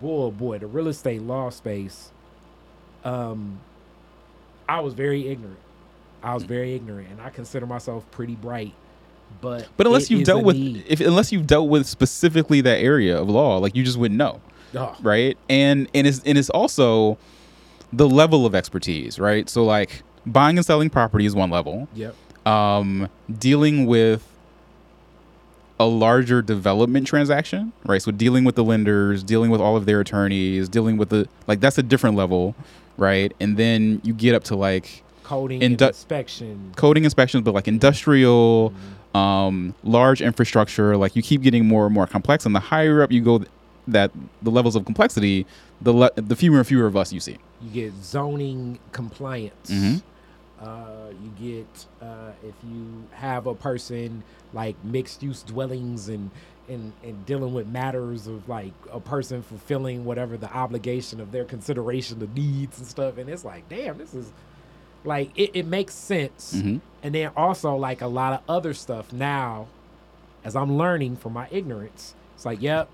Boy, 0.00 0.30
boy, 0.30 0.58
the 0.58 0.66
real 0.66 0.88
estate 0.88 1.22
law 1.22 1.48
space. 1.50 2.10
Um, 3.04 3.60
I 4.68 4.80
was 4.80 4.94
very 4.94 5.28
ignorant. 5.28 5.58
I 6.22 6.34
was 6.34 6.44
very 6.44 6.74
ignorant, 6.74 7.08
and 7.10 7.20
I 7.20 7.30
consider 7.30 7.66
myself 7.66 8.08
pretty 8.12 8.36
bright. 8.36 8.74
But 9.40 9.68
But 9.76 9.86
unless 9.86 10.10
you've 10.10 10.24
dealt 10.24 10.44
with 10.44 10.56
need. 10.56 10.84
if 10.86 11.00
unless 11.00 11.32
you've 11.32 11.46
dealt 11.46 11.68
with 11.68 11.86
specifically 11.86 12.60
that 12.60 12.78
area 12.78 13.20
of 13.20 13.28
law, 13.28 13.58
like 13.58 13.74
you 13.74 13.82
just 13.82 13.96
wouldn't 13.96 14.18
know. 14.18 14.40
Oh, 14.74 14.96
right 15.02 15.36
and 15.50 15.86
and 15.92 16.06
it's 16.06 16.22
and 16.24 16.38
it's 16.38 16.48
also 16.48 17.18
the 17.92 18.08
level 18.08 18.46
of 18.46 18.54
expertise 18.54 19.18
right 19.18 19.48
so 19.48 19.64
like 19.64 20.02
buying 20.24 20.56
and 20.56 20.64
selling 20.64 20.88
property 20.88 21.26
is 21.26 21.34
one 21.34 21.50
level 21.50 21.88
yep. 21.94 22.14
um 22.46 23.08
dealing 23.38 23.84
with 23.84 24.26
a 25.78 25.84
larger 25.84 26.40
development 26.40 27.06
transaction 27.06 27.72
right 27.84 28.00
so 28.00 28.10
dealing 28.10 28.44
with 28.44 28.54
the 28.54 28.64
lenders 28.64 29.22
dealing 29.22 29.50
with 29.50 29.60
all 29.60 29.76
of 29.76 29.84
their 29.84 30.00
attorneys 30.00 30.70
dealing 30.70 30.96
with 30.96 31.10
the 31.10 31.28
like 31.46 31.60
that's 31.60 31.76
a 31.76 31.82
different 31.82 32.16
level 32.16 32.54
right 32.96 33.34
and 33.40 33.58
then 33.58 34.00
you 34.04 34.14
get 34.14 34.34
up 34.34 34.44
to 34.44 34.56
like 34.56 35.02
Coding 35.24 35.60
Indu- 35.60 35.88
inspection. 35.88 36.72
coding 36.76 37.04
inspections 37.04 37.42
but 37.44 37.54
like 37.54 37.68
industrial 37.68 38.72
um 39.14 39.74
large 39.84 40.20
infrastructure 40.22 40.96
like 40.96 41.14
you 41.14 41.22
keep 41.22 41.42
getting 41.42 41.66
more 41.66 41.84
and 41.86 41.94
more 41.94 42.06
complex 42.06 42.44
and 42.46 42.54
the 42.54 42.60
higher 42.60 43.02
up 43.02 43.12
you 43.12 43.20
go 43.20 43.44
that 43.86 44.10
the 44.42 44.50
levels 44.50 44.74
of 44.76 44.84
complexity 44.84 45.46
the 45.80 45.92
le- 45.92 46.10
the 46.16 46.34
fewer 46.36 46.58
and 46.58 46.66
fewer 46.66 46.86
of 46.86 46.96
us 46.96 47.12
you 47.12 47.20
see 47.20 47.36
You 47.60 47.70
get 47.70 47.92
zoning 48.02 48.78
compliance. 48.92 49.70
Mhm. 49.70 50.02
Uh, 50.60 51.10
you 51.22 51.30
get 51.54 51.86
uh, 52.00 52.30
if 52.46 52.54
you 52.68 53.04
have 53.12 53.46
a 53.48 53.54
person 53.54 54.22
like 54.52 54.76
mixed 54.84 55.22
use 55.22 55.42
dwellings 55.42 56.08
and 56.08 56.30
and 56.68 56.92
and 57.02 57.26
dealing 57.26 57.52
with 57.52 57.66
matters 57.66 58.28
of 58.28 58.48
like 58.48 58.72
a 58.92 59.00
person 59.00 59.42
fulfilling 59.42 60.04
whatever 60.04 60.36
the 60.36 60.52
obligation 60.54 61.20
of 61.20 61.32
their 61.32 61.44
consideration 61.44 62.22
of 62.22 62.32
needs 62.36 62.78
and 62.78 62.86
stuff, 62.86 63.18
and 63.18 63.28
it's 63.28 63.44
like, 63.44 63.68
damn, 63.68 63.98
this 63.98 64.14
is 64.14 64.32
like 65.04 65.30
it, 65.36 65.50
it 65.54 65.66
makes 65.66 65.94
sense. 65.94 66.54
Mhm. 66.56 66.80
And 67.02 67.14
then 67.14 67.30
also 67.36 67.74
like 67.76 68.00
a 68.00 68.06
lot 68.06 68.32
of 68.34 68.40
other 68.48 68.74
stuff 68.74 69.12
now, 69.12 69.66
as 70.44 70.54
I'm 70.56 70.76
learning 70.76 71.16
from 71.16 71.32
my 71.32 71.48
ignorance, 71.50 72.14
it's 72.34 72.44
like, 72.44 72.62
yep, 72.62 72.88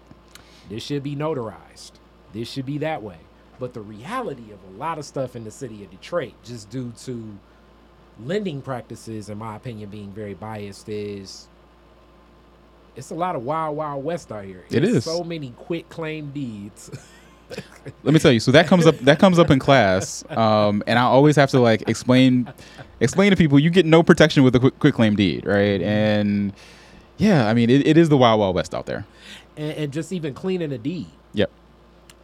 this 0.69 0.83
should 0.83 1.03
be 1.03 1.15
notarized. 1.17 1.93
This 2.33 2.51
should 2.51 2.67
be 2.67 2.79
that 2.79 3.03
way. 3.03 3.19
But 3.59 3.75
the 3.75 3.81
reality 3.81 4.53
of 4.53 4.59
a 4.75 4.79
lot 4.79 4.99
of 4.99 5.05
stuff 5.05 5.35
in 5.35 5.45
the 5.45 5.51
city 5.51 5.83
of 5.85 5.91
Detroit, 5.91 6.35
just 6.45 6.71
due 6.71 6.93
to 7.05 7.39
lending 8.25 8.63
practices, 8.63 9.29
in 9.29 9.39
my 9.39 9.57
opinion, 9.57 9.91
being 9.91 10.11
very 10.13 10.35
biased, 10.35 10.89
is 10.89 11.49
it's 12.97 13.11
a 13.11 13.15
lot 13.15 13.37
of 13.37 13.45
wild, 13.45 13.77
wild 13.77 14.05
west 14.05 14.31
out 14.33 14.45
here. 14.45 14.65
It 14.71 14.85
It's 14.85 15.05
so 15.05 15.23
many 15.25 15.51
quit 15.57 15.89
claim 15.89 16.31
deeds. 16.31 16.91
Let 18.03 18.15
me 18.15 18.21
tell 18.21 18.33
you. 18.33 18.41
So 18.41 18.51
that 18.53 18.67
comes 18.67 18.87
up. 18.87 18.99
That 18.99 19.19
comes 19.19 19.39
up 19.39 19.51
in 19.51 19.59
class, 19.59 20.25
um, 20.31 20.83
and 20.87 20.99
I 20.99 21.03
always 21.03 21.37
have 21.37 21.51
to 21.51 21.61
like 21.61 21.89
explain, 21.89 22.53
explain 23.01 23.31
to 23.31 23.37
people 23.37 23.59
you 23.59 23.71
get 23.71 23.87
no 23.87 24.03
protection 24.03 24.43
with 24.43 24.55
a 24.55 24.61
quick, 24.61 24.79
quick 24.79 24.95
claim 24.95 25.17
deed, 25.17 25.47
right? 25.47 25.81
And 25.81 26.53
yeah, 27.17 27.49
I 27.49 27.55
mean 27.55 27.71
it, 27.71 27.87
it 27.87 27.97
is 27.97 28.09
the 28.09 28.17
wild 28.17 28.41
wild 28.41 28.55
west 28.55 28.75
out 28.75 28.87
there. 28.87 29.07
and, 29.57 29.73
and 29.73 29.93
just 29.93 30.13
even 30.13 30.35
cleaning 30.35 30.73
a 30.73 30.79
deed. 30.79 31.07
Yep. 31.35 31.51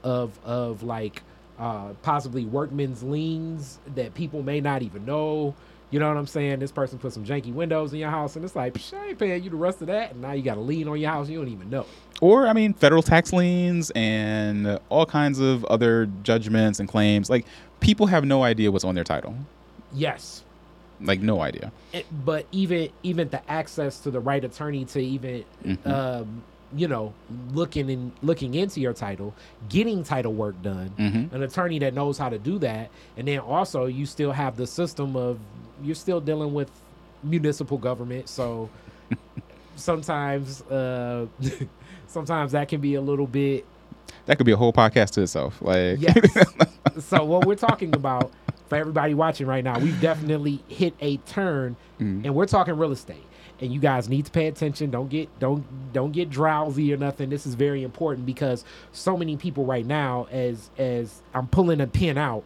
Of 0.02 0.38
of 0.44 0.82
like 0.82 1.22
uh, 1.58 1.94
possibly 2.02 2.44
workmen's 2.44 3.02
liens 3.02 3.78
that 3.94 4.14
people 4.14 4.42
may 4.42 4.60
not 4.60 4.82
even 4.82 5.04
know. 5.06 5.54
You 5.90 6.00
know 6.00 6.08
what 6.08 6.16
I'm 6.16 6.26
saying? 6.26 6.58
This 6.58 6.72
person 6.72 6.98
put 6.98 7.12
some 7.12 7.24
janky 7.24 7.52
windows 7.52 7.92
in 7.92 8.00
your 8.00 8.10
house, 8.10 8.34
and 8.36 8.44
it's 8.44 8.56
like, 8.56 8.74
Psh, 8.74 8.94
I 8.98 9.08
ain't 9.08 9.18
paying 9.18 9.42
you 9.44 9.50
the 9.50 9.56
rest 9.56 9.80
of 9.80 9.86
that, 9.88 10.12
and 10.12 10.22
now 10.22 10.32
you 10.32 10.42
got 10.42 10.56
a 10.56 10.60
lien 10.60 10.88
on 10.88 10.98
your 10.98 11.10
house. 11.10 11.28
You 11.28 11.38
don't 11.38 11.48
even 11.52 11.70
know. 11.70 11.86
Or 12.20 12.46
I 12.48 12.52
mean 12.52 12.74
federal 12.74 13.02
tax 13.02 13.32
liens 13.32 13.90
and 13.94 14.78
all 14.88 15.06
kinds 15.06 15.38
of 15.40 15.64
other 15.66 16.06
judgments 16.22 16.80
and 16.80 16.88
claims. 16.88 17.28
Like 17.30 17.44
people 17.80 18.06
have 18.06 18.24
no 18.24 18.42
idea 18.42 18.72
what's 18.72 18.84
on 18.84 18.94
their 18.94 19.04
title. 19.04 19.34
Yes, 19.92 20.42
Like 21.00 21.20
no 21.20 21.40
idea. 21.40 21.70
it, 21.92 22.06
but 22.24 22.46
even 22.50 22.88
even 23.02 23.28
the 23.28 23.48
access 23.50 23.98
to 24.00 24.10
the 24.10 24.20
right 24.20 24.42
attorney 24.44 24.84
to 24.86 25.00
even 25.00 25.44
Mhm. 25.64 25.86
um, 25.86 26.42
you 26.74 26.88
know 26.88 27.12
looking 27.52 27.88
and 27.90 28.10
looking 28.22 28.54
into 28.54 28.80
your 28.80 28.92
title, 28.94 29.34
getting 29.68 30.02
title 30.02 30.32
work 30.32 30.60
done, 30.62 30.88
hmm 30.96 31.34
an 31.34 31.42
attorney 31.42 31.78
that 31.80 31.94
knows 31.94 32.16
how 32.18 32.28
to 32.28 32.38
do 32.38 32.58
that, 32.60 32.90
and 33.16 33.28
then 33.28 33.38
also 33.40 33.86
you 33.86 34.06
still 34.06 34.32
have 34.32 34.56
the 34.56 34.66
system 34.66 35.14
of 35.14 35.38
you're 35.82 35.94
still 35.94 36.20
dealing 36.20 36.54
with 36.54 36.70
municipal 37.22 37.78
government, 37.78 38.28
so 38.28 38.68
sometimes 39.76 40.62
uh, 40.62 41.26
sometimes 42.06 42.52
that 42.52 42.68
can 42.68 42.80
be 42.80 42.94
a 42.94 43.00
little 43.00 43.26
bit 43.26 43.64
That 44.26 44.36
could 44.36 44.46
be 44.46 44.52
a 44.52 44.56
whole 44.56 44.72
podcast 44.72 45.10
to 45.12 45.22
itself. 45.22 45.60
Like 45.60 46.00
Yes. 46.00 46.18
so 47.04 47.24
what 47.24 47.46
we're 47.46 47.54
talking 47.56 47.94
about 47.94 48.30
for 48.68 48.76
everybody 48.76 49.14
watching 49.14 49.46
right 49.46 49.62
now, 49.64 49.78
we've 49.78 50.00
definitely 50.00 50.62
hit 50.68 50.94
a 51.00 51.16
turn, 51.18 51.76
Mhm. 52.00 52.24
and 52.24 52.34
we're 52.34 52.46
talking 52.46 52.76
real 52.76 52.92
estate. 52.92 53.24
And 53.60 53.72
you 53.72 53.78
guys 53.80 54.08
need 54.08 54.24
to 54.26 54.32
pay 54.32 54.48
attention. 54.48 54.90
Don't 54.90 55.08
get 55.08 55.28
don't 55.38 55.64
don't 55.92 56.10
get 56.12 56.28
drowsy 56.28 56.92
or 56.92 56.96
nothing. 56.96 57.30
This 57.30 57.46
is 57.46 57.54
very 57.54 57.82
important 57.84 58.26
because 58.26 58.64
so 58.92 59.16
many 59.16 59.36
people 59.36 59.64
right 59.64 59.86
now, 59.86 60.26
as 60.30 60.70
as 60.76 61.22
I'm 61.32 61.46
pulling 61.46 61.80
a 61.80 61.86
pin 61.86 62.18
out, 62.18 62.42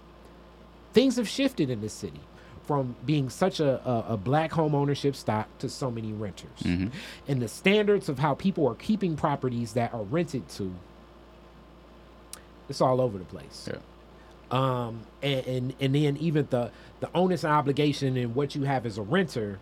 things 0.92 1.16
have 1.16 1.26
shifted 1.28 1.70
in 1.70 1.80
this 1.80 1.92
city 1.94 2.20
from 2.68 2.94
being 3.06 3.30
such 3.30 3.60
a, 3.60 3.80
a, 3.88 4.12
a 4.12 4.16
black 4.18 4.52
home 4.52 4.74
ownership 4.74 5.16
stock 5.16 5.48
to 5.58 5.70
so 5.70 5.90
many 5.90 6.12
renters 6.12 6.60
Mhm. 6.62 6.92
and 7.26 7.40
the 7.40 7.48
standards 7.48 8.10
of 8.10 8.18
how 8.18 8.34
people 8.34 8.68
are 8.68 8.74
keeping 8.74 9.16
properties 9.16 9.72
that 9.72 9.94
are 9.94 10.02
rented 10.02 10.46
to 10.50 10.70
it's 12.68 12.82
all 12.82 13.00
over 13.00 13.16
the 13.16 13.24
place 13.24 13.66
Yeah. 13.72 13.78
um 14.50 15.00
and, 15.22 15.46
and 15.46 15.74
and 15.80 15.94
then 15.94 16.18
even 16.18 16.46
the 16.50 16.70
the 17.00 17.08
onus 17.14 17.42
and 17.42 17.54
obligation 17.54 18.18
and 18.18 18.34
what 18.34 18.54
you 18.54 18.64
have 18.64 18.84
as 18.84 18.98
a 18.98 19.02
renter 19.02 19.58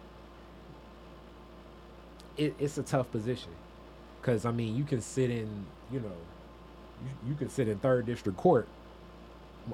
it, 2.36 2.54
it's 2.58 2.76
a 2.76 2.82
tough 2.82 3.08
position 3.12 3.52
because 4.20 4.44
i 4.44 4.50
mean 4.50 4.76
you 4.76 4.82
can 4.82 5.00
sit 5.00 5.30
in 5.30 5.48
you 5.92 6.00
know 6.00 6.10
you, 7.04 7.30
you 7.30 7.34
can 7.36 7.48
sit 7.48 7.68
in 7.68 7.78
third 7.78 8.04
district 8.06 8.36
court 8.36 8.66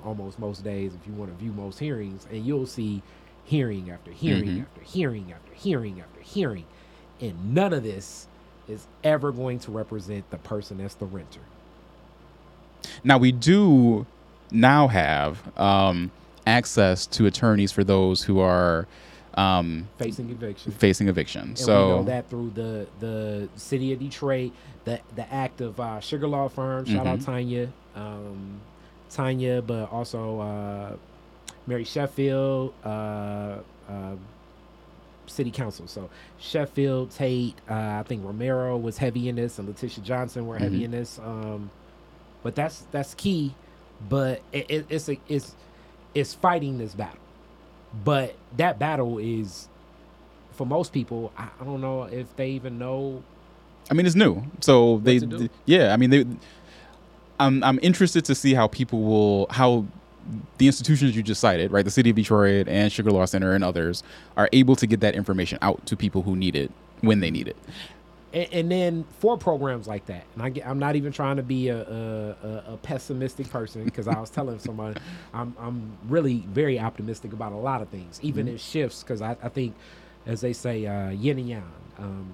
almost 0.05 0.39
most 0.39 0.65
days 0.65 0.93
if 0.95 1.07
you 1.07 1.13
want 1.13 1.31
to 1.31 1.37
view 1.37 1.53
most 1.53 1.79
hearings 1.79 2.27
and 2.31 2.45
you'll 2.47 2.67
see 2.67 3.03
hearing 3.45 3.91
after 3.91 4.11
hearing 4.11 4.49
Mhm. 4.49 4.63
after 4.63 4.81
hearing 4.83 5.33
after 5.33 5.53
hearing 5.55 6.01
after 6.01 6.21
hearing 6.21 6.65
and 7.21 7.55
none 7.55 7.73
of 7.73 7.83
this 7.83 8.27
is 8.69 8.87
ever 9.05 9.33
going 9.33 9.59
to 9.59 9.71
represent 9.71 10.29
the 10.31 10.39
person 10.39 10.79
that's 10.79 10.95
the 10.95 11.07
renter 11.07 11.41
Now 13.05 13.19
we 13.19 13.33
do 13.33 14.07
now 14.51 14.89
have 14.89 15.57
um, 15.59 16.11
access 16.47 17.07
to 17.07 17.27
attorneys 17.27 17.73
for 17.73 17.85
those 17.85 18.23
who 18.25 18.39
are 18.41 18.87
um, 19.35 19.89
facing 19.99 20.29
eviction 20.31 20.73
facing 20.73 21.09
eviction. 21.09 21.43
And 21.43 21.59
so 21.59 21.87
we 21.89 21.95
know 21.97 22.03
that 22.05 22.29
through 22.29 22.51
the 22.55 22.87
the 23.01 23.49
city 23.57 23.93
of 23.95 23.99
Detroit, 23.99 24.53
the 24.85 25.01
the 25.17 25.33
act 25.33 25.61
of 25.63 25.81
uh, 25.81 26.01
Sugar 26.01 26.29
Law 26.29 26.49
Firm. 26.49 26.85
Shout 26.85 27.07
out 27.07 27.19
Mhm. 27.21 27.25
Tanya, 27.25 27.73
um, 27.97 28.61
Tanya, 29.15 29.63
but 29.63 29.91
also 29.93 30.41
uh, 30.41 30.97
Mary 31.67 31.85
Sheffield, 31.85 32.75
uh, 32.85 32.89
uh, 33.89 34.15
City 35.27 35.51
Council. 35.51 35.87
So 35.87 36.11
Sheffield, 36.39 37.11
Tate, 37.13 37.55
uh, 37.71 37.75
I 37.75 38.03
think 38.07 38.25
Romero 38.25 38.77
was 38.77 38.99
heavy 38.99 39.29
in 39.29 39.37
this, 39.37 39.59
and 39.59 39.69
Latisha 39.69 40.03
Johnson 40.03 40.47
were 40.47 40.59
heavy 40.59 40.81
Mhm. 40.81 40.85
in 40.85 40.91
this. 40.91 41.19
Um, 41.19 41.71
but 42.43 42.55
that's 42.55 42.87
that's 42.91 43.15
key. 43.15 43.55
But 44.09 44.43
it, 44.53 44.67
it, 44.69 44.87
it's 44.91 45.09
a, 45.09 45.19
it's 45.29 45.55
it's 46.15 46.35
fighting 46.35 46.79
this 46.79 46.95
battle. 46.95 47.19
But 48.05 48.35
that 48.57 48.79
battle 48.79 49.19
is 49.19 49.69
for 50.53 50.67
most 50.67 50.93
people, 50.93 51.33
I, 51.37 51.49
I 51.61 51.65
don't 51.65 51.81
know 51.81 52.03
if 52.05 52.35
they 52.37 52.51
even 52.51 52.79
know. 52.79 53.23
I 53.91 53.95
mean, 53.95 54.07
it's 54.07 54.15
new. 54.17 54.43
So 54.61 54.99
they, 54.99 55.21
yeah. 55.67 55.93
I 55.93 55.97
mean, 55.97 56.11
they. 56.11 56.25
I'm 57.41 57.63
I'm 57.65 57.79
interested 57.83 58.25
to 58.27 58.35
see 58.35 58.55
how 58.55 58.69
people 58.69 59.03
will 59.03 59.47
how 59.51 59.85
the 60.59 60.67
institutions 60.67 61.17
you 61.17 61.23
just 61.23 61.41
cited, 61.41 61.73
right, 61.73 61.85
the 61.85 61.91
city 61.91 62.11
of 62.11 62.17
Detroit 62.17 62.69
and 62.69 62.93
Sugar 62.93 63.11
Law 63.11 63.25
Center 63.25 63.55
and 63.55 63.65
others, 63.65 64.03
are 64.37 64.49
able 64.53 64.77
to 64.77 64.87
get 64.87 65.01
that 65.01 65.15
information 65.17 65.59
out 65.63 65.85
to 65.87 65.97
people 65.97 66.23
who 66.23 66.37
need 66.37 66.55
it 66.55 66.71
when 67.01 67.19
they 67.21 67.31
need 67.31 67.49
it. 67.49 67.57
And, 68.33 68.49
and 68.53 68.71
then 68.71 69.05
for 69.19 69.37
programs 69.37 69.89
like 69.89 70.07
that, 70.07 70.25
and 70.35 70.43
I 70.43 70.51
get, 70.51 70.65
I'm 70.67 70.79
not 70.79 70.95
even 70.95 71.11
trying 71.13 71.37
to 71.39 71.43
be 71.43 71.69
a, 71.69 71.77
a, 71.83 72.65
a- 72.75 72.77
pessimistic 72.83 73.51
person 73.51 73.83
because 73.85 74.07
I 74.07 74.19
was 74.21 74.31
telling 74.39 74.61
someone 74.61 74.97
I'm, 75.35 75.57
I'm 75.59 75.99
really 76.09 76.45
very 76.49 76.79
optimistic 76.79 77.33
about 77.33 77.51
a 77.53 77.57
lot 77.57 77.83
of 77.83 77.89
things, 77.89 78.21
even 78.23 78.47
Mm-hmm. 78.47 78.53
in 78.53 78.59
shifts, 78.59 79.03
because 79.03 79.21
I, 79.23 79.37
I 79.43 79.49
think, 79.49 79.75
as 80.25 80.41
they 80.41 80.53
say, 80.53 80.87
uh, 80.87 81.11
yin 81.11 81.39
and 81.41 81.49
yang. 81.49 81.73
Um, 81.99 82.33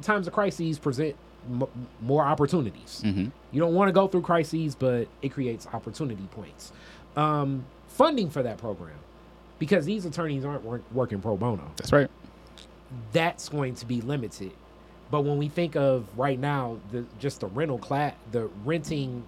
times 0.00 0.26
of 0.26 0.32
crises 0.32 0.78
present 0.78 1.14
m- 1.48 1.64
more 2.00 2.24
opportunities. 2.24 3.00
hmm 3.02 3.26
You 3.52 3.60
don't 3.60 3.74
want 3.74 3.88
to 3.88 3.92
go 3.92 4.06
through 4.08 4.22
crises, 4.22 4.74
but 4.74 5.08
it 5.22 5.30
creates 5.30 5.66
opportunity 5.72 6.26
points. 6.32 6.72
Um, 7.16 7.64
funding 7.88 8.30
for 8.30 8.42
that 8.42 8.58
program, 8.58 8.96
because 9.58 9.84
these 9.86 10.04
attorneys 10.04 10.44
aren't 10.44 10.64
work, 10.64 10.82
working 10.92 11.20
pro 11.20 11.36
bono, 11.36 11.70
That's 11.76 11.92
right. 11.92 12.08
that's 13.12 13.48
going 13.48 13.74
to 13.76 13.86
be 13.86 14.00
limited. 14.00 14.52
But 15.10 15.22
when 15.22 15.38
we 15.38 15.48
think 15.48 15.74
of 15.74 16.06
right 16.18 16.38
now, 16.38 16.78
the 16.92 17.04
just 17.18 17.40
the 17.40 17.46
rental 17.46 17.78
class, 17.78 18.14
the 18.30 18.48
renting 18.64 19.24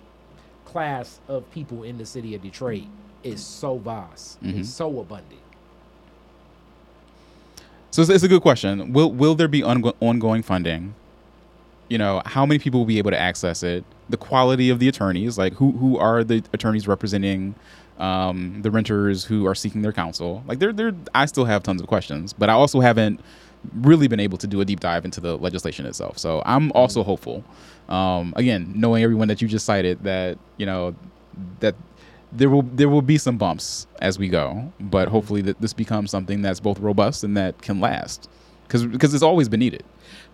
class 0.66 1.18
of 1.26 1.50
people 1.50 1.82
in 1.84 1.96
the 1.98 2.04
city 2.06 2.34
of 2.34 2.42
Detroit 2.42 2.84
is 3.24 3.42
so 3.44 3.76
vast, 3.78 4.42
Mhm. 4.42 4.60
it's 4.60 4.68
so 4.68 5.00
abundant. 5.00 5.40
So 7.90 8.02
it's, 8.02 8.10
it's 8.10 8.22
a 8.24 8.28
good 8.28 8.42
question. 8.42 8.92
Will 8.92 9.10
will 9.10 9.34
there 9.34 9.48
be 9.48 9.62
ongo- 9.62 9.94
ongoing 10.00 10.42
funding? 10.42 10.94
You 11.90 11.98
know, 11.98 12.22
how 12.24 12.46
many 12.46 12.58
people 12.58 12.80
will 12.80 12.86
be 12.86 12.98
able 12.98 13.10
to 13.10 13.20
access 13.20 13.62
it? 13.62 13.84
The 14.08 14.16
quality 14.16 14.70
of 14.70 14.78
the 14.78 14.88
attorneys, 14.88 15.36
like 15.36 15.52
who 15.54 15.72
who 15.72 15.98
are 15.98 16.24
the 16.24 16.42
attorneys 16.54 16.88
representing 16.88 17.54
um, 17.98 18.62
the 18.62 18.70
renters 18.70 19.24
who 19.24 19.46
are 19.46 19.54
seeking 19.54 19.82
their 19.82 19.92
counsel? 19.92 20.42
Like 20.46 20.60
there 20.60 20.72
there 20.72 20.92
I 21.14 21.26
still 21.26 21.44
have 21.44 21.62
tons 21.62 21.82
of 21.82 21.88
questions, 21.88 22.32
but 22.32 22.48
I 22.48 22.54
also 22.54 22.80
haven't 22.80 23.20
really 23.74 24.08
been 24.08 24.20
able 24.20 24.38
to 24.38 24.46
do 24.46 24.60
a 24.60 24.64
deep 24.64 24.80
dive 24.80 25.04
into 25.04 25.20
the 25.20 25.36
legislation 25.36 25.84
itself. 25.84 26.18
So 26.18 26.42
I'm 26.46 26.72
also 26.72 27.02
hopeful. 27.02 27.44
Um, 27.88 28.32
again, 28.36 28.72
knowing 28.74 29.02
everyone 29.02 29.28
that 29.28 29.42
you 29.42 29.48
just 29.48 29.66
cited, 29.66 30.02
that 30.04 30.38
you 30.56 30.66
know 30.66 30.94
that 31.58 31.74
there 32.32 32.48
will 32.48 32.62
there 32.62 32.88
will 32.88 33.02
be 33.02 33.18
some 33.18 33.36
bumps 33.36 33.86
as 34.00 34.18
we 34.18 34.28
go, 34.28 34.72
but 34.78 35.08
hopefully 35.08 35.42
that 35.42 35.60
this 35.60 35.72
becomes 35.72 36.10
something 36.10 36.40
that's 36.42 36.60
both 36.60 36.78
robust 36.78 37.24
and 37.24 37.36
that 37.36 37.60
can 37.62 37.80
last, 37.80 38.30
because 38.66 38.86
because 38.86 39.12
it's 39.12 39.24
always 39.24 39.48
been 39.48 39.60
needed. 39.60 39.84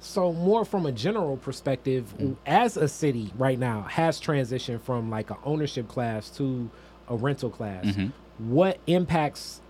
So 0.01 0.33
more 0.33 0.65
from 0.65 0.87
a 0.87 0.93
general 0.93 1.37
perspective, 1.37 2.15
as 2.47 2.77
a 2.77 2.87
city 2.89 3.33
right 3.37 3.59
now 3.59 3.83
has 3.83 4.21
transitioned 4.21 4.81
from 4.83 5.11
like 5.11 5.31
an 5.31 5.37
ownership 5.45 5.89
class 5.89 6.29
to 6.37 6.71
a 7.09 7.17
rental 7.17 7.51
class, 7.51 7.85
Mhm. 7.87 8.13
what 8.39 8.79
impacts 8.87 9.61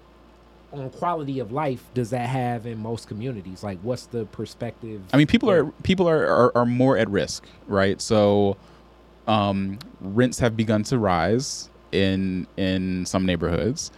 on 0.73 0.91
quality 0.91 1.39
of 1.39 1.53
life 1.53 1.85
does 1.95 2.11
that 2.11 2.29
have 2.29 2.67
in 2.67 2.79
most 2.79 3.09
communities? 3.09 3.63
Like, 3.63 3.79
what's 3.83 4.07
the 4.07 4.27
perspective? 4.27 5.01
I 5.13 5.17
mean, 5.17 5.27
people 5.27 5.49
are 5.51 5.67
people 5.85 6.09
are, 6.09 6.27
are 6.27 6.53
are 6.57 6.67
more 6.67 6.99
at 6.99 7.09
risk, 7.09 7.45
right? 7.69 8.01
So, 8.01 8.57
um, 9.27 9.79
rents 10.01 10.39
have 10.41 10.57
begun 10.57 10.83
to 10.85 10.99
rise 10.99 11.71
in 11.93 12.47
in 12.57 13.07
some 13.07 13.25
neighborhoods, 13.25 13.91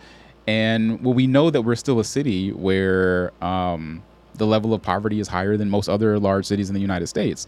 and 0.47 1.03
well, 1.03 1.15
we 1.15 1.27
know 1.27 1.51
that 1.51 1.63
we're 1.63 1.75
still 1.75 1.99
a 1.99 2.05
city 2.05 2.53
where 2.53 3.33
um, 3.43 4.03
the 4.39 4.47
level 4.47 4.73
of 4.75 4.83
poverty 4.83 5.21
is 5.21 5.29
higher 5.29 5.57
than 5.57 5.71
most 5.71 5.89
other 5.89 6.19
large 6.19 6.47
cities 6.47 6.69
in 6.71 6.75
the 6.75 6.81
United 6.81 7.07
States. 7.09 7.47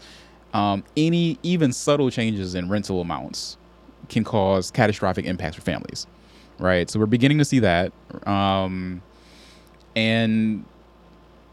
Um, 0.53 0.83
any 0.97 1.39
even 1.43 1.71
subtle 1.73 2.09
changes 2.11 2.55
in 2.55 2.69
rental 2.69 3.01
amounts 3.01 3.57
can 4.09 4.23
cause 4.23 4.69
catastrophic 4.71 5.25
impacts 5.25 5.55
for 5.55 5.61
families, 5.61 6.07
right? 6.59 6.89
So 6.89 6.99
we're 6.99 7.05
beginning 7.05 7.37
to 7.37 7.45
see 7.45 7.59
that, 7.59 7.93
um, 8.27 9.01
and 9.95 10.65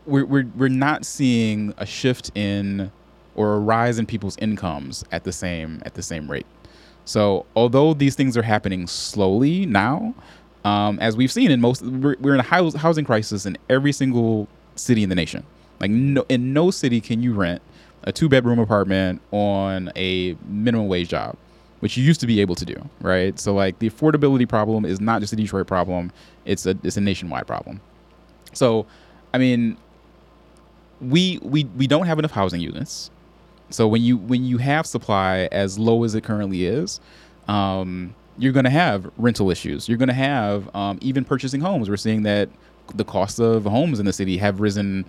we're, 0.07 0.25
we're 0.25 0.47
we're 0.57 0.69
not 0.69 1.07
seeing 1.07 1.75
a 1.79 1.87
shift 1.87 2.33
in 2.35 2.91
or 3.37 3.55
a 3.55 3.59
rise 3.61 3.99
in 3.99 4.07
people's 4.07 4.37
incomes 4.39 5.05
at 5.13 5.23
the 5.25 5.33
same 5.33 5.81
at 5.85 5.95
the 5.95 6.03
same 6.03 6.29
rate. 6.31 6.47
So 7.05 7.47
although 7.57 7.95
these 7.95 8.15
things 8.17 8.37
are 8.37 8.43
happening 8.43 8.87
slowly 8.87 9.65
now, 9.65 10.15
um, 10.65 10.99
as 10.99 11.17
we've 11.17 11.33
seen 11.33 11.51
in 11.51 11.61
most, 11.61 11.83
we're, 11.83 12.17
we're 12.21 12.35
in 12.35 12.41
a 12.41 12.43
housing 12.43 13.05
crisis 13.05 13.47
in 13.47 13.57
every 13.71 13.93
single 13.93 14.49
city 14.79 15.03
in 15.03 15.09
the 15.09 15.15
nation. 15.15 15.45
Like 15.81 15.91
no, 15.91 16.25
in 16.29 16.53
no 16.53 16.71
city 16.71 17.01
can 17.01 17.23
you 17.23 17.35
rent 17.35 17.63
a 18.05 18.13
two 18.13 18.29
bedroom 18.29 18.59
apartment 18.59 19.21
on 19.31 19.93
a 19.97 20.37
minimum 20.49 20.89
wage 20.89 21.09
job, 21.09 21.37
which 21.81 21.97
you 21.97 22.05
used 22.05 22.21
to 22.21 22.27
be 22.27 22.41
able 22.41 22.55
to 22.57 22.65
do, 22.65 22.89
right? 23.01 23.39
So 23.39 23.55
like 23.55 23.79
the 23.79 23.91
affordability 23.91 24.49
problem 24.49 24.85
is 24.85 25.01
not 25.01 25.21
just 25.21 25.33
a 25.33 25.37
Detroit 25.37 25.67
problem; 25.67 26.13
it's 26.45 26.67
a 26.67 26.77
it's 26.83 26.97
a 26.97 27.01
nationwide 27.01 27.47
problem. 27.47 27.81
So, 28.53 28.87
I 29.35 29.39
mean, 29.39 29.77
we 31.01 31.39
we 31.43 31.65
we 31.65 31.87
don't 31.87 32.07
have 32.07 32.19
enough 32.19 32.33
housing 32.33 32.61
units. 32.61 33.11
So 33.71 33.87
when 33.87 34.03
you 34.03 34.17
when 34.17 34.45
you 34.45 34.59
have 34.59 34.87
supply 34.87 35.49
as 35.53 35.79
low 35.79 36.05
as 36.05 36.15
it 36.15 36.25
currently 36.25 36.65
is, 36.65 37.01
um, 37.47 38.15
you're 38.39 38.53
going 38.53 38.65
to 38.65 38.71
have 38.71 39.11
rental 39.19 39.51
issues. 39.51 39.89
You're 39.89 39.99
going 39.99 40.09
to 40.09 40.15
have 40.15 40.75
um, 40.75 40.99
even 41.03 41.25
purchasing 41.25 41.61
homes. 41.61 41.91
We're 41.91 41.97
seeing 41.97 42.23
that 42.23 42.49
the 42.95 43.05
cost 43.05 43.39
of 43.39 43.65
homes 43.65 43.99
in 44.01 44.07
the 44.07 44.13
city 44.13 44.37
have 44.39 44.61
risen 44.61 45.05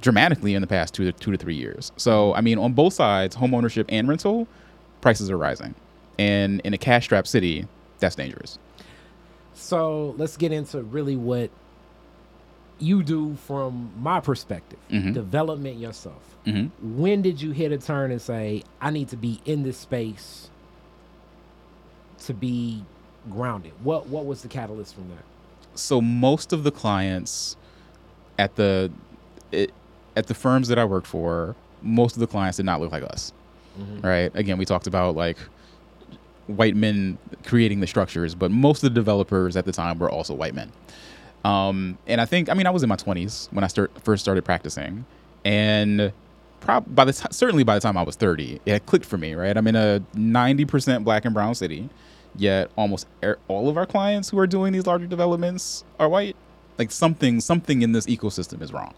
dramatically 0.00 0.54
in 0.54 0.60
the 0.60 0.66
past 0.66 0.94
two 0.94 1.04
to 1.04 1.12
two 1.12 1.30
to 1.30 1.36
three 1.38 1.54
years. 1.54 1.92
So 1.96 2.34
I 2.34 2.40
mean, 2.40 2.58
on 2.58 2.72
both 2.72 2.92
sides, 2.94 3.34
home 3.36 3.54
ownership 3.54 3.86
and 3.88 4.08
rental, 4.08 4.48
prices 5.00 5.30
are 5.30 5.38
rising, 5.38 5.74
and 6.18 6.60
in 6.64 6.74
a 6.74 6.78
cash-strapped 6.78 7.28
city, 7.28 7.66
that's 8.00 8.16
dangerous. 8.16 8.58
So 9.54 10.14
let's 10.18 10.36
get 10.36 10.52
into 10.52 10.82
really 10.82 11.16
what 11.16 11.50
you 12.78 13.02
do 13.02 13.36
from 13.46 13.90
my 13.98 14.20
perspective. 14.20 14.78
Mhm. 14.90 15.14
Development 15.14 15.78
yourself. 15.78 16.22
hmm 16.44 16.66
When 16.82 17.22
did 17.22 17.40
you 17.40 17.52
hit 17.52 17.72
a 17.72 17.78
turn 17.78 18.10
and 18.10 18.20
say, 18.20 18.62
I 18.82 18.90
need 18.90 19.08
to 19.08 19.16
be 19.16 19.40
in 19.46 19.62
this 19.62 19.78
space 19.78 20.50
to 22.26 22.34
be 22.34 22.84
grounded? 23.30 23.72
What 23.82 24.08
what 24.08 24.26
was 24.26 24.42
the 24.42 24.48
catalyst 24.48 24.94
from 24.94 25.08
that? 25.10 25.24
So 25.76 26.00
most 26.00 26.52
of 26.52 26.64
the 26.64 26.70
clients 26.70 27.56
at 28.38 28.56
the 28.56 28.90
it, 29.52 29.72
at 30.16 30.26
the 30.26 30.34
firms 30.34 30.68
that 30.68 30.78
I 30.78 30.84
worked 30.84 31.06
for, 31.06 31.54
most 31.82 32.16
of 32.16 32.20
the 32.20 32.26
clients 32.26 32.56
did 32.56 32.66
not 32.66 32.80
look 32.80 32.92
like 32.92 33.02
us. 33.02 33.32
Right? 34.02 34.30
Again, 34.34 34.58
we 34.58 34.64
talked 34.64 34.86
about 34.86 35.14
like 35.16 35.36
white 36.46 36.76
men 36.76 37.18
creating 37.44 37.80
the 37.80 37.86
structures, 37.86 38.34
but 38.34 38.50
most 38.50 38.82
of 38.82 38.92
the 38.92 38.94
developers 38.98 39.56
at 39.56 39.64
the 39.64 39.72
time 39.72 39.98
were 39.98 40.10
also 40.10 40.32
white 40.34 40.54
men. 40.54 40.72
Um, 41.44 41.98
and 42.06 42.20
I 42.20 42.24
think, 42.24 42.48
I 42.48 42.54
mean, 42.54 42.66
I 42.66 42.70
was 42.70 42.82
in 42.82 42.88
my 42.88 42.96
20s 42.96 43.52
when 43.52 43.62
I 43.64 43.66
start, 43.68 43.92
first 44.02 44.22
started 44.24 44.44
practicing, 44.44 45.04
and 45.44 46.12
prob- 46.60 46.92
by 46.92 47.04
the 47.04 47.12
ti 47.12 47.26
certainly 47.30 47.62
by 47.62 47.74
the 47.74 47.80
time 47.80 47.96
I 47.96 48.02
was 48.02 48.16
30, 48.16 48.60
it 48.66 48.86
clicked 48.86 49.04
for 49.04 49.18
me. 49.18 49.34
Right? 49.34 49.56
I'm 49.56 49.66
in 49.66 49.76
a 49.76 50.02
90% 50.14 51.04
black 51.04 51.24
and 51.24 51.34
brown 51.34 51.54
city, 51.54 51.88
yet 52.36 52.70
almost 52.76 53.06
er- 53.22 53.38
all 53.48 53.68
of 53.68 53.76
our 53.76 53.86
clients 53.86 54.30
who 54.30 54.38
are 54.38 54.46
doing 54.46 54.72
these 54.72 54.86
larger 54.86 55.06
developments 55.06 55.84
are 55.98 56.08
white. 56.08 56.36
Like 56.78 56.90
something, 56.92 57.40
something 57.40 57.82
in 57.82 57.92
this 57.92 58.06
ecosystem 58.06 58.60
is 58.60 58.72
wrong. 58.72 58.94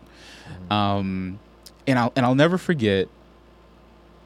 Um, 0.71 1.39
and 1.87 1.99
I'll 1.99 2.13
and 2.17 2.27
I'll 2.27 2.35
never 2.35 2.59
forget. 2.59 3.09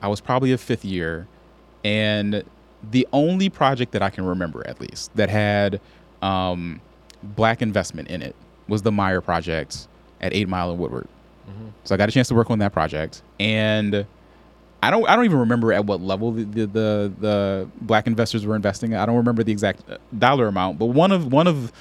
I 0.01 0.09
was 0.09 0.21
probably 0.21 0.53
a 0.53 0.59
fifth 0.59 0.85
year, 0.85 1.29
and 1.85 2.43
the 2.91 3.07
only 3.13 3.49
project 3.49 3.93
that 3.93 4.03
I 4.03 4.11
can 4.11 4.25
remember, 4.25 4.67
at 4.67 4.81
least, 4.81 5.15
that 5.17 5.31
had 5.31 5.81
um, 6.23 6.81
black 7.23 7.63
investment 7.63 8.09
in 8.09 8.21
it 8.23 8.35
was 8.67 8.83
the 8.83 8.91
Meijer 8.91 9.23
project 9.23 9.87
at 10.21 10.33
Eight 10.35 10.49
Mile 10.49 10.71
and 10.71 10.79
Woodward. 10.81 11.07
So 11.85 11.95
I 11.95 11.99
got 11.99 12.09
a 12.09 12.13
chance 12.13 12.29
to 12.29 12.35
work 12.35 12.51
on 12.51 12.59
that 12.61 12.73
project, 12.73 13.23
and 13.39 14.07
I 14.83 14.91
don't 14.91 15.09
I 15.09 15.15
don't 15.15 15.25
even 15.25 15.39
remember 15.39 15.73
at 15.73 15.87
what 15.87 16.01
level 16.01 16.33
the 16.33 16.43
the, 16.43 16.67
the, 16.67 17.13
the 17.21 17.69
black 17.81 18.09
investors 18.09 18.45
were 18.45 18.57
investing. 18.57 18.95
I 18.95 19.07
don't 19.07 19.17
remember 19.17 19.45
the 19.45 19.53
exact 19.53 19.89
uh, 19.89 19.99
dollar 20.19 20.49
amount, 20.49 20.79
but 20.79 20.87
one 20.87 21.13
of 21.13 21.33
one 21.33 21.47
of 21.47 21.73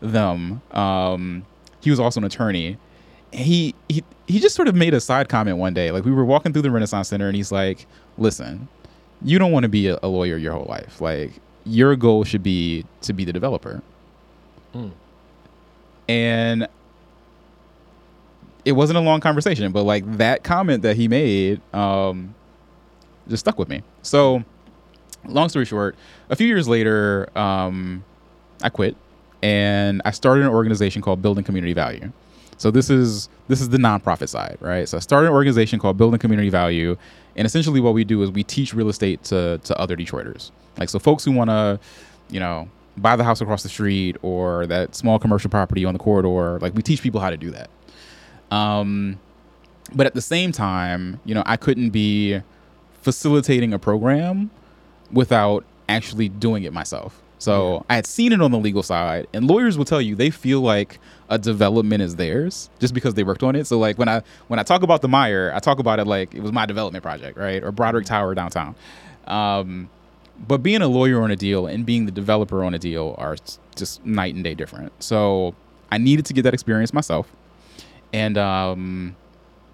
them, 0.00 0.60
um, 0.72 1.46
he 1.80 1.90
was 1.90 2.00
also 2.00 2.20
an 2.20 2.24
attorney. 2.24 2.76
He 3.32 3.76
he 3.88 4.02
he 4.26 4.40
just 4.40 4.56
sort 4.56 4.66
of 4.66 4.74
made 4.74 4.92
a 4.92 5.00
side 5.00 5.28
comment 5.28 5.58
one 5.58 5.72
day. 5.72 5.92
Like 5.92 6.04
we 6.04 6.10
were 6.10 6.24
walking 6.24 6.52
through 6.52 6.62
the 6.62 6.70
Renaissance 6.70 7.08
Center, 7.08 7.28
and 7.28 7.36
he's 7.36 7.52
like, 7.52 7.86
"Listen, 8.16 8.66
you 9.22 9.38
don't 9.38 9.52
want 9.52 9.62
to 9.62 9.68
be 9.68 9.86
a, 9.86 9.98
a 10.02 10.08
lawyer 10.08 10.36
your 10.36 10.52
whole 10.52 10.66
life. 10.68 11.00
Like 11.00 11.32
your 11.64 11.94
goal 11.94 12.24
should 12.24 12.42
be 12.42 12.84
to 13.02 13.12
be 13.12 13.24
the 13.24 13.32
developer." 13.32 13.82
Mm. 14.74 14.90
And 16.08 16.68
it 18.64 18.72
wasn't 18.72 18.98
a 18.98 19.00
long 19.00 19.20
conversation, 19.20 19.70
but 19.70 19.84
like 19.84 20.04
that 20.16 20.42
comment 20.42 20.82
that 20.82 20.96
he 20.96 21.06
made 21.06 21.60
um, 21.72 22.34
just 23.28 23.44
stuck 23.44 23.58
with 23.58 23.68
me. 23.68 23.82
So, 24.02 24.44
long 25.26 25.48
story 25.48 25.64
short, 25.64 25.96
a 26.30 26.36
few 26.36 26.46
years 26.46 26.68
later, 26.68 27.28
um, 27.36 28.04
I 28.62 28.68
quit 28.68 28.96
and 29.42 30.02
I 30.04 30.10
started 30.10 30.42
an 30.42 30.50
organization 30.50 31.02
called 31.02 31.22
Building 31.22 31.44
Community 31.44 31.72
Value. 31.72 32.12
So 32.56 32.72
this 32.72 32.90
is 32.90 33.28
this 33.46 33.60
is 33.60 33.68
the 33.68 33.78
nonprofit 33.78 34.28
side, 34.28 34.58
right? 34.60 34.88
So 34.88 34.96
I 34.96 35.00
started 35.00 35.28
an 35.28 35.32
organization 35.32 35.78
called 35.78 35.96
Building 35.96 36.18
Community 36.18 36.50
Value, 36.50 36.96
and 37.36 37.46
essentially 37.46 37.80
what 37.80 37.94
we 37.94 38.02
do 38.02 38.20
is 38.22 38.32
we 38.32 38.42
teach 38.42 38.74
real 38.74 38.88
estate 38.88 39.22
to 39.24 39.58
to 39.62 39.78
other 39.78 39.96
Detroiters, 39.96 40.50
like 40.76 40.88
so 40.88 40.98
folks 40.98 41.24
who 41.24 41.30
want 41.30 41.50
to, 41.50 41.78
you 42.30 42.40
know, 42.40 42.68
buy 42.96 43.14
the 43.14 43.22
house 43.22 43.40
across 43.40 43.62
the 43.62 43.68
street 43.68 44.16
or 44.22 44.66
that 44.66 44.96
small 44.96 45.20
commercial 45.20 45.50
property 45.50 45.84
on 45.84 45.92
the 45.92 46.00
corridor. 46.00 46.58
Like 46.58 46.74
we 46.74 46.82
teach 46.82 47.00
people 47.00 47.20
how 47.20 47.30
to 47.30 47.36
do 47.36 47.52
that. 47.52 47.70
Um, 48.50 49.20
but 49.94 50.06
at 50.06 50.14
the 50.14 50.20
same 50.20 50.50
time, 50.50 51.20
you 51.24 51.34
know, 51.34 51.44
I 51.46 51.56
couldn't 51.56 51.90
be 51.90 52.40
facilitating 53.02 53.72
a 53.72 53.78
program 53.78 54.50
without 55.12 55.64
actually 55.88 56.28
doing 56.28 56.64
it 56.64 56.72
myself. 56.72 57.22
So 57.38 57.74
Yeah. 57.74 57.80
I 57.90 57.94
had 57.94 58.06
seen 58.06 58.32
it 58.32 58.40
on 58.42 58.50
the 58.50 58.58
legal 58.58 58.82
side, 58.82 59.26
and 59.32 59.46
lawyers 59.46 59.78
will 59.78 59.84
tell 59.84 60.00
you 60.02 60.16
they 60.16 60.30
feel 60.30 60.60
like 60.60 60.98
a 61.30 61.38
development 61.38 62.02
is 62.02 62.16
theirs 62.16 62.68
just 62.80 62.94
because 62.94 63.14
they 63.14 63.22
worked 63.22 63.42
on 63.44 63.54
it. 63.54 63.66
So 63.66 63.78
like 63.78 63.96
when 63.98 64.08
I 64.08 64.22
when 64.48 64.58
I 64.58 64.64
talk 64.64 64.82
about 64.82 65.02
the 65.02 65.08
Meijer, 65.08 65.54
I 65.54 65.60
talk 65.60 65.78
about 65.78 66.00
it 66.00 66.06
like 66.06 66.34
it 66.34 66.42
was 66.42 66.52
my 66.52 66.66
development 66.66 67.02
project, 67.04 67.38
right? 67.38 67.62
Or 67.62 67.70
Broderick 67.70 68.06
Tower 68.06 68.34
downtown. 68.34 68.74
Um, 69.28 69.88
but 70.46 70.62
being 70.62 70.82
a 70.82 70.88
lawyer 70.88 71.22
on 71.22 71.30
a 71.30 71.36
deal 71.36 71.66
and 71.66 71.86
being 71.86 72.06
the 72.06 72.12
developer 72.12 72.64
on 72.64 72.74
a 72.74 72.78
deal 72.78 73.14
are 73.18 73.36
just 73.76 74.04
night 74.04 74.34
and 74.34 74.42
day 74.42 74.54
different. 74.54 74.92
So 75.02 75.54
I 75.92 75.98
needed 75.98 76.26
to 76.26 76.32
get 76.32 76.42
that 76.42 76.54
experience 76.54 76.92
myself, 76.92 77.30
and 78.12 78.36
um, 78.36 79.14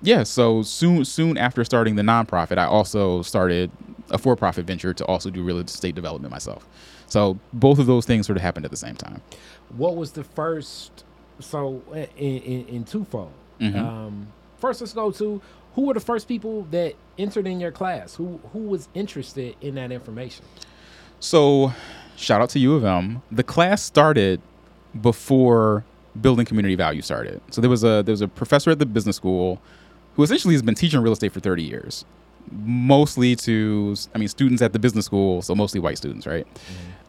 yeah. 0.04 0.22
So 0.22 0.62
soon 0.62 1.04
soon 1.04 1.36
after 1.36 1.64
starting 1.64 1.96
the 1.96 2.02
nonprofit, 2.02 2.58
I 2.58 2.66
also 2.66 3.22
started 3.22 3.70
a 4.10 4.18
for-profit 4.18 4.66
venture 4.66 4.92
to 4.94 5.04
also 5.06 5.30
do 5.30 5.42
real 5.42 5.58
estate 5.58 5.94
development 5.94 6.30
myself. 6.30 6.66
So 7.06 7.38
both 7.52 7.78
of 7.78 7.86
those 7.86 8.06
things 8.06 8.26
sort 8.26 8.36
of 8.36 8.42
happened 8.42 8.64
at 8.64 8.70
the 8.70 8.76
same 8.76 8.96
time. 8.96 9.22
What 9.76 9.96
was 9.96 10.12
the 10.12 10.24
first? 10.24 11.04
So 11.40 11.82
in 12.16 12.38
in, 12.38 12.66
in 12.66 12.84
twofold. 12.84 13.32
Mhm. 13.60 13.76
Um, 13.78 14.26
first, 14.58 14.80
let's 14.80 14.92
go 14.92 15.10
to 15.12 15.40
who 15.74 15.82
were 15.86 15.94
the 15.94 16.00
first 16.00 16.28
people 16.28 16.62
that 16.70 16.94
entered 17.18 17.46
in 17.46 17.60
your 17.60 17.72
class. 17.72 18.14
Who 18.16 18.40
who 18.52 18.60
was 18.60 18.88
interested 18.94 19.56
in 19.60 19.74
that 19.76 19.90
information? 19.92 20.44
So, 21.20 21.72
shout 22.16 22.40
out 22.42 22.50
to 22.50 22.58
U 22.58 22.74
of 22.74 22.84
M. 22.84 23.22
The 23.32 23.42
class 23.42 23.82
started 23.82 24.40
before 25.00 25.84
building 26.20 26.44
community 26.46 26.74
value 26.74 27.02
started. 27.02 27.40
So 27.50 27.60
there 27.60 27.70
was 27.70 27.82
a 27.82 28.02
there 28.04 28.12
was 28.12 28.20
a 28.20 28.28
professor 28.28 28.70
at 28.70 28.78
the 28.78 28.86
business 28.86 29.16
school 29.16 29.60
who 30.16 30.22
essentially 30.22 30.54
has 30.54 30.62
been 30.62 30.74
teaching 30.74 31.00
real 31.00 31.12
estate 31.12 31.32
for 31.32 31.40
30 31.40 31.62
years, 31.62 32.04
mostly 32.50 33.36
to 33.36 33.94
I 34.14 34.18
mean 34.18 34.28
students 34.28 34.62
at 34.62 34.72
the 34.72 34.78
business 34.78 35.06
school, 35.06 35.42
so 35.42 35.54
mostly 35.54 35.80
white 35.80 35.98
students, 35.98 36.26
right? 36.26 36.46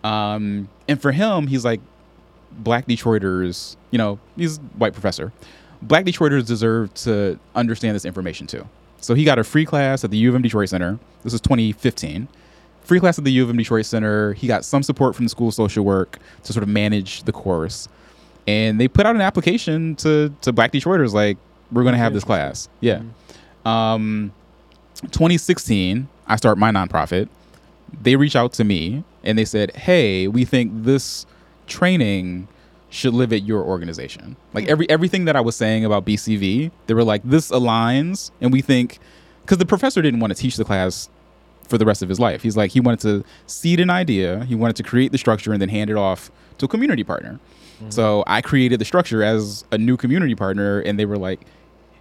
Um, 0.03 0.69
and 0.87 1.01
for 1.01 1.11
him, 1.11 1.47
he's 1.47 1.65
like, 1.65 1.81
black 2.51 2.87
Detroiters, 2.87 3.75
you 3.91 3.97
know, 3.97 4.19
he's 4.37 4.57
a 4.57 4.61
white 4.77 4.93
professor. 4.93 5.33
Black 5.81 6.05
Detroiters 6.05 6.45
deserve 6.45 6.93
to 6.95 7.39
understand 7.55 7.95
this 7.95 8.05
information 8.05 8.47
too. 8.47 8.67
So 9.01 9.13
he 9.13 9.23
got 9.23 9.37
a 9.39 9.43
free 9.43 9.65
class 9.65 10.03
at 10.03 10.11
the 10.11 10.17
U 10.17 10.29
of 10.29 10.35
M 10.35 10.41
Detroit 10.41 10.69
Center. 10.69 10.99
This 11.23 11.33
was 11.33 11.41
2015 11.41 12.27
free 12.83 12.99
class 12.99 13.17
at 13.17 13.23
the 13.23 13.31
U 13.31 13.43
of 13.43 13.49
M 13.49 13.57
Detroit 13.57 13.85
Center. 13.85 14.33
He 14.33 14.47
got 14.47 14.63
some 14.63 14.83
support 14.83 15.15
from 15.15 15.25
the 15.25 15.29
School 15.29 15.47
of 15.47 15.53
Social 15.55 15.83
Work 15.83 16.19
to 16.43 16.53
sort 16.53 16.61
of 16.63 16.69
manage 16.69 17.23
the 17.23 17.31
course. 17.31 17.87
and 18.47 18.79
they 18.79 18.87
put 18.87 19.07
out 19.07 19.15
an 19.15 19.21
application 19.21 19.95
to 19.97 20.31
to 20.41 20.51
Black 20.53 20.71
Detroiters 20.71 21.13
like 21.13 21.37
we're 21.72 21.84
going 21.84 21.93
to 21.93 21.99
have 21.99 22.13
this 22.13 22.24
class. 22.24 22.70
Yeah. 22.80 23.01
Um, 23.66 24.32
2016, 25.01 26.07
I 26.28 26.36
start 26.36 26.57
my 26.57 26.72
nonprofit. 26.72 27.30
They 28.01 28.16
reach 28.16 28.36
out 28.36 28.53
to 28.53 28.63
me 28.63 29.03
and 29.24 29.38
they 29.38 29.45
said, 29.45 29.76
"Hey, 29.76 30.28
we 30.28 30.45
think 30.45 30.72
this 30.84 31.26
training 31.68 32.47
should 32.89 33.13
live 33.13 33.34
at 33.34 33.43
your 33.43 33.63
organization." 33.63 34.36
Like 34.53 34.68
every 34.68 34.89
everything 34.89 35.26
that 35.26 35.36
I 35.36 35.41
was 35.41 35.55
saying 35.55 35.86
about 35.86 36.05
BCV, 36.05 36.72
they 36.88 36.93
were 36.93 37.03
like, 37.03 37.22
"This 37.24 37.51
aligns," 37.51 38.32
and 38.41 38.51
we 38.51 38.61
think 38.61 38.99
because 39.41 39.57
the 39.57 39.66
professor 39.66 40.01
didn't 40.01 40.20
want 40.20 40.36
to 40.36 40.39
teach 40.39 40.57
the 40.57 40.66
class 40.66 41.09
for 41.68 41.78
the 41.78 41.86
rest 41.86 42.01
of 42.01 42.09
his 42.09 42.20
life. 42.20 42.43
He's 42.43 42.57
like 42.57 42.72
he 42.72 42.80
wanted 42.80 42.99
to 43.01 43.24
seed 43.47 43.80
an 43.80 43.89
idea, 43.89 44.45
he 44.45 44.55
wanted 44.55 44.76
to 44.78 44.84
create 44.84 45.11
the 45.11 45.18
structure, 45.18 45.51
and 45.51 45.61
then 45.61 45.70
hand 45.70 45.89
it 45.89 45.95
off 45.97 46.32
to 46.57 46.66
a 46.66 46.68
community 46.68 47.03
partner. 47.03 47.39
So 47.89 48.23
I 48.28 48.41
created 48.41 48.80
the 48.80 48.86
structure 48.86 49.23
as 49.23 49.63
a 49.71 49.78
new 49.78 49.97
community 49.97 50.36
partner, 50.36 50.80
and 50.80 50.97
they 50.99 51.05
were 51.05 51.17
like, 51.17 51.41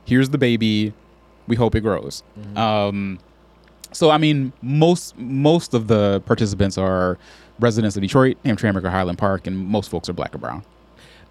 "Here's 0.05 0.31
the 0.31 0.39
baby. 0.39 0.93
We 1.47 1.57
hope 1.57 1.75
it 1.75 1.81
grows." 1.81 2.23
Um, 2.57 3.19
so 3.93 4.11
I 4.11 4.19
mean, 4.19 4.53
most 4.63 5.17
most 5.19 5.75
of 5.75 5.87
the 5.89 6.21
participants 6.27 6.79
are 6.79 7.19
residents 7.61 7.97
of 7.97 8.03
Detroit, 8.03 8.37
Hamtramck, 8.45 8.83
or 8.85 8.91
Highland 8.91 9.19
Park, 9.19 9.47
and 9.47 9.57
most 9.57 9.91
folks 9.91 10.09
are 10.09 10.13
black 10.13 10.35
or 10.35 10.39
brown. 10.39 10.65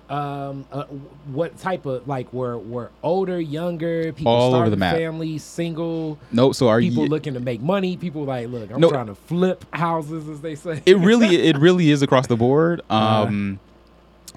Um, 0.10 0.66
uh, 0.72 0.84
what 1.32 1.58
type 1.58 1.86
of 1.86 2.08
like 2.08 2.32
were 2.34 2.58
were 2.58 2.92
older, 3.02 3.40
younger 3.40 4.12
people 4.14 4.32
All 4.34 4.54
over 4.54 4.70
the 4.70 4.76
map. 4.76 4.96
families, 4.96 5.44
single 5.44 6.20
No, 6.32 6.52
so 6.52 6.68
are 6.68 6.80
people 6.82 7.04
you? 7.04 7.10
looking 7.10 7.34
to 7.36 7.40
make 7.40 7.62
money, 7.62 7.96
people 7.98 8.26
like, 8.26 8.50
look, 8.50 8.70
I'm 8.72 8.82
No. 8.82 8.90
trying 8.90 9.08
to 9.08 9.16
flip 9.16 9.66
houses, 9.74 10.28
as 10.28 10.42
they 10.42 10.56
say. 10.56 10.84
it 10.86 10.98
really 10.98 11.38
it 11.48 11.58
really 11.68 11.90
is 11.90 12.02
across 12.02 12.28
the 12.28 12.36
board. 12.36 12.82
Uh-huh. 12.90 13.56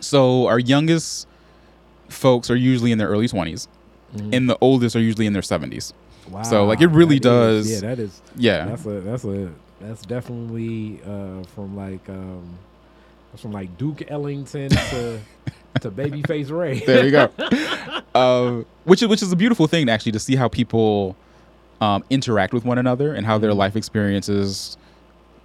So 0.00 0.46
our 0.46 0.58
youngest 0.58 1.26
folks 2.08 2.50
are 2.50 2.56
usually 2.56 2.92
in 2.92 2.98
their 2.98 3.08
early 3.08 3.28
20s, 3.28 3.66
and 4.32 4.48
the 4.48 4.56
oldest 4.60 4.94
are 4.96 5.00
usually 5.00 5.26
in 5.26 5.32
their 5.32 5.42
70s. 5.42 5.92
wow, 6.30 6.42
so, 6.42 6.64
like, 6.66 6.80
it 6.80 6.88
really 6.88 7.18
that 7.18 7.32
is- 7.50 7.66
does- 7.66 7.82
yeah, 7.82 7.88
that 7.88 7.98
is. 7.98 8.22
Yeah, 8.36 8.64
That's 8.66 8.86
a 8.86 9.00
that's 9.00 9.24
a 9.24 9.50
that's 9.80 10.02
definitely 10.06 11.00
uh, 11.06 11.42
from 11.54 11.76
like 11.76 12.08
um, 12.08 12.58
that's 13.30 13.42
from 13.42 13.52
like 13.52 13.76
Duke 13.78 14.02
Ellington 14.10 14.70
to 14.70 15.20
to 15.80 15.90
Babyface 15.90 16.50
Ray. 16.50 16.80
there 16.80 17.04
you 17.04 17.10
go. 17.10 17.30
uh, 18.14 18.62
which 18.84 19.02
is 19.02 19.08
which 19.08 19.22
is 19.22 19.32
a 19.32 19.36
beautiful 19.36 19.66
thing 19.66 19.88
actually 19.88 20.12
to 20.12 20.18
see 20.18 20.36
how 20.36 20.48
people 20.48 21.16
um, 21.80 22.02
interact 22.10 22.52
with 22.54 22.64
one 22.64 22.78
another 22.78 23.12
and 23.14 23.26
how 23.26 23.36
their 23.38 23.50
Mhm. 23.52 23.56
life 23.56 23.76
experiences 23.76 24.76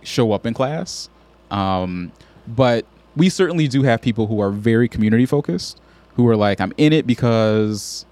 show 0.04 0.32
up 0.32 0.46
in 0.46 0.54
class. 0.54 1.10
Um, 1.52 2.12
but 2.48 2.86
we 3.16 3.30
certainly 3.30 3.68
do 3.68 3.84
have 3.84 4.02
people 4.02 4.28
who 4.28 4.42
are 4.42 4.52
very 4.52 4.88
community 4.88 5.26
focused, 5.26 5.80
who 6.16 6.28
are 6.28 6.36
like, 6.36 6.62
I'm 6.62 6.74
in 6.78 6.94
it 6.94 7.06
because 7.08 8.06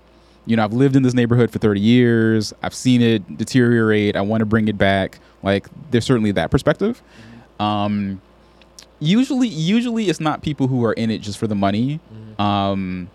you 0.45 0.55
know 0.55 0.63
I've 0.63 0.73
lived 0.73 0.95
in 0.95 1.03
this 1.03 1.13
neighborhood 1.13 1.51
for 1.51 1.59
30 1.59 1.79
years. 1.79 2.53
I've 2.63 2.73
seen 2.73 3.01
it 3.01 3.37
deteriorate. 3.37 4.15
I 4.15 4.21
want 4.21 4.41
to 4.41 4.45
bring 4.45 4.67
it 4.67 4.77
back. 4.77 5.19
Like 5.43 5.67
there's 5.91 6.05
certainly 6.05 6.31
that 6.33 6.51
perspective. 6.51 7.01
Um, 7.59 8.21
usually, 8.99 9.47
usually 9.47 10.09
it's 10.09 10.19
not 10.19 10.41
people 10.41 10.67
who 10.67 10.83
are 10.85 10.93
in 10.93 11.09
it 11.11 11.19
just 11.19 11.37
for 11.37 11.47
the 11.47 11.55
money. 11.55 11.99
Um, 12.39 13.09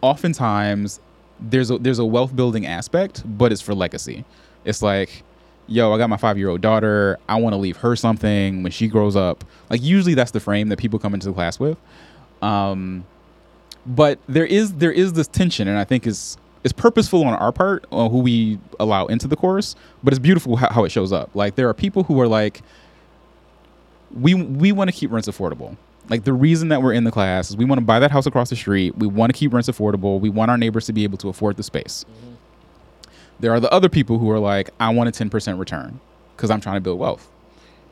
oftentimes 0.00 1.00
there's 1.40 1.70
a 1.70 1.78
there's 1.78 1.98
a 1.98 2.04
wealth 2.04 2.34
building 2.34 2.66
aspect, 2.66 3.22
but 3.38 3.52
it's 3.52 3.60
for 3.60 3.74
legacy. 3.74 4.24
It's 4.64 4.82
like, 4.82 5.22
yo, 5.68 5.92
I 5.92 5.98
got 5.98 6.10
my 6.10 6.16
five 6.16 6.38
year 6.38 6.48
old 6.48 6.60
daughter. 6.60 7.18
I 7.28 7.36
want 7.36 7.52
to 7.52 7.58
leave 7.58 7.76
her 7.78 7.94
something 7.94 8.62
when 8.62 8.72
she 8.72 8.88
grows 8.88 9.14
up. 9.14 9.44
Like 9.70 9.82
usually 9.82 10.14
that's 10.14 10.32
the 10.32 10.40
frame 10.40 10.68
that 10.70 10.78
people 10.78 10.98
come 10.98 11.14
into 11.14 11.28
the 11.28 11.34
class 11.34 11.60
with. 11.60 11.78
Um, 12.42 13.04
but 13.86 14.18
there 14.28 14.46
is 14.46 14.74
there 14.74 14.92
is 14.92 15.12
this 15.12 15.28
tension, 15.28 15.68
and 15.68 15.78
I 15.78 15.84
think 15.84 16.06
is 16.06 16.36
is 16.64 16.72
purposeful 16.72 17.24
on 17.24 17.34
our 17.34 17.52
part 17.52 17.86
on 17.92 18.10
who 18.10 18.18
we 18.18 18.58
allow 18.80 19.06
into 19.06 19.28
the 19.28 19.36
course, 19.36 19.76
but 20.02 20.12
it's 20.12 20.18
beautiful 20.18 20.56
how, 20.56 20.70
how 20.70 20.84
it 20.84 20.90
shows 20.90 21.12
up. 21.12 21.30
Like 21.34 21.54
there 21.54 21.68
are 21.68 21.74
people 21.74 22.04
who 22.04 22.20
are 22.20 22.28
like, 22.28 22.62
we 24.14 24.34
we 24.34 24.72
want 24.72 24.90
to 24.90 24.96
keep 24.96 25.10
rents 25.10 25.28
affordable. 25.28 25.76
Like 26.08 26.24
the 26.24 26.32
reason 26.32 26.68
that 26.68 26.82
we're 26.82 26.94
in 26.94 27.04
the 27.04 27.10
class 27.10 27.50
is 27.50 27.56
we 27.56 27.66
want 27.66 27.80
to 27.80 27.84
buy 27.84 27.98
that 27.98 28.10
house 28.10 28.26
across 28.26 28.50
the 28.50 28.56
street. 28.56 28.96
We 28.96 29.06
want 29.06 29.32
to 29.32 29.38
keep 29.38 29.52
rents 29.52 29.68
affordable. 29.68 30.20
We 30.20 30.30
want 30.30 30.50
our 30.50 30.56
neighbors 30.56 30.86
to 30.86 30.92
be 30.92 31.04
able 31.04 31.18
to 31.18 31.28
afford 31.28 31.56
the 31.56 31.62
space. 31.62 32.06
There 33.40 33.52
are 33.52 33.60
the 33.60 33.70
other 33.72 33.88
people 33.88 34.18
who 34.18 34.30
are 34.30 34.38
like, 34.38 34.70
I 34.80 34.90
want 34.90 35.08
a 35.08 35.12
10% 35.24 35.58
return 35.58 36.00
because 36.36 36.50
I'm 36.50 36.60
trying 36.60 36.76
to 36.76 36.80
build 36.80 36.98
wealth, 36.98 37.30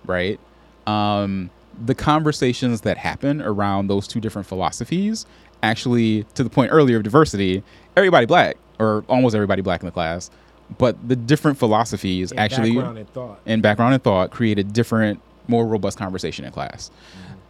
right? 0.05 0.38
Um, 0.86 1.51
the 1.84 1.94
conversations 1.94 2.80
that 2.82 2.97
happen 2.97 3.42
around 3.42 3.88
those 3.88 4.07
two 4.09 4.20
different 4.20 4.47
philosophies 4.47 5.26
actually, 5.62 6.24
to 6.34 6.44
the 6.44 6.51
point 6.51 6.70
earlier 6.72 6.99
of 6.99 7.03
diversity, 7.03 7.62
everybody 7.97 8.26
black 8.26 8.57
or 8.78 9.05
almost 9.09 9.34
everybody 9.34 9.62
black 9.62 9.80
in 9.80 9.86
the 9.86 9.92
class, 9.92 10.30
but 10.78 10.97
the 11.09 11.16
different 11.16 11.59
philosophies 11.59 12.30
And 12.30 12.40
actually 12.40 12.72
background 12.72 12.99
and 12.99 13.09
thought. 13.11 13.40
and 13.47 13.62
background 13.62 13.94
and 13.94 14.03
thought 14.03 14.30
create 14.30 14.59
a 14.59 14.64
different, 14.64 15.20
more 15.49 15.66
robust 15.66 15.97
conversation 15.99 16.44
in 16.44 16.53
class. 16.53 16.90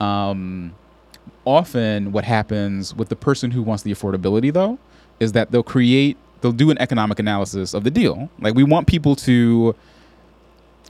Um, 0.00 0.74
often, 1.44 2.12
what 2.12 2.24
happens 2.24 2.94
with 2.94 3.08
the 3.08 3.16
person 3.16 3.50
who 3.50 3.62
wants 3.62 3.82
the 3.82 3.92
affordability, 3.92 4.52
though, 4.52 4.78
is 5.18 5.32
that 5.32 5.50
they'll 5.50 5.62
create, 5.62 6.16
they'll 6.40 6.52
do 6.52 6.70
an 6.70 6.78
economic 6.78 7.18
analysis 7.18 7.74
of 7.74 7.84
the 7.84 7.90
deal. 7.90 8.28
Like, 8.40 8.54
we 8.54 8.64
want 8.64 8.86
people 8.86 9.16
to, 9.16 9.74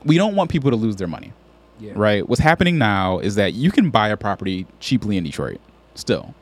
we 0.04 0.16
don't 0.16 0.34
want 0.34 0.50
people 0.50 0.70
to 0.70 0.76
lose 0.76 0.96
their 0.96 1.08
money, 1.08 1.32
Yeah. 1.80 1.92
right? 1.96 2.28
What's 2.28 2.40
happening 2.42 2.78
now 2.78 3.18
is 3.18 3.34
that 3.36 3.54
you 3.54 3.70
can 3.70 3.90
buy 3.90 4.08
a 4.08 4.16
property 4.16 4.66
cheaply 4.80 5.16
in 5.16 5.24
Detroit, 5.24 5.60
still, 5.94 6.34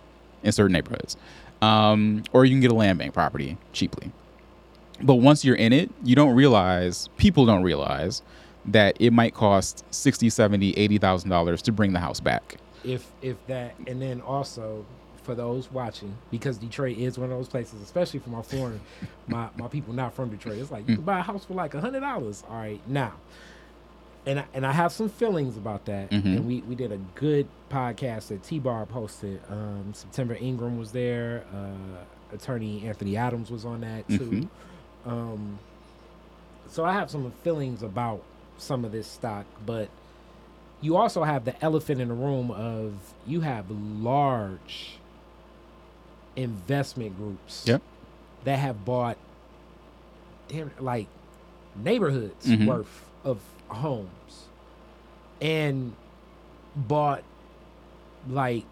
in 0.43 0.53
certain 0.53 0.73
neighborhoods, 0.73 1.17
um, 1.63 2.23
or 2.33 2.45
you 2.45 2.53
can 2.53 2.61
get 2.61 2.71
a 2.71 2.75
land 2.75 2.99
bank 2.99 3.15
property 3.15 3.57
cheaply. 3.73 4.13
But 5.03 5.17
once 5.17 5.45
you're 5.45 5.57
in 5.57 5.73
it, 5.73 5.91
you 6.05 6.15
don't 6.15 6.35
realize, 6.35 7.09
people 7.17 7.47
don't 7.47 7.63
realize 7.63 8.23
that 8.67 8.97
it 9.01 9.13
might 9.13 9.35
cost 9.35 9.85
60, 9.91 10.31
70, 10.31 10.73
80,000 10.73 11.29
dollars 11.31 11.61
to 11.63 11.73
bring 11.73 11.93
the 11.93 12.01
house 12.01 12.21
back. 12.21 12.57
if 12.85 13.07
if 13.23 13.37
that 13.47 13.75
and 13.87 14.01
then 14.01 14.21
also 14.21 14.85
for 15.25 15.35
those 15.35 15.71
watching 15.73 16.15
because 16.31 16.59
detroit 16.59 16.97
is 16.99 17.19
one 17.19 17.31
of 17.31 17.37
those 17.37 17.49
places 17.49 17.81
especially 17.83 18.21
for 18.21 18.31
my 18.31 18.43
foreign 18.43 18.81
my 19.27 19.49
my 19.57 19.67
people 19.69 19.93
not 19.95 20.15
from 20.15 20.29
detroit. 20.31 20.59
It's 20.59 20.71
like 20.71 20.89
you 20.89 20.97
can 20.97 21.05
buy 21.05 21.19
a 21.19 21.23
house 21.23 21.45
for 21.45 21.55
like 21.55 21.75
a 21.75 21.81
hundred 21.81 22.01
dollars. 22.01 22.45
All 22.49 22.57
right 22.57 22.81
now. 22.89 23.15
And 24.27 24.41
I, 24.41 24.45
and 24.55 24.65
I 24.67 24.73
have 24.73 24.91
some 24.91 25.11
feelings 25.11 25.57
about 25.59 25.85
that. 25.87 26.11
Mhm. 26.11 26.25
and 26.25 26.47
we 26.47 26.61
we 26.63 26.75
did 26.75 26.93
a 26.93 26.99
good 27.15 27.47
podcast 27.71 28.29
that 28.29 28.43
t-bar 28.43 28.87
posted 28.87 29.41
um 29.51 29.93
september 29.95 30.35
ingram 30.41 30.79
was 30.79 30.93
there. 30.93 31.45
Uh 31.53 32.35
attorney 32.35 32.87
anthony 32.87 33.17
adams 33.17 33.51
was 33.51 33.65
on 33.65 33.81
that 33.83 34.09
too. 34.09 34.19
Mhm. 35.07 35.11
um 35.11 35.59
so 36.69 36.85
i 36.85 36.93
have 36.93 37.09
some 37.11 37.31
feelings 37.45 37.83
about 37.83 38.23
some 38.59 38.85
of 38.85 38.91
this 38.93 39.07
stock 39.07 39.45
but 39.65 39.89
you 40.81 40.97
also 40.97 41.23
have 41.23 41.45
the 41.45 41.55
elephant 41.65 42.01
in 42.01 42.09
the 42.09 42.15
room 42.15 42.51
of 42.51 42.95
you 43.27 43.41
have 43.43 43.67
large 43.71 44.99
investment 46.37 47.17
groups 47.17 47.65
Yep. 47.67 47.83
that 48.45 48.59
have 48.59 48.85
bought 48.85 49.17
damn 50.49 50.71
like 50.79 51.07
neighborhoods 51.77 52.47
Mhm. 52.47 52.67
worth 52.67 53.05
of 53.25 53.41
homes 53.69 54.49
and 55.41 55.95
bought 56.77 57.23
like 58.29 58.65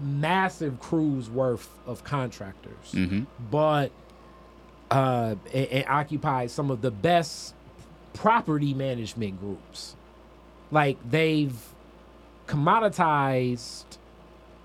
massive 0.00 0.78
crews 0.78 1.28
worth 1.30 1.68
of 1.86 2.04
contractors 2.04 2.92
Mm-hmm. 2.92 3.22
but 3.50 3.90
uh, 4.90 5.34
and, 5.52 5.66
and 5.68 5.84
occupies 5.88 6.52
some 6.52 6.70
of 6.70 6.80
the 6.80 6.90
best 6.92 7.54
property 8.12 8.72
management 8.72 9.40
groups. 9.40 9.96
Like 10.70 10.96
they've 11.10 11.58
commoditized 12.46 13.84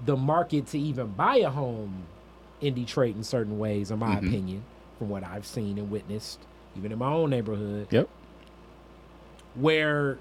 the 0.05 0.17
market 0.17 0.67
to 0.67 0.79
even 0.79 1.07
buy 1.07 1.37
a 1.37 1.49
home 1.49 2.03
in 2.59 2.73
Detroit 2.73 3.15
in 3.15 3.23
certain 3.23 3.57
ways, 3.59 3.91
in 3.91 3.99
my 3.99 4.15
Mhm. 4.15 4.27
opinion, 4.27 4.63
from 4.97 5.09
what 5.09 5.23
I've 5.23 5.45
seen 5.45 5.77
and 5.77 5.89
witnessed, 5.91 6.39
even 6.77 6.91
in 6.91 6.97
my 6.99 7.11
own 7.11 7.29
neighborhood. 7.29 7.87
Yep. 7.91 8.07
Where, 9.55 10.17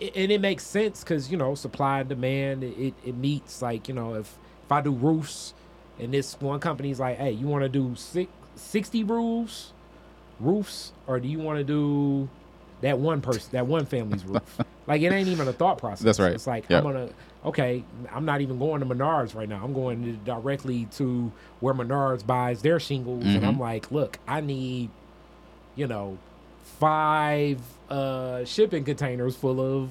and 0.00 0.32
it 0.32 0.40
makes 0.40 0.64
sense 0.64 1.00
because 1.00 1.30
you 1.30 1.36
know 1.36 1.54
supply 1.54 2.00
and 2.00 2.08
demand 2.08 2.64
it, 2.64 2.94
it 3.04 3.14
meets 3.16 3.60
like 3.60 3.86
you 3.88 3.94
know 3.94 4.14
if 4.14 4.38
if 4.64 4.72
I 4.72 4.80
do 4.80 4.92
roofs 4.92 5.52
and 5.98 6.14
this 6.14 6.40
one 6.40 6.58
company's 6.60 6.98
like, 6.98 7.18
hey, 7.18 7.32
you 7.32 7.46
want 7.46 7.62
to 7.64 7.68
do 7.68 7.94
six, 7.96 8.30
60 8.56 9.04
roofs, 9.04 9.72
roofs, 10.40 10.92
or 11.06 11.20
do 11.20 11.28
you 11.28 11.38
want 11.38 11.58
to 11.58 11.64
do 11.64 12.28
that 12.80 12.98
one 12.98 13.20
person, 13.20 13.50
that 13.52 13.66
one 13.66 13.84
family's 13.84 14.24
roof? 14.24 14.58
like 14.86 15.02
it 15.02 15.12
ain't 15.12 15.28
even 15.28 15.48
a 15.48 15.52
thought 15.52 15.76
process. 15.78 16.02
That's 16.04 16.18
right. 16.20 16.32
It's 16.32 16.46
like 16.46 16.64
Yep. 16.70 16.84
I'm 16.84 16.92
gonna, 16.92 17.10
okay, 17.44 17.82
I'm 18.12 18.24
not 18.24 18.40
even 18.40 18.58
going 18.58 18.80
to 18.80 18.86
Menards 18.86 19.34
right 19.34 19.48
now. 19.48 19.60
I'm 19.64 19.72
going 19.72 20.20
directly 20.24 20.86
to 20.92 21.32
where 21.60 21.74
Menards 21.74 22.24
buys 22.26 22.62
their 22.62 22.78
shingles, 22.80 23.24
and 23.24 23.44
I'm 23.44 23.56
Mhm. 23.56 23.60
like, 23.60 23.90
look, 23.90 24.18
I 24.28 24.40
need, 24.40 24.90
you 25.76 25.86
know, 25.86 26.18
five 26.78 27.58
uh 27.90 28.44
shipping 28.44 28.84
containers 28.84 29.36
full 29.36 29.60
of 29.60 29.90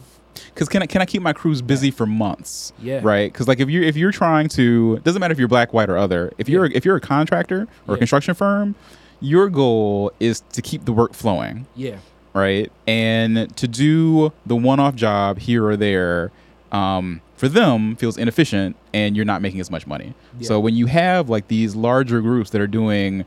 because 0.54 0.68
can 0.70 0.82
I 0.82 0.86
can 0.86 1.02
I 1.02 1.06
keep 1.06 1.22
my 1.22 1.34
crews 1.34 1.62
busy 1.62 1.92
for 1.92 2.06
months? 2.06 2.74
Yeah. 2.82 3.02
Right. 3.04 3.32
Because 3.32 3.48
like 3.48 3.60
if 3.60 3.70
you're 3.70 3.84
if 3.84 3.96
you're 3.96 4.12
trying 4.12 4.48
to 4.50 5.00
doesn't 5.00 5.20
matter 5.20 5.32
if 5.34 5.40
you're 5.40 5.48
black, 5.48 5.74
white, 5.74 5.90
or 5.90 5.98
other. 5.98 6.32
If 6.38 6.48
you're 6.50 6.66
Yeah. 6.66 6.78
if 6.78 6.86
you're 6.86 6.96
a 6.96 7.02
contractor 7.02 7.68
or 7.88 7.94
Yeah. 7.94 7.96
a 7.96 7.98
construction 7.98 8.34
firm, 8.34 8.76
your 9.20 9.50
goal 9.50 10.12
is 10.20 10.42
to 10.54 10.62
keep 10.62 10.86
the 10.86 10.94
work 10.94 11.14
flowing. 11.14 11.68
Yeah. 11.76 11.98
Right. 12.34 12.72
And 12.88 13.56
to 13.58 13.68
do 13.68 14.32
the 14.46 14.56
one-off 14.56 14.96
job 14.96 15.38
here 15.40 15.66
or 15.68 15.76
there, 15.76 16.32
um, 16.72 17.20
for 17.42 17.50
them 17.50 17.96
feels 17.96 18.20
inefficient, 18.20 18.76
and 18.94 19.16
you're 19.16 19.26
not 19.26 19.42
making 19.42 19.60
as 19.60 19.72
much 19.72 19.88
money. 19.88 20.14
Yeah. 20.40 20.48
So 20.48 20.60
when 20.60 20.76
you 20.76 20.86
have 20.86 21.28
like 21.28 21.48
these 21.48 21.76
larger 21.76 22.22
groups 22.22 22.52
that 22.52 22.62
are 22.62 22.68
doing, 22.68 23.26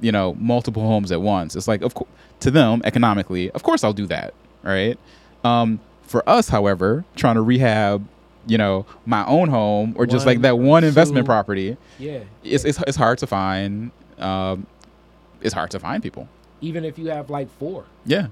you 0.00 0.12
know, 0.12 0.34
multiple 0.38 0.82
homes 0.82 1.10
at 1.10 1.20
once, 1.20 1.56
it's 1.56 1.66
like 1.66 1.82
of 1.82 1.94
course 1.94 2.08
to 2.38 2.52
them 2.52 2.80
economically, 2.84 3.50
of 3.50 3.64
course 3.64 3.82
I'll 3.82 3.92
do 3.92 4.06
that. 4.06 4.32
Right. 4.62 4.96
Um, 5.42 5.80
for 6.02 6.22
us, 6.28 6.48
however, 6.48 7.04
trying 7.16 7.34
to 7.34 7.42
rehab, 7.42 8.06
you 8.46 8.58
know, 8.58 8.86
my 9.06 9.26
own 9.26 9.48
home 9.48 9.92
or 9.98 10.06
just 10.06 10.24
like 10.24 10.42
that 10.42 10.56
one 10.60 10.84
investment 10.84 11.24
two. 11.24 11.28
property, 11.28 11.76
Yeah. 11.98 12.20
it's, 12.44 12.64
it's 12.64 12.78
it's 12.86 12.96
hard 12.96 13.18
to 13.18 13.26
find. 13.26 13.90
Um, 14.18 14.68
it's 15.40 15.52
hard 15.54 15.72
to 15.72 15.80
find 15.80 16.00
people. 16.00 16.28
Even 16.60 16.84
if 16.84 16.96
you 16.96 17.10
have 17.10 17.28
like 17.28 17.48
four. 17.58 17.86
Yeah. 18.06 18.28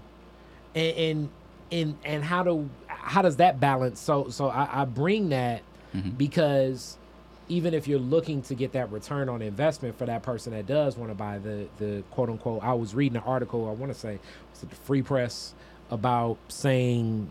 and 0.76 0.96
and 0.96 1.28
and, 1.72 1.96
and 2.04 2.22
how 2.24 2.44
do 2.44 2.70
how 3.06 3.22
does 3.22 3.36
that 3.36 3.60
balance 3.60 4.00
so 4.00 4.28
so 4.30 4.48
i, 4.48 4.82
I 4.82 4.84
bring 4.84 5.28
that 5.30 5.62
Mhm. 5.94 6.18
because 6.18 6.98
even 7.48 7.72
if 7.72 7.86
you're 7.86 8.00
looking 8.00 8.42
to 8.42 8.54
get 8.56 8.72
that 8.72 8.90
return 8.90 9.28
on 9.28 9.40
investment 9.40 9.96
for 9.96 10.04
that 10.06 10.22
person 10.24 10.52
that 10.52 10.66
does 10.66 10.96
want 10.96 11.10
to 11.12 11.14
buy 11.14 11.38
the 11.38 11.66
the 11.78 12.02
quote 12.10 12.28
unquote 12.28 12.62
i 12.64 12.72
was 12.74 12.94
reading 12.94 13.16
an 13.16 13.22
article 13.24 13.68
i 13.68 13.72
want 13.72 13.92
to 13.92 13.98
say 13.98 14.18
was 14.52 14.62
it 14.64 14.70
the 14.70 14.76
free 14.76 15.00
press 15.02 15.54
about 15.90 16.36
saying 16.48 17.28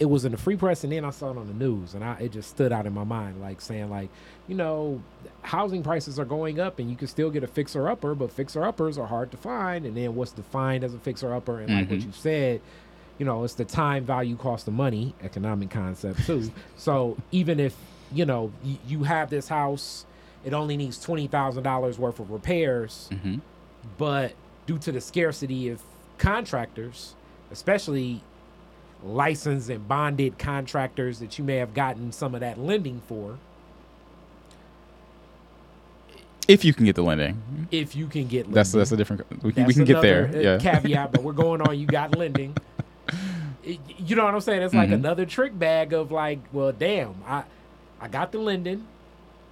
it 0.00 0.06
was 0.06 0.24
in 0.24 0.32
the 0.32 0.38
free 0.38 0.56
press 0.56 0.82
and 0.82 0.92
then 0.92 1.04
i 1.04 1.10
saw 1.10 1.30
it 1.30 1.36
on 1.36 1.46
the 1.46 1.52
news 1.64 1.92
and 1.94 2.02
I, 2.02 2.14
it 2.14 2.32
just 2.32 2.48
stood 2.50 2.72
out 2.72 2.86
in 2.86 2.94
my 2.94 3.04
mind 3.04 3.40
like 3.40 3.60
saying 3.60 3.90
like 3.90 4.08
you 4.48 4.54
know 4.56 5.00
housing 5.42 5.82
prices 5.82 6.18
are 6.18 6.24
going 6.24 6.58
up 6.58 6.78
and 6.78 6.88
you 6.90 6.96
can 6.96 7.06
still 7.06 7.30
get 7.30 7.44
a 7.44 7.46
fixer 7.46 7.88
upper 7.88 8.14
but 8.14 8.32
fixer 8.32 8.64
uppers 8.64 8.96
are 8.96 9.06
hard 9.06 9.30
to 9.32 9.36
find 9.36 9.84
and 9.84 9.94
then 9.96 10.14
what's 10.14 10.32
defined 10.32 10.82
as 10.82 10.94
a 10.94 10.98
fixer 10.98 11.32
upper 11.34 11.60
and 11.60 11.72
like 11.72 11.90
what 11.90 11.98
Mhm. 12.00 12.06
you 12.06 12.12
said 12.12 12.60
you 13.18 13.24
know 13.26 13.44
it's 13.44 13.54
the 13.54 13.64
time 13.64 14.04
value 14.04 14.36
cost 14.36 14.66
of 14.68 14.74
money 14.74 15.14
economic 15.22 15.70
concept 15.70 16.24
too 16.26 16.50
so 16.76 17.16
even 17.30 17.60
if 17.60 17.74
you 18.12 18.24
know 18.24 18.52
you, 18.64 18.76
you 18.86 19.02
have 19.04 19.30
this 19.30 19.48
house 19.48 20.04
it 20.44 20.52
only 20.52 20.76
needs 20.76 20.98
$20000 21.06 21.98
worth 21.98 22.18
of 22.20 22.30
repairs 22.30 23.08
hmm 23.22 23.36
but 23.98 24.32
due 24.66 24.78
to 24.78 24.92
the 24.92 25.00
scarcity 25.00 25.68
of 25.68 25.82
contractors, 26.18 27.16
especially 27.50 28.20
licensed 29.02 29.68
and 29.70 29.88
bonded 29.88 30.38
contractors 30.38 31.18
that 31.18 31.36
you 31.36 31.42
may 31.44 31.56
have 31.56 31.74
gotten 31.74 32.12
some 32.12 32.32
of 32.32 32.40
that 32.42 32.58
lending 32.60 33.00
for, 33.08 33.38
If 36.48 36.64
you 36.64 36.72
can 36.74 36.84
get 36.86 36.94
the 36.96 37.02
lending, 37.02 37.68
if 37.70 37.94
you 37.96 38.06
can 38.06 38.26
get 38.28 38.40
lending. 38.46 38.54
that's 38.54 38.72
that's 38.72 38.92
a 38.92 38.96
different. 38.96 39.42
We 39.42 39.52
can 39.52 39.64
we 39.66 39.74
can 39.74 39.84
get 39.84 40.02
there. 40.02 40.26
uh, 40.32 40.38
Yeah. 40.38 40.58
Caveat, 40.58 41.12
but 41.12 41.22
we're 41.22 41.32
going 41.32 41.60
on. 41.60 41.78
You 41.78 41.86
got 41.86 42.16
lending. 42.16 42.54
You 43.64 44.16
know 44.16 44.24
what 44.24 44.34
I'm 44.34 44.40
saying? 44.40 44.62
It's 44.62 44.74
like 44.74 44.88
Mhm. 44.90 44.94
another 44.94 45.24
trick 45.24 45.56
bag 45.58 45.92
of 45.92 46.10
like, 46.10 46.40
well, 46.52 46.72
damn, 46.72 47.14
I, 47.26 47.44
I 48.00 48.08
got 48.08 48.32
the 48.32 48.38
lending, 48.38 48.86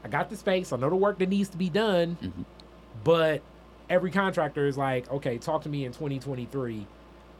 I 0.04 0.08
got 0.08 0.30
the 0.30 0.36
space, 0.36 0.72
I 0.72 0.76
know 0.76 0.90
the 0.90 0.96
work 0.96 1.18
that 1.20 1.28
needs 1.28 1.48
to 1.50 1.56
be 1.56 1.68
done, 1.70 2.16
Mhm. 2.20 2.44
but 3.04 3.42
every 3.88 4.10
contractor 4.10 4.66
is 4.66 4.76
like, 4.76 5.10
okay, 5.12 5.38
talk 5.38 5.62
to 5.62 5.68
me 5.68 5.84
in 5.84 5.92
2023. 5.92 6.86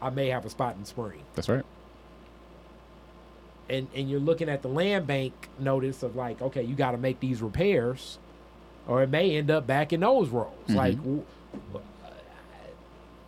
I 0.02 0.10
may 0.10 0.28
have 0.28 0.44
a 0.46 0.50
spot 0.50 0.76
in 0.78 0.84
spring. 0.84 1.20
That's 1.34 1.48
right. 1.48 1.64
and 3.68 3.86
and 3.94 4.10
you're 4.10 4.18
looking 4.18 4.48
at 4.48 4.62
the 4.62 4.68
land 4.68 5.06
bank 5.06 5.32
notice 5.58 6.02
of 6.02 6.16
like, 6.16 6.42
okay, 6.42 6.60
you 6.62 6.74
got 6.74 6.90
to 6.90 6.98
make 6.98 7.20
these 7.20 7.40
repairs, 7.40 8.18
or 8.88 9.00
it 9.02 9.08
may 9.10 9.36
end 9.36 9.48
up 9.48 9.64
back 9.66 9.92
in 9.92 10.00
those 10.00 10.28
roles. 10.28 10.54
Mhm. 10.68 10.74
Like, 10.74 10.96
w- 10.96 11.22
w- 11.72 11.86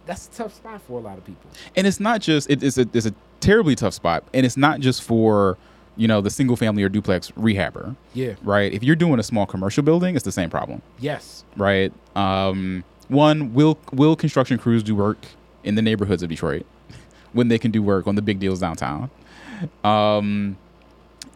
that's 0.04 0.26
a 0.26 0.30
tough 0.32 0.54
spot 0.54 0.80
for 0.82 0.98
a 0.98 1.02
lot 1.02 1.16
of 1.16 1.24
people. 1.24 1.48
And 1.76 1.86
it's 1.86 2.00
not 2.00 2.20
just 2.22 2.50
it, 2.50 2.60
it's 2.62 2.76
a 2.76 2.88
it's 2.92 3.06
a 3.06 3.14
terribly 3.42 3.74
tough 3.74 3.92
spot, 3.94 4.24
and 4.32 4.46
it's 4.46 4.56
not 4.56 4.80
just 4.80 5.02
for 5.02 5.58
you 5.96 6.08
know 6.08 6.22
the 6.22 6.30
single 6.30 6.56
family 6.56 6.82
or 6.82 6.88
duplex 6.88 7.30
rehabber, 7.32 7.94
Yeah. 8.14 8.34
right? 8.42 8.72
If 8.72 8.82
you're 8.82 8.96
doing 8.96 9.20
a 9.20 9.22
small 9.22 9.44
commercial 9.44 9.82
building, 9.82 10.14
it's 10.16 10.24
the 10.24 10.32
same 10.32 10.48
problem, 10.48 10.80
Yes. 10.98 11.44
right? 11.58 11.92
Um, 12.16 12.82
one 13.08 13.52
will 13.52 13.78
will 13.92 14.16
construction 14.16 14.56
crews 14.56 14.82
do 14.82 14.94
work 14.96 15.18
in 15.64 15.74
the 15.74 15.82
neighborhoods 15.82 16.22
of 16.22 16.30
Detroit 16.30 16.64
when 17.34 17.48
they 17.48 17.58
can 17.58 17.70
do 17.70 17.82
work 17.82 18.06
on 18.06 18.14
the 18.14 18.22
big 18.22 18.38
deals 18.40 18.58
downtown? 18.60 19.10
Um, 19.84 20.56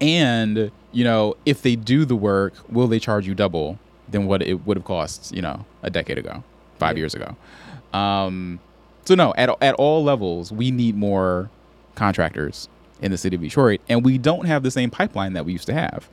and 0.00 0.70
you 0.92 1.04
know 1.04 1.36
if 1.44 1.61
they 1.62 1.76
do 1.76 2.04
the 2.04 2.16
work, 2.16 2.54
will 2.70 2.86
they 2.88 2.98
charge 2.98 3.26
you 3.26 3.34
double 3.34 3.78
than 4.09 4.26
what 4.26 4.40
it 4.42 4.66
would 4.66 4.76
have 4.76 4.84
cost 4.84 5.34
you 5.34 5.42
know 5.42 5.64
a 5.82 5.90
decade 5.90 6.16
ago, 6.18 6.42
five 6.78 6.96
Yeah. 6.96 7.00
years 7.02 7.14
ago? 7.14 7.36
Um, 7.92 8.59
so 9.04 9.14
no, 9.14 9.34
at 9.36 9.50
at 9.62 9.74
all 9.74 10.02
levels, 10.02 10.50
we 10.50 10.70
need 10.70 10.96
more 10.96 11.50
contractors 11.97 12.68
in 13.01 13.11
the 13.11 13.18
city 13.18 13.36
of 13.36 13.42
Detroit, 13.42 13.80
and 13.88 14.05
we 14.05 14.18
don't 14.18 14.47
have 14.47 14.62
the 14.62 14.70
same 14.70 14.90
pipeline 14.90 15.32
that 15.34 15.44
we 15.44 15.53
used 15.53 15.66
to 15.66 15.74
have, 15.74 16.09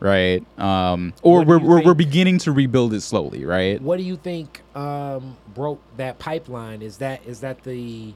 right? 0.00 0.44
Um, 0.58 1.14
or 1.22 1.44
we're 1.44 1.58
we're, 1.58 1.82
we're 1.82 1.94
beginning 1.94 2.38
to 2.38 2.52
rebuild 2.52 2.92
it 2.94 3.00
slowly, 3.00 3.44
right? 3.44 3.80
What 3.80 3.96
do 3.96 4.04
you 4.04 4.16
think 4.16 4.62
um, 4.74 5.36
broke 5.54 5.80
that 5.96 6.18
pipeline? 6.18 6.82
Is 6.82 6.98
that 6.98 7.26
is 7.26 7.40
that 7.40 7.62
the, 7.64 8.14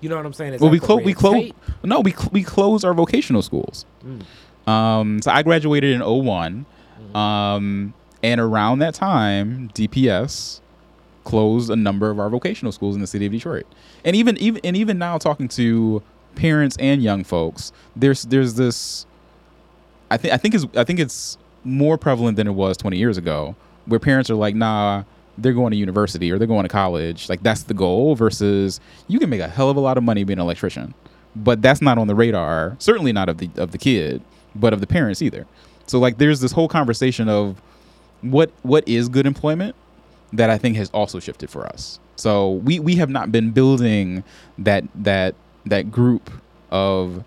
you 0.00 0.08
know 0.08 0.16
what 0.16 0.26
I'm 0.26 0.32
saying? 0.32 0.54
Is 0.54 0.60
Well, 0.60 0.70
we 0.70 0.78
close 0.78 1.02
we 1.02 1.14
close 1.14 1.50
no 1.82 2.00
we 2.00 2.12
cl- 2.12 2.30
we 2.32 2.42
closed 2.42 2.84
our 2.84 2.94
vocational 2.94 3.42
schools. 3.42 3.84
Mm. 4.04 4.70
Um, 4.70 5.22
so 5.22 5.30
I 5.30 5.42
graduated 5.42 5.92
in 5.92 6.00
1 6.00 6.66
Mm-hmm. 6.98 7.16
Um, 7.16 7.94
and 8.22 8.40
around 8.40 8.80
that 8.80 8.94
time, 8.94 9.70
DPS 9.74 10.60
closed 11.24 11.70
a 11.70 11.76
number 11.76 12.10
of 12.10 12.18
our 12.18 12.30
vocational 12.30 12.72
schools 12.72 12.94
in 12.94 13.00
the 13.00 13.06
city 13.06 13.26
of 13.26 13.32
Detroit. 13.32 13.66
And 14.04 14.16
even 14.16 14.36
even 14.38 14.60
and 14.64 14.76
even 14.76 14.98
now 14.98 15.18
talking 15.18 15.48
to 15.48 16.02
parents 16.38 16.76
and 16.78 17.02
young 17.02 17.24
folks, 17.24 17.72
there's 17.96 18.22
there's 18.22 18.54
this 18.54 19.06
I 20.10 20.16
think 20.16 20.32
I 20.32 20.36
think 20.36 20.54
it's 20.54 20.64
I 20.76 20.84
think 20.84 21.00
it's 21.00 21.36
more 21.64 21.98
prevalent 21.98 22.36
than 22.36 22.46
it 22.46 22.52
was 22.52 22.76
20 22.76 22.96
years 22.96 23.18
ago, 23.18 23.56
where 23.86 24.00
parents 24.00 24.30
are 24.30 24.36
like, 24.36 24.54
"Nah, 24.54 25.02
they're 25.36 25.52
going 25.52 25.72
to 25.72 25.76
university 25.76 26.30
or 26.30 26.38
they're 26.38 26.46
going 26.46 26.62
to 26.62 26.68
college. 26.68 27.28
Like 27.28 27.42
that's 27.42 27.64
the 27.64 27.74
goal." 27.74 28.14
Versus, 28.14 28.80
you 29.08 29.18
can 29.18 29.28
make 29.28 29.40
a 29.40 29.48
hell 29.48 29.68
of 29.68 29.76
a 29.76 29.80
lot 29.80 29.98
of 29.98 30.04
money 30.04 30.24
being 30.24 30.38
an 30.38 30.44
electrician, 30.44 30.94
but 31.36 31.60
that's 31.60 31.82
not 31.82 31.98
on 31.98 32.06
the 32.06 32.14
radar. 32.14 32.76
Certainly 32.78 33.12
not 33.12 33.28
of 33.28 33.38
the 33.38 33.50
of 33.56 33.72
the 33.72 33.78
kid, 33.78 34.22
but 34.54 34.72
of 34.72 34.80
the 34.80 34.86
parents 34.86 35.20
either. 35.20 35.46
So 35.86 35.98
like, 35.98 36.18
there's 36.18 36.40
this 36.40 36.52
whole 36.52 36.68
conversation 36.68 37.28
of 37.28 37.60
what 38.22 38.50
what 38.62 38.86
is 38.88 39.08
good 39.08 39.26
employment 39.26 39.74
that 40.32 40.50
I 40.50 40.58
think 40.58 40.76
has 40.76 40.90
also 40.90 41.20
shifted 41.20 41.50
for 41.50 41.66
us. 41.66 41.98
So 42.16 42.52
we 42.52 42.78
we 42.78 42.96
have 42.96 43.10
not 43.10 43.30
been 43.30 43.50
building 43.50 44.24
that 44.58 44.84
that 44.94 45.34
that 45.68 45.90
group 45.90 46.30
of 46.70 47.24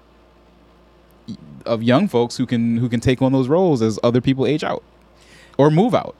of 1.65 1.81
young 1.83 2.07
folks 2.07 2.37
who 2.37 2.45
can 2.45 2.77
who 2.77 2.89
can 2.89 2.99
take 2.99 3.21
on 3.21 3.31
those 3.31 3.47
roles 3.47 3.81
as 3.81 3.99
other 4.03 4.21
people 4.21 4.45
age 4.45 4.63
out 4.63 4.83
or 5.57 5.69
move 5.71 5.93
out. 5.95 6.15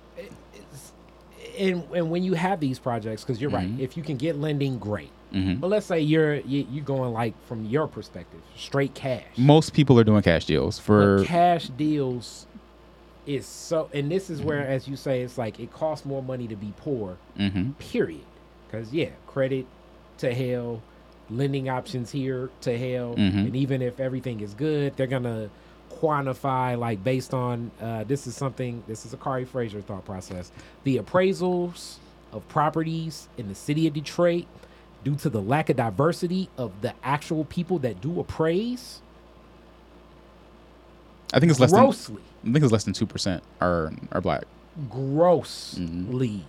And 1.57 1.84
and 1.93 2.09
when 2.09 2.24
you 2.24 2.34
have 2.34 2.59
these 2.59 2.80
projects, 2.80 3.24
because 3.24 3.41
you're 3.41 3.51
Mhm. 3.51 3.55
right, 3.55 3.69
if 3.80 3.97
you 3.97 4.03
can 4.03 4.17
get 4.17 4.38
lending, 4.38 4.78
great. 4.80 5.11
hmm 5.32 5.55
But 5.55 5.67
let's 5.69 5.86
say 5.86 5.99
you're 5.99 6.36
you, 6.36 6.65
you're 6.72 6.84
going 6.86 7.11
like 7.13 7.34
from 7.47 7.65
your 7.65 7.88
perspective, 7.88 8.39
straight 8.55 8.93
cash. 8.93 9.24
Most 9.38 9.74
people 9.74 9.99
are 9.99 10.03
doing 10.03 10.22
cash 10.22 10.45
deals 10.45 10.80
for 10.80 11.17
But 11.19 11.28
cash 11.28 11.67
deals 11.69 12.47
is 13.28 13.45
so, 13.45 13.89
and 13.93 14.11
this 14.11 14.30
is 14.30 14.39
Mm-hmm. 14.39 14.47
where, 14.47 14.67
as 14.67 14.88
you 14.88 14.95
say, 14.95 15.22
it's 15.22 15.38
like 15.38 15.59
it 15.59 15.72
costs 15.72 16.05
more 16.05 16.24
money 16.24 16.47
to 16.47 16.55
be 16.55 16.74
poor. 16.78 17.17
hmm 17.38 17.72
Period. 17.78 18.26
Because 18.67 18.93
yeah, 18.93 19.09
credit 19.28 19.65
to 20.19 20.34
hell, 20.34 20.82
lending 21.32 21.69
options 21.69 22.11
here 22.11 22.49
to 22.61 22.77
hell, 22.77 23.15
Mhm. 23.15 23.47
and 23.47 23.55
even 23.55 23.82
if 23.82 23.99
everything 23.99 24.41
is 24.41 24.53
good, 24.53 24.95
they're 24.97 25.07
gonna 25.07 25.49
quantify 25.91 26.77
like 26.77 27.03
based 27.03 27.34
on 27.34 27.71
uh, 27.82 28.03
this 28.05 28.27
is 28.27 28.36
something. 28.36 28.84
This 28.88 29.05
is 29.05 29.13
a 29.13 29.17
Kari 29.17 29.45
Fraser 29.45 29.82
thought 29.82 30.05
process. 30.05 30.51
The 30.84 30.97
appraisals 30.97 31.97
of 32.34 32.47
properties 32.47 33.27
in 33.38 33.49
the 33.49 33.55
city 33.55 33.88
of 33.88 33.93
Detroit, 33.93 34.45
due 35.03 35.15
to 35.15 35.29
the 35.29 35.41
lack 35.41 35.69
of 35.69 35.75
diversity 35.77 36.49
of 36.57 36.71
the 36.82 36.93
actual 37.03 37.43
people 37.45 37.79
that 37.79 38.01
do 38.01 38.19
appraise, 38.19 39.01
I 41.34 41.39
think 41.39 41.49
it's 41.51 41.59
less 41.59 41.71
than 41.71 41.82
grossly. 41.82 42.21
I 42.47 42.51
think 42.51 42.63
it's 42.63 42.71
less 42.71 42.84
than 42.84 42.93
two 42.93 43.05
percent 43.05 43.43
are 43.59 43.91
are 44.11 44.21
black. 44.21 44.43
grossly, 44.89 45.86
Mm-hmm. 45.86 46.39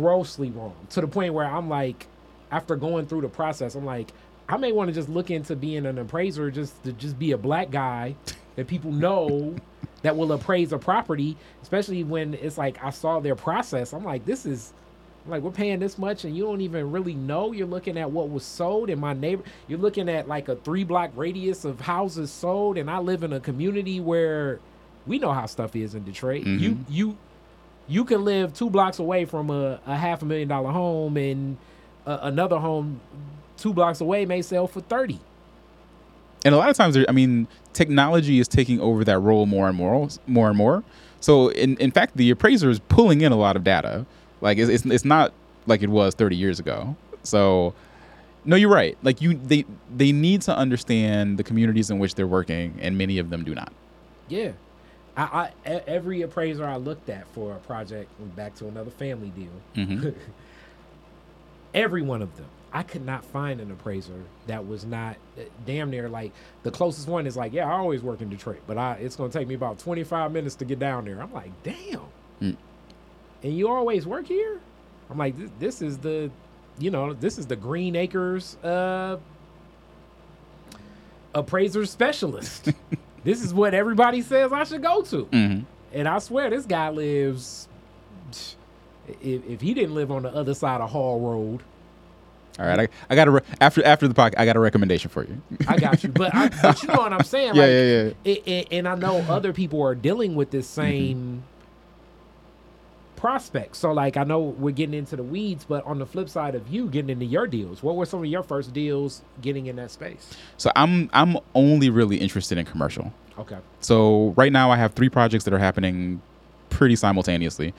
grossly 0.00 0.50
wrong 0.50 0.74
to 0.90 1.00
the 1.00 1.08
point 1.08 1.34
where 1.34 1.46
I'm 1.46 1.68
like, 1.68 2.06
after 2.52 2.76
going 2.76 3.06
through 3.06 3.22
the 3.22 3.28
process, 3.28 3.74
I'm 3.74 3.84
like, 3.84 4.12
I 4.48 4.56
may 4.58 4.70
want 4.72 4.88
to 4.88 4.94
just 4.94 5.08
look 5.08 5.30
into 5.30 5.56
being 5.56 5.86
an 5.86 5.98
appraiser, 5.98 6.50
just 6.50 6.82
to 6.84 6.92
just 6.92 7.18
be 7.18 7.32
a 7.32 7.38
black 7.38 7.70
guy 7.70 8.14
that 8.56 8.66
people 8.68 8.92
know 8.92 9.56
that 10.02 10.16
will 10.16 10.32
appraise 10.32 10.72
a 10.72 10.78
property, 10.78 11.36
especially 11.62 12.04
when 12.04 12.34
it's 12.34 12.58
like 12.58 12.82
I 12.84 12.90
saw 12.90 13.18
their 13.20 13.34
process. 13.36 13.92
I'm 13.92 14.04
like, 14.04 14.24
this 14.26 14.46
is 14.46 14.72
like 15.26 15.40
we're 15.42 15.52
paying 15.52 15.78
this 15.78 15.98
much 15.98 16.24
and 16.24 16.36
you 16.36 16.42
don't 16.42 16.60
even 16.62 16.90
really 16.90 17.14
know 17.14 17.52
you're 17.52 17.64
looking 17.64 17.96
at 17.96 18.10
what 18.10 18.28
was 18.28 18.42
sold 18.44 18.90
in 18.90 18.98
my 18.98 19.12
neighbor 19.12 19.44
you're 19.68 19.78
looking 19.78 20.08
at 20.08 20.26
like 20.26 20.48
a 20.48 20.56
three 20.56 20.82
block 20.82 21.12
radius 21.14 21.64
of 21.64 21.80
houses 21.80 22.28
sold 22.28 22.76
and 22.76 22.90
i 22.90 22.98
live 22.98 23.22
in 23.22 23.32
a 23.32 23.38
community 23.38 24.00
where 24.00 24.58
we 25.06 25.20
know 25.20 25.30
how 25.32 25.46
stuff 25.46 25.76
is 25.76 25.94
in 25.94 26.02
detroit 26.02 26.44
you 26.44 26.70
Mhm. 26.72 26.84
you 26.90 27.16
you 27.86 28.04
can 28.04 28.24
live 28.24 28.52
two 28.52 28.68
blocks 28.68 28.98
away 28.98 29.24
from 29.24 29.48
a, 29.50 29.78
a 29.86 29.94
half 29.96 30.22
a 30.22 30.24
million 30.24 30.48
dollar 30.48 30.72
home 30.72 31.16
and 31.16 31.56
uh, 32.06 32.18
another 32.22 32.58
home 32.58 33.00
two 33.56 33.72
blocks 33.72 34.00
away 34.00 34.24
may 34.24 34.42
sell 34.42 34.66
for 34.66 34.80
30 34.80 35.18
and 36.44 36.54
a 36.54 36.58
lot 36.58 36.68
of 36.68 36.76
times 36.76 36.96
i 37.08 37.12
mean 37.12 37.46
technology 37.72 38.38
is 38.38 38.48
taking 38.48 38.80
over 38.80 39.04
that 39.04 39.18
role 39.18 39.46
more 39.46 39.68
and 39.68 39.76
more 39.76 40.08
more 40.26 40.48
and 40.48 40.56
more 40.58 40.82
so 41.20 41.48
in, 41.50 41.76
in 41.76 41.90
fact 41.90 42.16
the 42.16 42.30
appraiser 42.30 42.68
is 42.70 42.80
pulling 42.88 43.20
in 43.20 43.30
a 43.32 43.36
lot 43.36 43.54
of 43.56 43.62
data 43.64 44.04
like 44.40 44.58
it's, 44.58 44.70
it's, 44.70 44.84
it's 44.86 45.04
not 45.04 45.32
like 45.66 45.82
it 45.82 45.88
was 45.88 46.14
30 46.14 46.34
years 46.36 46.58
ago 46.58 46.96
so 47.22 47.72
no 48.44 48.56
you're 48.56 48.68
right 48.68 48.98
like 49.02 49.22
you 49.22 49.34
they 49.34 49.64
they 49.94 50.10
need 50.10 50.42
to 50.42 50.56
understand 50.56 51.38
the 51.38 51.44
communities 51.44 51.90
in 51.90 51.98
which 52.00 52.16
they're 52.16 52.26
working 52.26 52.76
and 52.80 52.98
many 52.98 53.18
of 53.18 53.30
them 53.30 53.44
do 53.44 53.54
not 53.54 53.72
Yeah. 54.28 54.52
I, 55.16 55.50
I 55.66 55.70
every 55.86 56.22
appraiser 56.22 56.64
I 56.64 56.76
looked 56.76 57.10
at 57.10 57.28
for 57.28 57.52
a 57.52 57.58
project 57.58 58.10
went 58.18 58.34
back 58.34 58.54
to 58.56 58.66
another 58.66 58.90
family 58.90 59.30
deal. 59.30 59.50
Mhm. 59.76 60.14
every 61.74 62.02
one 62.02 62.22
of 62.22 62.36
them. 62.36 62.46
I 62.74 62.82
could 62.82 63.04
not 63.04 63.22
find 63.24 63.60
an 63.60 63.70
appraiser 63.70 64.22
that 64.46 64.66
was 64.66 64.84
not 64.86 65.16
uh, 65.38 65.42
damn 65.66 65.90
near 65.90 66.08
like 66.08 66.32
the 66.62 66.70
closest 66.70 67.06
one 67.06 67.26
is 67.26 67.36
like, 67.36 67.52
yeah, 67.52 67.68
I 67.68 67.72
always 67.72 68.02
work 68.02 68.22
in 68.22 68.30
Detroit, 68.30 68.60
but 68.66 68.78
I 68.78 68.94
it's 68.94 69.14
gonna 69.16 69.30
take 69.32 69.46
me 69.46 69.54
about 69.54 69.78
25 69.78 70.32
minutes 70.32 70.54
to 70.56 70.64
get 70.64 70.78
down 70.78 71.04
there. 71.04 71.20
I'm 71.20 71.32
like, 71.32 71.50
damn. 71.62 72.00
Mm. 72.40 72.56
And 73.42 73.56
you 73.56 73.68
always 73.68 74.06
work 74.06 74.26
here? 74.26 74.58
I'm 75.10 75.18
like, 75.18 75.36
this, 75.36 75.50
this 75.58 75.82
is 75.82 75.98
the, 75.98 76.30
you 76.78 76.90
know, 76.90 77.12
this 77.12 77.36
is 77.36 77.46
the 77.46 77.56
Green 77.56 77.94
Acres 77.94 78.56
uh 78.64 79.18
appraiser 81.34 81.84
specialist. 81.86 82.70
this 83.24 83.42
is 83.42 83.52
what 83.52 83.74
everybody 83.74 84.22
says 84.22 84.52
I 84.52 84.64
should 84.64 84.82
go 84.82 85.02
to. 85.02 85.24
Mhm. 85.26 85.64
And 85.92 86.08
I 86.08 86.18
swear 86.20 86.48
this 86.48 86.64
guy 86.64 86.88
lives. 86.88 87.68
If, 89.20 89.46
if 89.46 89.60
he 89.60 89.74
didn't 89.74 89.94
live 89.94 90.10
on 90.10 90.22
the 90.22 90.34
other 90.34 90.54
side 90.54 90.80
of 90.80 90.90
Hall 90.90 91.20
Road, 91.20 91.62
all 92.58 92.66
right 92.66 92.80
i, 92.80 92.88
I 93.08 93.14
got 93.14 93.28
a 93.28 93.30
re- 93.30 93.40
after 93.62 93.82
after 93.82 94.06
the 94.06 94.12
podcast 94.12 94.34
i 94.36 94.44
got 94.44 94.56
a 94.56 94.60
recommendation 94.60 95.08
for 95.08 95.24
you 95.24 95.40
I 95.66 95.78
got 95.78 96.04
you. 96.04 96.10
But, 96.10 96.34
I, 96.34 96.50
but 96.60 96.82
you 96.82 96.88
know 96.88 96.96
what 96.96 97.10
I'm 97.10 97.24
saying? 97.24 97.54
yeah 97.54 97.62
like, 97.62 97.70
yeah 97.70 97.82
yeah 97.82 98.12
It, 98.24 98.46
it, 98.46 98.68
and 98.72 98.86
I 98.86 98.94
know 98.94 99.18
other 99.28 99.54
people 99.54 99.80
are 99.82 99.94
dealing 99.94 100.34
with 100.34 100.50
this 100.50 100.66
same 100.66 101.44
prospect. 103.16 103.76
So, 103.76 103.92
like, 103.92 104.16
I 104.16 104.24
know 104.24 104.40
we're 104.40 104.72
getting 104.72 104.94
into 104.94 105.14
the 105.14 105.22
weeds, 105.22 105.64
but 105.64 105.84
on 105.86 106.00
the 106.00 106.06
flip 106.06 106.28
side 106.28 106.56
of 106.56 106.68
you 106.68 106.88
getting 106.88 107.08
into 107.08 107.24
your 107.24 107.46
deals, 107.46 107.80
what 107.80 107.94
were 107.94 108.04
some 108.04 108.18
of 108.18 108.26
your 108.26 108.42
first 108.42 108.72
deals 108.72 109.22
getting 109.40 109.66
in 109.66 109.76
that 109.76 109.90
space? 109.92 110.34
so 110.56 110.70
i'm 110.76 111.08
i'm 111.12 111.38
only 111.54 111.88
really 111.88 112.16
interested 112.16 112.58
in 112.58 112.66
commercial 112.66 113.12
Okay. 113.38 113.58
So 113.80 114.34
right 114.36 114.52
now 114.52 114.70
I 114.70 114.76
have 114.76 114.92
three 114.92 115.08
projects 115.08 115.44
that 115.44 115.54
are 115.54 115.58
happening 115.58 116.20
pretty 116.70 116.96
simultaneously. 116.96 117.74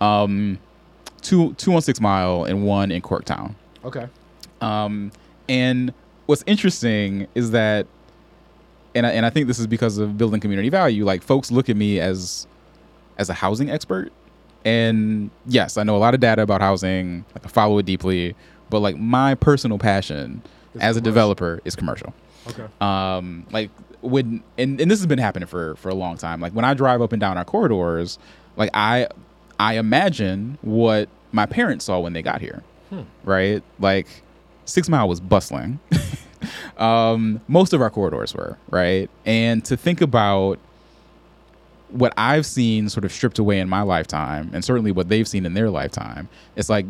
Um, 0.00 0.58
two 1.24 1.52
two 1.54 1.74
on 1.74 1.82
Six 1.82 2.00
Mile 2.00 2.44
and 2.44 2.64
one 2.64 2.92
in 2.92 3.02
Corktown. 3.02 3.54
Okay. 3.84 4.06
Um, 4.60 5.10
and 5.48 5.92
what's 6.26 6.44
interesting 6.46 7.26
is 7.34 7.50
that, 7.50 7.86
and 8.94 9.04
I, 9.06 9.10
and 9.10 9.26
I 9.26 9.30
think 9.30 9.46
this 9.48 9.58
is 9.58 9.66
because 9.66 9.98
of 9.98 10.16
building 10.16 10.40
community 10.40 10.68
value. 10.68 11.04
Like 11.04 11.22
folks 11.22 11.50
look 11.50 11.68
at 11.68 11.76
me 11.76 11.98
as 12.00 12.46
as 13.18 13.28
a 13.28 13.34
housing 13.34 13.70
expert, 13.70 14.12
and 14.64 15.30
yes, 15.46 15.76
I 15.76 15.82
know 15.82 15.96
a 15.96 15.98
lot 15.98 16.14
of 16.14 16.20
data 16.20 16.42
about 16.42 16.60
housing. 16.60 17.24
Like 17.34 17.44
I 17.44 17.48
follow 17.48 17.78
it 17.78 17.86
deeply, 17.86 18.34
but 18.70 18.78
like 18.80 18.96
my 18.96 19.34
personal 19.34 19.78
passion 19.78 20.42
Is 20.74 20.80
as 20.80 20.96
a 20.96 21.00
developer 21.00 21.60
is 21.64 21.74
commercial 21.76 22.14
Okay. 22.48 22.66
um 22.80 23.46
like 23.52 23.70
when 24.02 24.42
and, 24.58 24.78
and 24.80 24.90
this 24.90 24.98
has 24.98 25.06
been 25.06 25.18
happening 25.18 25.46
for 25.46 25.76
for 25.76 25.88
a 25.88 25.94
long 25.94 26.18
time 26.18 26.40
like 26.40 26.52
when 26.52 26.64
i 26.64 26.74
drive 26.74 27.00
up 27.00 27.12
and 27.12 27.20
down 27.20 27.38
our 27.38 27.44
corridors 27.44 28.18
like 28.56 28.68
i 28.74 29.08
i 29.58 29.74
imagine 29.78 30.58
what 30.62 31.08
my 31.32 31.46
parents 31.46 31.84
saw 31.84 31.98
when 32.00 32.12
they 32.12 32.22
got 32.22 32.40
here 32.40 32.62
Hmm. 32.90 33.00
right 33.24 33.62
like 33.80 34.06
six 34.66 34.88
mile 34.88 35.08
was 35.08 35.18
bustling 35.20 35.80
um 36.76 37.40
most 37.48 37.72
of 37.72 37.80
our 37.80 37.88
corridors 37.90 38.34
were 38.34 38.58
right 38.70 39.08
and 39.24 39.64
to 39.64 39.76
think 39.76 40.00
about 40.02 40.58
what 41.88 42.12
i've 42.18 42.44
seen 42.44 42.88
sort 42.90 43.04
of 43.04 43.12
stripped 43.12 43.38
away 43.38 43.58
in 43.58 43.68
my 43.68 43.80
lifetime 43.82 44.50
and 44.52 44.64
certainly 44.64 44.92
what 44.92 45.08
they've 45.08 45.26
seen 45.28 45.46
in 45.46 45.54
their 45.54 45.70
lifetime 45.70 46.28
it's 46.56 46.68
like 46.68 46.84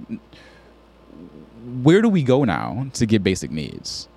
where 1.82 2.02
do 2.02 2.08
we 2.08 2.22
go 2.22 2.44
now 2.44 2.86
to 2.94 3.06
get 3.06 3.22
basic 3.22 3.50
needs 3.50 4.08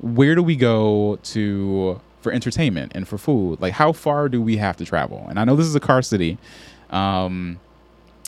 where 0.00 0.34
do 0.34 0.42
we 0.42 0.56
go 0.56 1.18
to 1.22 2.00
for 2.20 2.30
entertainment 2.32 2.92
and 2.94 3.06
for 3.08 3.16
food? 3.16 3.60
Like, 3.60 3.72
how 3.72 3.92
far 3.92 4.28
do 4.28 4.42
we 4.42 4.56
have 4.58 4.76
to 4.78 4.84
travel? 4.84 5.24
And 5.28 5.38
I 5.38 5.44
know 5.44 5.54
this 5.56 5.66
is 5.66 5.74
a 5.76 5.80
car 5.80 6.02
city. 6.02 6.36
Um, 6.90 7.58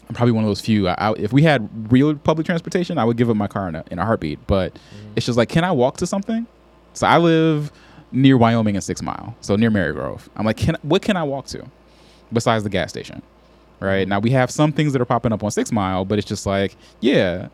I'm 0.08 0.14
probably 0.14 0.32
one 0.32 0.44
of 0.44 0.48
those 0.48 0.60
few. 0.60 0.88
I, 0.88 0.94
I, 0.94 1.12
if 1.14 1.32
we 1.32 1.42
had 1.42 1.68
real 1.92 2.14
public 2.14 2.46
transportation, 2.46 2.98
I 2.98 3.04
would 3.04 3.16
give 3.16 3.28
up 3.28 3.36
my 3.36 3.46
car 3.46 3.68
in 3.68 3.74
a, 3.74 3.84
in 3.90 3.98
a 3.98 4.04
heartbeat. 4.06 4.46
But 4.46 4.78
it's 5.16 5.26
just 5.26 5.36
like, 5.36 5.48
can 5.50 5.64
I 5.64 5.72
walk 5.72 5.98
to 5.98 6.06
something? 6.06 6.46
So 6.94 7.06
I 7.06 7.18
live 7.18 7.70
near 8.10 8.38
Wyoming 8.38 8.74
and 8.74 8.82
Six 8.82 9.02
Mile, 9.02 9.36
so 9.40 9.54
near 9.56 9.70
Marygrove. 9.70 10.28
I'm 10.36 10.46
like, 10.46 10.56
can 10.56 10.76
what 10.82 11.02
can 11.02 11.16
I 11.16 11.22
walk 11.22 11.46
to 11.48 11.64
besides 12.32 12.64
the 12.64 12.70
gas 12.70 12.90
station? 12.90 13.22
Right 13.80 14.08
now, 14.08 14.18
we 14.18 14.30
have 14.30 14.50
some 14.50 14.72
things 14.72 14.92
that 14.92 15.00
are 15.00 15.04
popping 15.04 15.32
up 15.32 15.44
on 15.44 15.50
Six 15.50 15.70
Mile, 15.70 16.04
but 16.04 16.18
it's 16.18 16.26
just 16.26 16.46
like, 16.46 16.74
yeah, 17.00 17.48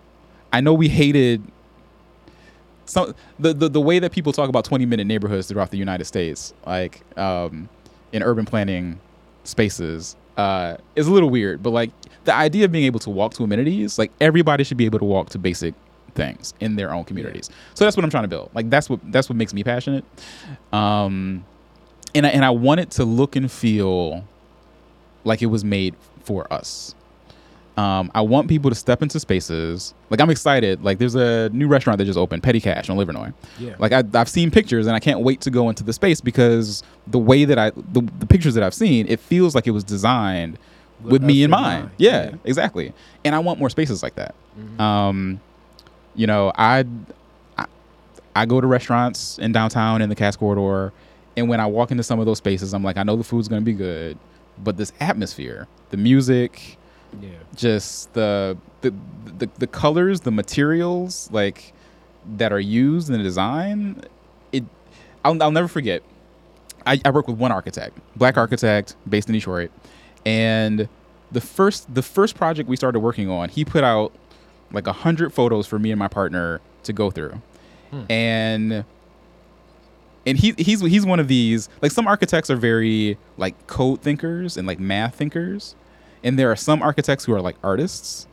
I 0.53 0.61
know 0.61 0.73
we 0.73 0.89
hated 0.89 1.43
some 2.87 3.15
the, 3.39 3.53
the 3.53 3.69
the 3.69 3.81
way 3.81 3.99
that 3.99 4.13
people 4.13 4.33
talk 4.33 4.49
about 4.49 4.65
20 4.65 4.87
minute 4.87 5.07
neighborhoods 5.07 5.49
throughout 5.49 5.71
the 5.71 5.77
United 5.79 6.05
States, 6.05 6.55
like 6.67 7.03
um, 7.19 7.69
in 8.13 8.23
urban 8.23 8.45
planning 8.45 9.01
spaces, 9.43 10.17
uh, 10.37 10.77
is 10.97 11.07
a 11.07 11.13
little 11.13 11.31
weird. 11.31 11.63
But 11.63 11.71
like 11.71 11.91
the 12.25 12.35
idea 12.35 12.65
of 12.65 12.73
being 12.73 12.85
able 12.85 13.01
to 13.01 13.11
walk 13.11 13.35
to 13.35 13.45
amenities, 13.45 13.99
like 13.99 14.13
everybody 14.21 14.65
should 14.65 14.77
be 14.77 14.85
able 14.85 14.99
to 14.99 15.05
walk 15.05 15.31
to 15.31 15.39
basic 15.39 15.75
things 16.15 16.55
in 16.61 16.77
their 16.77 16.93
own 16.93 17.05
communities. 17.05 17.51
So 17.75 17.85
that's 17.85 17.97
what 17.97 18.05
I'm 18.05 18.11
trying 18.11 18.25
to 18.25 18.29
build. 18.29 18.51
Like 18.55 18.71
that's 18.71 18.89
what 18.89 19.01
that's 19.13 19.29
what 19.29 19.37
makes 19.37 19.53
me 19.53 19.65
passionate. 19.65 20.05
Um, 20.73 21.45
and 22.15 22.27
I, 22.27 22.31
and 22.31 22.45
I 22.45 22.51
want 22.51 22.81
it 22.81 22.91
to 22.93 23.05
look 23.05 23.37
and 23.37 23.51
feel 23.51 24.25
like 25.25 25.43
it 25.43 25.47
was 25.47 25.65
made 25.65 25.95
for 26.23 26.51
us. 26.53 26.95
Um, 27.77 28.11
I 28.15 28.21
want 28.21 28.49
people 28.49 28.71
to 28.71 28.77
step 28.77 29.03
into 29.03 29.19
spaces. 29.19 29.95
Like 30.09 30.21
I'm 30.21 30.31
excited. 30.31 30.85
Like 30.85 30.99
there's 30.99 31.17
a 31.17 31.49
new 31.53 31.67
restaurant 31.67 31.99
that 31.99 32.05
just 32.05 32.19
opened, 32.19 32.43
Petty 32.45 32.61
Cash 32.61 32.89
on 32.89 32.97
Livernois. 32.97 33.35
Yeah. 33.59 33.75
Like 33.81 33.93
I, 33.93 34.05
I've 34.15 34.29
seen 34.29 34.53
pictures 34.53 34.87
and 34.87 34.95
I 34.95 35.01
can't 35.01 35.21
wait 35.21 35.41
to 35.41 35.51
go 35.51 35.69
into 35.69 35.83
the 35.83 35.93
space 35.93 36.21
because 36.21 36.85
the 37.09 37.19
way 37.19 37.45
that 37.45 37.59
I 37.59 37.71
the, 37.71 38.03
the 38.21 38.27
pictures 38.27 38.55
that 38.55 38.63
I've 38.63 38.75
seen, 38.75 39.07
it 39.09 39.19
feels 39.19 39.57
like 39.57 39.67
it 39.67 39.73
was 39.73 39.83
designed 39.83 40.57
with, 41.03 41.13
With 41.15 41.23
me 41.25 41.41
in 41.43 41.47
in 41.47 41.51
mind. 41.51 41.91
Yeah, 41.99 42.27
Yeah. 42.31 42.35
exactly. 42.45 42.93
And 43.25 43.35
I 43.35 43.41
want 43.41 43.59
more 43.59 43.69
spaces 43.71 44.05
like 44.05 44.15
that. 44.15 44.37
Mhm. 44.57 44.81
Um, 44.81 45.41
you 46.15 46.29
know, 46.29 46.53
I, 46.57 46.85
I 47.59 47.65
I 48.37 48.47
go 48.47 48.61
to 48.61 48.67
restaurants 48.69 49.37
in 49.41 49.51
downtown 49.51 50.01
in 50.01 50.09
the 50.11 50.15
Cass 50.15 50.37
corridor, 50.37 50.93
and 51.37 51.49
when 51.49 51.59
I 51.59 51.67
walk 51.67 51.91
into 51.91 52.05
some 52.05 52.21
of 52.21 52.27
those 52.27 52.39
spaces, 52.39 52.73
I'm 52.73 52.85
like, 52.85 52.97
I 52.97 53.03
know 53.03 53.17
the 53.17 53.25
food's 53.25 53.49
gonna 53.49 53.63
be 53.63 53.73
good, 53.73 54.17
but 54.63 54.77
this 54.77 54.93
atmosphere, 55.01 55.67
the 55.91 55.97
music, 55.97 56.79
yeah. 57.21 57.31
just 57.57 58.13
the 58.15 58.57
the 58.81 58.93
the, 59.39 59.49
the 59.59 59.67
colors, 59.67 60.21
the 60.21 60.31
materials 60.31 61.29
like 61.33 61.73
that 62.37 62.53
are 62.53 62.61
used 62.61 63.09
in 63.11 63.17
the 63.17 63.23
design, 63.23 64.03
it 64.53 64.65
I'll, 65.25 65.43
I'll 65.43 65.51
never 65.51 65.69
forget. 65.69 66.03
I, 66.87 67.01
I 67.05 67.11
work 67.11 67.27
with 67.29 67.39
one 67.39 67.51
architect, 67.53 67.99
black 68.17 68.37
architect 68.37 68.95
based 69.09 69.29
in 69.29 69.33
Detroit, 69.35 69.71
and 70.27 70.89
the 71.33 71.41
first 71.41 71.93
the 71.95 72.03
first 72.03 72.35
project 72.35 72.69
we 72.69 72.77
started 72.77 73.01
working 73.01 73.29
on, 73.31 73.49
he 73.49 73.65
put 73.65 73.85
out 73.85 74.13
like 74.73 74.87
a 74.87 74.93
hundred 74.93 75.33
photos 75.33 75.67
for 75.67 75.79
me 75.79 75.91
and 75.91 75.99
my 75.99 76.09
partner 76.09 76.61
to 76.83 76.93
go 76.93 77.11
through, 77.11 77.41
Hmm. 77.91 78.03
and 78.11 78.85
and 80.27 80.39
he 80.39 80.55
he's 80.59 80.81
he's 80.81 81.07
one 81.07 81.21
of 81.21 81.29
these 81.29 81.69
like 81.83 81.93
some 81.93 82.07
architects 82.07 82.51
are 82.51 82.57
very 82.57 83.19
like 83.37 83.67
code 83.67 84.01
thinkers 84.01 84.57
and 84.57 84.67
like 84.67 84.79
math 84.81 85.15
thinkers 85.17 85.75
and 86.25 86.37
there 86.39 86.51
are 86.51 86.57
some 86.57 86.83
architects 86.83 87.25
who 87.25 87.33
are 87.35 87.41
like 87.41 87.57
artists. 87.63 88.27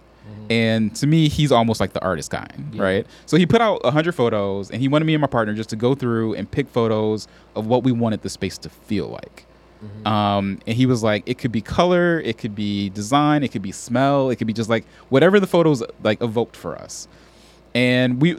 And 0.49 0.95
to 0.95 1.07
me 1.07 1.27
he's 1.29 1.51
almost 1.51 1.79
like 1.79 1.93
the 1.93 2.01
artist 2.01 2.31
kind 2.31 2.71
Yeah. 2.73 2.81
right? 2.83 3.07
So 3.25 3.37
he 3.37 3.45
put 3.45 3.59
out 3.61 3.83
100 3.83 4.13
photos 4.13 4.69
and 4.71 4.81
he 4.81 4.87
wanted 4.87 5.05
me 5.05 5.13
and 5.13 5.21
my 5.21 5.27
partner 5.27 5.53
just 5.53 5.69
to 5.71 5.75
go 5.75 5.93
through 5.95 6.35
and 6.35 6.49
pick 6.49 6.67
photos 6.69 7.27
of 7.55 7.67
what 7.67 7.83
we 7.83 7.91
wanted 7.91 8.21
the 8.21 8.29
space 8.29 8.57
to 8.59 8.69
feel 8.69 9.07
like. 9.07 9.45
Um, 10.05 10.59
and 10.67 10.75
he 10.77 10.85
was 10.85 11.01
like 11.03 11.23
it 11.25 11.37
could 11.37 11.51
be 11.51 11.59
color 11.61 12.19
it 12.21 12.37
could 12.37 12.53
be 12.55 12.89
design 12.91 13.43
it 13.43 13.51
could 13.51 13.63
be 13.63 13.71
smell 13.71 14.29
it 14.29 14.35
could 14.37 14.45
be 14.47 14.53
just 14.53 14.69
like 14.69 14.85
whatever 15.09 15.39
the 15.39 15.47
photos 15.47 15.83
like 16.03 16.21
evoked 16.21 16.55
for 16.55 16.75
us. 16.77 17.07
And 17.73 18.21
we 18.21 18.35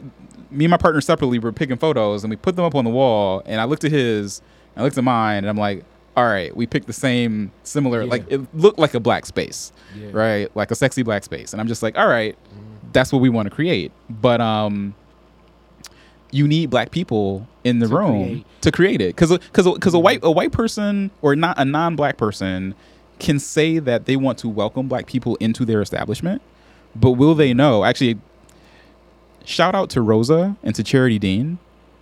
me 0.51 0.65
and 0.65 0.69
my 0.71 0.77
partner 0.77 1.01
separately 1.01 1.39
were 1.39 1.51
picking 1.51 1.77
photos 1.77 2.23
and 2.23 2.29
we 2.31 2.37
put 2.37 2.55
them 2.55 2.63
up 2.65 2.75
on 2.75 2.85
the 2.85 2.91
wall 2.91 3.41
and 3.45 3.59
i 3.59 3.63
looked 3.65 3.83
at 3.83 3.91
his 3.91 4.41
and 4.75 4.81
i 4.81 4.85
looked 4.85 4.97
at 4.97 5.03
mine 5.03 5.37
and 5.39 5.47
i'm 5.49 5.57
like 5.57 5.83
all 6.15 6.25
right, 6.25 6.55
we 6.55 6.67
picked 6.67 6.87
the 6.87 6.93
same 6.93 7.51
similar 7.63 8.03
Yeah. 8.03 8.09
like 8.09 8.25
it 8.31 8.41
looked 8.55 8.79
like 8.79 8.93
a 8.93 8.99
black 8.99 9.25
space, 9.25 9.71
Yeah. 9.99 10.09
right? 10.11 10.55
Like 10.55 10.71
a 10.71 10.75
sexy 10.75 11.01
black 11.03 11.23
space. 11.23 11.53
And 11.53 11.59
I'm 11.61 11.67
just 11.67 11.81
like, 11.83 11.97
all 11.97 12.07
right, 12.07 12.37
that's 12.91 13.11
what 13.11 13.21
we 13.21 13.29
want 13.29 13.49
to 13.49 13.55
create. 13.55 13.91
But 14.09 14.39
um 14.41 14.93
you 16.31 16.47
need 16.47 16.69
black 16.69 16.89
people 16.91 17.47
in 17.63 17.79
the 17.79 17.87
To 17.87 17.95
room 17.95 18.23
create. 18.25 18.45
to 18.61 18.71
create 18.71 19.01
it 19.01 19.15
cuz 19.15 19.37
cuz 19.53 19.67
cuz 19.79 19.93
a 19.93 19.99
white 19.99 20.19
a 20.23 20.31
white 20.31 20.51
person 20.51 21.11
or 21.21 21.35
not 21.35 21.59
a 21.59 21.65
non-black 21.65 22.17
person 22.17 22.73
can 23.19 23.39
say 23.39 23.77
that 23.79 24.05
they 24.05 24.15
want 24.15 24.37
to 24.39 24.49
welcome 24.49 24.87
black 24.87 25.05
people 25.05 25.35
into 25.39 25.63
their 25.65 25.81
establishment, 25.81 26.41
but 26.95 27.11
will 27.11 27.35
they 27.35 27.53
know? 27.53 27.85
Actually 27.85 28.17
shout 29.45 29.75
out 29.75 29.89
to 29.91 30.01
Rosa 30.01 30.55
and 30.63 30.73
to 30.75 30.83
Charity 30.83 31.19
Dean 31.19 31.57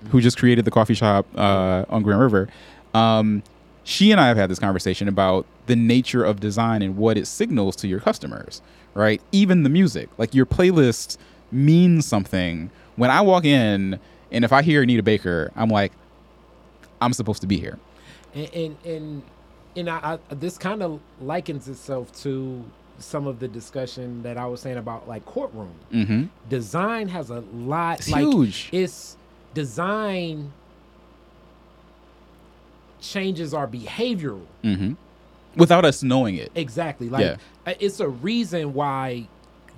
who 0.10 0.20
just 0.22 0.38
created 0.38 0.66
the 0.66 0.72
coffee 0.72 0.94
shop 0.96 1.26
uh, 1.36 1.86
on 1.90 2.02
Grand 2.02 2.20
River. 2.22 2.48
Um, 2.94 3.44
she 3.84 4.12
and 4.12 4.20
I 4.22 4.28
have 4.28 4.38
had 4.38 4.50
this 4.50 4.60
conversation 4.60 5.08
about 5.08 5.46
the 5.66 5.76
nature 5.76 6.24
of 6.24 6.40
design 6.40 6.82
and 6.82 6.98
what 6.98 7.18
it 7.18 7.26
signals 7.28 7.76
to 7.78 7.88
your 7.88 8.00
customers, 8.00 8.62
right? 8.94 9.22
Even 9.32 9.64
the 9.64 9.70
music, 9.70 10.10
like 10.18 10.36
your 10.36 10.46
playlist 10.46 11.18
means 11.52 12.06
something. 12.06 12.70
When 12.96 13.10
I 13.10 13.22
walk 13.22 13.46
in 13.46 14.00
and 14.32 14.46
if 14.46 14.54
I 14.54 14.62
hear 14.62 14.84
Anita 14.84 15.04
Baker, 15.04 15.52
I'm 15.56 15.70
like, 15.70 15.92
I'm 17.02 17.14
supposed 17.14 17.42
to 17.42 17.48
be 17.48 17.58
here. 17.60 17.80
and 18.36 18.50
and 18.54 18.78
and, 18.86 19.24
and 19.76 19.90
I, 19.90 20.20
I, 20.30 20.36
this 20.36 20.58
kind 20.58 20.84
of 20.84 21.00
likens 21.20 21.68
itself 21.68 22.12
to 22.22 22.64
some 23.00 23.26
of 23.26 23.40
the 23.40 23.48
discussion 23.48 24.22
that 24.22 24.38
I 24.38 24.46
was 24.46 24.62
saying 24.62 24.78
about 24.78 25.08
like 25.08 25.26
courtroom 25.26 25.74
Mm-hmm. 25.92 26.26
design 26.50 27.08
has 27.08 27.32
a 27.32 27.40
lot 27.54 28.00
It's 28.00 28.10
like 28.12 28.22
huge. 28.28 28.70
it's 28.72 29.18
design 29.56 30.52
changes 33.02 33.54
our 33.54 33.68
behavioral 33.68 34.46
Mm-hmm. 34.64 34.94
Without 35.58 35.84
us 35.84 36.02
knowing 36.02 36.36
it. 36.36 36.50
exactly 36.56 37.10
like 37.10 37.26
Yeah. 37.66 37.74
it's 37.80 38.00
a 38.00 38.08
reason 38.08 38.74
why 38.74 39.28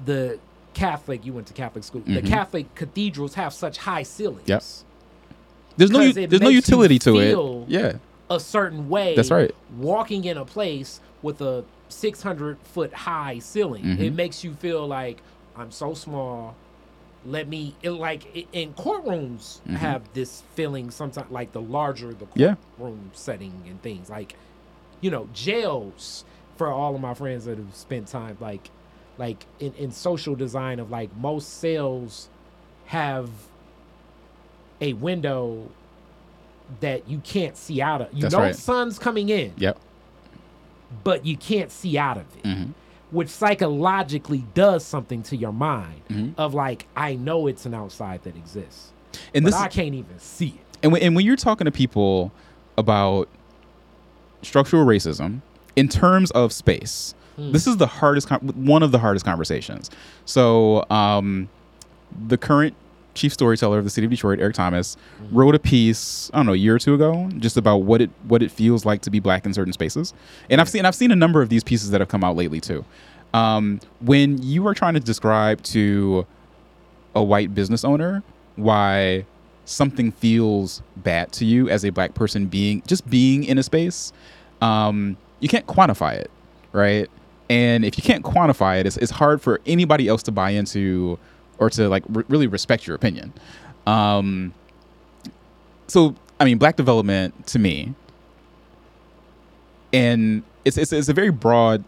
the 0.05 0.37
catholic 0.75 1.25
you 1.25 1.33
went 1.33 1.47
to 1.47 1.53
catholic 1.53 1.83
school 1.83 2.01
the 2.05 2.21
Mhm. 2.21 2.27
catholic 2.27 2.75
cathedrals 2.75 3.33
have 3.35 3.53
such 3.53 3.77
high 3.79 4.03
ceilings 4.03 4.43
Yes. 4.47 4.83
There's 5.77 5.89
no 5.89 6.11
there's 6.11 6.41
no 6.41 6.49
utility 6.49 6.99
to 6.99 7.17
it. 7.19 7.69
Yeah. 7.69 7.93
a 8.29 8.39
certain 8.39 8.89
way. 8.89 9.15
That's 9.15 9.29
right. 9.31 9.53
Walking 9.77 10.23
in 10.25 10.37
a 10.37 10.45
place 10.45 10.99
with 11.21 11.41
a 11.41 11.63
600 11.89 12.57
foot 12.63 12.93
high 12.93 13.39
ceiling, 13.39 13.83
Mhm. 13.83 13.99
it 13.99 14.13
makes 14.13 14.43
you 14.43 14.53
feel 14.53 14.87
like 14.87 15.17
I'm 15.57 15.71
so 15.71 15.93
small. 15.95 16.55
Let 17.25 17.47
me 17.47 17.75
it, 17.81 17.91
like 17.91 18.47
in 18.51 18.73
courtrooms 18.73 19.61
Mhm. 19.67 19.75
have 19.77 20.01
this 20.13 20.43
feeling 20.55 20.91
sometimes 20.91 21.31
like 21.31 21.51
the 21.53 21.61
larger 21.61 22.13
the 22.13 22.27
Yeah. 22.35 22.55
courtroom 22.77 23.11
setting 23.13 23.63
and 23.67 23.81
things 23.81 24.09
like 24.09 24.35
you 25.01 25.09
know 25.09 25.29
jails 25.33 26.25
for 26.57 26.67
all 26.67 26.95
of 26.95 27.01
my 27.01 27.13
friends 27.13 27.45
that 27.45 27.57
have 27.57 27.73
spent 27.75 28.07
time 28.07 28.37
like 28.41 28.69
like 29.17 29.45
in, 29.59 29.73
in 29.75 29.91
social 29.91 30.35
design 30.35 30.79
of 30.79 30.91
like 30.91 31.15
most 31.17 31.59
cells 31.59 32.27
have 32.87 33.29
a 34.81 34.93
window 34.93 35.69
that 36.81 37.07
you 37.07 37.19
can't 37.19 37.55
see 37.55 37.81
out 37.81 38.01
of. 38.01 38.13
You 38.13 38.21
That's 38.23 38.33
know 38.33 38.39
right. 38.39 38.55
sun's 38.55 38.97
coming 38.99 39.29
in, 39.29 39.53
Yep. 39.57 39.77
but 41.03 41.25
you 41.25 41.37
can't 41.37 41.71
see 41.71 41.97
out 41.97 42.17
of 42.17 42.25
it. 42.37 42.43
Mm-hmm. 42.43 42.71
Which 43.13 43.29
psychologically 43.29 44.43
does 44.53 44.83
something 44.85 45.23
to 45.23 45.37
your 45.37 45.53
mind 45.53 46.01
Mhm. 46.09 46.33
of 46.37 46.53
like, 46.53 46.87
I 46.97 47.15
know 47.15 47.47
it's 47.47 47.65
an 47.65 47.73
outside 47.73 48.23
that 48.23 48.35
exists. 48.35 48.91
And 49.33 49.43
but 49.45 49.51
this 49.51 49.59
I 49.59 49.67
can't 49.69 49.93
even 49.95 50.17
see 50.19 50.47
it. 50.59 50.77
and 50.83 50.91
when, 50.91 51.01
and 51.01 51.15
when 51.15 51.25
you're 51.25 51.35
talking 51.35 51.65
to 51.65 51.71
people 51.71 52.31
about 52.77 53.29
structural 54.41 54.85
racism 54.85 55.41
in 55.75 55.87
terms 55.87 56.31
of 56.31 56.51
space 56.51 57.13
Hmm. 57.37 57.51
this 57.51 57.65
is 57.65 57.77
the 57.77 57.87
hardest 57.87 58.27
con- 58.27 58.39
one 58.55 58.83
of 58.83 58.91
the 58.91 58.99
hardest 58.99 59.25
conversations 59.25 59.89
so 60.25 60.85
um, 60.91 61.49
the 62.27 62.37
current 62.37 62.75
chief 63.13 63.31
storyteller 63.33 63.77
of 63.77 63.83
the 63.83 63.89
city 63.89 64.05
of 64.05 64.11
detroit 64.11 64.39
eric 64.39 64.55
thomas 64.55 64.97
Hmm. 65.19 65.37
wrote 65.37 65.55
a 65.55 65.59
piece 65.59 66.29
i 66.33 66.37
don't 66.37 66.45
know 66.45 66.53
a 66.53 66.57
year 66.57 66.75
or 66.75 66.79
two 66.79 66.93
ago 66.93 67.29
just 67.37 67.57
about 67.57 67.77
what 67.83 68.01
it 68.01 68.09
what 68.27 68.41
it 68.41 68.51
feels 68.51 68.85
like 68.85 69.01
to 69.03 69.09
be 69.11 69.19
black 69.19 69.45
in 69.45 69.53
certain 69.53 69.73
spaces. 69.73 70.13
And 70.49 70.59
i've 70.59 70.69
seen 70.69 70.85
i've 70.85 70.95
seen 70.95 71.11
a 71.11 71.15
number 71.15 71.41
of 71.41 71.49
these 71.49 71.63
pieces 71.63 71.91
that 71.91 72.01
have 72.01 72.09
come 72.09 72.23
out 72.23 72.35
lately 72.35 72.59
too. 72.59 72.83
Um, 73.33 73.79
when 73.99 74.41
you 74.41 74.65
are 74.67 74.73
trying 74.75 74.93
to 74.93 74.99
describe 74.99 75.61
to 75.63 76.25
a 77.15 77.23
white 77.23 77.53
business 77.55 77.83
owner 77.83 78.21
why 78.55 79.25
something 79.65 80.11
feels 80.11 80.81
bad 80.97 81.31
to 81.33 81.45
you 81.45 81.69
as 81.69 81.83
a 81.85 81.89
black 81.89 82.13
person 82.13 82.47
being 82.47 82.83
just 82.85 83.09
being 83.09 83.43
in 83.43 83.57
a 83.57 83.63
space 83.63 84.11
um, 84.61 85.17
you 85.39 85.47
can't 85.49 85.67
quantify 85.67 86.13
it 86.13 86.29
right? 86.73 87.09
And 87.49 87.85
if 87.85 87.97
you 87.97 88.03
can't 88.03 88.23
quantify 88.23 88.79
it 88.79 88.85
it's, 88.87 88.97
it's 88.97 89.11
hard 89.11 89.41
for 89.41 89.61
anybody 89.65 90.07
else 90.07 90.23
to 90.23 90.31
buy 90.31 90.51
into 90.51 91.17
or 91.63 91.69
to 91.71 91.89
like 91.89 92.03
re- 92.09 92.23
really 92.27 92.47
respect 92.47 92.85
your 92.85 92.95
opinion. 92.95 93.33
Um, 93.87 94.53
so 95.87 96.15
i 96.39 96.45
mean 96.45 96.57
black 96.57 96.75
development 96.75 97.45
to 97.47 97.59
me 97.59 97.93
and 99.91 100.43
it's, 100.65 100.77
it's, 100.77 100.91
it's 100.91 101.09
a 101.09 101.13
very 101.13 101.29
broad 101.29 101.83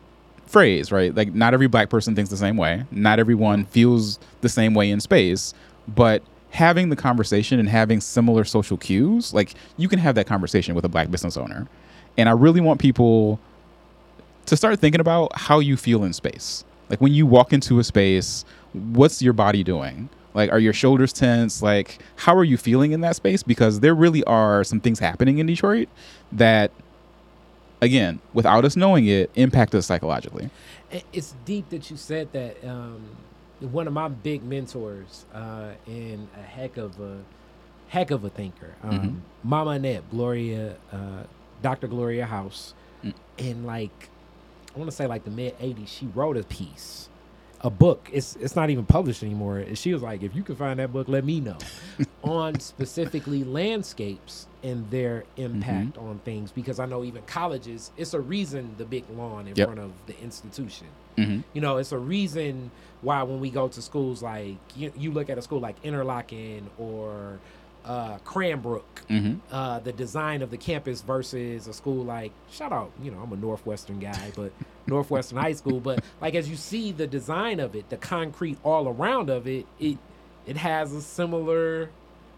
phrase 0.45 0.91
right? 0.91 1.15
Like 1.15 1.33
not 1.33 1.53
every 1.53 1.67
black 1.67 1.89
person 1.89 2.15
thinks 2.15 2.29
the 2.29 2.37
same 2.37 2.55
way. 2.55 2.83
Not 2.91 3.19
everyone 3.19 3.65
feels 3.65 4.19
the 4.41 4.49
same 4.49 4.75
way 4.75 4.91
in 4.91 4.99
space. 4.99 5.55
But 5.87 6.21
having 6.51 6.89
the 6.89 6.95
conversation 6.95 7.59
and 7.59 7.67
having 7.67 7.99
similar 7.99 8.43
social 8.43 8.77
cues 8.77 9.33
like 9.33 9.55
you 9.77 9.89
can 9.89 9.99
have 9.99 10.15
that 10.15 10.27
conversation 10.27 10.75
with 10.75 10.85
a 10.85 10.89
black 10.89 11.09
business 11.09 11.35
owner. 11.35 11.67
And 12.17 12.29
i 12.29 12.31
really 12.31 12.61
want 12.61 12.79
people 12.79 13.39
to 14.45 14.55
start 14.55 14.79
thinking 14.79 15.01
about 15.01 15.35
how 15.35 15.59
you 15.59 15.75
feel 15.75 16.03
in 16.03 16.13
space. 16.13 16.63
Like 16.89 17.01
when 17.01 17.13
you 17.13 17.25
walk 17.25 17.51
into 17.51 17.79
a 17.79 17.83
space 17.83 18.45
what's 18.93 19.21
your 19.21 19.33
body 19.33 19.63
doing 19.63 20.09
like 20.33 20.51
are 20.51 20.59
your 20.59 20.73
shoulders 20.73 21.13
tense 21.13 21.61
like 21.61 21.99
how 22.17 22.35
are 22.35 22.43
you 22.43 22.57
feeling 22.57 22.91
in 22.91 23.01
that 23.01 23.15
space 23.15 23.41
because 23.43 23.79
there 23.79 23.95
really 23.95 24.23
are 24.25 24.63
some 24.63 24.79
things 24.79 24.99
happening 24.99 25.37
in 25.39 25.45
detroit 25.47 25.87
that 26.31 26.71
again 27.81 28.19
without 28.33 28.65
us 28.65 28.75
knowing 28.75 29.05
it 29.05 29.29
impact 29.35 29.73
us 29.75 29.85
psychologically 29.85 30.49
It's 31.13 31.33
deep 31.45 31.69
that 31.69 31.89
you 31.91 31.97
said 31.97 32.31
that. 32.33 32.63
Um, 32.63 33.01
one 33.59 33.87
of 33.87 33.93
my 33.93 34.07
big 34.07 34.43
mentors 34.43 35.25
uh, 35.33 35.71
and 35.87 36.27
a 36.37 36.41
heck 36.41 36.77
of 36.77 36.99
a 36.99 37.17
heck 37.87 38.11
of 38.11 38.23
a 38.23 38.29
thinker, 38.29 38.75
um, 38.83 38.99
Mhm. 38.99 39.15
Mama 39.49 39.71
Annette, 39.71 40.03
Gloria, 40.11 40.75
uh, 40.91 41.23
Dr. 41.61 41.87
Gloria 41.87 42.25
House, 42.25 42.73
Mm. 43.03 43.13
in 43.37 43.63
like 43.65 44.09
I 44.75 44.77
want 44.79 44.89
to 44.91 44.95
say 44.95 45.07
like 45.07 45.23
the 45.23 45.31
mid 45.31 45.57
'80s, 45.59 45.87
she 45.89 46.05
wrote 46.07 46.37
a 46.37 46.43
piece, 46.43 47.09
a 47.61 47.69
book. 47.69 48.09
It's 48.11 48.35
it's 48.37 48.55
not 48.55 48.69
even 48.69 48.85
published 48.85 49.23
anymore. 49.23 49.57
And 49.59 49.77
She 49.77 49.93
was 49.93 50.01
like, 50.03 50.23
if 50.23 50.35
you 50.35 50.43
can 50.43 50.55
find 50.55 50.79
that 50.79 50.91
book, 50.93 51.07
let 51.07 51.23
me 51.25 51.39
know, 51.39 51.57
on 52.23 52.59
specifically 52.59 53.43
landscapes 53.43 54.47
and 54.63 54.89
their 54.91 55.23
impact 55.37 55.97
on 55.97 56.19
things. 56.25 56.51
Because 56.51 56.79
I 56.79 56.85
know 56.85 57.03
even 57.03 57.21
colleges, 57.23 57.91
it's 57.97 58.13
a 58.13 58.19
reason 58.19 58.75
the 58.77 58.85
big 58.85 59.03
lawn 59.15 59.47
in 59.47 59.55
Yep. 59.55 59.67
front 59.67 59.79
of 59.79 59.91
the 60.07 60.19
institution. 60.21 60.87
mm-hmm. 61.17 61.41
You 61.53 61.61
know, 61.61 61.77
it's 61.77 61.91
a 61.91 61.97
reason 61.99 62.71
why 63.01 63.21
when 63.23 63.39
we 63.39 63.49
go 63.49 63.67
to 63.67 63.81
schools 63.81 64.21
like 64.23 64.57
you, 64.75 64.91
you 64.97 65.11
look 65.11 65.29
at 65.29 65.37
a 65.37 65.41
school 65.41 65.59
like 65.59 65.81
Interlochen 65.83 66.63
or 66.77 67.39
uh, 67.85 68.17
Cranbrook, 68.25 68.83
Mm-hmm. 69.09 69.35
uh, 69.53 69.77
the 69.81 69.93
design 69.93 70.41
of 70.41 70.49
the 70.49 70.57
campus 70.57 71.01
versus 71.01 71.67
a 71.67 71.73
school 71.73 72.03
like 72.03 72.31
shout 72.51 72.73
out, 72.73 72.91
you 73.03 73.11
know, 73.11 73.19
I'm 73.19 73.31
a 73.31 73.35
Northwestern 73.35 73.99
guy, 73.99 74.31
but 74.35 74.51
Northwestern 74.87 75.37
High 75.37 75.53
School, 75.53 75.79
but 75.79 76.03
like 76.21 76.33
as 76.33 76.49
you 76.49 76.55
see 76.55 76.91
the 76.91 77.05
design 77.05 77.59
of 77.59 77.75
it, 77.75 77.87
the 77.91 77.97
concrete 77.97 78.57
all 78.63 78.87
around 78.87 79.29
of 79.29 79.47
it, 79.47 79.67
it 79.79 79.99
it 80.47 80.57
has 80.57 80.91
a 80.93 81.01
similar, 81.03 81.89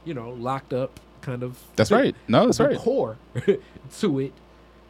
you 0.03 0.13
know, 0.13 0.31
locked 0.31 0.73
up 0.73 0.99
kind 1.21 1.41
of 1.43 1.57
that's 1.77 1.91
right 1.91 2.15
no 2.27 2.45
that's 2.45 2.59
right 2.59 2.77
core 2.77 3.17
to 3.99 4.19
it. 4.19 4.33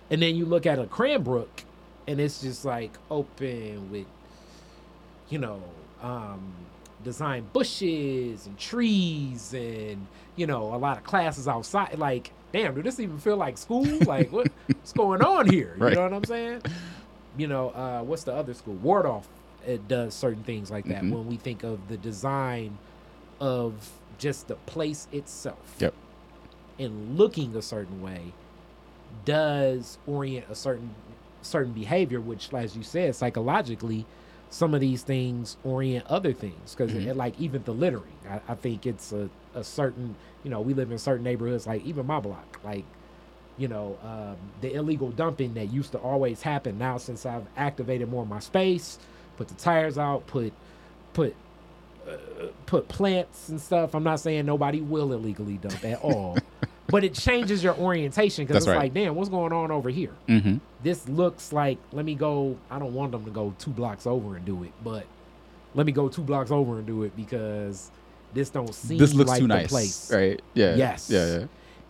And 0.10 0.20
then 0.22 0.36
you 0.36 0.46
look 0.46 0.66
at 0.66 0.80
a 0.80 0.86
Cranbrook 0.88 1.64
and 2.08 2.20
it's 2.20 2.42
just 2.42 2.66
like 2.66 2.92
open 3.12 3.92
with, 3.92 4.08
you 5.30 5.38
know, 5.38 5.62
um, 6.02 6.54
design 7.08 7.48
bushes 7.54 8.46
and 8.48 8.58
trees 8.60 9.54
and, 9.54 10.06
you 10.36 10.46
know, 10.46 10.76
a 10.76 10.78
lot 10.78 10.98
of 10.98 11.04
classes 11.06 11.48
outside. 11.48 11.98
Like, 11.98 12.32
damn, 12.52 12.76
does 12.76 12.84
this 12.84 13.00
even 13.00 13.18
feel 13.18 13.38
like 13.38 13.58
school? 13.58 13.86
Like, 14.04 14.30
what, 14.30 14.50
what's 14.68 14.92
going 14.92 15.22
on 15.22 15.48
here? 15.48 15.74
You 15.78 15.84
Right. 15.86 15.94
know 15.94 16.04
what 16.04 16.12
I'm 16.14 16.26
saying? 16.26 16.62
You 17.38 17.48
know, 17.48 17.70
uh, 17.70 18.02
what's 18.02 18.26
the 18.26 18.34
other 18.34 18.54
school? 18.54 18.76
Waldorf 18.76 19.28
it 19.66 19.88
does 19.88 20.14
certain 20.14 20.44
things 20.44 20.70
like 20.70 20.86
that 20.86 21.04
Mhm. 21.04 21.12
when 21.12 21.28
we 21.28 21.36
think 21.36 21.64
of 21.64 21.88
the 21.90 21.98
design 21.98 22.78
of 23.42 23.74
just 24.18 24.48
the 24.48 24.56
place 24.56 25.08
itself 25.12 25.76
Yep. 25.80 25.94
and 26.80 27.18
looking 27.18 27.56
a 27.56 27.62
certain 27.62 28.02
way 28.02 28.34
does 29.26 29.98
orient 30.08 30.46
a 30.50 30.56
certain 30.56 30.90
certain 31.42 31.74
behavior 31.74 32.20
which 32.22 32.54
as 32.54 32.76
you 32.78 32.84
said 32.84 33.16
psychologically 33.16 34.06
some 34.49 34.74
of 34.74 34.80
these 34.82 35.03
things 35.03 35.57
orient 35.64 36.06
other 36.07 36.34
things 36.34 36.74
because 36.76 36.91
Mhm. 36.91 37.15
like 37.15 37.40
even 37.40 37.64
the 37.64 37.74
littering 37.74 38.18
I, 38.30 38.40
I 38.49 38.56
think 38.56 38.86
it's 38.86 39.11
a, 39.11 39.30
a 39.53 39.64
certain 39.64 40.15
you 40.44 40.49
know 40.49 40.61
we 40.61 40.74
live 40.74 40.91
in 40.91 40.98
certain 40.98 41.24
neighborhoods 41.24 41.68
like 41.68 41.84
even 41.86 42.06
my 42.07 42.19
block 42.19 42.60
like 42.64 42.86
you 43.60 43.68
know, 43.68 43.98
um, 44.03 44.36
the 44.61 44.72
illegal 44.76 45.10
dumping 45.10 45.56
that 45.56 45.74
used 45.74 45.91
to 45.94 45.98
always 45.98 46.44
happen. 46.44 46.78
Now, 46.78 46.99
since 46.99 47.26
I've 47.26 47.41
activated 47.57 48.07
more 48.07 48.22
of 48.22 48.30
my 48.30 48.38
space, 48.38 48.99
put 49.36 49.48
the 49.48 49.56
tires 49.56 49.98
out, 49.98 50.28
put 50.28 50.53
put 51.14 51.34
uh, 52.07 52.11
put 52.68 52.88
plants 52.88 53.49
and 53.49 53.60
stuff. 53.60 53.95
I'm 53.95 54.03
not 54.03 54.19
saying 54.19 54.45
nobody 54.45 54.80
will 54.82 55.11
illegally 55.11 55.57
dump 55.57 55.84
at 55.84 55.99
all, 56.03 56.38
but 56.88 57.03
it 57.03 57.14
changes 57.14 57.64
your 57.64 57.76
orientation 57.76 58.45
because 58.45 58.64
it's 58.64 58.68
right. 58.68 58.77
like, 58.77 58.93
damn, 58.93 59.15
what's 59.15 59.30
going 59.30 59.51
on 59.53 59.72
over 59.72 59.89
here? 59.89 60.11
Mm-hmm. 60.27 60.57
This 60.84 61.07
looks 61.09 61.51
like. 61.51 61.77
Let 61.91 62.05
me 62.05 62.15
go. 62.15 62.57
I 62.69 62.80
don't 62.80 62.93
want 62.93 63.11
them 63.11 63.26
to 63.26 63.31
go 63.31 63.53
two 63.59 63.72
blocks 63.72 64.07
over 64.07 64.35
and 64.35 64.45
do 64.45 64.64
it, 64.64 64.72
but 64.84 65.05
let 65.76 65.85
me 65.85 65.91
go 65.91 66.07
two 66.09 66.22
blocks 66.23 66.49
over 66.51 66.77
and 66.77 66.88
do 66.88 67.03
it 67.03 67.15
because 67.15 67.91
this 68.34 68.49
don't 68.49 68.73
seem 68.73 68.97
This 68.97 69.14
looks 69.14 69.30
like 69.30 69.39
too 69.39 69.47
the 69.47 69.53
nice, 69.55 69.68
place 69.68 70.11
right? 70.14 70.41
Yeah. 70.53 70.76
Yes. 70.76 71.09
Yeah. 71.09 71.45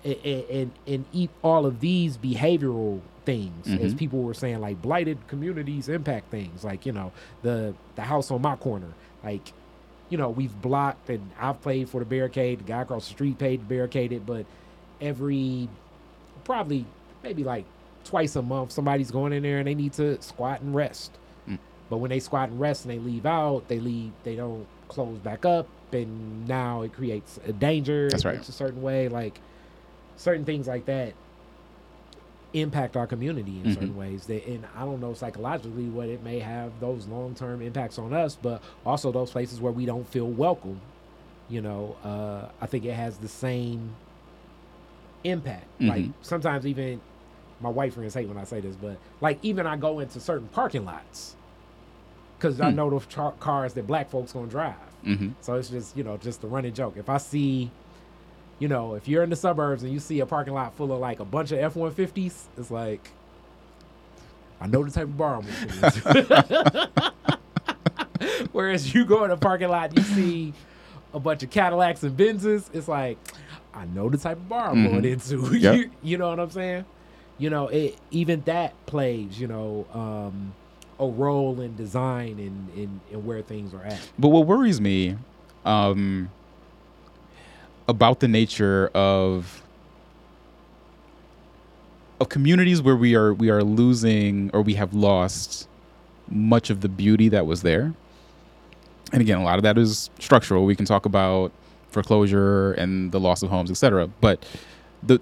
Yeah. 0.05 0.13
and, 0.23 0.43
and 0.49 0.71
and 0.87 1.05
eat 1.13 1.29
all 1.43 1.65
of 1.65 1.79
these 1.79 2.17
behavioral 2.17 3.01
things 3.25 3.67
as 3.67 3.93
Mhm. 3.93 3.97
people 3.97 4.21
were 4.23 4.33
saying 4.33 4.61
like 4.61 4.81
blighted 4.81 5.17
communities 5.27 5.89
impact 5.89 6.31
things 6.31 6.63
like 6.63 6.85
you 6.85 6.93
know 6.93 7.11
the 7.41 7.73
the 7.95 8.01
house 8.03 8.31
on 8.31 8.41
my 8.41 8.55
corner 8.55 8.87
like 9.21 9.51
you 10.09 10.17
know 10.17 10.29
we've 10.29 10.61
blocked 10.61 11.09
and 11.09 11.29
i've 11.37 11.59
played 11.61 11.89
for 11.89 11.99
the 11.99 12.05
barricade 12.05 12.59
the 12.59 12.63
guy 12.63 12.83
across 12.83 13.05
the 13.07 13.13
street 13.13 13.37
paid 13.37 13.57
to 13.59 13.65
barricade 13.65 14.13
it 14.13 14.25
but 14.25 14.45
every 15.01 15.67
probably 16.43 16.85
maybe 17.23 17.43
like 17.43 17.65
twice 18.03 18.35
a 18.35 18.41
month 18.41 18.71
somebody's 18.71 19.11
going 19.11 19.33
in 19.33 19.43
there 19.43 19.57
and 19.59 19.67
they 19.67 19.75
need 19.75 19.93
to 19.93 20.21
squat 20.21 20.61
and 20.61 20.73
rest 20.73 21.11
Mm. 21.47 21.57
but 21.89 21.97
when 21.97 22.09
they 22.09 22.19
squat 22.19 22.49
and 22.49 22.59
rest 22.59 22.85
and 22.85 22.93
they 22.93 22.99
leave 22.99 23.25
out 23.25 23.67
they 23.67 23.79
leave 23.79 24.11
they 24.23 24.35
don't 24.35 24.65
close 24.87 25.17
back 25.19 25.45
up 25.45 25.67
and 25.93 26.47
now 26.47 26.81
it 26.83 26.93
creates 26.93 27.39
a 27.47 27.53
danger 27.53 28.09
That's 28.09 28.25
right. 28.25 28.35
looks 28.35 28.49
a 28.49 28.53
certain 28.53 28.81
way 28.81 29.07
like 29.09 29.39
certain 30.17 30.43
things 30.45 30.67
like 30.67 30.85
that 30.85 31.13
impact 32.53 32.95
our 32.95 33.05
community 33.05 33.59
in 33.59 33.67
Mhm. 33.67 33.73
certain 33.73 33.95
ways 33.97 34.25
that 34.27 34.45
and 34.47 34.65
i 34.75 34.79
don't 34.85 35.01
know 35.01 35.13
psychologically 35.13 35.89
what 35.89 36.07
it 36.07 36.23
may 36.23 36.39
have 36.39 36.71
those 36.79 37.05
long-term 37.07 37.61
impacts 37.61 37.99
on 37.99 38.13
us 38.13 38.37
but 38.41 38.61
also 38.85 39.11
those 39.11 39.31
places 39.31 39.59
where 39.61 39.71
we 39.71 39.85
don't 39.85 40.07
feel 40.07 40.27
welcome 40.27 40.79
you 41.49 41.61
know 41.61 41.95
uh 42.05 42.47
i 42.61 42.65
think 42.65 42.85
it 42.85 42.93
has 42.93 43.17
the 43.17 43.27
same 43.27 43.89
impact 45.23 45.65
like 45.81 46.03
Mhm. 46.06 46.14
sometimes 46.22 46.65
even 46.68 47.02
my 47.60 47.69
white 47.69 47.94
friends 47.94 48.14
hate 48.14 48.27
when 48.27 48.38
i 48.38 48.44
say 48.44 48.60
this 48.60 48.76
but 48.76 48.98
like 49.19 49.39
even 49.41 49.65
i 49.68 49.76
go 49.76 49.99
into 49.99 50.19
certain 50.19 50.48
parking 50.49 50.85
lots 50.85 51.35
because 52.38 52.61
i 52.61 52.69
Hmm. 52.69 52.76
know 52.76 52.89
the 52.99 53.06
char- 53.07 53.34
cars 53.39 53.73
that 53.73 53.88
black 53.88 54.10
folks 54.10 54.31
gonna 54.34 54.48
drive 54.48 54.76
Mm-hmm. 55.06 55.30
so 55.41 55.56
it's 55.56 55.69
just, 55.69 55.95
you 55.95 56.03
know, 56.03 56.18
just 56.18 56.44
a 56.44 56.48
running 56.48 56.73
joke. 56.73 56.95
If 56.98 57.07
I 57.07 57.18
see, 57.18 57.69
you 58.60 58.68
know, 58.68 58.95
if 58.95 59.07
you're 59.07 59.23
in 59.23 59.30
the 59.30 59.35
suburbs 59.35 59.84
and 59.84 59.94
you 59.94 59.99
see 59.99 60.19
a 60.19 60.26
parking 60.26 60.53
lot 60.53 60.73
full 60.76 60.91
of 60.91 60.99
like 60.99 61.19
a 61.19 61.26
bunch 61.26 61.52
of 61.52 61.60
F 61.60 61.76
150s, 61.76 62.45
it's 62.57 62.72
like, 62.72 63.11
I 64.60 64.68
know 64.68 64.84
the 64.84 64.91
type 64.91 65.03
of 65.03 65.15
bar 65.18 65.35
I'm 65.39 65.45
going. 66.91 67.07
Whereas 68.52 68.94
you 68.94 69.06
go 69.06 69.23
in 69.23 69.31
a 69.31 69.38
parking 69.38 69.69
lot, 69.69 69.89
and 69.91 69.99
you 69.99 70.03
see 70.03 70.53
a 71.14 71.19
bunch 71.19 71.44
of 71.44 71.52
Cadillacs 71.52 72.02
and 72.03 72.18
Benzes, 72.18 72.68
it's 72.73 72.88
like, 72.88 73.18
I 73.77 73.85
know 73.85 74.09
the 74.09 74.17
type 74.17 74.37
of 74.37 74.49
bar 74.49 74.71
I'm 74.71 74.83
going 74.89 75.03
Mhm. 75.03 75.11
into. 75.13 75.55
Yep. 75.59 75.75
you, 75.75 75.91
you 76.01 76.17
know 76.17 76.29
what 76.29 76.39
I'm 76.39 76.49
saying? 76.49 76.85
You 77.37 77.49
know, 77.51 77.67
it 77.67 77.95
even 78.11 78.41
that 78.45 78.73
plays, 78.87 79.39
you 79.39 79.47
know, 79.47 79.85
um, 79.93 80.53
a 80.99 81.05
role 81.05 81.61
in 81.61 81.75
design 81.75 82.39
and, 82.39 82.69
and, 82.75 82.99
and 83.11 83.25
where 83.25 83.41
things 83.43 83.73
are 83.75 83.83
at. 83.83 83.99
But 84.17 84.29
what 84.29 84.47
worries 84.47 84.81
me 84.81 85.15
um, 85.63 86.29
about 87.87 88.19
the 88.19 88.27
nature 88.27 88.89
of 88.95 89.61
of 92.19 92.29
communities 92.29 92.81
where 92.81 92.95
we 92.95 93.13
are 93.15 93.31
we 93.33 93.49
are 93.51 93.63
losing 93.63 94.49
or 94.53 94.63
we 94.63 94.73
have 94.73 94.93
lost 94.95 95.67
much 96.29 96.71
of 96.71 96.81
the 96.81 96.89
beauty 96.89 97.29
that 97.29 97.45
was 97.45 97.61
there. 97.61 97.93
And 99.13 99.21
again, 99.21 99.37
a 99.37 99.43
lot 99.43 99.57
of 99.59 99.63
that 99.63 99.77
is 99.77 100.09
structural. 100.19 100.65
We 100.65 100.75
can 100.75 100.85
talk 100.87 101.05
about 101.05 101.51
foreclosure 101.89 102.73
and 102.73 103.11
the 103.11 103.19
loss 103.19 103.43
of 103.43 103.49
homes, 103.49 103.72
etc. 103.72 104.07
But 104.22 104.45
the 105.03 105.19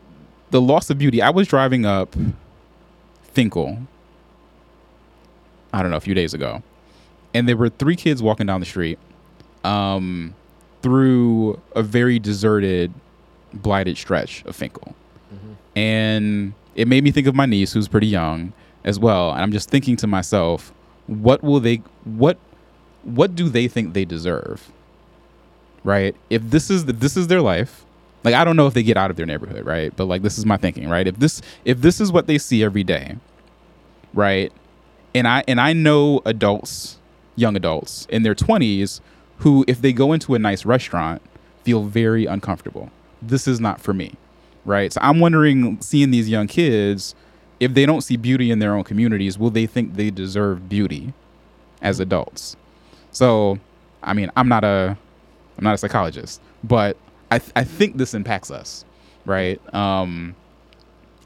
the 0.51 0.61
loss 0.61 0.89
of 0.89 0.97
beauty. 0.97 1.21
I 1.21 1.29
was 1.29 1.47
driving 1.47 1.85
up 1.85 2.15
Fenkell. 3.33 3.85
I 5.73 5.81
don't 5.81 5.91
know, 5.91 5.97
a 5.97 6.01
few 6.01 6.13
days 6.13 6.33
ago 6.33 6.63
and 7.35 7.49
there 7.49 7.57
were 7.57 7.67
three 7.67 7.97
kids 7.97 8.23
walking 8.23 8.47
down 8.47 8.61
the 8.61 8.65
street 8.65 8.97
um, 9.65 10.33
through 10.81 11.61
a 11.75 11.83
very 11.83 12.17
deserted, 12.17 12.93
blighted 13.53 13.97
stretch 13.97 14.41
of 14.45 14.55
Fenkell. 14.55 14.93
And 15.75 16.53
it 16.75 16.87
made 16.87 17.03
me 17.03 17.11
think 17.11 17.27
of 17.27 17.35
my 17.35 17.45
niece, 17.45 17.73
who's 17.73 17.89
pretty 17.89 18.07
young 18.07 18.53
as 18.85 18.97
well. 18.97 19.31
And 19.33 19.41
I'm 19.41 19.51
just 19.51 19.69
thinking 19.69 19.97
to 19.97 20.07
myself, 20.07 20.73
what 21.07 21.43
will 21.43 21.59
they, 21.59 21.81
what, 22.05 22.37
what 23.03 23.35
do 23.35 23.49
they 23.49 23.67
think 23.67 23.93
they 23.93 24.05
deserve? 24.05 24.71
Right? 25.85 26.13
If 26.29 26.41
this 26.41 26.69
is, 26.69 26.83
if 26.83 26.99
this 26.99 27.15
is 27.15 27.27
their 27.27 27.41
life, 27.41 27.85
like 28.25 28.33
I 28.33 28.43
don't 28.43 28.57
know 28.57 28.67
if 28.67 28.73
they 28.73 28.83
get 28.83 28.97
out 28.97 29.09
of 29.09 29.15
their 29.15 29.25
neighborhood, 29.25 29.65
right? 29.65 29.95
But 29.95 30.05
like 30.05 30.21
this 30.21 30.37
is 30.37 30.45
my 30.45 30.57
thinking, 30.57 30.89
right? 30.89 31.07
If 31.07 31.17
this, 31.19 31.41
if 31.63 31.79
this 31.79 32.01
is 32.01 32.11
what 32.11 32.27
they 32.27 32.37
see 32.37 32.63
every 32.63 32.83
day, 32.83 33.15
right? 34.13 34.51
and 35.15 35.27
I 35.27 35.43
and 35.47 35.59
I 35.59 35.73
know 35.73 36.21
adults, 36.25 36.99
young 37.35 37.55
adults 37.55 38.05
in 38.09 38.23
their 38.23 38.35
20s 38.35 38.99
who 39.39 39.65
if 39.67 39.81
they 39.81 39.93
go 39.93 40.13
into 40.13 40.35
a 40.35 40.39
nice 40.39 40.65
restaurant 40.65 41.21
feel 41.63 41.83
very 41.83 42.25
uncomfortable. 42.25 42.91
This 43.21 43.47
is 43.47 43.59
not 43.59 43.81
for 43.81 43.93
me. 43.93 44.15
Right? 44.65 44.91
So 44.91 44.99
I'm 45.01 45.19
wondering 45.19 45.81
seeing 45.81 46.11
these 46.11 46.29
young 46.29 46.47
kids 46.47 47.15
if 47.59 47.73
they 47.73 47.85
don't 47.85 48.01
see 48.01 48.17
beauty 48.17 48.51
in 48.51 48.59
their 48.59 48.75
own 48.75 48.83
communities, 48.83 49.39
will 49.39 49.49
they 49.49 49.65
think 49.65 49.95
they 49.95 50.11
deserve 50.11 50.67
beauty 50.67 51.13
as 51.81 52.01
adults? 52.01 52.57
So, 53.11 53.59
I 54.03 54.11
mean, 54.13 54.29
I'm 54.35 54.49
not 54.49 54.65
a 54.65 54.97
I'm 55.57 55.63
not 55.63 55.73
a 55.73 55.77
psychologist, 55.77 56.41
but 56.63 56.97
I 57.31 57.39
th- 57.39 57.51
I 57.55 57.63
think 57.63 57.97
this 57.97 58.13
impacts 58.13 58.51
us, 58.51 58.85
right? 59.25 59.59
Um 59.73 60.35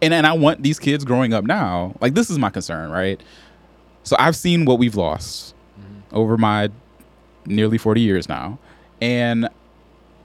and 0.02 0.14
and 0.14 0.26
I 0.26 0.34
want 0.34 0.64
these 0.64 0.80
kids 0.80 1.04
growing 1.06 1.34
up 1.34 1.44
now. 1.46 1.96
Like 2.02 2.14
this 2.14 2.30
is 2.30 2.38
my 2.40 2.50
concern, 2.50 2.92
right? 2.92 3.22
So 4.04 4.16
I've 4.20 4.36
seen 4.36 4.66
what 4.66 4.80
we've 4.80 4.96
lost 4.96 5.54
over 6.12 6.38
my 6.38 6.70
nearly 7.46 7.78
40 7.78 8.02
years 8.02 8.30
now. 8.30 8.58
And 9.02 9.48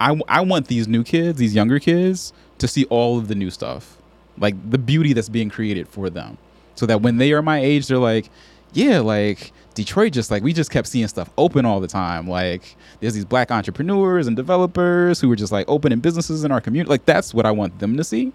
I, 0.00 0.20
I 0.28 0.40
want 0.40 0.68
these 0.68 0.88
new 0.88 1.04
kids, 1.04 1.38
these 1.38 1.54
younger 1.54 1.78
kids, 1.78 2.32
to 2.58 2.68
see 2.68 2.84
all 2.86 3.18
of 3.18 3.28
the 3.28 3.34
new 3.34 3.50
stuff, 3.50 3.98
like 4.38 4.54
the 4.70 4.78
beauty 4.78 5.12
that's 5.12 5.28
being 5.28 5.50
created 5.50 5.88
for 5.88 6.10
them. 6.10 6.38
So 6.74 6.86
that 6.86 7.02
when 7.02 7.18
they 7.18 7.32
are 7.32 7.42
my 7.42 7.58
age, 7.60 7.86
they're 7.86 7.98
like, 7.98 8.28
yeah, 8.72 8.98
like 9.00 9.52
Detroit 9.74 10.12
just 10.12 10.30
like, 10.30 10.42
we 10.42 10.52
just 10.52 10.70
kept 10.70 10.86
seeing 10.86 11.08
stuff 11.08 11.28
open 11.36 11.64
all 11.66 11.80
the 11.80 11.88
time. 11.88 12.28
Like 12.28 12.76
there's 13.00 13.14
these 13.14 13.24
black 13.24 13.50
entrepreneurs 13.50 14.26
and 14.26 14.36
developers 14.36 15.20
who 15.20 15.28
were 15.28 15.36
just 15.36 15.52
like 15.52 15.68
opening 15.68 16.00
businesses 16.00 16.44
in 16.44 16.52
our 16.52 16.60
community. 16.60 16.88
Like 16.90 17.04
that's 17.04 17.34
what 17.34 17.44
I 17.46 17.50
want 17.50 17.78
them 17.80 17.96
to 17.96 18.04
see 18.04 18.32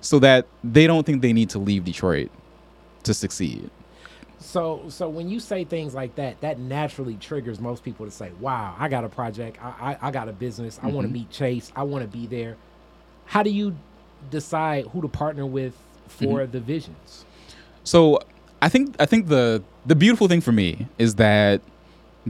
so 0.00 0.18
that 0.20 0.46
they 0.64 0.86
don't 0.86 1.04
think 1.04 1.20
they 1.22 1.32
need 1.32 1.50
to 1.50 1.58
leave 1.58 1.84
Detroit 1.84 2.30
to 3.02 3.12
succeed. 3.14 3.70
So, 4.38 4.84
so 4.88 5.08
when 5.08 5.28
you 5.28 5.38
say 5.38 5.64
things 5.64 5.94
like 5.94 6.14
that, 6.16 6.40
that 6.40 6.58
naturally 6.58 7.16
triggers 7.16 7.60
most 7.60 7.84
people 7.84 8.06
to 8.06 8.10
say, 8.10 8.30
"Wow, 8.40 8.74
I 8.78 8.88
got 8.88 9.04
a 9.04 9.08
project. 9.10 9.62
I, 9.62 9.96
I, 10.00 10.08
I 10.08 10.10
got 10.10 10.30
a 10.30 10.32
business. 10.32 10.80
I 10.82 10.86
want 10.86 11.06
to 11.06 11.12
meet 11.12 11.30
Chase. 11.30 11.70
I 11.76 11.82
want 11.82 12.10
to 12.10 12.18
be 12.18 12.26
there." 12.26 12.56
How 13.26 13.42
do 13.42 13.50
you 13.50 13.76
decide 14.30 14.86
who 14.86 15.02
to 15.02 15.08
partner 15.08 15.44
with 15.44 15.74
for 16.08 16.40
Mm-hmm. 16.40 16.52
the 16.52 16.60
visions? 16.60 17.26
So 17.84 18.18
I 18.62 18.70
think 18.70 18.96
I 18.98 19.04
think 19.06 19.28
the 19.28 19.62
the 19.86 19.94
beautiful 19.94 20.28
thing 20.28 20.40
for 20.40 20.52
me 20.52 20.86
is 20.98 21.16
that 21.16 21.60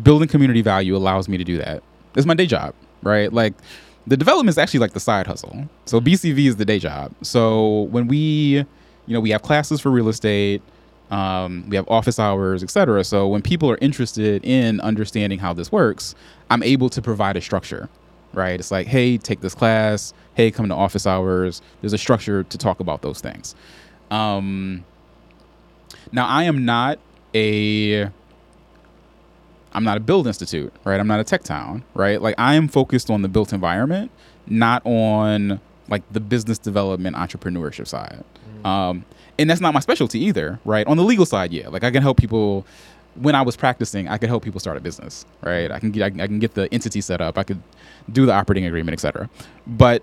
building 0.03 0.29
community 0.29 0.63
value 0.63 0.97
allows 0.97 1.29
me 1.29 1.37
to 1.37 1.45
do 1.45 1.57
that. 1.59 1.83
It's 2.15 2.27
my 2.27 2.35
day 2.35 2.47
job, 2.47 2.75
right? 3.03 3.33
Like 3.33 3.55
the 4.07 4.17
development 4.17 4.51
is 4.51 4.59
actually 4.59 4.81
like 4.81 4.93
the 4.93 5.01
side 5.01 5.27
hustle. 5.27 5.69
So 5.85 6.01
BCV 6.01 6.47
is 6.47 6.57
the 6.57 6.65
day 6.65 6.79
job. 6.79 7.13
So 7.23 7.83
when 7.91 8.07
we, 8.07 8.19
you 8.19 8.67
know, 9.15 9.21
we 9.21 9.31
have 9.31 9.43
classes 9.43 9.81
for 9.81 9.91
real 9.91 10.09
estate, 10.09 10.63
um, 11.11 11.65
we 11.69 11.77
have 11.77 11.89
office 11.89 12.19
hours, 12.19 12.63
etc. 12.63 13.03
So 13.05 13.27
when 13.27 13.43
people 13.43 13.71
are 13.71 13.79
interested 13.81 14.45
in 14.45 14.81
understanding 14.81 15.41
how 15.41 15.53
this 15.53 15.73
works, 15.73 16.15
I'm 16.51 16.63
able 16.63 16.89
to 16.91 17.03
provide 17.03 17.37
a 17.37 17.41
structure, 17.41 17.89
right? 18.33 18.59
It's 18.59 18.71
like, 18.71 18.87
hey, 18.87 19.19
take 19.19 19.41
this 19.41 19.55
class. 19.55 20.15
Hey, 20.35 20.51
come 20.51 20.69
to 20.69 20.75
office 20.75 21.07
hours. 21.07 21.63
There's 21.81 21.93
a 21.93 21.99
structure 21.99 22.45
to 22.45 22.59
talk 22.59 22.79
about 22.79 23.03
those 23.03 23.21
things. 23.21 23.57
Um, 24.11 24.85
now, 26.13 26.27
I 26.27 26.45
am 26.45 26.65
not 26.65 26.99
a 27.35 28.11
I'm 29.73 29.85
not 29.85 29.97
a 29.97 30.01
build 30.01 30.27
institute, 30.27 30.73
right? 30.85 30.99
I'm 30.99 31.07
not 31.07 31.21
a 31.21 31.25
tech 31.25 31.45
town, 31.45 31.85
right? 31.95 32.21
Like 32.21 32.35
I 32.39 32.55
am 32.55 32.69
focused 32.69 33.11
on 33.11 33.23
the 33.23 33.29
built 33.29 33.53
environment, 33.53 34.11
not 34.47 34.85
on 34.85 35.61
like 35.89 36.03
the 36.13 36.21
business 36.21 36.59
development 36.59 37.17
entrepreneurship 37.17 37.87
side. 37.87 38.25
Um, 38.65 39.05
and 39.39 39.49
that's 39.49 39.61
not 39.61 39.73
my 39.75 39.81
specialty 39.81 40.19
either, 40.21 40.61
right? 40.65 40.87
On 40.87 40.97
the 40.97 41.03
legal 41.05 41.25
side, 41.27 41.53
yeah, 41.53 41.69
like 41.69 41.85
I 41.85 41.91
can 41.91 42.03
help 42.03 42.17
people. 42.17 42.67
When 43.17 43.35
I 43.35 43.43
was 43.43 43.57
practicing, 43.57 44.07
I 44.09 44.19
could 44.19 44.29
help 44.29 44.45
people 44.45 44.61
start 44.61 44.77
a 44.77 44.81
business, 44.81 45.27
right? 45.43 45.71
I 45.71 45.81
can 45.81 45.91
get 45.91 46.03
I 46.03 46.11
can, 46.11 46.21
I 46.21 46.27
can 46.27 46.39
get 46.39 46.55
the 46.55 46.73
entity 46.73 47.01
set 47.01 47.21
up, 47.21 47.39
I 47.39 47.43
could 47.43 47.61
do 48.11 48.27
the 48.27 48.33
operating 48.33 48.67
agreement, 48.67 48.93
etc. 48.93 49.29
But 49.67 50.03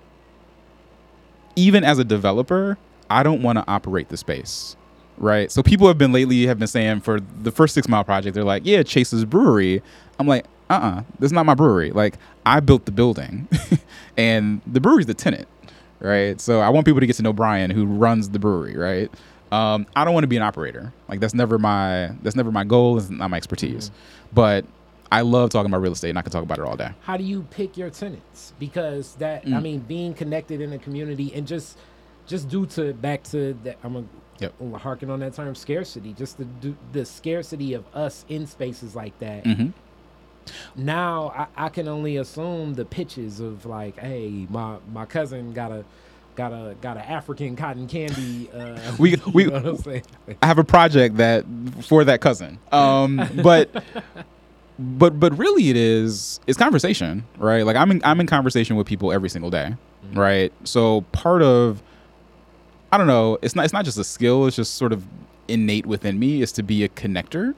even 1.55 1.83
as 1.83 1.99
a 1.99 2.03
developer, 2.03 2.77
I 3.09 3.23
don't 3.23 3.41
want 3.41 3.57
to 3.59 3.65
operate 3.67 4.09
the 4.09 4.17
space. 4.17 4.75
Right. 5.18 5.52
So 5.52 5.64
people 5.64 5.88
have 5.88 5.98
been 5.98 6.11
lately 6.11 6.45
have 6.48 6.60
been 6.60 6.68
saying 6.68 7.02
for 7.02 7.19
the 7.19 7.52
first 7.52 7.73
six 7.73 7.88
mile 7.88 8.03
project, 8.03 8.35
they're 8.35 8.44
like, 8.44 8.64
yeah, 8.65 8.84
Chase's 8.84 9.26
brewery. 9.26 9.81
I'm 10.19 10.27
like, 10.27 10.45
uh 10.69 10.73
uh 10.73 11.03
this 11.19 11.30
is 11.30 11.34
not 11.34 11.45
my 11.45 11.56
brewery. 11.56 11.91
Like 11.91 12.15
I 12.45 12.60
built 12.60 12.85
the 12.85 12.91
building 12.91 13.48
and 14.18 14.61
the 14.68 14.80
brewery's 14.80 15.07
the 15.07 15.14
tenant. 15.14 15.48
Right. 15.99 16.39
So 16.39 16.60
I 16.60 16.69
want 16.69 16.85
people 16.85 16.99
to 16.99 17.07
get 17.07 17.15
to 17.15 17.23
know 17.23 17.34
Brian 17.34 17.72
who 17.72 17.85
runs 17.85 18.30
the 18.30 18.39
brewery, 18.39 18.76
right? 18.77 19.10
Um, 19.52 19.88
I 19.95 20.03
don't 20.06 20.14
want 20.14 20.26
to 20.26 20.27
be 20.27 20.38
an 20.38 20.44
operator. 20.44 20.94
Like 21.07 21.19
that's 21.19 21.34
never 21.34 21.57
my 21.57 22.11
that's 22.22 22.35
never 22.35 22.52
my 22.52 22.64
goal. 22.64 22.98
It's 22.98 23.10
not 23.10 23.30
my 23.31 23.38
expertise. 23.38 23.89
But 24.34 24.65
I 25.11 25.22
love 25.22 25.49
talking 25.49 25.72
about 25.72 25.81
real 25.81 25.94
estate 25.94 26.10
and 26.10 26.19
I 26.19 26.22
can 26.22 26.31
talk 26.31 26.44
about 26.44 26.60
it 26.60 26.65
all 26.65 26.76
day. 26.76 26.89
How 27.02 27.18
do 27.18 27.23
you 27.23 27.48
pick 27.49 27.77
your 27.77 27.89
tenants? 27.89 28.53
Because 28.60 29.15
that 29.15 29.44
I 29.45 29.49
Mm. 29.49 29.61
mean, 29.64 29.80
being 29.80 30.14
connected 30.14 30.61
in 30.61 30.73
a 30.73 30.77
community 30.77 31.34
and 31.34 31.48
just 31.48 31.77
just 32.27 32.49
due 32.49 32.65
to 32.68 32.94
back 32.94 33.23
to 33.23 33.57
that 33.64 33.77
I'm 33.84 33.95
a 33.95 34.03
Yep. 34.39 34.53
harking 34.80 35.09
on 35.09 35.19
that 35.22 35.34
term 35.34 35.55
scarcity. 35.55 36.14
Just 36.14 36.38
the 36.38 36.47
the- 36.91 37.05
scarcity 37.05 37.73
of 37.73 37.85
us 37.95 38.26
in 38.30 38.45
spaces 38.47 38.95
like 38.95 39.18
that. 39.19 39.43
Mhm. 39.43 39.73
Now 40.76 41.34
I, 41.57 41.65
I 41.65 41.69
can 41.69 41.88
only 41.88 42.18
assume 42.18 42.76
the 42.76 42.85
pitches 42.85 43.39
of 43.39 43.65
like, 43.65 43.99
hey, 43.99 44.47
my 44.49 44.77
my 44.93 45.05
cousin 45.05 45.53
got 45.53 45.72
a 45.72 45.84
got 46.35 46.51
a 46.53 46.76
got 46.81 46.97
an 46.97 47.03
African 47.03 47.55
cotton 47.55 47.88
candy. 47.88 48.49
Uh, 48.53 48.77
We- 48.99 49.11
you 49.34 49.47
know 49.47 49.53
what 49.53 49.65
I'm 49.65 49.77
saying? 49.77 50.03
I 50.41 50.45
have 50.45 50.59
a 50.59 50.64
project 50.64 51.18
that 51.18 51.45
for 51.84 52.03
that 52.03 52.22
cousin. 52.22 52.59
Um, 52.72 53.22
but 53.43 53.84
but 54.80 55.19
but 55.19 55.38
really, 55.38 55.69
it 55.69 55.76
is 55.76 56.39
it's 56.47 56.57
conversation, 56.57 57.26
right? 57.38 57.65
Like 57.65 57.76
I'm 57.76 57.91
in 57.91 58.01
I'm 58.03 58.19
in 58.19 58.27
conversation 58.27 58.76
with 58.76 58.88
people 58.88 59.11
every 59.11 59.30
single 59.30 59.49
day, 59.49 59.76
right? 60.14 60.53
So 60.64 61.01
part 61.11 61.41
of 61.41 61.81
I 62.91 62.97
don't 62.97 63.07
know, 63.07 63.38
it's 63.41 63.55
not 63.55 63.65
it's 63.65 63.73
not 63.73 63.85
just 63.85 63.97
a 63.97 64.03
skill. 64.03 64.47
It's 64.47 64.55
just 64.55 64.76
sort 64.76 64.93
of 64.93 65.05
innate 65.47 65.85
within 65.85 66.19
me 66.19 66.41
is 66.41 66.51
to 66.53 66.64
be 66.64 66.84
a 66.84 66.89
connector. 66.89 67.53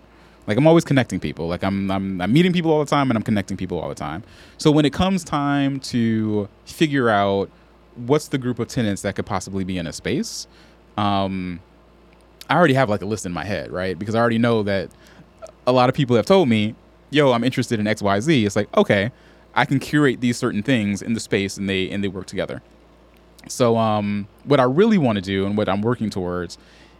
Like 0.48 0.58
I'm 0.58 0.66
always 0.66 0.84
connecting 0.84 1.20
people. 1.20 1.48
Like 1.48 1.64
I'm 1.64 1.92
I'm 1.92 2.22
I'm 2.22 2.34
meeting 2.34 2.54
people 2.54 2.72
all 2.72 2.80
the 2.80 2.90
time 2.90 3.12
and 3.12 3.18
I'm 3.18 3.24
connecting 3.24 3.56
people 3.58 3.80
all 3.80 3.90
the 3.90 3.96
time. 3.96 4.24
So 4.58 4.72
when 4.72 4.86
it 4.86 4.94
comes 4.94 5.24
time 5.24 5.80
to 5.82 6.50
figure 6.66 7.10
out 7.10 7.50
what's 7.96 8.30
the 8.30 8.38
group 8.38 8.60
of 8.60 8.68
tenants 8.68 9.04
that 9.04 9.16
could 9.16 9.26
possibly 9.26 9.64
be 9.64 9.78
in 9.78 9.86
a 9.86 9.94
space, 9.94 10.48
um, 10.98 11.60
I 12.50 12.56
already 12.56 12.74
have 12.74 12.90
like 12.90 13.02
a 13.02 13.06
list 13.06 13.26
in 13.26 13.32
my 13.32 13.46
head, 13.46 13.72
right? 13.72 13.98
Because 13.98 14.16
I 14.16 14.20
already 14.20 14.40
know 14.40 14.64
that 14.64 14.90
a 15.68 15.72
lot 15.72 15.90
of 15.90 15.96
people 15.96 16.16
have 16.16 16.26
told 16.26 16.50
me, 16.50 16.74
"Yo, 17.12 17.32
I'm 17.32 17.44
interested 17.44 17.80
in 17.80 17.86
X, 17.86 18.02
Y, 18.02 18.20
Z." 18.20 18.46
It's 18.46 18.56
like, 18.56 18.76
okay, 18.76 19.12
I 19.54 19.66
can 19.66 19.80
curate 19.80 20.22
these 20.22 20.38
certain 20.38 20.64
things 20.64 21.04
in 21.04 21.14
the 21.14 21.20
space, 21.20 21.58
and 21.58 21.70
they 21.70 21.90
and 21.92 22.04
they 22.04 22.08
work 22.08 22.26
together. 22.26 22.64
So, 23.48 23.78
um, 23.78 24.28
what 24.44 24.60
I 24.60 24.64
really 24.64 24.98
want 24.98 25.16
to 25.18 25.22
do 25.22 25.46
and 25.46 25.58
what 25.58 25.70
I'm 25.70 25.82
working 25.82 26.10
towards 26.10 26.58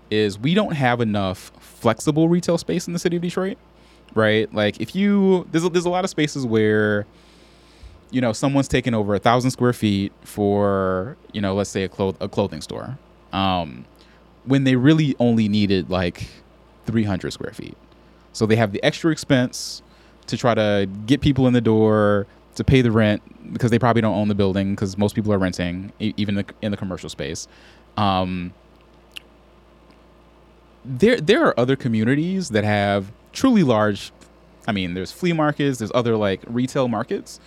is 0.10 0.40
we 0.40 0.54
don't 0.54 0.74
have 0.74 1.02
enough 1.02 1.52
flexible 1.60 2.30
retail 2.30 2.58
space 2.58 2.88
in 2.88 2.94
the 2.94 3.00
city 3.00 3.18
of 3.18 3.22
Detroit, 3.22 3.58
right? 4.16 4.52
Like, 4.54 4.80
if 4.80 4.96
you 4.96 5.48
there's 5.52 5.66
a, 5.66 5.70
there's 5.70 5.86
a 5.86 5.90
lot 5.90 6.04
of 6.04 6.10
spaces 6.10 6.46
where 6.46 7.06
you 8.12 8.22
know 8.22 8.34
someone's 8.34 8.68
taken 8.68 8.94
over 8.94 9.14
a 9.14 9.20
thousand 9.20 9.52
square 9.52 9.74
feet 9.74 10.12
for 10.24 11.16
you 11.32 11.42
know 11.42 11.54
let's 11.54 11.70
say 11.70 11.84
a 11.84 11.90
cloth 11.90 12.16
a 12.20 12.28
clothing 12.28 12.62
store. 12.62 12.98
Um, 13.34 13.86
when 14.46 14.64
they 14.64 14.76
really 14.76 15.16
only 15.20 15.48
needed 15.48 15.90
like 15.90 16.28
300 16.88 17.32
square 17.32 17.54
feet. 17.54 17.78
So 18.34 18.46
they 18.46 18.56
have 18.56 18.72
the 18.72 18.84
extra 18.84 19.12
expense 19.12 19.84
to 20.28 20.38
try 20.38 20.56
to 20.56 20.88
get 21.06 21.22
people 21.22 21.48
in 21.48 21.54
the 21.54 21.62
door, 21.62 22.26
to 22.60 22.64
pay 22.66 22.82
the 22.82 22.92
rent 22.92 23.22
because 23.54 23.72
they 23.72 23.80
probably 23.80 24.02
don't 24.02 24.16
own 24.16 24.28
the 24.28 24.36
building 24.36 24.76
because 24.76 24.98
most 24.98 25.16
people 25.16 25.34
are 25.34 25.38
renting, 25.38 25.92
even 26.00 26.38
in 26.38 26.46
the, 26.46 26.54
in 26.62 26.72
the 26.72 26.78
commercial 26.78 27.10
space. 27.10 27.48
Um, 27.96 28.54
there, 30.84 31.20
there 31.22 31.46
are 31.46 31.58
other 31.58 31.78
communities 31.78 32.50
that 32.50 32.66
have 32.66 33.12
truly 33.32 33.64
large. 33.64 34.12
I 34.68 34.74
mean, 34.74 34.94
there's 34.94 35.12
flea 35.12 35.32
markets, 35.34 35.80
there's 35.80 35.92
other 35.96 36.18
like 36.18 36.42
retail 36.48 36.90
markets 36.90 37.40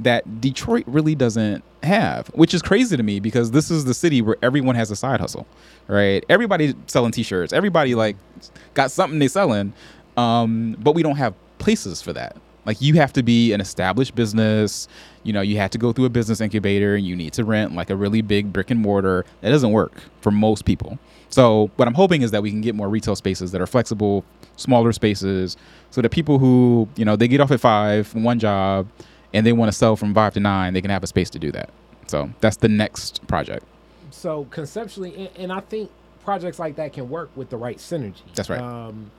that 0.00 0.40
Detroit 0.40 0.84
really 0.88 1.14
doesn't 1.14 1.62
have, 1.84 2.26
which 2.28 2.52
is 2.52 2.60
crazy 2.60 2.96
to 2.96 3.02
me 3.04 3.20
because 3.20 3.52
this 3.52 3.70
is 3.70 3.84
the 3.84 3.94
city 3.94 4.20
where 4.20 4.36
everyone 4.42 4.74
has 4.74 4.90
a 4.90 4.96
side 4.96 5.20
hustle, 5.20 5.46
right? 5.86 6.24
Everybody 6.28 6.74
selling 6.86 7.12
T-shirts, 7.12 7.52
everybody 7.52 7.94
like 7.94 8.16
got 8.74 8.90
something 8.90 9.20
they 9.20 9.28
selling, 9.28 9.72
um, 10.16 10.76
but 10.80 10.94
we 10.96 11.04
don't 11.04 11.16
have 11.16 11.34
places 11.58 12.02
for 12.02 12.12
that. 12.12 12.36
Like 12.66 12.80
you 12.82 12.94
have 12.94 13.12
to 13.14 13.22
be 13.22 13.52
an 13.52 13.60
established 13.60 14.14
business, 14.14 14.88
you 15.22 15.32
know, 15.32 15.40
you 15.40 15.56
have 15.56 15.70
to 15.70 15.78
go 15.78 15.92
through 15.92 16.04
a 16.06 16.10
business 16.10 16.40
incubator, 16.40 16.94
and 16.96 17.06
you 17.06 17.16
need 17.16 17.32
to 17.34 17.44
rent 17.44 17.74
like 17.74 17.88
a 17.90 17.96
really 17.96 18.20
big 18.22 18.52
brick 18.52 18.70
and 18.70 18.80
mortar. 18.80 19.24
That 19.40 19.50
doesn't 19.50 19.70
work 19.72 19.92
for 20.20 20.30
most 20.30 20.64
people. 20.64 20.98
So 21.28 21.70
what 21.76 21.88
I'm 21.88 21.94
hoping 21.94 22.22
is 22.22 22.30
that 22.32 22.42
we 22.42 22.50
can 22.50 22.60
get 22.60 22.74
more 22.74 22.88
retail 22.88 23.16
spaces 23.16 23.52
that 23.52 23.60
are 23.60 23.66
flexible, 23.66 24.24
smaller 24.56 24.92
spaces, 24.92 25.56
so 25.90 26.00
that 26.02 26.10
people 26.10 26.38
who 26.38 26.88
you 26.96 27.04
know 27.04 27.16
they 27.16 27.28
get 27.28 27.40
off 27.40 27.50
at 27.50 27.60
five 27.60 28.06
from 28.06 28.24
one 28.24 28.38
job 28.38 28.88
and 29.32 29.46
they 29.46 29.52
want 29.52 29.70
to 29.70 29.76
sell 29.76 29.96
from 29.96 30.12
five 30.14 30.34
to 30.34 30.40
nine, 30.40 30.72
they 30.74 30.80
can 30.80 30.90
have 30.90 31.02
a 31.02 31.06
space 31.06 31.30
to 31.30 31.38
do 31.38 31.50
that. 31.52 31.70
So 32.06 32.30
that's 32.40 32.56
the 32.58 32.68
next 32.68 33.26
project. 33.26 33.64
so 34.10 34.46
conceptually 34.50 35.14
and, 35.16 35.28
and 35.36 35.52
i 35.52 35.60
think 35.60 35.90
projects 36.24 36.58
like 36.58 36.76
that 36.76 36.92
can 36.92 37.08
work 37.10 37.28
with 37.36 37.50
the 37.50 37.56
right 37.56 37.78
synergy 37.78 38.22
That's 38.34 38.48
right. 38.48 38.60
um 38.60 39.10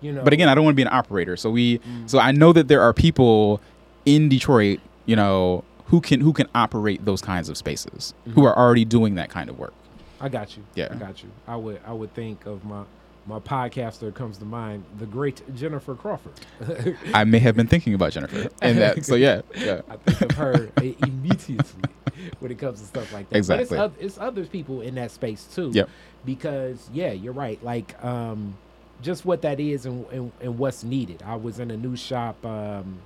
you 0.00 0.12
know 0.12 0.22
But 0.22 0.32
again, 0.32 0.48
I 0.48 0.54
don't 0.54 0.64
want 0.64 0.74
to 0.74 0.76
be 0.76 0.82
an 0.82 0.92
operator. 0.92 1.36
So 1.36 1.50
we, 1.50 1.80
so 2.06 2.18
I 2.18 2.32
know 2.32 2.52
that 2.52 2.68
there 2.68 2.80
are 2.82 2.92
people 2.92 3.60
in 4.06 4.28
Detroit, 4.28 4.80
you 5.06 5.16
know, 5.16 5.64
who 5.86 6.00
can 6.00 6.20
who 6.20 6.32
can 6.32 6.46
operate 6.54 7.04
those 7.04 7.20
kinds 7.22 7.48
of 7.48 7.56
spaces, 7.56 8.14
who 8.34 8.44
are 8.44 8.56
already 8.56 8.84
doing 8.84 9.14
that 9.16 9.30
kind 9.30 9.48
of 9.50 9.58
work. 9.58 9.72
i 10.20 10.28
got 10.28 10.56
you 10.56 10.62
Yeah. 10.74 10.88
i 10.90 10.94
got 10.96 11.22
you 11.22 11.30
i 11.46 11.54
would 11.56 11.80
i 11.86 11.92
would 11.92 12.12
think 12.14 12.44
of 12.46 12.64
my 12.64 12.82
my 13.26 13.38
podcaster 13.38 14.12
comes 14.12 14.36
to 14.38 14.44
mind 14.44 14.84
the 14.98 15.06
great 15.06 15.42
jennifer 15.54 15.94
crawford 15.94 16.32
I 17.14 17.24
may 17.24 17.38
have 17.38 17.54
been 17.56 17.66
thinking 17.68 17.94
about 17.94 18.12
Jennifer, 18.12 18.48
and 18.62 18.78
that. 18.78 19.04
So 19.04 19.14
yeah, 19.14 19.42
yeah. 19.56 19.80
i 19.90 19.96
think 19.96 20.20
of 20.22 20.36
her 20.36 20.68
immediately 21.06 21.64
when 22.40 22.50
it 22.50 22.58
comes 22.58 22.80
to 22.80 22.86
stuff 22.86 23.12
like 23.12 23.28
that 23.30 23.36
Exactly. 23.36 23.76
but 23.76 23.92
it's, 23.98 24.02
it's 24.16 24.18
other 24.18 24.44
people 24.44 24.80
in 24.80 24.94
that 24.96 25.10
space 25.10 25.44
too 25.54 25.70
Yep. 25.72 25.88
because 26.24 26.90
yeah 26.92 27.12
you're 27.12 27.32
right 27.32 27.62
like 27.62 28.02
um 28.04 28.56
just 29.02 29.24
what 29.24 29.42
that 29.42 29.60
is 29.60 29.86
and, 29.86 30.04
and, 30.10 30.32
and 30.40 30.58
what's 30.58 30.82
needed 30.84 31.22
i 31.24 31.34
was 31.36 31.58
in 31.60 31.70
a 31.70 31.76
new 31.76 31.96
shop 31.96 32.44
um 32.46 32.98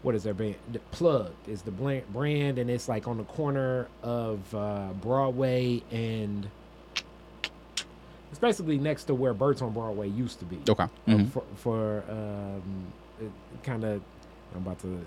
what 0.00 0.14
is 0.14 0.22
that 0.22 0.36
brand? 0.36 0.54
The 0.72 0.78
Plug 0.78 1.32
is 1.48 1.62
the 1.62 1.72
brand, 1.72 2.58
and 2.58 2.70
it's 2.70 2.88
like 2.88 3.08
on 3.08 3.18
the 3.18 3.24
corner 3.24 3.88
of 4.04 4.54
uh, 4.54 4.90
Broadway 5.02 5.82
and 5.90 6.48
it's 8.30 8.38
basically 8.38 8.78
next 8.78 9.04
to 9.04 9.14
where 9.16 9.34
Birds 9.34 9.60
on 9.60 9.72
Broadway 9.72 10.08
used 10.08 10.38
to 10.38 10.44
be. 10.44 10.60
Okay. 10.68 10.84
Uh, 10.84 10.88
Mhm. 11.08 11.30
For, 11.32 11.42
for 11.56 12.04
um, 12.08 12.92
kind 13.64 13.82
of, 13.82 14.00
I'm 14.54 14.62
about 14.62 14.78
to. 14.80 15.04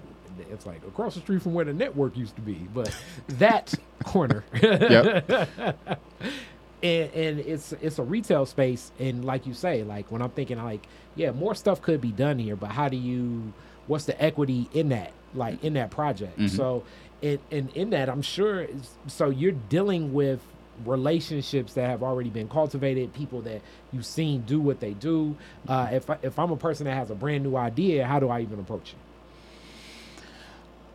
It's 0.51 0.65
like 0.65 0.83
across 0.85 1.15
the 1.15 1.21
street 1.21 1.41
from 1.41 1.53
where 1.53 1.63
the 1.65 1.73
network 1.73 2.17
used 2.17 2.35
to 2.35 2.41
be, 2.41 2.67
but 2.73 2.93
that 3.29 3.73
corner. 4.03 4.43
Yep. 4.61 5.49
and 6.83 7.11
and 7.13 7.39
it's 7.39 7.73
it's 7.73 7.99
a 7.99 8.03
retail 8.03 8.45
space, 8.45 8.91
and 8.99 9.23
like 9.25 9.45
you 9.45 9.53
say, 9.53 9.83
like 9.83 10.11
when 10.11 10.21
I'm 10.21 10.29
thinking 10.31 10.61
like, 10.63 10.85
yeah, 11.15 11.31
more 11.31 11.55
stuff 11.55 11.81
could 11.81 12.01
be 12.01 12.11
done 12.11 12.39
here, 12.39 12.55
but 12.55 12.71
how 12.71 12.89
do 12.89 12.97
you? 12.97 13.53
What's 13.87 14.05
the 14.05 14.21
equity 14.21 14.69
in 14.73 14.89
that? 14.89 15.11
Like 15.33 15.63
in 15.63 15.73
that 15.73 15.91
project? 15.91 16.37
Mhm. 16.39 16.49
So, 16.49 16.83
and 17.21 17.39
and 17.51 17.69
in 17.75 17.89
that, 17.91 18.09
I'm 18.09 18.21
sure. 18.21 18.67
So 19.07 19.29
you're 19.29 19.51
dealing 19.69 20.13
with 20.13 20.39
relationships 20.85 21.73
that 21.73 21.87
have 21.89 22.01
already 22.01 22.29
been 22.29 22.47
cultivated, 22.47 23.13
people 23.13 23.41
that 23.41 23.61
you've 23.91 24.05
seen 24.05 24.41
do 24.41 24.59
what 24.59 24.79
they 24.79 24.93
do. 24.93 25.35
Uh, 25.67 25.89
if 25.91 26.09
I, 26.09 26.17
if 26.23 26.39
I'm 26.39 26.51
a 26.51 26.57
person 26.57 26.85
that 26.85 26.95
has 26.95 27.11
a 27.11 27.15
brand 27.15 27.43
new 27.43 27.55
idea, 27.55 28.05
how 28.07 28.19
do 28.19 28.29
I 28.29 28.41
even 28.41 28.59
approach 28.59 28.93
it? 28.93 28.97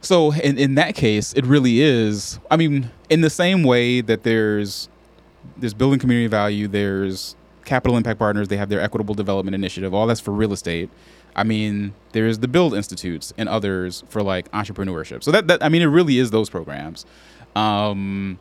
So 0.01 0.33
in, 0.33 0.59
in 0.59 0.75
that 0.77 0.95
case, 0.95 1.33
it 1.35 1.45
really 1.45 1.81
is. 1.81 2.39
I 2.51 2.57
mean, 2.57 2.91
in 3.11 3.21
the 3.21 3.31
same 3.31 3.63
way 3.65 4.01
that 4.01 4.23
there's 4.23 4.89
there's 5.57 5.75
building 5.75 5.99
community 5.99 6.27
value, 6.29 6.69
there's 6.69 7.37
capital 7.65 7.97
impact 7.97 8.19
partners, 8.19 8.49
they 8.49 8.57
have 8.57 8.69
their 8.69 8.81
equitable 8.81 9.15
development 9.15 9.55
initiative, 9.55 9.93
all 9.95 10.07
that's 10.07 10.21
for 10.21 10.31
real 10.33 10.53
estate. 10.53 10.89
I 11.35 11.45
mean, 11.45 11.95
there's 12.13 12.39
the 12.39 12.49
Build 12.49 12.75
Institutes 12.75 13.33
and 13.37 13.49
others 13.49 14.05
for 14.09 14.23
like 14.23 14.51
entrepreneurship. 14.53 15.23
So 15.23 15.31
that, 15.33 15.49
that 15.49 15.63
I 15.63 15.69
mean, 15.69 15.83
it 15.83 15.87
really 15.87 16.19
is 16.19 16.31
those 16.31 16.49
programs 16.49 17.05
um, 17.55 18.39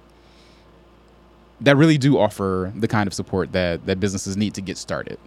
that 1.61 1.75
really 1.75 1.97
do 1.97 2.17
offer 2.17 2.71
the 2.75 2.87
kind 2.87 3.07
of 3.07 3.13
support 3.13 3.51
that 3.53 3.85
that 3.85 3.99
businesses 3.99 4.37
need 4.37 4.53
to 4.53 4.61
get 4.61 4.77
started. 4.77 5.17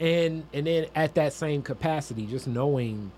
and 0.00 0.44
and 0.52 0.66
then 0.66 0.86
at 0.94 1.14
that 1.14 1.32
same 1.32 1.62
capacity 1.62 2.26
just 2.26 2.46
knowing 2.46 3.12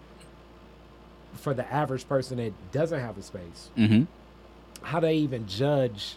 for 1.35 1.55
the 1.55 1.71
average 1.73 2.09
person 2.09 2.39
that 2.39 2.53
doesn't 2.73 3.01
have 3.01 3.17
a 3.19 3.23
space 3.23 3.71
hmm 3.77 4.05
how 4.83 5.01
they 5.01 5.15
even 5.15 5.47
judge 5.49 6.17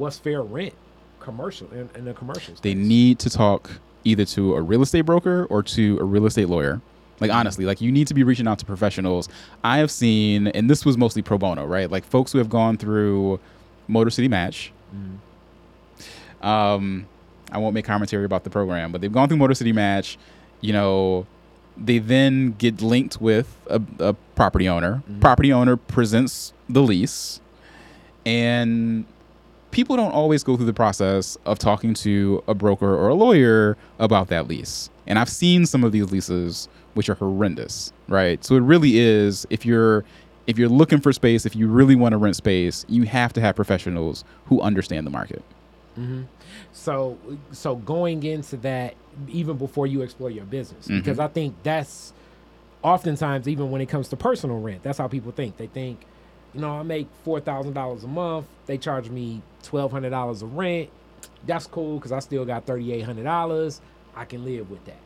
what's 0.00 0.18
fair 0.18 0.42
rent 0.42 0.74
commercial 1.20 1.70
in, 1.72 1.88
in 1.94 2.06
the 2.06 2.14
commercials. 2.14 2.60
they 2.60 2.74
need 2.74 3.18
to 3.18 3.30
talk 3.30 3.70
either 4.04 4.24
to 4.24 4.54
a 4.54 4.62
real 4.62 4.82
estate 4.82 5.02
broker 5.02 5.46
or 5.50 5.62
to 5.62 5.98
a 6.00 6.04
real 6.04 6.26
estate 6.26 6.48
lawyer. 6.48 6.80
Like 7.20 7.30
mm-hmm. 7.30 7.38
honestly, 7.38 7.66
like 7.66 7.80
you 7.80 7.92
need 7.92 8.06
to 8.08 8.14
be 8.14 8.24
reaching 8.24 8.48
out 8.48 8.58
to 8.60 8.64
professionals. 8.64 9.28
I 9.62 9.78
have 9.78 9.90
seen, 9.90 10.48
and 10.48 10.70
this 10.70 10.84
was 10.84 10.96
mostly 10.96 11.20
pro 11.20 11.38
bono, 11.38 11.66
right? 11.66 11.90
Like 11.90 12.04
folks 12.04 12.32
who 12.32 12.38
have 12.38 12.48
gone 12.48 12.78
through 12.78 13.38
Motor 13.88 14.10
City 14.10 14.28
Match. 14.28 14.72
Mm-hmm. 14.94 16.46
Um, 16.46 17.06
I 17.52 17.58
won't 17.58 17.74
make 17.74 17.84
commentary 17.84 18.24
about 18.24 18.44
the 18.44 18.50
program, 18.50 18.92
but 18.92 19.02
they've 19.02 19.12
gone 19.12 19.28
through 19.28 19.36
Motor 19.36 19.54
City 19.54 19.72
Match. 19.72 20.16
You 20.62 20.72
know, 20.72 21.26
they 21.76 21.98
then 21.98 22.52
get 22.52 22.80
linked 22.80 23.20
with 23.20 23.54
a, 23.68 23.82
a 23.98 24.14
property 24.34 24.68
owner. 24.68 25.02
Mm-hmm. 25.06 25.20
Property 25.20 25.52
owner 25.52 25.76
presents 25.76 26.54
the 26.70 26.80
lease, 26.82 27.40
and 28.24 29.04
people 29.70 29.96
don't 29.96 30.12
always 30.12 30.42
go 30.42 30.56
through 30.56 30.66
the 30.66 30.72
process 30.72 31.36
of 31.46 31.58
talking 31.58 31.94
to 31.94 32.42
a 32.48 32.54
broker 32.54 32.94
or 32.94 33.08
a 33.08 33.14
lawyer 33.14 33.76
about 33.98 34.28
that 34.28 34.48
lease. 34.48 34.90
And 35.06 35.18
I've 35.18 35.28
seen 35.28 35.66
some 35.66 35.84
of 35.84 35.92
these 35.92 36.10
leases 36.10 36.68
which 36.94 37.08
are 37.08 37.14
horrendous, 37.14 37.92
right? 38.08 38.44
So 38.44 38.56
it 38.56 38.60
really 38.60 38.98
is 38.98 39.46
if 39.50 39.64
you're 39.64 40.04
if 40.46 40.58
you're 40.58 40.68
looking 40.68 41.00
for 41.00 41.12
space, 41.12 41.46
if 41.46 41.54
you 41.54 41.68
really 41.68 41.94
want 41.94 42.12
to 42.12 42.16
rent 42.18 42.34
space, 42.34 42.84
you 42.88 43.04
have 43.04 43.32
to 43.34 43.40
have 43.40 43.54
professionals 43.54 44.24
who 44.46 44.60
understand 44.60 45.06
the 45.06 45.10
market. 45.10 45.42
Hmm. 45.94 46.22
So 46.72 47.18
so 47.52 47.76
going 47.76 48.22
into 48.24 48.56
that 48.58 48.94
even 49.28 49.56
before 49.56 49.86
you 49.86 50.02
explore 50.02 50.30
your 50.30 50.44
business 50.44 50.86
Mm-hmm. 50.86 50.98
because 50.98 51.18
I 51.18 51.28
think 51.28 51.54
that's 51.62 52.12
oftentimes 52.82 53.46
even 53.48 53.70
when 53.70 53.80
it 53.80 53.86
comes 53.88 54.08
to 54.08 54.16
personal 54.16 54.58
rent 54.60 54.82
that's 54.82 54.98
how 54.98 55.06
people 55.08 55.32
think 55.32 55.56
they 55.58 55.66
think 55.66 56.00
you 56.54 56.60
know 56.60 56.70
I 56.78 56.82
make 56.82 57.06
four 57.24 57.38
thousand 57.40 57.74
dollars 57.74 58.04
a 58.04 58.08
month 58.08 58.46
they 58.66 58.78
charge 58.78 59.10
me 59.10 59.42
twelve 59.62 59.90
hundred 59.92 60.10
dollars 60.10 60.42
of 60.42 60.54
rent 60.56 60.88
that's 61.46 61.66
cool 61.66 61.96
because 61.96 62.12
I 62.12 62.18
still 62.20 62.44
got 62.44 62.66
thirty 62.66 62.92
eight 62.92 63.02
hundred 63.02 63.24
dollars 63.24 63.80
I 64.16 64.24
can 64.24 64.44
live 64.44 64.70
with 64.70 64.84
that 64.86 64.96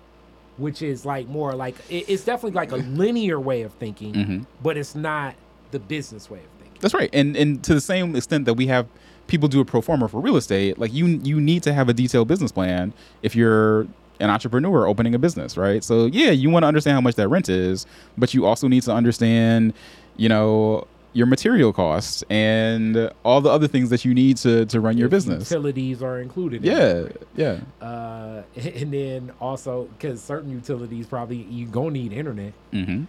which 0.57 0.83
is 0.83 1.05
like 1.05 1.27
more 1.29 1.53
like 1.53 1.75
it, 1.91 2.09
it's 2.09 2.25
definitely 2.25 2.53
like 2.57 2.71
a 2.73 2.77
linear 2.77 3.41
way 3.41 3.63
of 3.63 3.73
thinking 3.75 4.13
Mhm. 4.15 4.47
but 4.63 4.77
it's 4.77 4.95
not 4.95 5.35
the 5.73 5.79
business 5.81 6.31
way 6.31 6.39
of 6.39 6.45
thinking 6.61 6.79
That's 6.81 6.95
right. 6.95 7.11
And 7.13 7.37
and 7.37 7.63
to 7.65 7.75
the 7.75 7.81
same 7.81 8.15
extent 8.17 8.45
that 8.45 8.55
we 8.55 8.67
have 8.69 8.87
people 9.27 9.49
do 9.49 9.59
a 9.61 9.65
pro 9.65 9.81
forma 9.81 10.07
for 10.09 10.21
real 10.21 10.37
estate, 10.37 10.79
like 10.79 10.93
you 10.93 11.07
you 11.07 11.41
need 11.41 11.63
to 11.65 11.73
have 11.73 11.89
a 11.89 11.93
detailed 11.95 12.29
business 12.29 12.53
plan 12.53 12.93
if 13.23 13.35
you're 13.35 13.87
an 14.21 14.31
entrepreneur 14.31 14.87
opening 14.87 15.13
a 15.15 15.19
business, 15.19 15.57
right? 15.57 15.83
So 15.83 16.07
yeah, 16.07 16.31
you 16.31 16.51
want 16.51 16.63
to 16.63 16.69
understand 16.69 16.95
how 16.95 17.01
much 17.01 17.17
that 17.17 17.27
rent 17.29 17.49
is, 17.49 17.85
but 18.17 18.33
you 18.35 18.47
also 18.47 18.69
need 18.69 18.85
to 18.85 18.93
understand, 18.93 19.73
you 20.17 20.29
know, 20.29 20.87
your 21.15 21.27
material 21.27 21.73
costs 21.73 22.23
and 22.29 23.11
all 23.25 23.41
the 23.41 23.49
other 23.49 23.67
things 23.69 23.89
that 23.91 24.05
you 24.05 24.13
need 24.13 24.37
to 24.37 24.67
to 24.67 24.81
run 24.81 24.99
your 24.99 25.09
business. 25.09 25.49
utilities 25.51 26.03
are 26.03 26.21
included 26.21 26.65
in 26.65 26.71
Yeah, 26.71 26.93
that. 26.95 27.23
yeah. 27.37 27.61
uh, 27.87 28.43
and 28.57 28.93
then 28.93 29.33
also 29.41 29.85
because 29.97 30.23
certain 30.23 30.51
utilities 30.51 31.07
probably 31.07 31.37
you 31.39 31.67
gonna 31.67 31.91
need 31.93 32.13
internet. 32.13 32.53
Mm-hmm. 32.73 33.05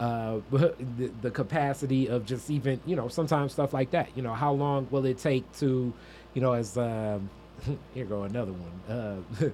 Uh, 0.00 0.38
but 0.50 0.78
the, 0.98 1.10
the 1.22 1.30
capacity 1.30 2.06
of 2.08 2.24
just 2.24 2.48
even 2.50 2.80
you 2.86 2.94
know 2.96 3.08
sometimes 3.08 3.52
stuff 3.52 3.72
like 3.74 3.90
that. 3.90 4.08
You 4.16 4.22
know, 4.22 4.32
how 4.34 4.52
long 4.52 4.86
will 4.90 5.04
it 5.04 5.18
take 5.18 5.44
to, 5.58 5.92
you 6.34 6.40
know, 6.40 6.52
as 6.52 6.78
um, 6.78 7.28
here 7.94 8.04
go 8.04 8.22
another 8.22 8.52
one. 8.52 8.96
Uh, 8.96 9.48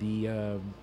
the 0.00 0.28
um, 0.28 0.74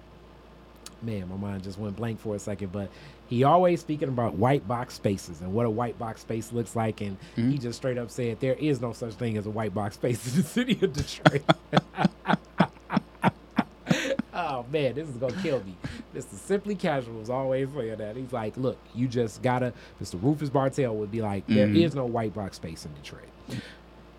man, 1.03 1.29
my 1.29 1.35
mind 1.35 1.63
just 1.63 1.77
went 1.77 1.95
blank 1.95 2.19
for 2.19 2.35
a 2.35 2.39
second, 2.39 2.71
but 2.71 2.89
he 3.27 3.43
always 3.43 3.81
speaking 3.81 4.09
about 4.09 4.35
white 4.35 4.67
box 4.67 4.95
spaces 4.95 5.41
and 5.41 5.53
what 5.53 5.65
a 5.65 5.69
white 5.69 5.97
box 5.99 6.21
space 6.21 6.51
looks 6.53 6.75
like, 6.75 7.01
and 7.01 7.17
he 7.35 7.57
just 7.57 7.77
straight 7.77 7.97
up 7.97 8.09
said 8.11 8.39
there 8.39 8.53
is 8.53 8.81
no 8.81 8.93
such 8.93 9.13
thing 9.13 9.37
as 9.37 9.45
a 9.45 9.49
white 9.49 9.73
box 9.73 9.95
space 9.95 10.27
in 10.35 10.41
the 10.41 10.47
city 10.47 10.79
of 10.81 10.93
Detroit. 10.93 11.43
oh 14.33 14.65
man, 14.71 14.95
this 14.95 15.07
is 15.07 15.17
gonna 15.17 15.41
kill 15.41 15.63
me. 15.63 15.75
Mr. 16.15 16.35
Simply 16.35 16.75
Casual 16.75 17.19
was 17.19 17.29
always 17.29 17.69
saying 17.75 17.97
that. 17.97 18.15
He's 18.15 18.33
like, 18.33 18.55
look, 18.57 18.77
you 18.93 19.07
just 19.07 19.41
gotta. 19.41 19.73
Mr. 20.01 20.21
Rufus 20.21 20.49
Bartell 20.49 20.95
would 20.95 21.11
be 21.11 21.21
like, 21.21 21.45
there 21.47 21.67
Mhm. 21.67 21.81
is 21.83 21.95
no 21.95 22.05
white 22.05 22.33
box 22.33 22.57
space 22.57 22.85
in 22.85 22.93
Detroit. 22.93 23.29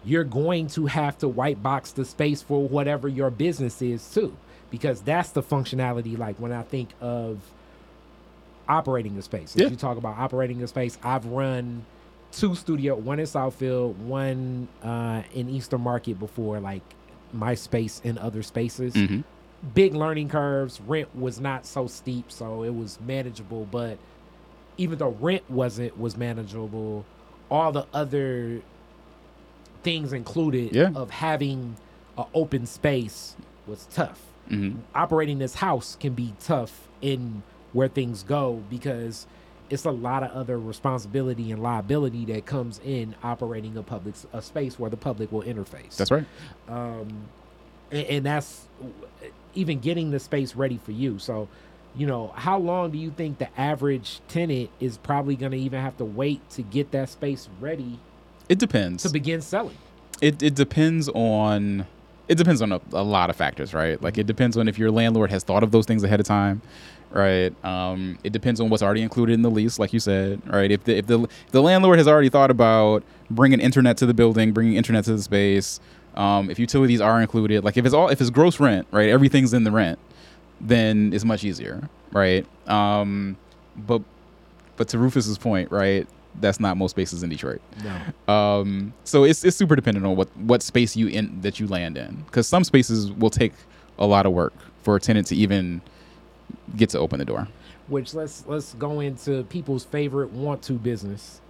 You're 0.04 0.24
going 0.24 0.66
to 0.68 0.86
have 0.86 1.16
to 1.18 1.28
white 1.28 1.62
box 1.62 1.92
the 1.92 2.04
space 2.04 2.42
for 2.42 2.66
whatever 2.68 3.08
your 3.08 3.30
business 3.30 3.80
is 3.80 4.12
too, 4.12 4.36
because 4.70 5.00
that's 5.02 5.30
the 5.30 5.42
functionality. 5.42 6.16
Like 6.18 6.36
when 6.38 6.52
I 6.52 6.62
think 6.62 6.90
of 7.00 7.38
operating 8.68 9.16
a 9.18 9.22
space, 9.22 9.54
if 9.54 9.62
Yeah. 9.62 9.68
you 9.68 9.76
talk 9.76 9.96
about 9.98 10.16
operating 10.18 10.62
a 10.62 10.66
space, 10.66 10.98
I've 11.02 11.26
run 11.26 11.84
two 12.32 12.54
studio, 12.54 12.96
one 12.96 13.18
in 13.20 13.26
Southfield, 13.26 13.94
one 13.96 14.68
uh, 14.82 15.22
in 15.34 15.48
Eastern 15.48 15.80
Market 15.82 16.18
before, 16.18 16.60
like 16.60 16.82
my 17.32 17.54
space 17.54 18.00
and 18.04 18.18
other 18.18 18.42
spaces 18.42 18.94
Mm-hmm. 18.94 19.20
big 19.74 19.94
learning 19.94 20.28
curves. 20.28 20.80
Rent 20.80 21.14
was 21.16 21.40
not 21.40 21.64
so 21.66 21.86
steep, 21.86 22.30
so 22.30 22.62
it 22.64 22.74
was 22.74 22.98
manageable. 23.06 23.66
But 23.70 23.98
even 24.76 24.98
though 24.98 25.16
rent 25.20 25.48
wasn't 25.50 25.98
was 25.98 26.16
manageable, 26.16 27.04
all 27.50 27.70
the 27.72 27.86
other 27.94 28.60
things 29.82 30.12
included 30.12 30.74
Yeah. 30.74 30.90
of 30.94 31.10
having 31.10 31.76
an 32.16 32.24
open 32.34 32.66
space 32.66 33.36
was 33.66 33.86
tough. 33.92 34.20
Mm-hmm. 34.50 34.80
Operating 34.94 35.38
this 35.38 35.54
house 35.56 35.96
can 35.98 36.12
be 36.14 36.34
tough 36.40 36.88
in 37.00 37.42
where 37.72 37.88
things 37.88 38.22
go 38.22 38.62
because 38.70 39.26
it's 39.70 39.84
a 39.84 39.90
lot 39.90 40.22
of 40.22 40.30
other 40.32 40.58
responsibility 40.58 41.50
and 41.50 41.62
liability 41.62 42.24
that 42.26 42.44
comes 42.46 42.80
in 42.84 43.14
operating 43.22 43.76
a 43.76 43.82
public 43.82 44.14
a 44.32 44.42
space 44.42 44.78
where 44.78 44.90
the 44.90 44.96
public 44.96 45.32
will 45.32 45.42
interface 45.42 45.96
That's 45.96 46.10
right. 46.10 46.24
um, 46.68 47.08
and, 47.90 48.06
and 48.06 48.26
that's 48.26 48.66
even 49.54 49.80
getting 49.80 50.10
the 50.10 50.20
space 50.20 50.54
ready 50.54 50.78
for 50.78 50.92
you. 50.92 51.18
So, 51.18 51.48
you 51.96 52.06
know, 52.06 52.28
how 52.36 52.58
long 52.58 52.90
do 52.90 52.98
you 52.98 53.10
think 53.10 53.38
the 53.38 53.48
average 53.60 54.20
tenant 54.28 54.68
is 54.80 54.98
probably 54.98 55.36
going 55.36 55.52
to 55.52 55.58
even 55.58 55.80
have 55.80 55.96
to 55.98 56.04
wait 56.04 56.48
to 56.50 56.62
get 56.62 56.90
that 56.90 57.08
space 57.08 57.48
ready 57.60 57.98
It 58.48 58.58
depends. 58.58 59.02
to 59.04 59.08
begin 59.08 59.40
selling? 59.40 59.78
it 60.20 60.42
it 60.42 60.54
depends 60.54 61.08
on 61.08 61.86
it 62.28 62.36
depends 62.36 62.62
on 62.62 62.72
a, 62.72 62.80
a 62.92 63.02
lot 63.02 63.30
of 63.30 63.36
factors, 63.36 63.74
right? 63.74 64.00
Like 64.02 64.18
it 64.18 64.26
depends 64.26 64.56
on 64.56 64.68
if 64.68 64.78
your 64.78 64.90
landlord 64.90 65.30
has 65.30 65.44
thought 65.44 65.62
of 65.62 65.70
those 65.70 65.86
things 65.86 66.02
ahead 66.02 66.20
of 66.20 66.26
time, 66.26 66.62
right? 67.10 67.52
Um, 67.64 68.18
it 68.24 68.32
depends 68.32 68.60
on 68.60 68.70
what's 68.70 68.82
already 68.82 69.02
included 69.02 69.34
in 69.34 69.42
the 69.42 69.50
lease, 69.50 69.78
like 69.78 69.92
you 69.92 70.00
said, 70.00 70.40
right? 70.46 70.70
If 70.70 70.84
the 70.84 70.96
if 70.96 71.06
the 71.06 71.22
if 71.22 71.50
the 71.50 71.62
landlord 71.62 71.98
has 71.98 72.08
already 72.08 72.28
thought 72.28 72.50
about 72.50 73.02
bringing 73.30 73.60
internet 73.60 73.96
to 73.98 74.06
the 74.06 74.14
building, 74.14 74.52
bringing 74.52 74.74
internet 74.74 75.04
to 75.04 75.14
the 75.16 75.22
space, 75.22 75.80
um, 76.16 76.50
if 76.50 76.58
utilities 76.58 77.00
are 77.00 77.20
included, 77.20 77.64
like 77.64 77.76
if 77.76 77.84
it's 77.84 77.94
all 77.94 78.08
if 78.08 78.20
it's 78.20 78.30
gross 78.30 78.58
rent, 78.60 78.86
right? 78.90 79.08
Everything's 79.08 79.52
in 79.52 79.64
the 79.64 79.70
rent, 79.70 79.98
then 80.60 81.12
it's 81.12 81.24
much 81.24 81.44
easier, 81.44 81.88
right? 82.12 82.46
Um, 82.68 83.36
but 83.76 84.02
but 84.76 84.88
to 84.88 84.98
Rufus's 84.98 85.38
point, 85.38 85.70
right? 85.70 86.06
That's 86.40 86.58
not 86.60 86.76
most 86.76 86.92
spaces 86.92 87.22
in 87.22 87.30
Detroit. 87.30 87.60
No. 87.84 88.32
Um, 88.32 88.92
so 89.04 89.24
it's 89.24 89.44
it's 89.44 89.56
super 89.56 89.76
dependent 89.76 90.04
on 90.04 90.16
what 90.16 90.28
what 90.36 90.62
space 90.62 90.96
you 90.96 91.06
in 91.06 91.40
that 91.42 91.60
you 91.60 91.66
land 91.66 91.96
in, 91.96 92.24
because 92.26 92.48
some 92.48 92.64
spaces 92.64 93.12
will 93.12 93.30
take 93.30 93.52
a 93.98 94.06
lot 94.06 94.26
of 94.26 94.32
work 94.32 94.52
for 94.82 94.96
a 94.96 95.00
tenant 95.00 95.26
to 95.28 95.36
even 95.36 95.80
get 96.76 96.90
to 96.90 96.98
open 96.98 97.18
the 97.18 97.24
door. 97.24 97.48
Which 97.88 98.14
let's 98.14 98.44
let's 98.46 98.74
go 98.74 99.00
into 99.00 99.44
people's 99.44 99.84
favorite 99.84 100.30
want 100.32 100.62
to 100.62 100.74
business. 100.74 101.40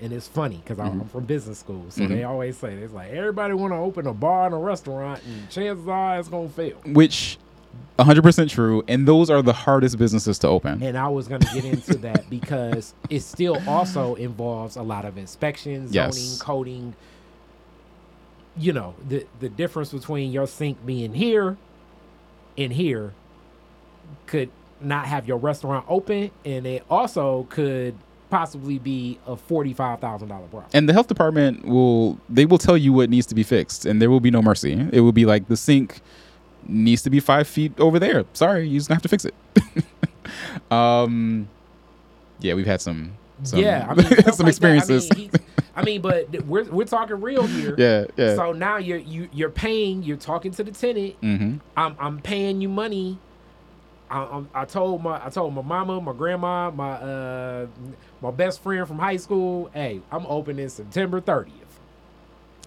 And 0.00 0.12
it's 0.12 0.26
funny 0.26 0.56
because 0.56 0.80
I'm 0.80 1.04
from 1.06 1.26
business 1.26 1.60
school, 1.60 1.86
so 1.90 2.08
they 2.08 2.24
always 2.24 2.56
say 2.56 2.74
it's 2.74 2.92
like 2.92 3.12
everybody 3.12 3.54
want 3.54 3.72
to 3.72 3.76
open 3.76 4.08
a 4.08 4.12
bar 4.12 4.46
and 4.46 4.54
a 4.54 4.58
restaurant, 4.58 5.22
and 5.24 5.48
chances 5.48 5.86
are 5.86 6.18
it's 6.18 6.28
gonna 6.28 6.48
fail. 6.48 6.76
Which, 6.84 7.38
100% 7.98 8.48
true, 8.48 8.82
and 8.88 9.06
those 9.06 9.30
are 9.30 9.42
the 9.42 9.52
hardest 9.52 9.98
businesses 9.98 10.38
to 10.40 10.48
open. 10.48 10.82
And 10.82 10.96
I 10.96 11.08
was 11.08 11.28
going 11.28 11.42
to 11.42 11.54
get 11.54 11.64
into 11.64 11.94
that 11.98 12.28
because 12.30 12.94
it 13.10 13.20
still 13.20 13.58
also 13.68 14.14
involves 14.16 14.76
a 14.76 14.82
lot 14.82 15.04
of 15.04 15.16
inspections, 15.18 15.92
zoning, 15.92 16.12
Yes. 16.14 16.38
coding. 16.40 16.94
You 18.56 18.72
know, 18.72 18.94
the 19.08 19.26
the 19.40 19.48
difference 19.48 19.92
between 19.92 20.30
your 20.32 20.46
sink 20.46 20.84
being 20.84 21.14
here 21.14 21.56
and 22.58 22.72
here 22.72 23.14
could 24.26 24.50
not 24.80 25.06
have 25.06 25.26
your 25.26 25.38
restaurant 25.38 25.86
open, 25.88 26.30
and 26.44 26.66
it 26.66 26.84
also 26.90 27.46
could 27.48 27.94
possibly 28.28 28.78
be 28.78 29.18
a 29.26 29.36
forty-five 29.36 30.00
thousand 30.00 30.28
dollar 30.28 30.46
problem. 30.48 30.70
And 30.74 30.86
the 30.88 30.92
health 30.92 31.08
department 31.08 31.64
will 31.64 32.18
they 32.28 32.44
will 32.44 32.58
tell 32.58 32.76
you 32.76 32.92
what 32.92 33.08
needs 33.08 33.26
to 33.28 33.34
be 33.34 33.42
fixed, 33.42 33.86
and 33.86 34.02
there 34.02 34.10
will 34.10 34.20
be 34.20 34.30
no 34.30 34.42
mercy. 34.42 34.86
It 34.92 35.00
will 35.00 35.12
be 35.12 35.24
like 35.24 35.48
the 35.48 35.56
sink 35.56 36.02
needs 36.68 37.02
to 37.02 37.10
be 37.10 37.20
five 37.20 37.46
feet 37.48 37.78
over 37.78 37.98
there. 37.98 38.24
Sorry, 38.32 38.66
you 38.66 38.78
just 38.78 38.88
gonna 38.88 38.96
have 38.96 39.02
to 39.02 39.08
fix 39.08 39.24
it. 39.24 39.34
um, 40.72 41.48
yeah, 42.40 42.54
we've 42.54 42.66
had 42.66 42.80
some, 42.80 43.12
some 43.42 43.60
yeah, 43.60 43.86
I 43.88 43.94
mean, 43.96 44.08
like 44.08 44.34
some 44.34 44.48
experiences. 44.48 45.08
I 45.10 45.14
mean, 45.14 45.30
I 45.74 45.84
mean, 45.84 46.00
but 46.02 46.44
we're 46.46 46.64
we're 46.64 46.84
talking 46.84 47.20
real 47.20 47.46
here. 47.46 47.74
yeah, 47.78 48.04
yeah. 48.16 48.36
So 48.36 48.52
now 48.52 48.76
you're 48.76 48.98
you 48.98 49.28
you're 49.32 49.50
paying. 49.50 50.02
You're 50.02 50.16
talking 50.16 50.52
to 50.52 50.64
the 50.64 50.72
tenant. 50.72 51.20
mm-hmm. 51.20 51.56
I'm 51.76 51.96
I'm 51.98 52.20
paying 52.20 52.60
you 52.60 52.68
money. 52.68 53.18
I, 54.10 54.42
I 54.54 54.64
told 54.66 55.02
my 55.02 55.24
I 55.24 55.30
told 55.30 55.54
my 55.54 55.62
mama, 55.62 56.00
my 56.00 56.12
grandma, 56.12 56.70
my 56.70 56.92
uh 56.92 57.66
my 58.20 58.30
best 58.30 58.60
friend 58.62 58.86
from 58.86 58.98
high 58.98 59.16
school. 59.16 59.70
Hey, 59.72 60.02
I'm 60.10 60.26
opening 60.26 60.68
September 60.68 61.20
30th. 61.20 61.50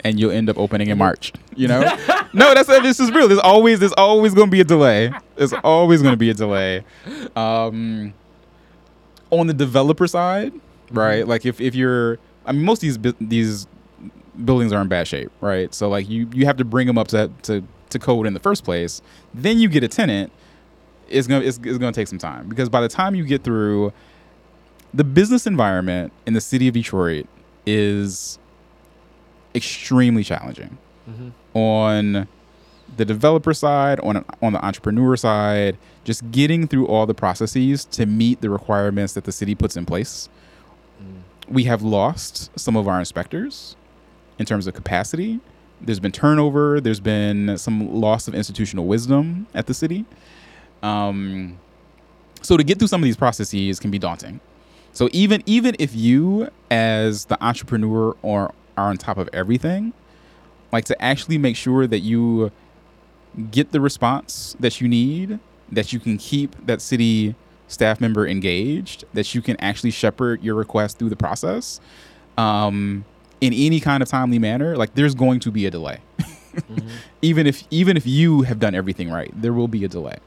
And 0.04 0.20
you'll 0.20 0.32
end 0.32 0.50
up 0.50 0.58
opening 0.58 0.90
in 0.90 0.98
March. 0.98 1.34
You 1.56 1.68
know? 1.68 1.82
no, 2.34 2.54
that's 2.54 2.68
this 2.68 3.00
is 3.00 3.12
real. 3.12 3.28
There's 3.28 3.40
always 3.40 3.80
there's 3.80 3.94
always 3.94 4.34
going 4.34 4.48
to 4.48 4.52
be 4.52 4.62
a 4.62 4.66
delay. 4.66 5.12
There's 5.36 5.54
always 5.54 6.02
going 6.02 6.14
to 6.14 6.18
be 6.18 6.30
a 6.30 6.34
delay. 6.34 6.84
Um, 7.36 8.14
on 9.32 9.48
the 9.48 9.54
developer 9.54 10.08
side, 10.08 10.54
right? 10.92 11.28
Like 11.28 11.46
if 11.46 11.60
if 11.60 11.76
you're, 11.76 12.20
I 12.46 12.52
mean, 12.52 12.64
most 12.64 12.84
of 12.84 13.02
these 13.04 13.14
these 13.20 13.68
buildings 14.44 14.74
are 14.74 14.82
in 14.82 14.88
bad 14.88 15.08
shape, 15.08 15.32
right? 15.42 15.74
So 15.74 15.90
like 15.90 16.10
you 16.10 16.30
you 16.34 16.46
have 16.46 16.58
to 16.58 16.66
bring 16.66 16.88
them 16.88 16.98
up 16.98 17.08
to 17.10 17.32
to 17.44 17.64
to 17.90 18.00
code 18.00 18.28
in 18.28 18.34
the 18.34 18.40
first 18.40 18.64
place. 18.64 19.02
Then 19.34 19.60
you 19.60 19.70
get 19.70 19.84
a 19.84 19.88
tenant. 19.88 20.32
It's 21.08 21.28
gonna 21.28 21.46
it's, 21.46 21.60
it's 21.64 21.78
gonna 21.78 21.92
take 21.92 22.08
some 22.08 22.20
time 22.20 22.48
because 22.50 22.70
by 22.70 22.82
the 22.82 22.90
time 22.90 23.16
you 23.16 23.26
get 23.26 23.44
through 23.44 23.94
the 24.94 25.04
business 25.04 25.46
environment 25.46 26.14
in 26.26 26.34
the 26.34 26.42
city 26.42 26.68
of 26.68 26.74
Detroit 26.74 27.28
is 27.66 28.40
extremely 29.56 30.24
challenging 30.24 30.78
on 31.54 32.28
the 32.98 33.06
developer 33.06 33.54
side, 33.54 34.00
on 34.02 34.24
on 34.42 34.54
the 34.54 34.64
entrepreneur 34.66 35.16
side, 35.16 35.78
just 36.04 36.30
getting 36.32 36.68
through 36.68 36.88
all 36.88 37.06
the 37.06 37.14
processes 37.14 37.86
to 37.86 38.06
meet 38.06 38.42
the 38.42 38.50
requirements 38.50 39.14
that 39.14 39.24
the 39.24 39.32
city 39.32 39.56
puts 39.56 39.76
in 39.78 39.86
place. 39.86 40.30
We 41.48 41.66
have 41.66 41.82
lost 41.84 42.50
some 42.60 42.76
of 42.76 42.88
our 42.88 43.00
inspectors 43.00 43.76
in 44.40 44.46
terms 44.46 44.68
of 44.68 44.74
capacity. 44.74 45.40
There's 45.82 46.00
been 46.00 46.12
turnover. 46.12 46.82
There's 46.82 47.00
been 47.00 47.58
some 47.58 47.94
loss 48.02 48.28
of 48.28 48.34
institutional 48.34 48.86
wisdom 48.86 49.48
at 49.54 49.68
the 49.68 49.74
city. 49.74 50.06
Um, 50.82 51.60
so 52.42 52.58
to 52.58 52.64
get 52.64 52.80
through 52.80 52.88
some 52.88 53.02
of 53.02 53.06
these 53.06 53.18
processes 53.18 53.80
can 53.80 53.92
be 53.92 54.00
daunting. 54.00 54.40
So 54.94 55.10
even 55.12 55.44
even 55.46 55.76
if 55.78 55.94
you, 55.96 56.50
as 56.72 57.26
the 57.26 57.44
entrepreneur, 57.44 58.16
are 58.24 58.54
are 58.78 58.90
on 58.90 58.98
top 58.98 59.18
of 59.18 59.30
everything, 59.34 59.94
like 60.72 60.86
to 60.86 61.02
actually 61.02 61.38
make 61.38 61.56
sure 61.56 61.88
that 61.88 62.00
you 62.00 62.52
get 63.52 63.72
the 63.72 63.82
response 63.82 64.56
that 64.60 64.82
you 64.82 64.88
need, 64.88 65.40
that 65.72 65.92
you 65.94 66.00
can 66.00 66.18
keep 66.18 66.56
that 66.66 66.82
city 66.82 67.36
staff 67.68 68.00
member 68.00 68.28
engaged, 68.28 69.04
that 69.14 69.34
you 69.34 69.42
can 69.42 69.56
actually 69.60 69.92
shepherd 69.92 70.44
your 70.44 70.56
request 70.56 71.00
through 71.00 71.10
the 71.10 71.16
process 71.16 71.80
um, 72.38 73.06
in 73.42 73.54
any 73.54 73.80
kind 73.80 74.02
of 74.02 74.10
timely 74.10 74.40
manner, 74.40 74.76
like 74.76 74.94
there's 74.96 75.16
going 75.16 75.40
to 75.42 75.52
be 75.52 75.66
a 75.66 75.72
delay. 75.72 76.00
even 77.22 77.48
if 77.48 77.64
even 77.70 77.98
if 77.98 78.08
you 78.08 78.44
have 78.44 78.60
done 78.60 78.76
everything 78.76 79.10
right, 79.10 79.32
there 79.36 79.54
will 79.54 79.68
be 79.68 79.84
a 79.84 79.88
delay. 79.88 80.18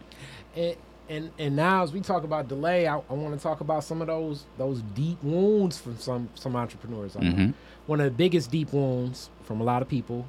And, 0.54 0.76
and 1.08 1.30
and 1.38 1.56
now 1.56 1.82
as 1.82 1.92
we 1.92 2.00
talk 2.00 2.24
about 2.24 2.48
delay, 2.48 2.86
I, 2.86 2.96
I 2.96 3.12
want 3.14 3.34
to 3.36 3.42
talk 3.42 3.60
about 3.60 3.84
some 3.84 4.00
of 4.00 4.06
those 4.08 4.44
those 4.58 4.82
deep 4.94 5.22
wounds 5.22 5.78
from 5.78 5.98
some 5.98 6.28
some 6.34 6.54
entrepreneurs. 6.56 7.14
Mhm. 7.14 7.54
One 7.86 8.00
of 8.00 8.04
the 8.04 8.10
biggest 8.10 8.50
deep 8.50 8.72
wounds 8.72 9.30
from 9.44 9.60
a 9.60 9.64
lot 9.64 9.82
of 9.82 9.88
people. 9.88 10.26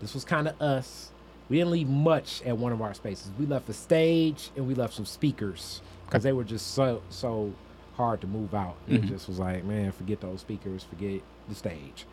This 0.00 0.14
was 0.14 0.24
kind 0.24 0.48
of 0.48 0.60
us. 0.60 1.10
We 1.48 1.58
didn't 1.58 1.72
leave 1.72 1.88
much 1.88 2.42
at 2.42 2.56
one 2.56 2.72
of 2.72 2.80
our 2.80 2.94
spaces. 2.94 3.30
We 3.38 3.46
left 3.46 3.66
the 3.66 3.74
stage 3.74 4.50
and 4.56 4.66
we 4.66 4.74
left 4.74 4.94
some 4.94 5.04
speakers 5.04 5.82
because 6.06 6.22
they 6.22 6.32
were 6.32 6.44
just 6.44 6.68
so 6.74 7.02
so 7.10 7.52
hard 7.96 8.20
to 8.22 8.26
move 8.26 8.54
out. 8.54 8.76
It 8.88 9.02
Mhm. 9.02 9.08
just 9.08 9.28
was 9.28 9.38
like, 9.38 9.64
man, 9.64 9.92
forget 9.92 10.20
those 10.22 10.40
speakers, 10.40 10.82
forget 10.84 11.20
the 11.48 11.54
stage. 11.54 12.06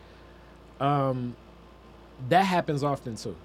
Um, 0.81 1.35
that 2.27 2.43
happens 2.43 2.83
often 2.83 3.15
too, 3.15 3.35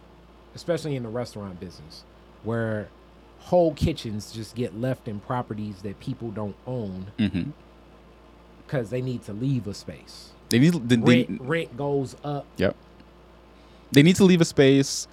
especially 0.54 0.96
in 0.96 1.04
the 1.04 1.08
restaurant 1.08 1.60
business, 1.60 2.02
where 2.42 2.88
whole 3.44 3.74
kitchens 3.74 4.32
just 4.32 4.54
get 4.54 4.78
left 4.80 5.06
in 5.08 5.20
properties 5.20 5.82
that 5.82 6.00
people 6.00 6.30
don't 6.30 6.56
own 6.66 7.06
because 8.66 8.90
they 8.90 9.02
need 9.02 9.22
to 9.24 9.32
leave 9.32 9.66
a 9.66 9.74
space. 9.74 10.30
They 10.48 10.58
need 10.58 10.88
they, 10.88 10.96
they- 10.96 11.24
Rent, 11.24 11.40
rent 11.40 11.76
goes 11.76 12.16
up. 12.24 12.46
Yep. 12.56 12.74
They 13.92 14.02
need 14.02 14.16
to 14.16 14.24
leave 14.24 14.40
a 14.40 14.44
space. 14.44 15.06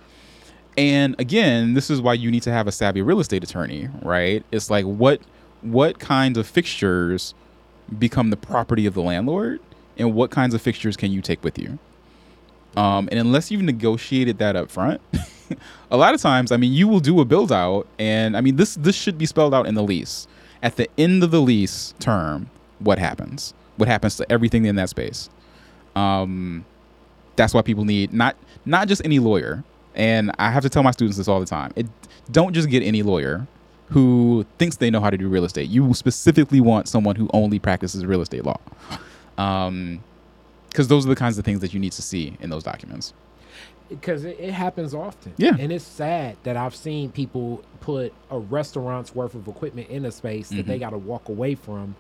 And 0.78 1.20
again, 1.20 1.74
this 1.74 1.90
is 1.90 2.00
why 2.02 2.14
you 2.14 2.32
need 2.32 2.44
to 2.44 2.52
have 2.52 2.66
a 2.68 2.72
savvy 2.72 3.02
real 3.02 3.20
estate 3.20 3.44
attorney, 3.44 3.90
right? 4.02 4.44
It's 4.52 4.70
like 4.70 4.86
what 4.86 5.22
what 5.62 6.00
kinds 6.00 6.38
of 6.38 6.48
fixtures 6.48 7.34
become 8.00 8.30
the 8.30 8.38
property 8.38 8.86
of 8.86 8.94
the 8.94 9.02
landlord 9.02 9.60
and 9.98 10.14
what 10.16 10.32
kinds 10.32 10.54
of 10.56 10.62
fixtures 10.62 10.96
can 10.96 11.12
you 11.12 11.22
take 11.22 11.44
with 11.44 11.60
you? 11.60 11.78
Um, 12.78 13.10
and 13.12 13.20
unless 13.20 13.52
you've 13.52 13.62
negotiated 13.62 14.38
that 14.38 14.56
up 14.56 14.72
front, 14.72 15.02
a 15.92 15.98
lot 15.98 16.14
of 16.14 16.22
times, 16.22 16.52
I 16.52 16.58
mean, 16.58 16.74
you 16.74 16.88
will 16.88 17.00
do 17.00 17.20
a 17.20 17.26
build 17.26 17.52
out 17.52 17.88
and 18.00 18.36
I 18.38 18.42
mean 18.42 18.56
this 18.56 18.76
this 18.76 18.96
should 18.96 19.18
be 19.18 19.26
spelled 19.26 19.54
out 19.54 19.68
in 19.68 19.76
the 19.76 19.84
lease. 19.84 20.28
At 20.64 20.76
the 20.76 20.90
end 20.98 21.24
of 21.24 21.32
the 21.32 21.42
lease 21.42 21.94
term, 22.00 22.50
what 22.80 23.00
happens? 23.00 23.54
What 23.78 23.88
happens 23.88 24.16
to 24.18 24.32
everything 24.32 24.66
in 24.66 24.76
that 24.76 24.90
space? 24.90 25.30
Um, 25.96 26.66
that's 27.36 27.54
why 27.54 27.62
people 27.62 27.86
need 27.86 28.14
not 28.14 28.36
not 28.66 28.88
just 28.88 29.04
any 29.04 29.20
lawyer. 29.20 29.64
And 29.94 30.32
I 30.40 30.52
have 30.52 30.64
to 30.64 30.70
tell 30.70 30.84
my 30.84 30.92
students 30.92 31.18
this 31.18 31.28
all 31.28 31.40
the 31.40 31.46
time. 31.46 31.74
It 31.76 31.86
don't 32.32 32.54
just 32.54 32.70
get 32.70 32.82
any 32.82 33.04
lawyer 33.04 33.46
who 33.90 34.46
thinks 34.58 34.78
they 34.78 34.90
know 34.90 35.02
how 35.02 35.10
to 35.10 35.18
do 35.18 35.28
real 35.28 35.44
estate. 35.44 35.70
You 35.70 35.94
specifically 35.94 36.62
want 36.62 36.88
someone 36.88 37.18
who 37.18 37.30
only 37.34 37.60
practices 37.60 38.06
real 38.06 38.22
estate 38.22 38.46
law. 38.46 38.58
Um, 39.38 40.02
because 40.70 40.88
those 40.88 41.06
are 41.06 41.10
the 41.10 41.16
kinds 41.16 41.38
of 41.38 41.44
things 41.44 41.60
that 41.60 41.74
you 41.74 41.80
need 41.82 41.92
to 41.92 42.02
see 42.02 42.38
in 42.40 42.50
those 42.50 42.64
documents. 42.64 43.14
Because 43.92 44.24
it, 44.26 44.40
it 44.40 44.52
happens 44.54 44.94
often. 44.96 45.34
Yeah. 45.38 45.56
and 45.60 45.72
it's 45.72 45.84
sad 45.86 46.38
that 46.44 46.58
I've 46.58 46.76
seen 46.76 47.12
people 47.12 47.64
put 47.82 48.14
a 48.32 48.40
restaurant's 48.40 49.14
worth 49.14 49.36
of 49.36 49.48
equipment 49.48 49.90
in 49.90 50.06
a 50.06 50.12
space 50.12 50.50
that 50.50 50.66
they 50.66 50.78
Mhm. 50.78 50.80
got 50.80 50.90
to 50.92 50.98
walk 50.98 51.30
away 51.30 51.54
from, 51.56 51.96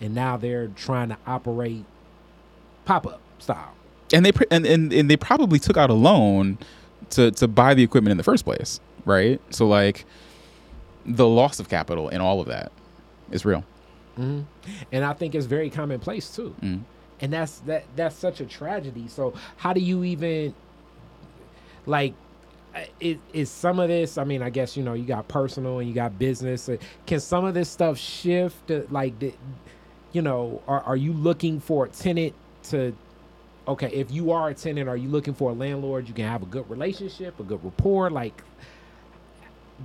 and 0.00 0.14
now 0.14 0.36
they're 0.36 0.68
trying 0.68 1.08
to 1.08 1.16
operate 1.26 1.84
pop 2.84 3.06
up 3.06 3.20
style. 3.38 3.72
And 4.12 4.24
they 4.26 4.32
and, 4.50 4.64
and 4.66 4.92
and 4.92 5.10
they 5.10 5.16
probably 5.16 5.58
took 5.58 5.76
out 5.76 5.90
a 5.90 5.94
loan 5.94 6.58
to 7.10 7.30
to 7.32 7.46
buy 7.48 7.74
the 7.74 7.82
equipment 7.82 8.10
in 8.12 8.16
the 8.16 8.22
first 8.24 8.44
place, 8.44 8.80
right? 9.04 9.40
So 9.50 9.66
like 9.66 10.04
the 11.06 11.26
loss 11.26 11.58
of 11.60 11.68
capital 11.68 12.08
and 12.08 12.20
all 12.22 12.40
of 12.40 12.48
that 12.48 12.70
is 13.30 13.44
real. 13.44 13.64
hmm 14.16 14.40
And 14.92 15.04
I 15.04 15.12
think 15.12 15.34
it's 15.34 15.46
very 15.46 15.70
commonplace 15.70 16.34
too. 16.34 16.54
Mm. 16.62 16.80
and 17.20 17.32
that's 17.32 17.58
that 17.60 17.84
that's 17.96 18.14
such 18.16 18.40
a 18.40 18.46
tragedy 18.46 19.08
so 19.08 19.34
how 19.56 19.72
do 19.72 19.80
you 19.80 20.04
even 20.04 20.54
like 21.86 22.14
is, 23.00 23.16
is 23.32 23.50
some 23.50 23.80
of 23.80 23.88
this 23.88 24.18
i 24.18 24.24
mean 24.24 24.42
i 24.42 24.50
guess 24.50 24.76
you 24.76 24.82
know 24.82 24.94
you 24.94 25.04
got 25.04 25.26
personal 25.28 25.78
and 25.80 25.88
you 25.88 25.94
got 25.94 26.18
business. 26.18 26.68
Uh, 26.68 26.76
can 27.06 27.20
some 27.20 27.44
of 27.44 27.54
this 27.54 27.68
stuff 27.68 27.98
shift 27.98 28.70
like 28.90 29.14
you 30.12 30.22
know 30.22 30.62
are, 30.68 30.80
are 30.82 30.96
you 30.96 31.12
looking 31.12 31.60
for 31.60 31.86
a 31.86 31.88
tenant 31.88 32.34
to 32.64 32.94
okay 33.66 33.88
if 33.92 34.10
you 34.10 34.30
are 34.32 34.50
a 34.50 34.54
tenant 34.54 34.88
are 34.88 34.96
you 34.96 35.08
looking 35.08 35.34
for 35.34 35.50
a 35.50 35.54
landlord? 35.54 36.08
You 36.08 36.14
can 36.14 36.26
have 36.26 36.42
a 36.42 36.46
good 36.46 36.68
relationship 36.70 37.38
a 37.40 37.42
good 37.42 37.62
rapport 37.64 38.10
like 38.10 38.42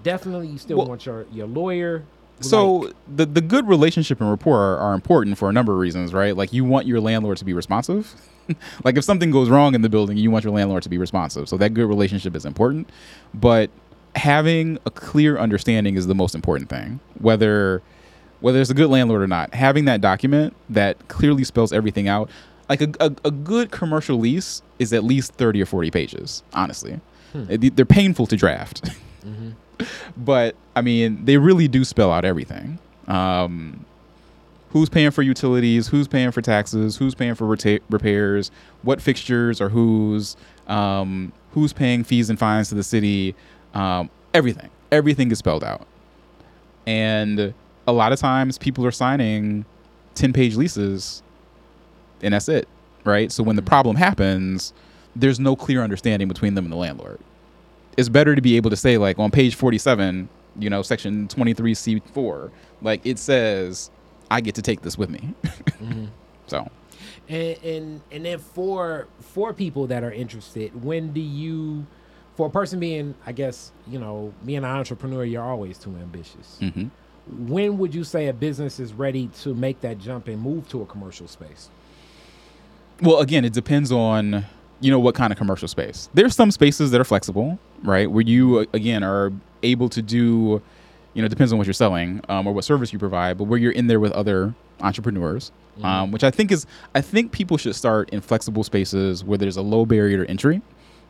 definitely 0.03 0.47
you 0.47 0.57
still 0.57 0.77
Well- 0.77 0.87
want 0.87 1.05
your 1.05 1.25
your 1.31 1.47
lawyer 1.47 2.03
So 2.41 2.73
like- 2.75 2.93
the 3.15 3.25
the 3.25 3.41
good 3.41 3.67
relationship 3.67 4.19
and 4.21 4.29
rapport 4.29 4.57
are, 4.59 4.77
are 4.77 4.93
important 4.93 5.37
for 5.37 5.49
a 5.49 5.53
number 5.53 5.71
of 5.73 5.79
reasons, 5.79 6.13
right? 6.13 6.35
Like 6.35 6.51
you 6.53 6.63
want 6.65 6.87
your 6.87 6.99
landlord 6.99 7.37
to 7.37 7.45
be 7.45 7.53
responsive. 7.53 8.13
like 8.83 8.97
if 8.97 9.03
something 9.03 9.31
goes 9.31 9.49
wrong 9.49 9.73
in 9.75 9.81
the 9.81 9.89
building, 9.89 10.17
you 10.17 10.29
want 10.31 10.43
your 10.43 10.53
landlord 10.53 10.83
to 10.83 10.89
be 10.89 10.97
responsive. 10.97 11.47
So 11.47 11.57
that 11.57 11.73
good 11.73 11.87
relationship 11.87 12.35
is 12.35 12.45
important, 12.45 12.89
but 13.33 13.69
having 14.15 14.77
a 14.85 14.91
clear 14.91 15.37
understanding 15.37 15.95
is 15.95 16.07
the 16.07 16.15
most 16.15 16.35
important 16.35 16.69
thing. 16.69 16.99
Whether 17.19 17.81
whether 18.41 18.59
it's 18.59 18.69
a 18.69 18.73
good 18.73 18.89
landlord 18.89 19.21
or 19.21 19.27
not, 19.27 19.53
having 19.53 19.85
that 19.85 20.01
document 20.01 20.53
that 20.69 21.07
clearly 21.07 21.43
spells 21.45 21.71
everything 21.71 22.07
out. 22.09 22.29
Like 22.69 22.81
a, 22.81 22.89
a, 22.99 23.11
a 23.25 23.31
good 23.31 23.71
commercial 23.71 24.17
lease 24.17 24.61
is 24.79 24.91
at 24.93 25.03
least 25.03 25.33
30 25.33 25.61
or 25.61 25.65
40 25.65 25.91
pages, 25.91 26.43
honestly. 26.53 26.99
Hmm. 27.31 27.45
They're 27.47 27.85
painful 27.85 28.25
to 28.27 28.35
draft. 28.35 28.89
Mhm. 29.25 29.53
But 30.17 30.55
I 30.75 30.81
mean, 30.81 31.25
they 31.25 31.37
really 31.37 31.67
do 31.67 31.83
spell 31.83 32.11
out 32.11 32.25
everything. 32.25 32.79
Um, 33.07 33.85
who's 34.71 34.89
paying 34.89 35.11
for 35.11 35.21
utilities? 35.21 35.87
Who's 35.87 36.07
paying 36.07 36.31
for 36.31 36.41
taxes? 36.41 36.97
Who's 36.97 37.15
paying 37.15 37.35
for 37.35 37.45
reta- 37.45 37.81
repairs? 37.89 38.51
What 38.81 39.01
fixtures 39.01 39.61
are 39.61 39.69
whose? 39.69 40.35
Um, 40.67 41.31
who's 41.51 41.73
paying 41.73 42.03
fees 42.03 42.29
and 42.29 42.39
fines 42.39 42.69
to 42.69 42.75
the 42.75 42.83
city? 42.83 43.35
Um, 43.73 44.09
everything. 44.33 44.69
Everything 44.91 45.31
is 45.31 45.39
spelled 45.39 45.63
out. 45.63 45.85
And 46.85 47.53
a 47.87 47.91
lot 47.93 48.11
of 48.11 48.19
times, 48.19 48.57
people 48.57 48.85
are 48.85 48.91
signing 48.91 49.65
ten-page 50.15 50.55
leases, 50.55 51.23
and 52.21 52.33
that's 52.33 52.49
it, 52.49 52.67
right? 53.03 53.31
So 53.31 53.43
when 53.43 53.55
the 53.55 53.61
problem 53.61 53.95
happens, 53.95 54.73
there's 55.15 55.39
no 55.39 55.55
clear 55.55 55.81
understanding 55.81 56.27
between 56.27 56.55
them 56.55 56.65
and 56.65 56.71
the 56.71 56.77
landlord 56.77 57.19
it's 57.97 58.09
better 58.09 58.35
to 58.35 58.41
be 58.41 58.55
able 58.57 58.69
to 58.69 58.75
say 58.75 58.97
like 58.97 59.19
on 59.19 59.31
page 59.31 59.55
47 59.55 60.27
you 60.59 60.69
know 60.69 60.81
section 60.81 61.27
23c4 61.27 62.51
like 62.81 63.05
it 63.05 63.17
says 63.19 63.89
i 64.31 64.39
get 64.41 64.55
to 64.55 64.61
take 64.61 64.81
this 64.81 64.97
with 64.97 65.09
me. 65.09 65.33
Mhm. 65.81 66.07
so. 66.47 66.67
And 67.29 67.57
and 67.63 68.01
and 68.11 68.25
then 68.25 68.39
for 68.39 69.07
for 69.19 69.53
people 69.53 69.87
that 69.87 70.03
are 70.03 70.11
interested 70.11 70.83
when 70.83 71.13
do 71.13 71.21
you 71.21 71.85
for 72.35 72.47
a 72.47 72.49
person 72.49 72.79
being 72.79 73.13
i 73.25 73.31
guess 73.31 73.71
you 73.87 73.99
know 73.99 74.33
being 74.45 74.59
an 74.59 74.65
entrepreneur 74.65 75.23
you're 75.23 75.43
always 75.43 75.77
too 75.77 75.95
ambitious. 76.01 76.57
Mhm. 76.61 76.89
when 77.47 77.77
would 77.77 77.93
you 77.95 78.03
say 78.03 78.27
a 78.27 78.33
business 78.33 78.79
is 78.79 78.93
ready 78.93 79.27
to 79.41 79.53
make 79.53 79.79
that 79.81 79.97
jump 79.99 80.27
and 80.27 80.41
move 80.41 80.67
to 80.69 80.81
a 80.81 80.85
commercial 80.85 81.27
space? 81.27 81.69
Well 83.01 83.19
again 83.19 83.45
it 83.45 83.53
depends 83.53 83.91
on 83.91 84.45
you 84.81 84.91
know 84.91 84.99
what 84.99 85.15
kind 85.15 85.31
of 85.31 85.37
commercial 85.39 85.67
space. 85.67 86.09
There's 86.13 86.35
some 86.35 86.51
spaces 86.51 86.91
that 86.91 86.99
are 86.99 87.05
flexible 87.05 87.57
right 87.83 88.09
where 88.09 88.23
you 88.23 88.59
uh, 88.59 88.65
again 88.73 89.03
are 89.03 89.31
able 89.61 89.89
to 89.89 90.01
do 90.01 90.61
you 91.13 91.21
know 91.21 91.27
depends 91.27 91.51
on 91.51 91.57
what 91.57 91.67
you're 91.67 91.73
selling 91.73 92.21
um, 92.29 92.47
or 92.47 92.53
what 92.53 92.63
service 92.63 92.91
you 92.91 92.99
provide 92.99 93.37
but 93.37 93.45
where 93.45 93.59
you're 93.59 93.71
in 93.71 93.87
there 93.87 93.99
with 93.99 94.11
other 94.13 94.53
entrepreneurs, 94.83 95.51
um, 95.81 96.11
which 96.11 96.23
I 96.23 96.29
think 96.29 96.51
is 96.51 96.65
I 96.93 97.01
think 97.01 97.31
people 97.31 97.57
should 97.57 97.75
start 97.75 98.09
in 98.09 98.21
flexible 98.21 98.63
spaces 98.63 99.23
where 99.23 99.37
there's 99.37 99.57
a 99.57 99.61
low 99.61 99.85
barrier 99.85 100.23
to 100.23 100.29
entry 100.29 100.61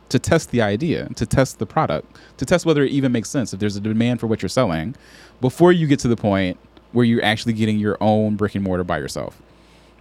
to 0.10 0.20
test 0.20 0.52
the 0.52 0.62
idea, 0.62 1.10
to 1.16 1.26
test 1.26 1.60
the 1.60 1.66
product, 1.66 2.18
to 2.38 2.45
test 2.45 2.66
whether 2.66 2.84
it 2.84 2.91
even 2.91 3.12
makes 3.12 3.30
sense 3.30 3.54
if 3.54 3.60
there's 3.60 3.76
a 3.76 3.82
demand 3.82 4.20
for 4.20 4.28
what 4.28 4.41
you're 4.41 4.50
selling 4.50 4.95
before 5.41 5.72
you 5.72 5.88
get 5.88 6.00
to 6.00 6.08
the 6.08 6.16
point 6.16 6.58
where 6.91 7.06
you're 7.06 7.24
actually 7.24 7.54
getting 7.54 7.80
your 7.80 7.98
own 8.00 8.36
brick 8.36 8.54
and 8.54 8.64
mortar 8.64 8.84
by 8.84 8.98
yourself. 9.00 9.41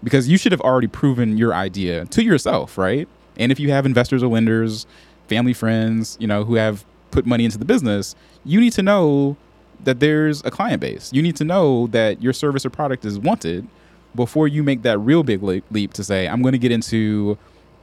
Because 0.04 0.28
you 0.28 0.36
should 0.36 0.52
have 0.52 0.60
already 0.60 0.88
proven 0.88 1.38
your 1.38 1.54
idea 1.54 2.04
to 2.06 2.22
yourself, 2.22 2.76
right? 2.76 3.08
And 3.38 3.50
if 3.50 3.58
you 3.58 3.70
have 3.70 3.86
investors 3.86 4.22
or 4.22 4.28
lenders, 4.28 4.86
family 5.28 5.52
friends, 5.52 6.16
you 6.20 6.26
know, 6.26 6.44
who 6.44 6.54
have 6.54 6.84
put 7.10 7.26
money 7.26 7.44
into 7.44 7.58
the 7.58 7.64
business, 7.64 8.14
you 8.44 8.60
need 8.60 8.72
to 8.72 8.82
know 8.82 9.36
that 9.84 10.00
there's 10.00 10.44
a 10.44 10.50
client 10.50 10.80
base. 10.80 11.12
You 11.12 11.22
need 11.22 11.36
to 11.36 11.44
know 11.44 11.86
that 11.88 12.22
your 12.22 12.32
service 12.32 12.64
or 12.64 12.70
product 12.70 13.04
is 13.04 13.18
wanted 13.18 13.66
before 14.14 14.48
you 14.48 14.62
make 14.62 14.82
that 14.82 14.98
real 14.98 15.22
big 15.22 15.42
le- 15.42 15.62
leap 15.70 15.92
to 15.94 16.04
say, 16.04 16.28
I'm 16.28 16.42
going 16.42 16.52
to 16.52 16.58
get 16.58 16.72
into 16.72 17.38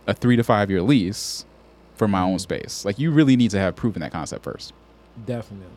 a 0.08 0.14
three 0.14 0.36
to 0.36 0.44
five 0.44 0.70
year 0.70 0.82
lease 0.82 1.46
for 1.96 2.08
my 2.08 2.22
own 2.22 2.32
mm-hmm. 2.32 2.38
space. 2.40 2.86
Like 2.86 3.00
you 3.00 3.12
really 3.12 3.36
need 3.36 3.52
to 3.52 3.60
have 3.60 3.76
proven 3.76 4.02
that 4.02 4.12
concept 4.12 4.44
first. 4.44 4.74
Definitely. 5.26 5.68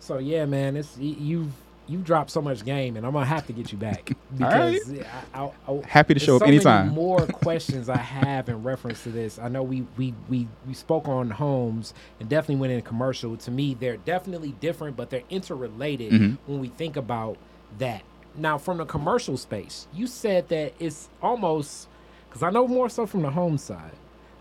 So 0.00 0.18
yeah, 0.18 0.46
man, 0.46 0.76
it's 0.76 0.96
you've 0.98 1.52
you've 1.88 2.04
dropped 2.04 2.30
so 2.30 2.40
much 2.42 2.64
game, 2.64 2.96
and 2.96 3.04
I'm 3.06 3.12
gonna 3.12 3.26
have 3.26 3.46
to 3.48 3.52
get 3.52 3.72
you 3.72 3.78
back 3.78 4.10
right. 4.38 4.72
because 4.80 5.00
I, 5.34 5.44
I, 5.44 5.50
I, 5.72 5.80
Happy 5.86 6.14
to 6.14 6.20
show 6.20 6.36
up 6.36 6.40
so 6.40 6.46
many 6.46 6.56
anytime. 6.56 6.88
more 6.94 7.26
questions 7.26 7.88
I 7.88 7.96
have 7.98 8.48
in 8.48 8.62
reference 8.62 9.02
to 9.04 9.10
this. 9.10 9.38
I 9.38 9.48
know 9.48 9.62
we 9.62 9.86
we 9.96 10.14
we 10.28 10.48
we 10.66 10.74
spoke 10.74 11.08
on 11.08 11.30
homes 11.30 11.94
and 12.20 12.28
definitely 12.28 12.56
went 12.56 12.72
in 12.72 12.82
commercial. 12.82 13.36
To 13.36 13.50
me, 13.50 13.74
they're 13.74 13.96
definitely 13.98 14.52
different, 14.60 14.96
but 14.96 15.10
they're 15.10 15.22
interrelated 15.30 16.12
Mhm. 16.12 16.38
when 16.46 16.60
we 16.60 16.68
think 16.68 16.96
about 16.96 17.36
that. 17.78 18.02
Now, 18.36 18.56
from 18.58 18.78
the 18.78 18.86
commercial 18.86 19.36
space, 19.36 19.86
you 19.92 20.06
said 20.06 20.48
that 20.48 20.72
it's 20.78 21.08
almost 21.22 21.88
because 22.28 22.42
I 22.42 22.50
know 22.50 22.66
more 22.66 22.88
so 22.88 23.04
from 23.06 23.20
the 23.22 23.30
home 23.30 23.58
side, 23.58 23.92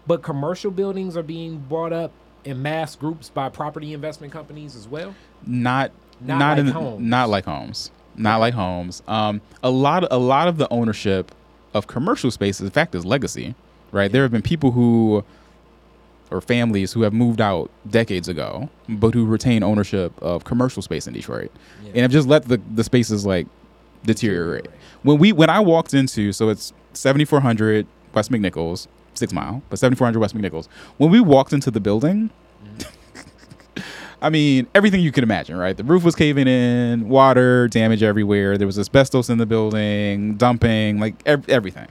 but 0.07 0.22
commercial 0.23 0.72
buildings 0.72 1.18
are 1.18 1.23
being 1.23 1.57
brought 1.57 1.91
up 1.91 2.11
in 2.45 2.61
mass 2.61 2.95
groups 2.95 3.30
by 3.30 3.49
property 3.49 3.93
investment 3.93 4.31
companies 4.31 4.76
as 4.77 4.88
well. 4.88 5.13
Not 5.45 5.91
Not 6.26 6.39
not, 6.39 6.49
like 6.57 6.60
in 6.60 6.68
homes. 6.68 7.02
not 7.02 7.30
like 7.30 7.45
homes. 7.45 7.91
Not 8.15 8.39
like 8.39 8.53
homes. 8.53 9.02
Um, 9.07 9.41
a 9.64 9.69
lot 9.69 10.06
a 10.11 10.18
lot 10.18 10.48
of 10.48 10.57
the 10.57 10.68
ownership 10.72 11.31
of 11.73 11.88
commercial 11.88 12.30
spaces, 12.31 12.61
in 12.61 12.69
fact, 12.72 12.93
is 12.95 13.06
legacy. 13.06 13.56
Right? 13.91 14.11
There 14.11 14.22
have 14.23 14.31
been 14.31 14.41
people 14.41 14.72
who 14.72 15.23
or 16.30 16.39
families 16.39 16.93
who 16.93 17.02
have 17.02 17.11
moved 17.14 17.41
out 17.41 17.69
decades 17.89 18.30
ago, 18.30 18.69
but 18.88 19.14
who 19.14 19.26
retain 19.26 19.64
ownership 19.64 20.14
of 20.22 20.45
commercial 20.45 20.81
space 20.81 21.06
in 21.07 21.14
Detroit, 21.14 21.52
Yeah. 21.84 21.89
and 21.89 21.98
have 22.03 22.11
just 22.11 22.26
let 22.27 22.45
the, 22.48 22.61
the 22.73 22.85
spaces 22.85 23.26
like 23.26 23.48
deteriorate. 24.06 24.68
When 25.03 25.18
we 25.18 25.31
when 25.34 25.49
I 25.49 25.60
walked 25.60 25.93
into, 25.93 26.31
so 26.31 26.49
it's 26.49 26.72
7400 26.93 27.85
West 28.14 28.31
McNichols, 28.31 28.88
six 29.14 29.34
mile, 29.34 29.61
but 29.69 29.80
7400 29.80 30.19
West 30.19 30.35
McNichols. 30.35 30.68
When 30.98 31.10
we 31.11 31.19
walked 31.19 31.53
into 31.53 31.69
the 31.72 31.80
building, 31.80 32.30
I 34.22 34.30
mean 34.30 34.68
everything 34.76 35.02
you 35.02 35.11
could 35.11 35.23
imagine, 35.23 35.57
right? 35.57 35.76
The 35.76 35.84
roof 35.84 36.03
was 36.03 36.15
caving 36.15 36.48
in, 36.48 37.10
water 37.10 37.68
damage 37.68 38.03
everywhere. 38.03 38.57
There 38.57 38.68
was 38.68 38.77
asbestos 38.77 39.30
in 39.30 39.38
the 39.39 39.45
building, 39.45 40.35
dumping, 40.35 40.99
like 40.99 41.15
ev- 41.26 41.48
everything. 41.49 41.88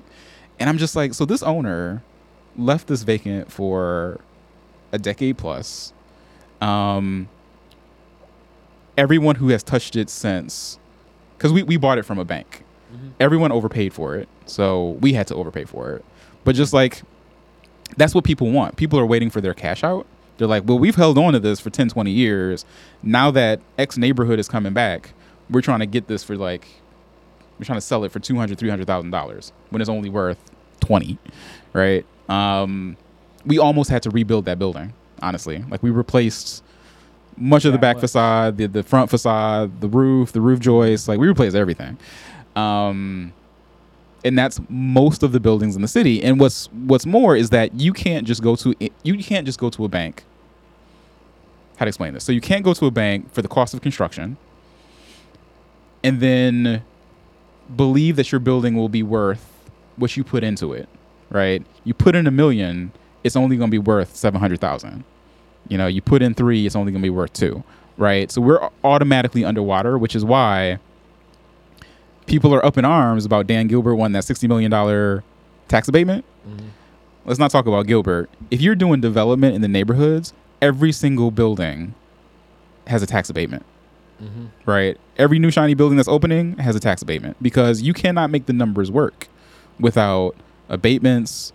And 0.58 0.68
I'm 0.68 0.78
just 0.78 0.94
like, 0.94 1.14
so 1.14 1.24
this 1.24 1.42
owner 1.42 2.02
left 2.56 2.86
this 2.86 3.02
vacant 3.02 3.50
for 3.50 4.20
a 4.92 4.98
decade 4.98 5.38
plus. 5.38 5.92
Um, 6.60 7.28
everyone 8.98 9.36
who 9.36 9.48
has 9.48 9.62
touched 9.62 9.96
it 9.96 10.10
since, 10.10 10.78
because 11.36 11.52
we, 11.52 11.62
we 11.62 11.76
bought 11.76 11.98
it 11.98 12.04
from 12.04 12.18
a 12.18 12.24
bank, 12.24 12.62
Mhm. 12.94 13.12
everyone 13.18 13.50
overpaid 13.52 13.92
for 13.92 14.16
it. 14.16 14.28
So 14.46 14.90
we 15.00 15.12
had 15.14 15.26
to 15.28 15.34
overpay 15.34 15.64
for 15.64 15.92
it. 15.92 16.04
But 16.44 16.54
just 16.54 16.72
like, 16.72 17.02
that's 17.96 18.14
what 18.14 18.24
people 18.24 18.50
want. 18.50 18.76
People 18.76 18.98
are 18.98 19.06
waiting 19.06 19.30
for 19.30 19.40
their 19.40 19.54
cash 19.54 19.82
out. 19.84 20.06
They're 20.40 20.48
like, 20.48 20.62
well, 20.64 20.78
we've 20.78 20.94
held 20.94 21.18
on 21.18 21.34
to 21.34 21.38
this 21.38 21.60
for 21.60 21.68
10, 21.68 21.90
20 21.90 22.10
years. 22.10 22.64
Now 23.02 23.30
that 23.32 23.60
X 23.76 23.98
neighborhood 23.98 24.38
is 24.38 24.48
coming 24.48 24.72
back, 24.72 25.12
we're 25.50 25.60
trying 25.60 25.80
to 25.80 25.86
get 25.86 26.06
this 26.06 26.24
for 26.24 26.34
like, 26.34 26.66
we're 27.58 27.66
trying 27.66 27.76
to 27.76 27.82
sell 27.82 28.04
it 28.04 28.10
for 28.10 28.20
$200,000, 28.20 28.56
$300,000 28.56 29.52
when 29.68 29.82
it's 29.82 29.90
only 29.90 30.08
worth 30.08 30.38
20, 30.80 31.18
right? 31.74 32.06
Um, 32.30 32.96
we 33.44 33.58
almost 33.58 33.90
had 33.90 34.02
to 34.04 34.10
rebuild 34.10 34.46
that 34.46 34.58
building, 34.58 34.94
honestly. 35.20 35.62
Like 35.68 35.82
we 35.82 35.90
replaced 35.90 36.64
much 37.36 37.66
of 37.66 37.72
the 37.72 37.78
back 37.78 37.98
facade, 37.98 38.56
the, 38.56 38.66
the 38.66 38.82
front 38.82 39.10
facade, 39.10 39.82
the 39.82 39.88
roof, 39.88 40.32
the 40.32 40.40
roof 40.40 40.58
joists, 40.58 41.06
like 41.06 41.18
we 41.18 41.28
replaced 41.28 41.54
everything. 41.54 41.98
Um, 42.56 43.34
and 44.24 44.38
that's 44.38 44.58
most 44.70 45.22
of 45.22 45.32
the 45.32 45.40
buildings 45.40 45.76
in 45.76 45.82
the 45.82 45.88
city. 45.88 46.22
And 46.22 46.40
what's 46.40 46.66
what's 46.72 47.04
more 47.04 47.36
is 47.36 47.50
that 47.50 47.74
you 47.78 47.92
can't 47.92 48.26
just 48.26 48.42
go 48.42 48.56
to 48.56 48.74
you 49.02 49.18
can't 49.18 49.44
just 49.44 49.58
go 49.58 49.68
to 49.68 49.84
a 49.84 49.88
bank. 49.88 50.24
How 51.80 51.86
to 51.86 51.88
explain 51.88 52.12
this? 52.12 52.24
So 52.24 52.30
you 52.32 52.42
can't 52.42 52.62
go 52.62 52.74
to 52.74 52.84
a 52.84 52.90
bank 52.90 53.32
for 53.32 53.40
the 53.40 53.48
cost 53.48 53.72
of 53.72 53.80
construction, 53.80 54.36
and 56.04 56.20
then 56.20 56.82
believe 57.74 58.16
that 58.16 58.30
your 58.30 58.38
building 58.38 58.76
will 58.76 58.90
be 58.90 59.02
worth 59.02 59.46
what 59.96 60.14
you 60.14 60.22
put 60.22 60.44
into 60.44 60.74
it, 60.74 60.90
right? 61.30 61.64
You 61.84 61.94
put 61.94 62.14
in 62.14 62.26
a 62.26 62.30
million, 62.30 62.92
it's 63.24 63.34
only 63.34 63.56
going 63.56 63.70
to 63.70 63.72
be 63.72 63.78
worth 63.78 64.14
seven 64.14 64.40
hundred 64.40 64.60
thousand. 64.60 65.04
You 65.68 65.78
know, 65.78 65.86
you 65.86 66.02
put 66.02 66.20
in 66.20 66.34
three, 66.34 66.66
it's 66.66 66.76
only 66.76 66.92
going 66.92 67.00
to 67.00 67.06
be 67.06 67.08
worth 67.08 67.32
two, 67.32 67.64
right? 67.96 68.30
So 68.30 68.42
we're 68.42 68.68
automatically 68.84 69.42
underwater, 69.42 69.96
which 69.96 70.14
is 70.14 70.22
why 70.22 70.80
people 72.26 72.54
are 72.54 72.62
up 72.62 72.76
in 72.76 72.84
arms 72.84 73.24
about 73.24 73.46
Dan 73.46 73.68
Gilbert 73.68 73.94
won 73.96 74.12
that 74.12 74.24
$60 74.24 74.46
million 74.48 75.22
tax 75.68 75.88
abatement. 75.88 76.26
Mhm. 76.46 76.68
Let's 77.24 77.38
not 77.38 77.50
talk 77.50 77.66
about 77.66 77.86
Gilbert. 77.86 78.28
If 78.50 78.60
you're 78.60 78.74
doing 78.74 79.00
development 79.00 79.54
in 79.54 79.62
the 79.62 79.68
neighborhoods, 79.68 80.34
every 80.62 80.92
single 80.92 81.30
building 81.30 81.94
has 82.86 83.02
a 83.02 83.06
tax 83.06 83.30
abatement, 83.30 83.64
Mhm. 84.22 84.48
right? 84.66 84.96
Every 85.16 85.38
new 85.38 85.50
shiny 85.50 85.74
building 85.74 85.96
that's 85.96 86.08
opening 86.08 86.56
has 86.58 86.74
a 86.76 86.80
tax 86.80 87.02
abatement 87.02 87.36
because 87.42 87.82
you 87.82 87.92
cannot 87.92 88.30
make 88.30 88.46
the 88.46 88.52
numbers 88.52 88.90
work 88.90 89.28
without 89.78 90.34
abatements, 90.68 91.52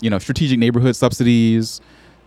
you 0.00 0.10
know, 0.10 0.18
strategic 0.18 0.58
neighborhood 0.58 0.96
subsidies. 0.96 1.80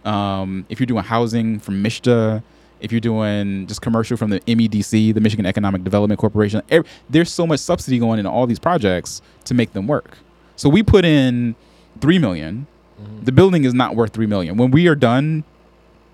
Um, 0.03 0.65
if 0.69 0.79
you're 0.79 0.87
doing 0.87 1.03
housing 1.03 1.59
from 1.59 1.81
MSHDA, 1.83 2.41
if 2.79 2.91
you're 2.91 2.99
doing 3.01 3.67
just 3.67 3.81
commercial 3.81 4.17
from 4.17 4.31
the 4.31 4.39
MEDC, 4.47 5.11
the 5.13 5.21
Michigan 5.21 5.45
Economic 5.45 5.83
Development 5.83 6.19
Corporation, 6.19 6.61
ev- 6.71 6.85
there's 7.09 7.31
so 7.31 7.45
much 7.45 7.59
subsidy 7.59 7.99
going 7.99 8.17
into 8.17 8.31
all 8.31 8.47
these 8.47 8.57
projects 8.59 9.21
to 9.45 9.53
make 9.53 9.73
them 9.73 9.85
work. 9.85 10.17
So 10.55 10.67
we 10.69 10.81
put 10.81 11.05
in 11.05 11.55
three 11.99 12.17
million. 12.17 12.65
Mhm. 12.99 13.25
The 13.25 13.31
building 13.31 13.63
is 13.63 13.73
not 13.75 13.95
worth 13.95 14.11
three 14.13 14.25
million. 14.25 14.57
When 14.57 14.71
we 14.71 14.87
are 14.87 14.95
done, 14.95 15.43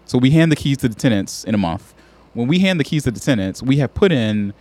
so 0.07 0.17
we 0.17 0.31
hand 0.31 0.51
the 0.51 0.55
keys 0.55 0.77
to 0.77 0.89
the 0.89 0.95
tenants 0.95 1.43
in 1.43 1.53
a 1.53 1.57
month. 1.57 1.93
When 2.33 2.47
we 2.47 2.59
hand 2.59 2.79
the 2.79 2.83
keys 2.83 3.03
to 3.03 3.11
the 3.11 3.19
tenants, 3.19 3.61
we 3.61 3.77
have 3.77 3.93
put 3.93 4.11
in 4.11 4.53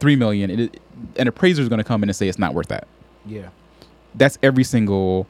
three 0.00 0.16
million. 0.16 0.50
It, 0.50 0.80
an 1.16 1.28
appraiser 1.28 1.62
is 1.62 1.68
going 1.68 1.78
to 1.78 1.84
come 1.84 2.02
in 2.02 2.08
and 2.08 2.16
say 2.16 2.28
it's 2.28 2.38
not 2.38 2.54
worth 2.54 2.68
that. 2.68 2.88
Yeah. 3.26 3.48
That's 4.14 4.38
every 4.42 4.64
single 4.64 5.26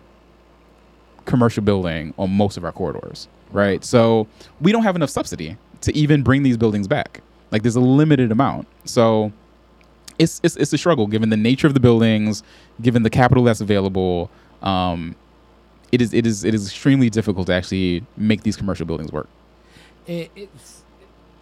commercial 1.24 1.62
building 1.62 2.14
on 2.18 2.30
most 2.30 2.56
of 2.56 2.64
our 2.64 2.72
corridors, 2.72 3.28
right? 3.50 3.84
So 3.84 4.28
we 4.60 4.70
don't 4.72 4.84
have 4.84 4.96
enough 4.96 5.10
subsidy 5.10 5.56
to 5.80 5.96
even 5.96 6.22
bring 6.22 6.44
these 6.44 6.56
buildings 6.56 6.86
back. 6.86 7.20
Like 7.50 7.62
there's 7.62 7.76
a 7.76 7.80
limited 7.80 8.30
amount. 8.30 8.68
So 8.84 9.32
it's 10.18 10.40
it's, 10.42 10.56
it's 10.56 10.72
a 10.72 10.78
struggle 10.78 11.06
given 11.06 11.30
the 11.30 11.36
nature 11.36 11.66
of 11.66 11.74
the 11.74 11.80
buildings, 11.80 12.42
given 12.80 13.02
the 13.02 13.10
capital 13.10 13.44
that's 13.44 13.60
available. 13.60 14.30
Um, 14.62 15.16
it 15.92 16.00
is 16.00 16.14
it 16.14 16.26
is 16.26 16.44
it 16.44 16.54
is 16.54 16.66
extremely 16.66 17.10
difficult 17.10 17.46
to 17.48 17.54
actually 17.54 18.04
make 18.16 18.42
these 18.42 18.56
commercial 18.56 18.86
buildings 18.86 19.12
work. 19.12 19.28
It, 20.06 20.30
it's 20.36 20.82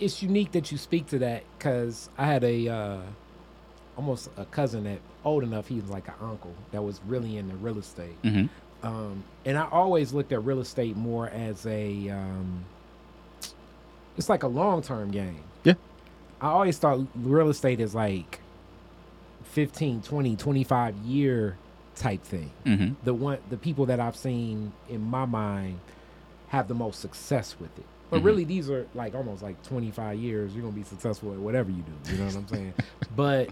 it's 0.00 0.22
unique 0.22 0.52
that 0.52 0.72
you 0.72 0.78
speak 0.78 1.06
to 1.08 1.18
that 1.20 1.42
because 1.58 2.08
I 2.18 2.26
had 2.26 2.42
a 2.44 2.68
uh, 2.68 2.98
almost 3.96 4.28
a 4.36 4.44
cousin 4.46 4.84
that 4.84 4.98
old 5.24 5.42
enough 5.42 5.68
he 5.68 5.76
was 5.80 5.88
like 5.90 6.08
an 6.08 6.14
uncle 6.20 6.52
that 6.72 6.82
was 6.82 7.00
really 7.06 7.36
into 7.38 7.54
real 7.56 7.78
estate, 7.78 8.20
Mm-hmm. 8.22 8.86
um, 8.86 9.22
and 9.44 9.56
I 9.56 9.68
always 9.70 10.12
looked 10.12 10.32
at 10.32 10.44
real 10.44 10.60
estate 10.60 10.96
more 10.96 11.28
as 11.28 11.64
a 11.66 12.08
um, 12.10 12.64
it's 14.16 14.28
like 14.28 14.42
a 14.42 14.48
long 14.48 14.82
term 14.82 15.10
game. 15.10 15.42
Yeah. 15.64 15.74
I 16.40 16.48
always 16.48 16.76
thought 16.78 17.00
real 17.14 17.48
estate 17.48 17.80
is 17.80 17.94
like 17.94 18.40
15, 19.44 20.02
20, 20.02 20.36
25 20.36 20.96
year 20.98 21.56
type 21.96 22.22
thing. 22.22 22.50
Mm-hmm. 22.66 22.94
The 23.04 23.14
one 23.14 23.38
the 23.50 23.56
people 23.56 23.86
that 23.86 24.00
I've 24.00 24.16
seen 24.16 24.72
in 24.88 25.00
my 25.00 25.24
mind 25.24 25.78
have 26.48 26.68
the 26.68 26.74
most 26.74 27.00
success 27.00 27.56
with 27.60 27.76
it. 27.78 27.84
But 28.14 28.22
Mhm. 28.22 28.26
really 28.26 28.44
these 28.44 28.70
are 28.70 28.86
like 28.94 29.14
almost 29.16 29.42
like 29.42 29.60
25 29.64 30.16
years 30.18 30.54
you're 30.54 30.62
to 30.70 30.70
be 30.72 30.84
successful 30.84 31.32
at 31.32 31.38
whatever 31.40 31.70
you 31.70 31.82
do, 31.82 32.12
you 32.12 32.18
know 32.18 32.26
what 32.26 32.36
I'm 32.36 32.46
saying? 32.48 32.72
but 33.16 33.50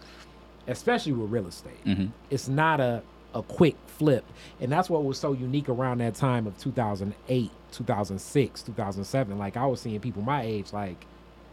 especially 0.69 1.13
with 1.13 1.31
real 1.31 1.47
estate, 1.49 1.85
Mm-hmm. 1.85 2.07
it's 2.31 2.49
not 2.49 2.81
a 2.81 3.03
a 3.35 3.43
quick 3.43 3.77
flip. 3.87 4.25
And 4.61 4.71
that's 4.71 4.91
what 4.91 5.05
was 5.05 5.17
so 5.19 5.33
unique 5.33 5.71
around 5.71 5.99
that 5.99 6.15
time 6.15 6.47
of 6.47 6.57
2008, 6.59 7.51
2006, 7.73 8.63
2007. 8.63 9.39
Like 9.39 9.57
I 9.57 9.65
was 9.67 9.81
seeing 9.81 9.99
people 10.01 10.21
my 10.23 10.43
age 10.43 10.73
like, 10.73 11.07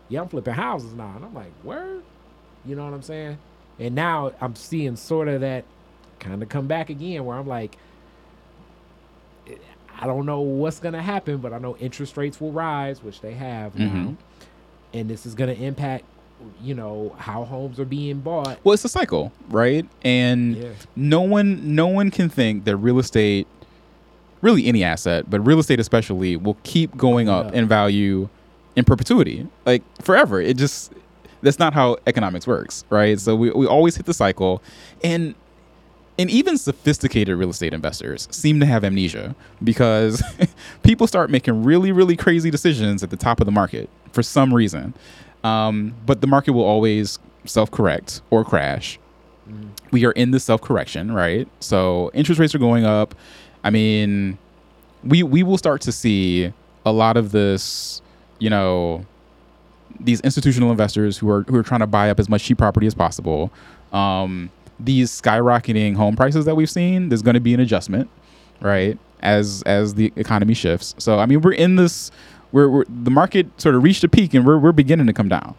"Yeah, 0.09 0.21
I'm 0.21 0.27
flipping 0.27 0.53
houses 0.55 0.93
now." 0.93 1.13
And 1.15 1.23
I'm 1.23 1.33
like, 1.33 1.51
"Word?" 1.63 2.03
You 2.65 2.75
know 2.75 2.83
what 2.83 2.93
I'm 2.93 3.01
saying? 3.01 3.37
And 3.79 3.95
now 3.95 4.33
I'm 4.41 4.55
seeing 4.55 4.97
sort 4.97 5.29
of 5.29 5.39
that 5.41 5.63
kind 6.19 6.43
of 6.43 6.49
come 6.49 6.67
back 6.67 6.89
again 6.89 7.23
where 7.23 7.37
I'm 7.37 7.47
like, 7.47 7.77
I 10.01 10.07
don't 10.07 10.25
know 10.25 10.39
what's 10.41 10.79
going 10.79 10.93
to 10.93 11.01
happen, 11.01 11.37
but 11.37 11.51
I 11.53 11.57
know 11.59 11.75
interest 11.77 12.15
rates 12.17 12.39
will 12.39 12.51
rise, 12.53 13.03
which 13.03 13.19
they 13.21 13.33
have 13.33 13.77
now. 13.77 13.85
Mhm. 13.85 14.15
And 14.93 15.09
this 15.09 15.25
is 15.25 15.35
going 15.35 15.53
to 15.55 15.61
impact, 15.61 16.05
you 16.63 16.73
know, 16.73 17.13
how 17.17 17.43
homes 17.43 17.79
are 17.79 17.85
being 17.85 18.19
bought. 18.21 18.59
Well, 18.63 18.73
it's 18.73 18.85
a 18.85 18.89
cycle, 18.89 19.31
right? 19.49 19.85
And 20.03 20.55
Yeah. 20.55 20.69
no 20.95 21.21
one 21.21 21.75
no 21.75 21.87
one 21.87 22.09
can 22.11 22.29
think 22.29 22.63
that 22.63 22.77
real 22.77 22.97
estate 22.97 23.45
really 24.41 24.65
any 24.67 24.83
asset, 24.83 25.29
but 25.29 25.45
real 25.45 25.59
estate 25.59 25.79
especially 25.81 26.37
will 26.37 26.57
keep 26.63 26.95
going 26.95 27.27
up 27.27 27.51
Yeah. 27.51 27.59
in 27.59 27.67
value 27.67 28.29
in 28.77 28.85
perpetuity. 28.85 29.45
Like 29.65 29.83
forever. 30.01 30.39
It 30.41 30.55
just 30.57 30.93
that's 31.41 31.59
not 31.59 31.73
how 31.73 31.97
economics 32.07 32.47
works, 32.47 32.83
right? 32.89 33.19
So 33.19 33.35
we, 33.35 33.49
we 33.51 33.65
always 33.67 33.95
hit 33.97 34.05
the 34.05 34.13
cycle 34.13 34.61
and 35.03 35.35
and 36.19 36.29
even 36.29 36.57
sophisticated 36.57 37.37
real 37.37 37.49
estate 37.49 37.73
investors 37.73 38.27
seem 38.29 38.59
to 38.59 38.65
have 38.65 38.83
amnesia 38.83 39.33
because 39.63 40.21
people 40.83 41.07
start 41.07 41.29
making 41.29 41.63
really, 41.63 41.93
really 41.93 42.17
crazy 42.17 42.51
decisions 42.51 43.01
at 43.01 43.09
the 43.09 43.15
top 43.15 43.39
of 43.39 43.45
the 43.45 43.53
market 43.53 43.89
for 44.11 44.21
some 44.21 44.53
reason. 44.53 44.93
Um, 45.45 45.95
but 46.05 46.19
the 46.19 46.27
market 46.27 46.51
will 46.51 46.65
always 46.65 47.19
self 47.45 47.71
correct 47.71 48.21
or 48.29 48.43
crash. 48.43 48.99
We 49.91 50.05
are 50.05 50.11
in 50.11 50.31
the 50.31 50.41
self 50.41 50.61
correction, 50.61 51.13
right? 51.13 51.47
So 51.61 52.11
interest 52.13 52.37
rates 52.37 52.53
are 52.53 52.59
going 52.59 52.85
up. 52.85 53.15
I 53.63 53.69
mean, 53.69 54.37
we 55.05 55.23
we 55.23 55.41
will 55.41 55.57
start 55.57 55.79
to 55.81 55.93
see 55.93 56.51
a 56.85 56.91
lot 56.91 57.15
of 57.15 57.31
this, 57.31 58.01
you 58.39 58.49
know, 58.49 59.05
these 60.01 60.19
institutional 60.21 60.69
investors 60.69 61.17
who 61.17 61.29
are 61.29 61.43
who 61.43 61.55
are 61.55 61.63
trying 61.63 61.79
to 61.79 61.87
buy 61.87 62.09
up 62.09 62.19
as 62.19 62.27
much 62.27 62.43
cheap 62.43 62.57
property 62.57 62.87
as 62.87 62.93
possible. 62.93 63.51
Um, 63.93 64.51
these 64.79 65.09
skyrocketing 65.11 65.95
home 65.95 66.15
prices 66.15 66.45
that 66.45 66.55
we've 66.55 66.69
seen, 66.69 67.09
there's 67.09 67.21
going 67.21 67.33
to 67.35 67.39
be 67.39 67.53
an 67.53 67.59
adjustment, 67.59 68.09
right? 68.61 68.97
As 69.21 69.61
as 69.65 69.95
the 69.95 70.13
economy 70.15 70.53
shifts. 70.53 70.95
So 70.97 71.19
I 71.19 71.25
mean, 71.25 71.41
we're 71.41 71.53
in 71.53 71.75
this. 71.75 72.11
We're, 72.51 72.67
we're 72.69 72.85
the 72.85 73.11
market 73.11 73.47
sort 73.61 73.75
of 73.75 73.83
reached 73.83 74.03
a 74.03 74.09
peak, 74.09 74.33
and 74.33 74.45
we're 74.45 74.57
we're 74.57 74.71
beginning 74.71 75.07
to 75.07 75.13
come 75.13 75.27
down. 75.29 75.55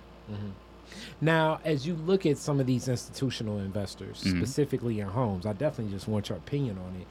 Now, 1.22 1.60
as 1.66 1.86
you 1.86 1.94
look 1.96 2.24
at 2.24 2.38
some 2.38 2.60
of 2.60 2.66
these 2.66 2.88
institutional 2.88 3.58
investors, 3.58 4.22
Mhm. 4.24 4.38
specifically 4.38 5.00
in 5.00 5.08
homes, 5.08 5.44
I 5.44 5.52
definitely 5.52 5.92
just 5.92 6.08
want 6.08 6.30
your 6.30 6.38
opinion 6.38 6.78
on 6.78 6.98
it. 7.00 7.06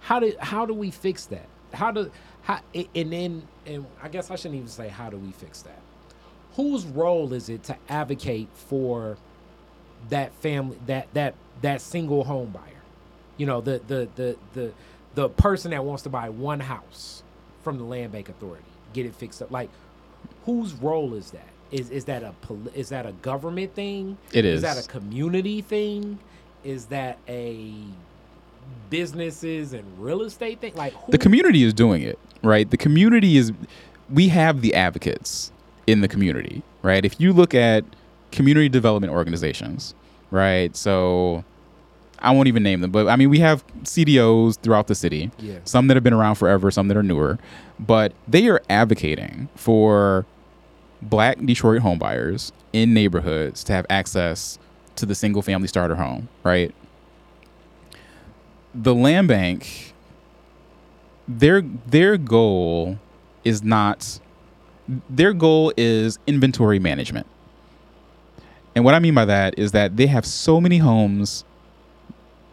How 0.00 0.20
do 0.20 0.32
how 0.38 0.64
do 0.64 0.72
we 0.74 0.90
fix 0.92 1.26
that? 1.26 1.46
How 1.74 1.90
do 1.90 2.10
how 2.42 2.60
and 2.74 3.12
then 3.12 3.42
and 3.66 3.84
I 4.00 4.08
guess 4.08 4.30
I 4.30 4.36
shouldn't 4.36 4.54
even 4.56 4.68
say 4.68 4.88
how 4.88 5.10
do 5.10 5.16
we 5.16 5.32
fix 5.32 5.62
that. 5.62 5.80
Whose 6.54 6.86
role 6.86 7.32
is 7.32 7.48
it 7.48 7.64
to 7.64 7.76
advocate 7.88 8.48
for 8.54 9.16
that 10.08 10.32
family 10.34 10.78
that 10.86 11.08
that 11.14 11.34
that 11.62 11.80
single 11.80 12.24
home 12.24 12.50
buyer? 12.50 12.62
You 13.36 13.46
know, 13.46 13.60
the 13.60 13.80
the 13.86 14.08
the 14.16 14.36
the 14.54 14.72
the 15.14 15.28
person 15.28 15.70
that 15.72 15.84
wants 15.84 16.02
to 16.04 16.08
buy 16.08 16.28
one 16.28 16.60
house 16.60 17.22
from 17.62 17.78
the 17.78 17.84
land 17.84 18.12
bank 18.12 18.28
authority, 18.28 18.64
get 18.92 19.06
it 19.06 19.14
fixed 19.14 19.42
up. 19.42 19.50
Like 19.50 19.70
whose 20.44 20.74
role 20.74 21.14
is 21.14 21.30
that? 21.32 21.48
Is 21.70 21.90
is 21.90 22.04
that 22.06 22.22
a 22.22 22.34
is 22.74 22.88
that 22.90 23.06
a 23.06 23.12
government 23.12 23.74
thing? 23.74 24.18
It 24.32 24.44
is. 24.44 24.56
Is 24.56 24.62
that 24.62 24.84
a 24.84 24.88
community 24.88 25.60
thing? 25.60 26.18
Is 26.64 26.86
that 26.86 27.18
a 27.28 27.72
businesses 28.90 29.72
and 29.72 29.84
real 29.98 30.22
estate 30.22 30.60
thing? 30.60 30.74
Like 30.74 30.92
who, 30.94 31.12
the 31.12 31.18
community 31.18 31.62
is 31.62 31.72
doing 31.72 32.02
it 32.02 32.18
right 32.42 32.70
the 32.70 32.76
community 32.76 33.36
is 33.36 33.52
we 34.10 34.28
have 34.28 34.60
the 34.60 34.74
advocates 34.74 35.52
in 35.86 36.00
the 36.00 36.08
community 36.08 36.62
right 36.82 37.04
if 37.04 37.20
you 37.20 37.32
look 37.32 37.54
at 37.54 37.84
community 38.30 38.68
development 38.68 39.12
organizations 39.12 39.94
right 40.30 40.76
so 40.76 41.44
i 42.18 42.30
won't 42.30 42.48
even 42.48 42.62
name 42.62 42.80
them 42.80 42.90
but 42.90 43.08
i 43.08 43.16
mean 43.16 43.30
we 43.30 43.38
have 43.38 43.64
cdos 43.82 44.58
throughout 44.58 44.86
the 44.86 44.94
city 44.94 45.30
Yeah. 45.38 45.58
some 45.64 45.86
that 45.88 45.96
have 45.96 46.04
been 46.04 46.12
around 46.12 46.36
forever 46.36 46.70
some 46.70 46.88
that 46.88 46.96
are 46.96 47.02
newer 47.02 47.38
but 47.78 48.12
they 48.26 48.48
are 48.48 48.60
advocating 48.68 49.48
for 49.54 50.26
black 51.00 51.38
detroit 51.44 51.82
homebuyers 51.82 52.52
in 52.72 52.92
neighborhoods 52.92 53.62
to 53.64 53.72
have 53.72 53.86
access 53.88 54.58
to 54.96 55.06
the 55.06 55.14
single 55.14 55.42
family 55.42 55.68
starter 55.68 55.94
home 55.96 56.28
right 56.42 56.74
the 58.74 58.94
land 58.94 59.28
bank 59.28 59.94
their 61.26 61.60
their 61.62 62.16
goal 62.16 62.98
is 63.44 63.62
not 63.62 64.18
their 65.10 65.34
goal 65.34 65.70
is 65.76 66.18
inventory 66.26 66.78
management. 66.78 67.26
And 68.78 68.84
what 68.84 68.94
I 68.94 69.00
mean 69.00 69.14
by 69.14 69.24
that 69.24 69.58
is 69.58 69.72
that 69.72 69.96
they 69.96 70.06
have 70.06 70.24
so 70.24 70.60
many 70.60 70.78
homes 70.78 71.42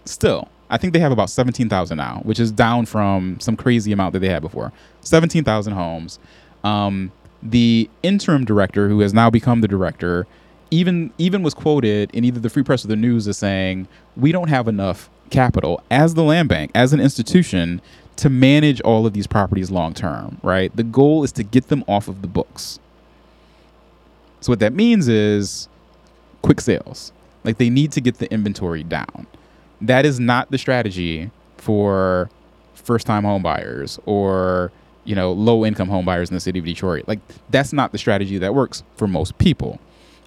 still. 0.06 0.47
I 0.72 0.77
think 0.77 0.93
they 0.93 0.99
have 0.99 1.11
about 1.11 1.30
17,000 1.30 1.95
now, 1.95 2.22
which 2.23 2.39
is 2.39 2.52
down 2.52 2.88
from 2.88 3.39
some 3.39 3.56
crazy 3.56 3.91
amount 3.91 4.14
that 4.14 4.22
they 4.22 4.30
had 4.30 4.41
before. 4.41 4.73
17,000 5.02 5.73
homes. 5.73 6.18
Um, 6.64 7.11
the 7.43 7.88
interim 8.02 8.43
director, 8.43 8.89
who 8.89 9.02
has 9.02 9.14
now 9.14 9.30
become 9.30 9.61
the 9.61 9.68
director, 9.68 10.26
even 10.72 11.14
even 11.19 11.43
was 11.43 11.53
quoted 11.53 12.10
in 12.10 12.26
either 12.26 12.39
the 12.39 12.49
Free 12.49 12.64
Press 12.64 12.84
or 12.84 12.88
the 12.88 12.95
News 12.95 13.27
as 13.27 13.38
saying, 13.38 13.88
"We 14.18 14.31
don't 14.31 14.49
have 14.49 14.68
enough 14.68 15.11
capital 15.30 15.84
as 15.91 16.15
the 16.15 16.23
land 16.23 16.49
bank, 16.49 16.72
as 16.73 16.91
an 16.91 16.99
institution, 16.99 17.81
to 18.15 18.31
manage 18.31 18.81
all 18.81 19.06
of 19.06 19.14
these 19.14 19.27
properties 19.27 19.69
long 19.69 19.93
term." 19.93 20.39
Right? 20.41 20.76
The 20.76 20.81
goal 20.81 21.23
is 21.23 21.31
to 21.34 21.43
get 21.43 21.68
them 21.68 21.84
off 21.88 22.07
of 22.07 22.23
the 22.23 22.27
books. 22.27 22.80
So 24.41 24.52
what 24.52 24.60
that 24.60 24.73
means 24.73 25.07
is 25.07 25.68
quick 26.46 26.62
sales. 26.62 27.12
Like 27.44 27.58
they 27.58 27.70
need 27.70 27.92
to 27.94 28.02
get 28.02 28.20
the 28.20 28.32
inventory 28.32 28.84
down. 28.84 29.26
That 29.82 30.06
is 30.06 30.20
not 30.20 30.52
the 30.52 30.58
strategy 30.58 31.32
for 31.58 32.30
first 32.76 33.08
time 33.08 33.24
home 33.24 33.42
buyers 33.42 34.00
or 34.06 34.72
you 35.06 35.16
know 35.16 35.32
low 35.32 35.66
income 35.66 35.90
home 35.90 36.06
buyers 36.06 36.30
in 36.30 36.36
the 36.36 36.40
city 36.40 36.60
of 36.60 36.66
Detroit. 36.66 37.06
Like 37.08 37.20
that's 37.50 37.74
not 37.74 37.92
the 37.92 37.98
strategy 37.98 38.38
that 38.38 38.54
works 38.54 38.84
for 38.96 39.08
most 39.08 39.38
people. 39.40 39.80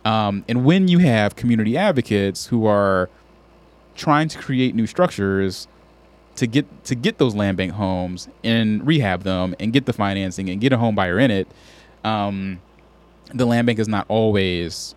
Um, 0.05 0.45
and 0.49 0.65
when 0.65 0.89
you 0.89 0.99
have 0.99 1.37
community 1.37 1.77
advocates 1.77 2.47
who 2.47 2.67
are 2.67 3.09
trying 3.95 4.29
to 4.29 4.39
create 4.39 4.75
new 4.75 4.87
structures 4.87 5.69
to 6.37 6.47
get 6.47 6.67
to 6.85 6.95
get 6.97 7.19
those 7.19 7.35
land 7.35 7.57
bank 7.57 7.73
homes 7.73 8.29
and 8.43 8.85
rehab 8.87 9.23
them 9.23 9.55
and 9.61 9.73
get 9.73 9.87
the 9.87 9.93
financing 9.93 10.51
and 10.51 10.61
get 10.61 10.73
a 10.73 10.79
home 10.79 10.97
buyer 10.97 11.19
in 11.19 11.31
it, 11.31 11.47
um, 12.05 12.61
the 13.33 13.47
land 13.47 13.67
bank 13.67 13.79
is 13.79 13.89
not 13.89 14.05
always 14.09 14.97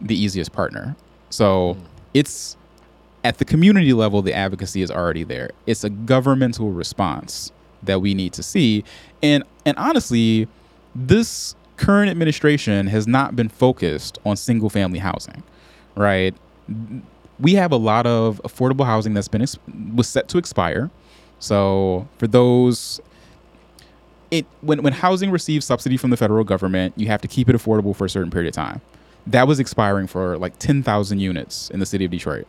the 0.00 0.20
easiest 0.20 0.52
partner. 0.52 0.96
So 1.30 1.76
it's 2.14 2.56
at 3.24 3.38
the 3.38 3.44
community 3.44 3.92
level, 3.92 4.22
the 4.22 4.34
advocacy 4.34 4.82
is 4.82 4.90
already 4.90 5.24
there. 5.24 5.50
It's 5.66 5.84
a 5.84 5.90
governmental 5.90 6.70
response 6.70 7.52
that 7.82 8.00
we 8.00 8.14
need 8.14 8.32
to 8.34 8.42
see. 8.42 8.84
And 9.22 9.44
and 9.64 9.76
honestly, 9.76 10.48
this 10.94 11.54
current 11.76 12.10
administration 12.10 12.86
has 12.88 13.06
not 13.06 13.36
been 13.36 13.48
focused 13.48 14.18
on 14.24 14.36
single 14.36 14.70
family 14.70 14.98
housing, 14.98 15.42
right? 15.94 16.34
We 17.38 17.54
have 17.54 17.70
a 17.70 17.76
lot 17.76 18.06
of 18.06 18.40
affordable 18.44 18.84
housing 18.84 19.14
that's 19.14 19.28
been 19.28 19.44
was 19.94 20.08
set 20.08 20.28
to 20.28 20.38
expire. 20.38 20.90
So 21.38 22.08
for 22.18 22.26
those 22.26 23.00
it 24.30 24.46
when 24.60 24.82
when 24.82 24.92
housing 24.92 25.30
receives 25.30 25.64
subsidy 25.64 25.96
from 25.96 26.10
the 26.10 26.16
federal 26.16 26.44
government, 26.44 26.94
you 26.96 27.06
have 27.06 27.20
to 27.22 27.28
keep 27.28 27.48
it 27.48 27.56
affordable 27.56 27.94
for 27.94 28.04
a 28.04 28.10
certain 28.10 28.30
period 28.30 28.48
of 28.48 28.54
time. 28.54 28.80
That 29.28 29.46
was 29.46 29.60
expiring 29.60 30.06
for 30.06 30.36
like 30.38 30.58
10,000 30.58 31.18
units 31.20 31.70
in 31.70 31.80
the 31.80 31.86
city 31.86 32.04
of 32.04 32.10
Detroit. 32.10 32.46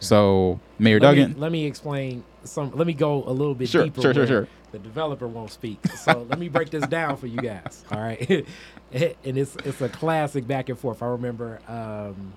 So 0.00 0.58
Mayor 0.78 0.98
let 0.98 1.10
Duggan, 1.10 1.34
Me, 1.34 1.38
let 1.40 1.52
me 1.52 1.64
explain 1.66 2.24
some. 2.44 2.72
Let 2.74 2.86
me 2.86 2.94
go 2.94 3.22
a 3.24 3.30
little 3.30 3.54
bit 3.54 3.68
Sure, 3.68 3.84
deeper. 3.84 4.00
sure, 4.02 4.14
sure, 4.14 4.26
sure. 4.26 4.48
The 4.72 4.78
developer 4.80 5.28
won't 5.28 5.52
speak, 5.52 5.78
so 5.96 6.26
let 6.28 6.38
me 6.38 6.48
break 6.48 6.70
this 6.70 6.86
down 6.88 7.16
for 7.16 7.28
you 7.28 7.36
guys. 7.38 7.84
All 7.92 8.00
right, 8.00 8.28
and 8.92 9.38
it's 9.38 9.54
it's 9.64 9.80
a 9.80 9.88
classic 9.88 10.48
back 10.48 10.68
and 10.68 10.76
forth. 10.78 11.00
I 11.02 11.06
remember 11.06 11.60
um, 11.68 12.32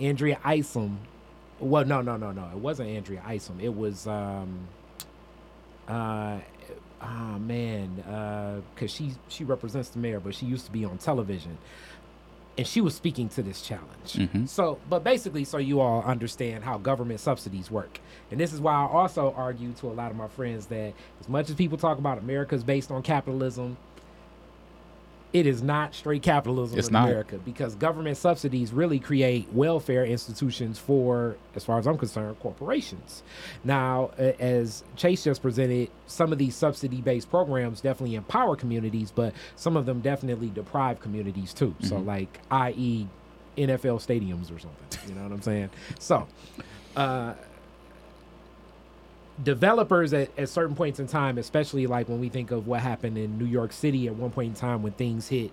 Andrea 0.00 0.40
Isom. 0.44 0.98
Well, 1.60 1.84
no, 1.84 2.00
no, 2.02 2.16
no, 2.16 2.32
no. 2.32 2.48
It 2.50 2.58
wasn't 2.58 2.88
Andrea 2.88 3.22
Isom. 3.24 3.60
It 3.60 3.76
was. 3.76 4.06
Um, 4.08 4.66
uh, 5.86 6.38
oh 7.02 7.38
man, 7.38 8.62
because 8.74 8.90
she 8.90 9.12
she 9.28 9.44
represents 9.44 9.90
the 9.90 9.98
mayor, 10.00 10.18
but 10.18 10.34
she 10.34 10.46
used 10.46 10.66
to 10.66 10.72
be 10.72 10.84
on 10.84 10.98
television, 10.98 11.56
and 12.58 12.66
she 12.66 12.80
was 12.80 12.94
speaking 12.94 13.28
to 13.30 13.42
this 13.42 13.60
challenge. 13.62 14.14
Mhm. 14.14 14.48
So, 14.48 14.78
but 14.88 15.04
basically, 15.04 15.44
so 15.44 15.58
you 15.58 15.80
all 15.80 16.02
understand 16.02 16.64
how 16.64 16.78
government 16.78 17.20
subsidies 17.20 17.70
work, 17.70 18.00
and 18.30 18.40
this 18.40 18.52
is 18.52 18.60
why 18.60 18.72
I 18.74 18.86
also 18.86 19.34
argue 19.36 19.72
to 19.74 19.88
a 19.88 19.92
lot 19.92 20.10
of 20.10 20.16
my 20.16 20.28
friends 20.28 20.66
that 20.66 20.94
as 21.20 21.28
much 21.28 21.48
as 21.50 21.56
people 21.56 21.76
talk 21.78 21.98
about 21.98 22.18
America's 22.18 22.64
based 22.64 22.90
on 22.90 23.02
capitalism, 23.02 23.76
it 25.32 25.46
is 25.46 25.62
not 25.62 25.94
straight 25.94 26.22
capitalism 26.22 26.78
It's 26.78 26.88
in 26.88 26.92
not. 26.94 27.08
America 27.08 27.38
because 27.44 27.74
government 27.74 28.16
subsidies 28.16 28.72
really 28.72 28.98
create 28.98 29.52
welfare 29.52 30.04
institutions 30.04 30.78
for, 30.78 31.36
as 31.54 31.64
far 31.64 31.78
as 31.78 31.86
I'm 31.86 31.98
concerned, 31.98 32.38
corporations. 32.40 33.22
Now, 33.64 34.10
as 34.18 34.82
Chase 34.96 35.24
just 35.24 35.42
presented, 35.42 35.90
some 36.06 36.32
of 36.32 36.38
these 36.38 36.54
subsidy 36.54 37.00
based 37.02 37.28
programs 37.28 37.80
definitely 37.80 38.14
empower 38.16 38.56
communities, 38.56 39.10
but 39.14 39.34
some 39.56 39.76
of 39.76 39.84
them 39.84 40.00
definitely 40.00 40.48
deprive 40.48 41.00
communities 41.00 41.52
too. 41.52 41.74
So, 41.82 41.96
Mhm. 41.96 42.06
like, 42.06 42.40
i.e., 42.50 43.06
NFL 43.58 43.98
stadiums 43.98 44.54
or 44.54 44.58
something. 44.58 45.08
You 45.08 45.14
know 45.14 45.22
what 45.22 45.32
I'm 45.32 45.42
saying? 45.42 45.70
So, 45.98 46.26
uh, 46.94 47.34
developers 49.42 50.12
at, 50.12 50.36
at 50.38 50.48
certain 50.48 50.74
points 50.74 50.98
in 50.98 51.06
time, 51.06 51.38
especially 51.38 51.86
like 51.86 52.08
when 52.08 52.20
we 52.20 52.28
think 52.28 52.50
of 52.50 52.66
what 52.66 52.80
happened 52.80 53.18
in 53.18 53.38
New 53.38 53.44
York 53.44 53.72
City 53.72 54.06
at 54.06 54.14
one 54.14 54.30
point 54.30 54.48
in 54.48 54.54
time 54.54 54.82
when 54.82 54.92
things 54.92 55.28
hit. 55.28 55.50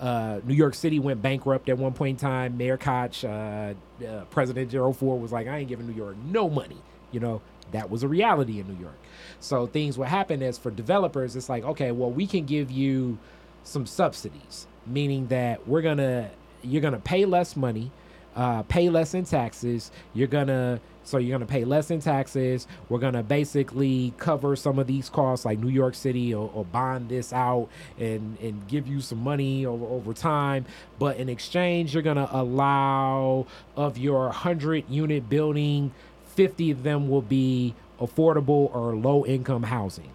Uh, 0.00 0.40
New 0.44 0.54
York 0.54 0.74
City 0.74 0.98
went 0.98 1.22
bankrupt 1.22 1.68
at 1.68 1.78
one 1.78 1.92
point 1.92 2.22
in 2.22 2.28
time. 2.28 2.56
Mayor 2.56 2.76
Koch, 2.76 3.24
uh, 3.24 3.74
uh, 4.06 4.24
President 4.30 4.70
Gerald 4.70 4.96
Ford 4.96 5.20
was 5.20 5.32
like, 5.32 5.46
I 5.46 5.58
ain't 5.58 5.68
giving 5.68 5.86
New 5.86 5.94
York 5.94 6.16
no 6.24 6.48
money. 6.48 6.76
You 7.12 7.20
know, 7.20 7.42
that 7.72 7.90
was 7.90 8.02
a 8.02 8.08
reality 8.08 8.60
in 8.60 8.66
New 8.66 8.80
York. 8.80 8.98
So 9.40 9.66
things 9.66 9.96
would 9.98 10.08
happen 10.08 10.42
as 10.42 10.58
for 10.58 10.70
developers, 10.70 11.36
it's 11.36 11.48
like, 11.48 11.64
okay, 11.64 11.92
well, 11.92 12.10
we 12.10 12.26
can 12.26 12.44
give 12.44 12.70
you 12.70 13.18
some 13.62 13.86
subsidies, 13.86 14.66
meaning 14.86 15.28
that 15.28 15.66
we're 15.66 15.82
gonna 15.82 16.30
you're 16.62 16.82
gonna 16.82 16.98
pay 16.98 17.24
less 17.24 17.56
money, 17.56 17.90
uh, 18.36 18.62
pay 18.64 18.88
less 18.90 19.14
in 19.14 19.24
taxes. 19.24 19.90
You're 20.14 20.28
gonna 20.28 20.80
so 21.06 21.18
you're 21.18 21.36
gonna 21.38 21.46
pay 21.46 21.64
less 21.64 21.90
in 21.90 22.00
taxes. 22.00 22.66
We're 22.88 22.98
gonna 22.98 23.22
basically 23.22 24.14
cover 24.16 24.56
some 24.56 24.78
of 24.78 24.86
these 24.86 25.10
costs, 25.10 25.44
like 25.44 25.58
New 25.58 25.68
York 25.68 25.94
City, 25.94 26.34
or, 26.34 26.50
or 26.54 26.64
bond 26.64 27.08
this 27.10 27.32
out 27.32 27.68
and 27.98 28.38
and 28.40 28.66
give 28.68 28.86
you 28.88 29.00
some 29.00 29.18
money 29.22 29.66
over 29.66 29.84
over 29.84 30.12
time. 30.14 30.64
But 30.98 31.18
in 31.18 31.28
exchange, 31.28 31.92
you're 31.94 32.02
gonna 32.02 32.28
allow 32.32 33.46
of 33.76 33.98
your 33.98 34.30
hundred 34.30 34.84
unit 34.88 35.28
building, 35.28 35.92
fifty 36.26 36.70
of 36.70 36.82
them 36.82 37.08
will 37.08 37.22
be 37.22 37.74
affordable 38.00 38.74
or 38.74 38.96
low 38.96 39.24
income 39.24 39.62
housing. 39.64 40.10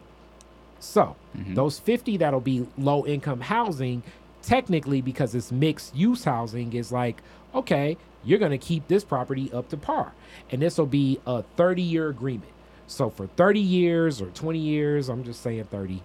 So 0.81 1.15
Mhm. 1.37 1.55
those 1.55 1.77
50 1.79 2.17
that'll 2.17 2.39
be 2.41 2.65
low 2.77 3.05
income 3.05 3.41
housing, 3.41 4.01
technically 4.41 5.01
because 5.01 5.35
it's 5.35 5.51
mixed 5.51 5.95
use 5.95 6.23
housing, 6.23 6.73
is 6.73 6.91
like, 6.91 7.21
okay, 7.53 7.97
you're 8.23 8.39
gonna 8.39 8.57
keep 8.57 8.87
this 8.87 9.03
property 9.03 9.51
up 9.53 9.69
to 9.69 9.77
par. 9.77 10.13
And 10.51 10.61
this 10.61 10.77
will 10.77 10.85
be 10.85 11.19
a 11.25 11.43
30 11.55 11.81
year 11.81 12.09
agreement. 12.09 12.51
So 12.87 13.09
for 13.09 13.27
30 13.27 13.59
years 13.59 14.21
or 14.21 14.27
20 14.27 14.57
years, 14.59 15.09
I'm 15.09 15.23
just 15.23 15.41
saying 15.41 15.65
30, 15.65 16.01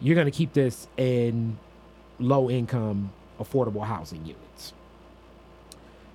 you're 0.00 0.16
gonna 0.16 0.30
keep 0.30 0.52
this 0.52 0.88
in 0.96 1.58
low 2.18 2.50
income 2.50 3.12
affordable 3.38 3.84
housing 3.84 4.24
units. 4.24 4.72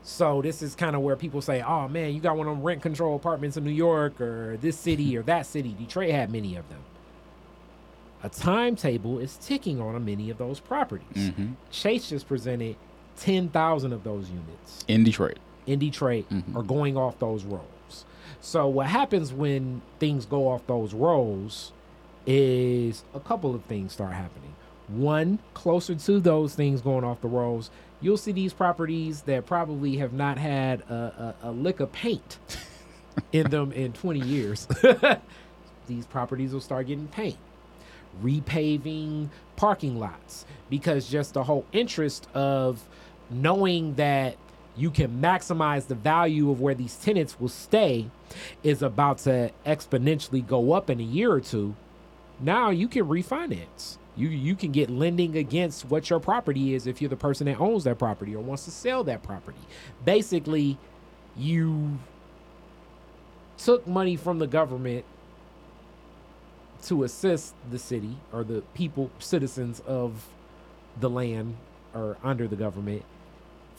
So 0.04 0.42
this 0.42 0.62
is 0.62 0.76
kind 0.76 0.96
of 0.96 1.02
where 1.02 1.16
people 1.16 1.42
say, 1.42 1.64
"Oh 1.64 1.88
man, 1.88 2.14
you 2.14 2.20
got 2.20 2.38
one 2.38 2.48
of 2.48 2.56
them 2.56 2.64
rent 2.64 2.82
control 2.84 3.16
apartments 3.16 3.58
in 3.58 3.64
New 3.64 3.72
York 3.72 4.22
or 4.22 4.58
this 4.62 4.78
city 4.78 5.18
or 5.18 5.24
that 5.24 5.48
city." 5.48 5.76
Detroit 5.78 6.12
had 6.12 6.32
many 6.32 6.56
of 6.56 6.70
them. 6.70 6.82
A 8.24 8.30
timetable 8.30 9.18
is 9.20 9.38
ticking 9.38 9.82
on 9.82 10.04
many 10.06 10.30
of 10.30 10.38
those 10.38 10.60
properties. 10.60 11.32
Mhm. 11.32 11.56
Chase 11.72 12.10
just 12.10 12.28
presented 12.28 12.76
10,000 13.18 13.94
of 13.94 14.04
those 14.04 14.30
units 14.30 14.84
in 14.88 15.04
Detroit. 15.04 15.38
in 15.66 15.80
Detroit 15.80 16.26
Mhm. 16.30 16.56
are 16.56 16.64
going 16.64 16.96
off 16.98 17.18
those 17.20 17.44
rolls. 17.44 18.06
So 18.42 18.68
what 18.68 18.88
happens 18.88 19.34
when 19.34 19.82
things 20.00 20.26
go 20.26 20.48
off 20.48 20.66
those 20.68 20.94
rolls 20.94 21.72
is 22.28 23.04
a 23.14 23.20
couple 23.20 23.56
of 23.56 23.64
things 23.64 23.94
start 23.94 24.14
happening. 24.14 24.54
One, 24.88 25.40
closer 25.56 25.96
to 25.96 26.20
those 26.20 26.54
things 26.54 26.82
going 26.82 27.04
off 27.04 27.22
the 27.22 27.28
rolls, 27.28 27.72
you'll 28.02 28.18
see 28.18 28.32
these 28.32 28.54
properties 28.54 29.22
that 29.24 29.46
probably 29.48 29.98
have 29.98 30.14
not 30.14 30.38
had 30.38 30.82
a, 30.82 31.36
a, 31.42 31.50
a 31.50 31.52
lick 31.52 31.80
of 31.80 31.92
paint 31.92 32.38
in 33.32 33.50
them 33.50 33.72
in 33.72 33.94
20 33.94 34.20
years. 34.20 34.68
these 35.88 36.06
properties 36.06 36.54
will 36.54 36.62
start 36.62 36.88
getting 36.88 37.08
paint 37.08 37.38
repaving 38.24 39.28
parking 39.58 40.00
lots 40.00 40.46
because 40.70 41.10
just 41.10 41.34
the 41.34 41.44
whole 41.44 41.66
interest 41.74 42.28
of 42.34 42.82
knowing 43.30 43.96
that 43.96 44.38
you 44.78 44.92
can 44.92 45.22
maximize 45.22 45.88
the 45.88 45.96
value 45.96 46.52
of 46.52 46.60
where 46.60 46.76
these 46.76 46.96
tenants 46.98 47.40
will 47.40 47.50
stay 47.50 48.10
is 48.64 48.82
about 48.82 49.20
to 49.20 49.52
exponentially 49.66 50.46
go 50.46 50.74
up 50.74 50.90
in 50.90 51.00
a 51.00 51.04
year 51.04 51.32
or 51.32 51.40
two. 51.40 51.76
Now 52.40 52.70
you 52.70 52.88
can 52.88 53.06
refinance. 53.06 53.98
You 54.18 54.30
you 54.30 54.56
can 54.56 54.72
get 54.72 54.90
lending 54.90 55.38
against 55.38 55.86
what 55.86 56.10
your 56.10 56.20
property 56.20 56.74
is 56.74 56.88
if 56.88 57.02
you're 57.02 57.10
the 57.10 57.16
person 57.16 57.46
that 57.46 57.60
owns 57.60 57.84
that 57.86 57.98
property 58.00 58.36
or 58.36 58.42
wants 58.42 58.66
to 58.66 58.72
sell 58.72 59.04
that 59.06 59.24
property. 59.24 59.60
Basically 60.04 60.78
you 61.38 62.00
took 63.58 63.88
money 63.88 64.16
from 64.16 64.40
the 64.40 64.48
government 64.48 65.06
to 66.84 67.04
assist 67.04 67.56
the 67.72 67.80
city 67.80 68.18
or 68.32 68.44
the 68.44 68.62
people, 68.74 69.10
citizens 69.20 69.82
of 69.88 70.28
the 71.00 71.10
land 71.10 71.56
or 71.94 72.18
under 72.24 72.48
the 72.48 72.56
government 72.56 73.04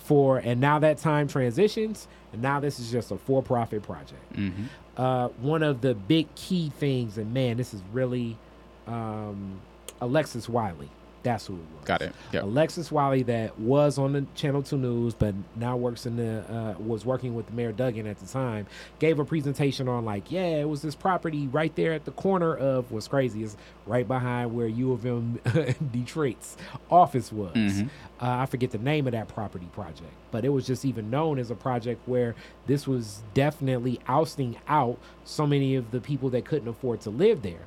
for, 0.06 0.38
and 0.38 0.60
now 0.60 0.78
that 0.78 0.98
time 0.98 1.26
transitions, 1.26 2.06
and 2.32 2.40
now 2.40 2.60
this 2.60 2.78
is 2.78 2.90
just 2.90 3.10
a 3.10 3.18
for 3.18 3.42
profit 3.42 3.82
project. 3.82 4.32
Mm-hmm. 4.34 4.64
Uh, 4.96 5.28
one 5.40 5.62
of 5.62 5.80
the 5.80 5.94
big 5.94 6.32
key 6.36 6.70
things, 6.78 7.18
and 7.18 7.34
man, 7.34 7.56
this 7.56 7.74
is 7.74 7.82
really 7.92 8.38
um, 8.86 9.60
Alexis 10.00 10.48
Wiley. 10.48 10.88
That's 11.26 11.44
who 11.48 11.54
it 11.54 11.58
was. 11.76 11.84
Got 11.84 12.02
it. 12.02 12.12
Yep. 12.32 12.44
Alexis 12.44 12.92
Wiley, 12.92 13.24
that 13.24 13.58
was 13.58 13.98
on 13.98 14.12
the 14.12 14.24
Channel 14.36 14.62
Two 14.62 14.78
News, 14.78 15.12
but 15.12 15.34
now 15.56 15.76
works 15.76 16.06
in 16.06 16.16
the 16.16 16.44
uh, 16.48 16.74
was 16.80 17.04
working 17.04 17.34
with 17.34 17.52
Mayor 17.52 17.72
Duggan 17.72 18.06
at 18.06 18.18
the 18.20 18.26
time. 18.26 18.68
Gave 19.00 19.18
a 19.18 19.24
presentation 19.24 19.88
on 19.88 20.04
like, 20.04 20.30
yeah, 20.30 20.58
it 20.60 20.68
was 20.68 20.82
this 20.82 20.94
property 20.94 21.48
right 21.48 21.74
there 21.74 21.92
at 21.92 22.04
the 22.04 22.12
corner 22.12 22.54
of 22.54 22.92
what's 22.92 23.08
crazy 23.08 23.42
is 23.42 23.56
right 23.86 24.06
behind 24.06 24.54
where 24.54 24.68
U 24.68 24.92
of 24.92 25.04
M 25.04 25.40
Detroit's 25.92 26.56
office 26.90 27.32
was. 27.32 27.54
Mhm. 27.56 27.86
Uh, 28.20 28.28
I 28.28 28.46
forget 28.46 28.70
the 28.70 28.78
name 28.78 29.06
of 29.08 29.12
that 29.12 29.26
property 29.26 29.68
project, 29.72 30.12
but 30.30 30.44
it 30.44 30.50
was 30.50 30.64
just 30.64 30.84
even 30.84 31.10
known 31.10 31.40
as 31.40 31.50
a 31.50 31.56
project 31.56 32.00
where 32.06 32.36
this 32.68 32.86
was 32.86 33.24
definitely 33.34 33.98
ousting 34.06 34.56
out 34.68 34.96
so 35.24 35.44
many 35.44 35.74
of 35.74 35.90
the 35.90 36.00
people 36.00 36.30
that 36.30 36.44
couldn't 36.44 36.68
afford 36.68 37.00
to 37.00 37.10
live 37.10 37.42
there, 37.42 37.66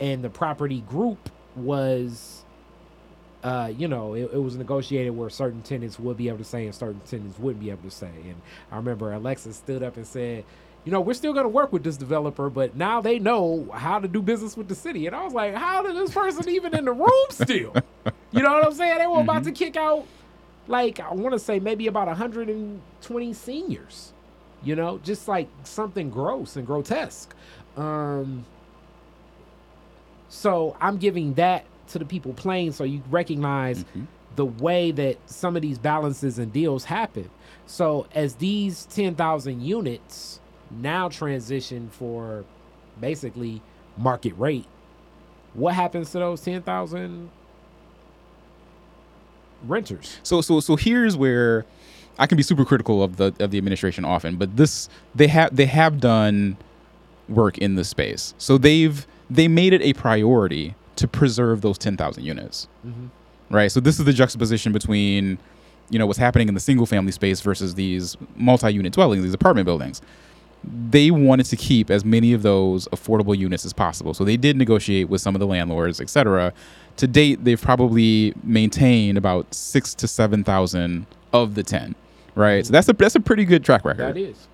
and 0.00 0.24
the 0.24 0.28
property 0.30 0.80
group 0.80 1.30
was 1.54 2.42
uh, 3.46 3.72
you 3.78 3.86
know, 3.86 4.14
it, 4.14 4.28
it 4.32 4.42
was 4.42 4.56
negotiated 4.56 5.16
where 5.16 5.30
certain 5.30 5.62
tenants 5.62 6.00
would 6.00 6.16
be 6.16 6.26
able 6.26 6.38
to 6.38 6.44
stay 6.44 6.64
and 6.64 6.74
certain 6.74 7.00
tenants 7.06 7.38
wouldn't 7.38 7.62
be 7.62 7.70
able 7.70 7.84
to 7.84 7.92
stay. 7.92 8.10
And 8.24 8.34
I 8.72 8.76
remember 8.76 9.12
Alexis 9.12 9.54
stood 9.54 9.84
up 9.84 9.96
and 9.96 10.04
said, 10.04 10.44
you 10.84 10.90
know, 10.90 11.00
we're 11.00 11.14
still 11.14 11.32
going 11.32 11.44
to 11.44 11.48
work 11.48 11.72
with 11.72 11.84
this 11.84 11.96
developer, 11.96 12.50
but 12.50 12.74
now 12.74 13.00
they 13.00 13.20
know 13.20 13.68
how 13.72 14.00
to 14.00 14.08
do 14.08 14.20
business 14.20 14.56
with 14.56 14.66
the 14.66 14.74
city. 14.74 15.06
And 15.06 15.14
I 15.14 15.22
was 15.22 15.32
like, 15.32 15.54
how 15.54 15.80
did 15.84 15.94
this 15.94 16.12
person 16.12 16.48
even 16.48 16.76
in 16.76 16.86
the 16.86 16.92
room 16.92 17.26
still? 17.30 17.72
You 18.32 18.42
know 18.42 18.52
what 18.52 18.66
I'm 18.66 18.74
saying? 18.74 18.98
They 18.98 19.06
were 19.06 19.20
about 19.20 19.44
to 19.44 19.52
kick 19.52 19.76
out, 19.76 20.04
like, 20.66 20.98
I 20.98 21.14
want 21.14 21.32
to 21.32 21.38
say 21.38 21.60
maybe 21.60 21.86
about 21.86 22.08
120 22.08 23.32
seniors, 23.32 24.12
you 24.64 24.74
know, 24.74 24.98
just 24.98 25.28
like 25.28 25.48
something 25.62 26.10
gross 26.10 26.56
and 26.56 26.66
grotesque. 26.66 27.32
Um, 27.76 28.44
so 30.28 30.76
I'm 30.80 30.96
giving 30.98 31.34
that 31.34 31.64
to 31.88 31.98
the 31.98 32.04
people 32.04 32.32
playing 32.32 32.72
so 32.72 32.84
you 32.84 33.02
recognize 33.10 33.84
Mhm. 33.96 34.06
the 34.36 34.44
way 34.44 34.90
that 34.90 35.16
some 35.26 35.56
of 35.56 35.62
these 35.62 35.78
balances 35.78 36.38
and 36.38 36.52
deals 36.52 36.84
happen. 36.84 37.30
So 37.66 38.06
as 38.14 38.34
these 38.36 38.86
10,000 38.86 39.62
units 39.62 40.40
now 40.70 41.08
transition 41.08 41.88
for 41.90 42.44
basically 43.00 43.62
market 43.96 44.34
rate, 44.38 44.66
what 45.54 45.74
happens 45.74 46.10
to 46.12 46.18
those 46.18 46.40
10,000 46.42 47.30
renters? 49.66 50.18
So 50.22 50.40
so 50.40 50.60
so 50.60 50.76
here's 50.76 51.16
where 51.16 51.64
I 52.18 52.26
can 52.26 52.36
be 52.36 52.42
super 52.42 52.64
critical 52.64 53.02
of 53.02 53.16
the 53.16 53.34
of 53.40 53.50
the 53.50 53.58
administration 53.58 54.04
often, 54.04 54.36
but 54.36 54.56
this 54.56 54.88
they 55.14 55.28
have 55.28 55.54
they 55.54 55.66
have 55.66 56.00
done 56.00 56.56
work 57.28 57.58
in 57.58 57.74
this 57.74 57.88
space. 57.88 58.34
So 58.38 58.58
they've 58.58 59.06
they 59.28 59.48
made 59.48 59.72
it 59.72 59.82
a 59.82 59.92
priority 59.94 60.74
to 60.96 61.06
preserve 61.08 61.60
those 61.60 61.78
10,000 61.78 62.24
units. 62.24 62.68
Mhm. 62.86 63.10
Right? 63.50 63.70
So 63.70 63.80
this 63.80 63.98
is 63.98 64.04
the 64.04 64.12
juxtaposition 64.12 64.72
between 64.72 65.38
you 65.88 66.00
know 66.00 66.06
what's 66.06 66.18
happening 66.18 66.48
in 66.48 66.54
the 66.54 66.60
single 66.60 66.84
family 66.84 67.12
space 67.12 67.40
versus 67.40 67.74
these 67.76 68.16
multi-unit 68.34 68.92
dwellings, 68.92 69.22
these 69.22 69.34
apartment 69.34 69.66
buildings. 69.66 70.02
They 70.90 71.12
wanted 71.12 71.46
to 71.46 71.56
keep 71.56 71.90
as 71.92 72.04
many 72.04 72.32
of 72.32 72.42
those 72.42 72.88
affordable 72.88 73.38
units 73.38 73.64
as 73.64 73.72
possible. 73.72 74.12
So 74.12 74.24
they 74.24 74.36
did 74.36 74.56
negotiate 74.56 75.08
with 75.08 75.20
some 75.20 75.36
of 75.36 75.38
the 75.38 75.46
landlords, 75.46 76.00
et 76.00 76.10
cetera. 76.10 76.52
To 76.96 77.06
date, 77.06 77.44
they've 77.44 77.60
probably 77.60 78.34
maintained 78.42 79.16
about 79.16 79.54
six 79.54 79.94
to 79.94 80.08
seven 80.08 80.42
thousand 80.42 81.06
of 81.32 81.54
the 81.54 81.62
ten. 81.62 81.94
Right. 82.34 82.66
So 82.66 82.72
that's 82.72 82.88
a 82.88 82.92
that's 82.94 83.14
a 83.14 83.20
pretty 83.20 83.44
good 83.44 83.62
track 83.64 83.84
record 83.84 84.16
That 84.16 84.16
is. 84.20 84.48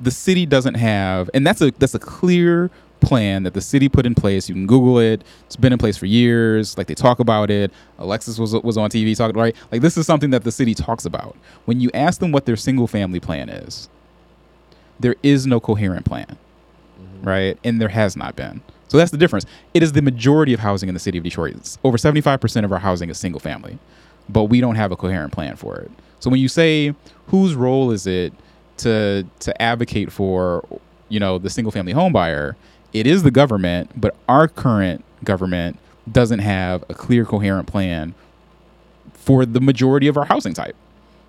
the 0.00 0.10
city 0.10 0.44
doesn't 0.44 0.74
have 0.74 1.30
and 1.34 1.46
that's 1.46 1.60
a 1.60 1.70
that's 1.78 1.94
a 1.94 1.98
clear 2.00 2.68
plan 3.04 3.42
that 3.44 3.54
the 3.54 3.60
city 3.60 3.88
put 3.88 4.06
in 4.06 4.14
place. 4.14 4.48
You 4.48 4.54
can 4.54 4.66
google 4.66 4.98
it. 4.98 5.22
It's 5.46 5.56
been 5.56 5.72
in 5.72 5.78
place 5.78 5.96
for 5.96 6.06
years. 6.06 6.76
Like 6.78 6.86
they 6.86 6.94
talk 6.94 7.20
about 7.20 7.50
it. 7.50 7.70
Alexis 7.98 8.38
was 8.38 8.54
was 8.54 8.76
on 8.76 8.90
tv 8.90 9.16
talking 9.16 9.36
right? 9.36 9.54
Like 9.70 9.82
this 9.82 9.96
is 9.96 10.06
something 10.06 10.30
that 10.30 10.44
the 10.44 10.52
city 10.52 10.74
talks 10.74 11.04
about. 11.04 11.36
When 11.64 11.80
you 11.80 11.90
ask 11.94 12.20
them 12.20 12.32
what 12.32 12.46
their 12.46 12.56
single 12.56 12.86
family 12.86 13.20
plan 13.20 13.48
is 13.48 13.88
there 15.00 15.16
is 15.24 15.44
no 15.44 15.58
coherent 15.58 16.06
plan 16.06 16.38
mm-hmm. 17.00 17.28
right? 17.28 17.58
And 17.64 17.80
there 17.80 17.88
has 17.88 18.16
not 18.16 18.36
been. 18.36 18.62
So 18.88 18.98
that's 18.98 19.10
the 19.10 19.18
difference. 19.18 19.44
It 19.74 19.82
is 19.82 19.92
the 19.92 20.02
majority 20.02 20.52
of 20.52 20.60
housing 20.60 20.88
in 20.88 20.94
the 20.94 21.00
city 21.00 21.18
of 21.18 21.24
detroit. 21.24 21.56
It's 21.56 21.78
over 21.82 21.96
75% 21.96 22.64
of 22.64 22.72
our 22.72 22.78
housing 22.78 23.10
is 23.10 23.18
single 23.18 23.40
family 23.40 23.78
but 24.28 24.44
we 24.44 24.60
don't 24.60 24.76
have 24.76 24.92
a 24.92 24.96
coherent 24.96 25.32
plan 25.32 25.56
for 25.56 25.76
it. 25.76 25.90
So 26.20 26.30
when 26.30 26.40
you 26.40 26.48
say 26.48 26.94
whose 27.28 27.54
role 27.54 27.90
is 27.90 28.06
it 28.06 28.32
to 28.78 29.26
to 29.40 29.62
advocate 29.62 30.10
for, 30.10 30.66
you 31.08 31.20
know, 31.20 31.38
the 31.38 31.50
single 31.50 31.70
family 31.70 31.92
home 31.92 32.12
buyer, 32.12 32.56
it 32.94 33.06
is 33.06 33.22
the 33.24 33.30
government, 33.30 33.90
but 34.00 34.14
our 34.28 34.48
current 34.48 35.04
government 35.24 35.78
doesn't 36.10 36.38
have 36.38 36.84
a 36.88 36.94
clear 36.94 37.24
coherent 37.24 37.66
plan 37.66 38.14
for 39.12 39.44
the 39.44 39.60
majority 39.60 40.06
of 40.06 40.16
our 40.16 40.24
housing 40.24 40.54
type. 40.54 40.76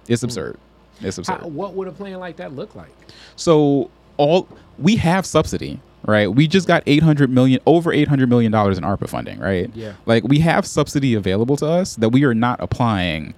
It's 0.07 0.23
absurd. 0.23 0.57
It's 1.01 1.17
absurd. 1.17 1.41
How, 1.41 1.47
what 1.47 1.73
would 1.73 1.87
a 1.87 1.91
plan 1.91 2.19
like 2.19 2.37
that 2.37 2.53
look 2.53 2.75
like? 2.75 2.91
So 3.35 3.89
all 4.17 4.47
we 4.77 4.97
have 4.97 5.25
subsidy, 5.25 5.79
right? 6.05 6.27
We 6.27 6.47
just 6.47 6.67
got 6.67 6.83
800 6.85 7.29
million 7.29 7.59
over 7.65 7.91
800 7.91 8.29
million 8.29 8.51
dollars 8.51 8.77
in 8.77 8.83
ARPA 8.83 9.09
funding, 9.09 9.39
right? 9.39 9.69
Yeah. 9.73 9.93
Like 10.05 10.23
we 10.23 10.39
have 10.39 10.65
subsidy 10.65 11.15
available 11.15 11.57
to 11.57 11.65
us 11.65 11.95
that 11.95 12.09
we 12.09 12.23
are 12.25 12.33
not 12.33 12.59
applying 12.61 13.33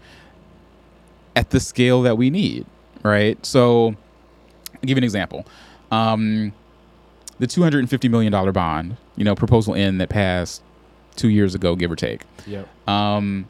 at 1.36 1.52
the 1.52 1.60
scale 1.60 2.02
that 2.02 2.18
we 2.18 2.30
need, 2.30 2.66
right? 3.04 3.44
So 3.46 3.96
I'll 4.74 4.82
give 4.82 4.98
you 4.98 4.98
an 4.98 5.04
example. 5.04 5.46
Um, 5.92 6.52
the 7.40 7.48
250 7.48 8.10
million 8.10 8.32
dollar 8.32 8.52
bond, 8.52 8.98
you 9.16 9.24
know, 9.24 9.36
proposal 9.36 9.74
in 9.74 9.98
that 10.00 10.10
passed 10.10 10.62
2 11.18 11.30
years 11.30 11.56
ago 11.56 11.76
give 11.76 11.92
or 11.92 11.96
take. 11.96 12.24
Yep. 12.46 12.68
Um, 12.88 13.48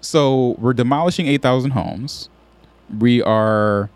so 0.00 0.56
we're 0.58 0.72
demolishing 0.72 1.26
8,000 1.26 1.72
homes. 1.72 2.28
We 2.98 3.22
are 3.22 3.90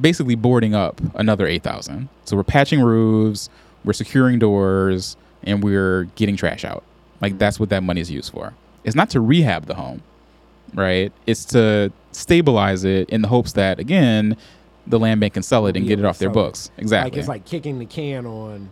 basically 0.00 0.34
boarding 0.34 0.74
up 0.74 1.00
another 1.14 1.46
8,000. 1.46 2.08
So 2.24 2.36
we're 2.36 2.44
patching 2.44 2.80
roofs, 2.80 3.48
we're 3.84 3.92
securing 3.92 4.38
doors, 4.38 5.16
and 5.42 5.62
we're 5.62 6.04
getting 6.16 6.36
trash 6.36 6.64
out. 6.64 6.82
Like 7.20 7.38
that's 7.38 7.58
what 7.60 7.68
that 7.70 7.82
money 7.82 8.00
is 8.00 8.10
used 8.10 8.32
for. 8.32 8.54
It's 8.84 8.96
not 8.96 9.10
to 9.10 9.20
rehab 9.20 9.66
the 9.66 9.74
home, 9.74 10.02
right? 10.74 11.12
It's 11.26 11.44
to 11.46 11.92
stabilize 12.10 12.84
it 12.84 13.08
in 13.10 13.22
the 13.22 13.28
hopes 13.28 13.52
that 13.52 13.78
again, 13.78 14.36
the 14.86 14.98
land 14.98 15.20
bank 15.20 15.34
can 15.34 15.42
sell 15.42 15.66
it 15.66 15.76
and 15.76 15.86
get 15.86 15.98
it 15.98 16.04
off 16.04 16.18
their 16.18 16.26
sell 16.32 16.42
it. 16.42 16.46
books. 16.46 16.70
Exactly. 16.78 17.10
Like 17.10 17.18
it's 17.18 17.28
like 17.28 17.44
kicking 17.44 17.78
the 17.78 17.86
can 17.86 18.26
on 18.26 18.68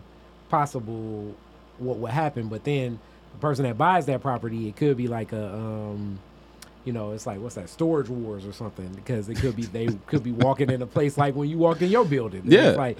possible 0.49 1.33
what 1.79 1.97
would 1.97 2.11
happen, 2.11 2.47
but 2.47 2.63
then 2.63 2.99
the 3.33 3.37
person 3.39 3.63
that 3.63 3.77
buys 3.77 4.05
that 4.07 4.21
property, 4.21 4.67
it 4.67 4.75
could 4.75 4.97
be 4.97 5.07
like 5.07 5.31
a 5.31 5.53
um 5.53 6.19
you 6.83 6.91
know, 6.93 7.11
it's 7.11 7.27
like 7.27 7.39
what's 7.39 7.55
that 7.55 7.69
storage 7.69 8.09
wars 8.09 8.45
or 8.45 8.51
something 8.53 8.87
because 8.89 9.29
it 9.29 9.37
could 9.37 9.55
be 9.55 9.63
they 9.63 9.87
could 10.07 10.23
be 10.23 10.31
walking 10.31 10.69
in 10.69 10.81
a 10.81 10.87
place 10.87 11.17
like 11.17 11.35
when 11.35 11.47
you 11.49 11.57
walk 11.57 11.81
in 11.81 11.89
your 11.89 12.05
building. 12.05 12.41
Yeah. 12.45 12.69
It's 12.69 12.77
like 12.77 12.97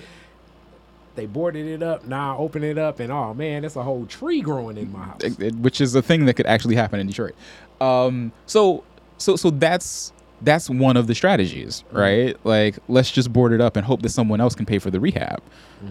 they 1.15 1.25
boarded 1.25 1.65
it 1.67 1.83
up, 1.83 2.05
now 2.05 2.37
open 2.37 2.63
it 2.63 2.77
up, 2.77 3.01
and 3.01 3.11
oh 3.11 3.33
man, 3.33 3.65
it's 3.65 3.75
a 3.75 3.83
whole 3.83 4.05
tree 4.05 4.39
growing 4.41 4.77
in 4.77 4.91
my 4.93 5.03
house. 5.03 5.21
it- 5.23 5.39
it- 5.41 5.55
which 5.55 5.81
is 5.81 5.93
a 5.95 6.01
thing 6.01 6.25
that 6.25 6.35
could 6.35 6.45
actually 6.45 6.75
happen 6.75 6.99
in 7.01 7.07
Detroit. 7.07 7.35
Um, 7.81 8.31
so 8.45 8.83
so 9.17 9.35
so 9.35 9.49
that's 9.49 10.13
that's 10.43 10.69
one 10.69 10.97
of 10.97 11.07
the 11.07 11.15
strategies, 11.15 11.83
right? 11.91 12.35
Like 12.45 12.77
let's 12.87 13.11
just 13.11 13.31
board 13.31 13.53
it 13.53 13.61
up 13.61 13.75
and 13.75 13.85
hope 13.85 14.01
that 14.01 14.09
someone 14.09 14.41
else 14.41 14.55
can 14.55 14.65
pay 14.65 14.79
for 14.79 14.89
the 14.89 14.99
rehab 14.99 15.41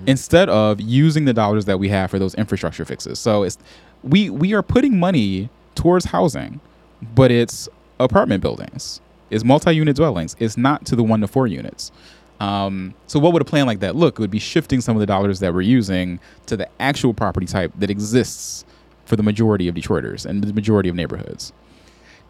instead 0.06 0.48
of 0.48 0.80
using 0.80 1.24
the 1.24 1.32
dollars 1.32 1.64
that 1.64 1.78
we 1.78 1.88
have 1.88 2.10
for 2.10 2.18
those 2.18 2.34
infrastructure 2.34 2.84
fixes. 2.84 3.18
So 3.18 3.42
it's 3.42 3.58
we 4.02 4.30
we 4.30 4.54
are 4.54 4.62
putting 4.62 4.98
money 4.98 5.48
towards 5.74 6.06
housing, 6.06 6.60
but 7.14 7.30
it's 7.30 7.68
apartment 7.98 8.42
buildings, 8.42 9.00
it's 9.30 9.44
multi-unit 9.44 9.96
dwellings. 9.96 10.36
It's 10.38 10.56
not 10.56 10.84
to 10.86 10.96
the 10.96 11.02
one 11.02 11.20
to 11.20 11.28
four 11.28 11.46
units. 11.46 11.92
Um, 12.40 12.94
so 13.06 13.18
what 13.18 13.34
would 13.34 13.42
a 13.42 13.44
plan 13.44 13.66
like 13.66 13.80
that 13.80 13.94
look? 13.94 14.18
It 14.18 14.20
would 14.20 14.30
be 14.30 14.38
shifting 14.38 14.80
some 14.80 14.96
of 14.96 15.00
the 15.00 15.06
dollars 15.06 15.40
that 15.40 15.52
we're 15.52 15.60
using 15.60 16.18
to 16.46 16.56
the 16.56 16.68
actual 16.80 17.12
property 17.12 17.46
type 17.46 17.70
that 17.78 17.90
exists 17.90 18.64
for 19.04 19.16
the 19.16 19.22
majority 19.22 19.68
of 19.68 19.74
Detroiters 19.74 20.24
and 20.24 20.42
the 20.42 20.52
majority 20.54 20.88
of 20.88 20.94
neighborhoods. 20.94 21.52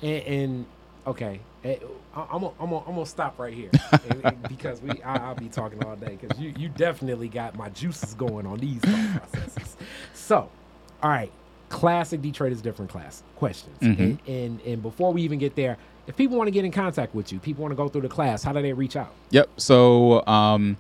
And, 0.03 0.23
and 0.25 0.67
okay, 1.07 1.41
eh, 1.65 1.77
I'm 2.31 2.41
gonna 2.41 2.53
I'm 2.61 2.71
gonna 2.71 2.85
I'm 2.87 2.95
gonna 2.95 3.07
stop 3.07 3.39
right 3.39 3.53
here 3.55 3.71
And- 4.11 4.25
and 4.25 4.43
because 4.49 4.81
we 4.81 4.91
I, 5.03 5.17
I'll 5.17 5.35
be 5.35 5.49
talking 5.49 5.83
all 5.85 5.97
day 5.97 6.17
because 6.21 6.39
you 6.39 6.53
you 6.59 6.69
definitely 6.69 7.29
got 7.29 7.57
my 7.57 7.69
juices 7.71 8.15
going 8.15 8.47
on 8.47 8.59
these 8.59 8.81
processes. 8.81 9.77
So, 10.15 10.49
all 11.03 11.11
right, 11.11 11.31
classic 11.69 12.23
Detroit 12.23 12.53
is 12.53 12.61
different 12.63 12.91
class 12.91 13.23
questions, 13.37 13.79
Mhm. 13.81 13.99
and, 13.99 14.21
and 14.29 14.61
and 14.63 14.83
before 14.83 15.13
we 15.13 15.23
even 15.23 15.39
get 15.39 15.55
there, 15.57 15.77
if 16.07 16.17
people 16.17 16.37
want 16.37 16.49
to 16.49 16.53
get 16.53 16.65
in 16.65 16.73
contact 16.73 17.15
with 17.15 17.33
you, 17.33 17.39
people 17.39 17.63
want 17.63 17.73
to 17.73 17.77
go 17.77 17.89
through 17.89 18.03
the 18.03 18.09
class, 18.09 18.43
how 18.43 18.53
do 18.53 18.61
they 18.63 18.73
reach 18.73 18.97
out? 18.97 19.13
Yep. 19.31 19.49
So 19.57 20.27
um, 20.27 20.77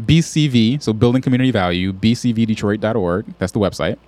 BCV, 0.00 0.82
so 0.82 0.92
Building 0.92 1.22
Community 1.22 1.50
Value, 1.50 1.92
bcvdetroit.org. 1.92 3.26
That's 3.38 3.52
the 3.52 3.58
website. 3.60 3.98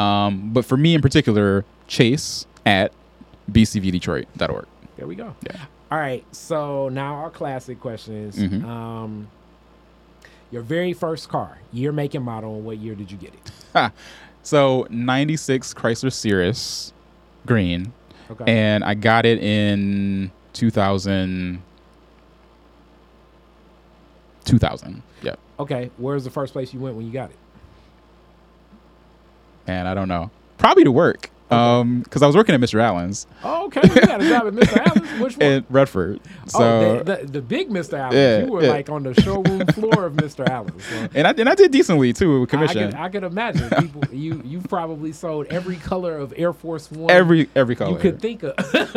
Um, 0.00 0.50
but 0.52 0.64
for 0.64 0.76
me 0.76 0.94
in 0.94 1.00
particular, 1.02 1.64
Chase 1.86 2.46
at 2.66 2.92
bcvdetroit.org. 3.50 4.66
There 4.96 5.06
we 5.06 5.14
go. 5.14 5.34
Yeah. 5.42 5.56
All 5.90 5.98
right, 5.98 6.24
so 6.34 6.88
now 6.88 7.14
our 7.16 7.30
classic 7.30 7.80
questions. 7.80 8.36
Mhm. 8.36 8.64
Um, 8.64 9.28
your 10.52 10.62
very 10.62 10.92
first 10.92 11.28
car, 11.28 11.58
year, 11.72 11.90
make, 11.92 12.14
and 12.14 12.24
model, 12.24 12.54
and 12.56 12.64
what 12.64 12.78
year 12.78 12.94
did 12.94 13.10
you 13.10 13.16
get 13.18 13.32
it? 13.34 13.92
So 14.42 14.86
96 14.88 15.74
Chrysler 15.74 16.12
Cirrus 16.12 16.92
green. 17.46 17.92
Okay. 18.30 18.44
And 18.46 18.82
I 18.84 18.94
got 18.94 19.26
it 19.26 19.38
in 19.42 20.30
2000. 20.54 21.60
2000. 24.44 25.02
Yep. 25.22 25.38
Okay, 25.60 25.90
where's 25.98 26.24
the 26.24 26.30
first 26.30 26.52
place 26.52 26.72
you 26.72 26.80
went 26.80 26.96
when 26.96 27.04
you 27.06 27.12
got 27.12 27.30
it? 27.30 27.36
And 29.66 29.86
I 29.86 29.94
don't 29.94 30.08
know. 30.08 30.30
Probably 30.58 30.84
to 30.84 30.92
work. 30.92 31.30
Um, 31.50 32.00
because 32.00 32.22
I 32.22 32.26
was 32.26 32.36
working 32.36 32.54
at 32.54 32.60
Mr. 32.60 32.80
Alan's 32.80 33.26
Oh, 33.42 33.66
okay, 33.66 33.80
you 33.82 34.00
got 34.06 34.20
a 34.20 34.28
job 34.28 34.46
at 34.46 34.52
Mr. 34.52 34.86
Alan's. 34.86 35.10
Which 35.20 35.36
one? 35.36 35.46
in 35.46 35.66
Redford. 35.68 36.20
So 36.46 36.62
oh, 36.62 37.02
the, 37.02 37.16
the, 37.16 37.26
the 37.26 37.42
big 37.42 37.70
Mr. 37.70 37.98
Alan's. 37.98 38.14
Yeah, 38.14 38.44
you 38.44 38.52
were 38.52 38.62
yeah. 38.62 38.70
like 38.70 38.88
on 38.88 39.02
the 39.02 39.14
showroom 39.20 39.66
floor 39.68 40.06
of 40.06 40.14
Mr. 40.14 40.48
Alan's. 40.48 40.84
So 40.84 41.08
and 41.14 41.26
I 41.26 41.30
and 41.32 41.48
I 41.48 41.54
did 41.54 41.72
decently 41.72 42.12
too 42.12 42.40
with 42.40 42.54
I, 42.54 42.56
I 42.56 42.66
commission. 42.66 42.90
could, 42.90 43.00
I 43.00 43.08
could 43.08 43.24
imagine 43.24 43.70
people. 43.80 44.02
You 44.14 44.42
you 44.44 44.60
probably 44.60 45.12
sold 45.12 45.46
every 45.46 45.76
color 45.76 46.16
of 46.16 46.32
Air 46.36 46.52
Force 46.52 46.90
One. 46.90 47.10
every 47.10 47.48
every 47.56 47.76
color. 47.76 47.92
you 47.92 47.98
could 47.98 48.20
think 48.20 48.42
of. 48.42 48.54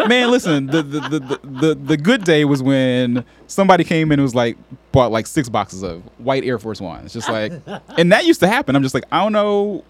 Man, 0.07 0.29
listen, 0.29 0.67
the 0.67 0.83
the, 0.83 0.99
the 0.99 1.19
the 1.19 1.39
the 1.43 1.75
the 1.75 1.97
good 1.97 2.23
day 2.23 2.45
was 2.45 2.61
when 2.61 3.25
somebody 3.47 3.83
came 3.83 4.11
in 4.11 4.19
and 4.19 4.23
was 4.23 4.35
like 4.35 4.57
bought 4.91 5.11
like 5.11 5.27
six 5.27 5.49
boxes 5.49 5.83
of 5.83 6.03
white 6.19 6.43
Air 6.43 6.59
Force 6.59 6.79
Ones. 6.81 7.13
Just 7.13 7.29
like 7.29 7.53
and 7.97 8.11
that 8.11 8.25
used 8.25 8.39
to 8.41 8.47
happen. 8.47 8.75
I'm 8.75 8.83
just 8.83 8.93
like, 8.93 9.05
I 9.11 9.23
don't 9.23 9.33
know 9.33 9.83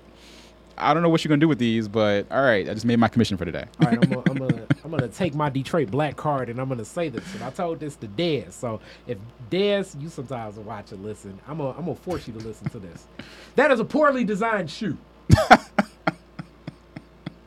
I 0.77 0.93
don't 0.93 1.03
know 1.03 1.09
what 1.09 1.23
you're 1.23 1.29
gonna 1.29 1.39
do 1.39 1.47
with 1.47 1.59
these, 1.59 1.87
but 1.87 2.25
all 2.31 2.41
right, 2.41 2.67
I 2.69 2.73
just 2.73 2.85
made 2.85 2.99
my 2.99 3.07
commission 3.07 3.37
for 3.37 3.45
today. 3.45 3.65
All 3.81 3.89
right, 3.89 3.97
I'm 4.01 4.09
gonna, 4.09 4.23
I'm 4.29 4.37
gonna 4.37 4.67
I'm 4.83 4.91
gonna 4.91 5.07
take 5.07 5.33
my 5.33 5.49
Detroit 5.49 5.89
black 5.91 6.15
card 6.15 6.49
and 6.49 6.59
I'm 6.59 6.67
gonna 6.67 6.85
say 6.85 7.09
this. 7.09 7.23
And 7.33 7.43
I 7.43 7.49
told 7.51 7.79
this 7.79 7.95
to 7.97 8.07
Dez. 8.07 8.53
So 8.53 8.79
if 9.07 9.17
Dez, 9.49 9.99
you 10.01 10.09
sometimes 10.09 10.55
watch 10.57 10.91
and 10.91 11.03
listen, 11.03 11.39
I'm 11.47 11.57
gonna 11.57 11.71
I'm 11.77 11.85
gonna 11.85 11.95
force 11.95 12.27
you 12.27 12.33
to 12.33 12.39
listen 12.39 12.69
to 12.69 12.79
this. 12.79 13.05
That 13.55 13.71
is 13.71 13.79
a 13.79 13.85
poorly 13.85 14.23
designed 14.23 14.69
shoe. 14.69 14.97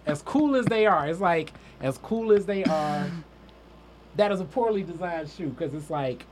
as 0.07 0.23
cool 0.23 0.57
as 0.57 0.67
they 0.67 0.87
are, 0.87 1.09
it's 1.09 1.21
like 1.21 1.53
as 1.81 1.99
cool 1.99 2.33
as 2.33 2.47
they 2.47 2.65
are. 2.65 3.11
That 4.17 4.33
is 4.33 4.41
a 4.41 4.45
poorly 4.45 4.83
designed 4.83 5.29
shoe 5.29 5.49
because 5.49 5.75
it's 5.75 5.91
like 5.91 6.25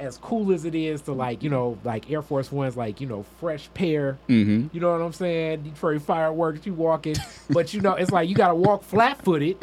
as 0.00 0.18
cool 0.18 0.52
as 0.52 0.64
it 0.64 0.74
is 0.74 1.02
to 1.02 1.12
like 1.12 1.42
you 1.42 1.50
know 1.50 1.78
like 1.84 2.10
Air 2.10 2.22
Force 2.22 2.50
Ones, 2.50 2.76
like 2.76 3.00
you 3.00 3.06
know 3.06 3.24
fresh 3.38 3.68
pair. 3.74 4.18
Mm-hmm. 4.28 4.68
You 4.74 4.80
know 4.80 4.92
what 4.92 5.02
I'm 5.02 5.12
saying? 5.12 5.62
Detroit 5.62 6.02
fireworks, 6.02 6.66
you 6.66 6.74
walking, 6.74 7.16
but 7.50 7.72
you 7.74 7.80
know 7.80 7.92
it's 7.94 8.10
like 8.10 8.28
you 8.28 8.34
gotta 8.34 8.54
walk 8.54 8.82
flat 8.82 9.22
footed, 9.22 9.56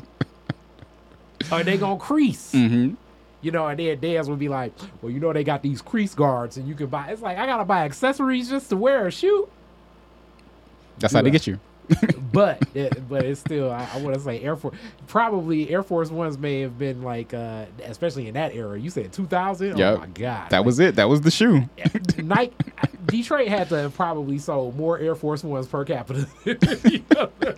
or 1.51 1.63
they 1.63 1.77
gonna 1.77 1.99
crease. 1.99 2.53
Mm-hmm. 2.53 2.95
You 3.41 3.51
know, 3.51 3.67
and 3.67 3.79
then 3.79 3.99
dads 3.99 4.29
would 4.29 4.39
be 4.39 4.49
like, 4.49 4.73
"Well, 5.01 5.11
you 5.11 5.19
know 5.19 5.31
they 5.31 5.43
got 5.43 5.61
these 5.61 5.81
crease 5.81 6.15
guards, 6.15 6.57
and 6.57 6.67
you 6.67 6.75
can 6.75 6.87
buy." 6.87 7.09
It's 7.11 7.21
like 7.21 7.37
I 7.37 7.45
gotta 7.45 7.65
buy 7.65 7.85
accessories 7.85 8.49
just 8.49 8.69
to 8.69 8.77
wear 8.77 9.07
a 9.07 9.11
shoe, 9.11 9.47
That's 10.99 11.13
how 11.13 11.21
they 11.21 11.29
get 11.31 11.47
you. 11.47 11.59
but 12.33 12.61
it, 12.73 13.07
but 13.07 13.23
it's 13.23 13.39
still 13.39 13.71
I, 13.71 13.87
I 13.93 14.01
want 14.01 14.15
to 14.15 14.19
say 14.21 14.41
Air 14.41 14.55
Force. 14.55 14.75
Probably 15.07 15.69
Air 15.69 15.83
Force 15.83 16.09
Ones 16.11 16.37
may 16.37 16.61
have 16.61 16.77
been 16.77 17.01
like, 17.01 17.33
uh 17.33 17.65
especially 17.85 18.27
in 18.27 18.33
that 18.33 18.53
era. 18.53 18.79
You 18.79 18.89
said 18.89 19.13
2000. 19.13 19.79
Oh 19.81 19.97
my 19.97 20.07
god, 20.07 20.49
That 20.49 20.65
was 20.65 20.79
it. 20.79 20.95
That 20.95 21.07
was 21.09 21.21
the 21.21 21.31
shoe. 21.31 21.69
Nike. 22.17 22.53
Detroit 23.05 23.47
had 23.47 23.69
to 23.69 23.89
probably 23.95 24.37
sold 24.37 24.75
more 24.75 24.99
Air 24.99 25.15
Force 25.15 25.43
Ones 25.43 25.67
per 25.67 25.85
capita. 25.85 26.27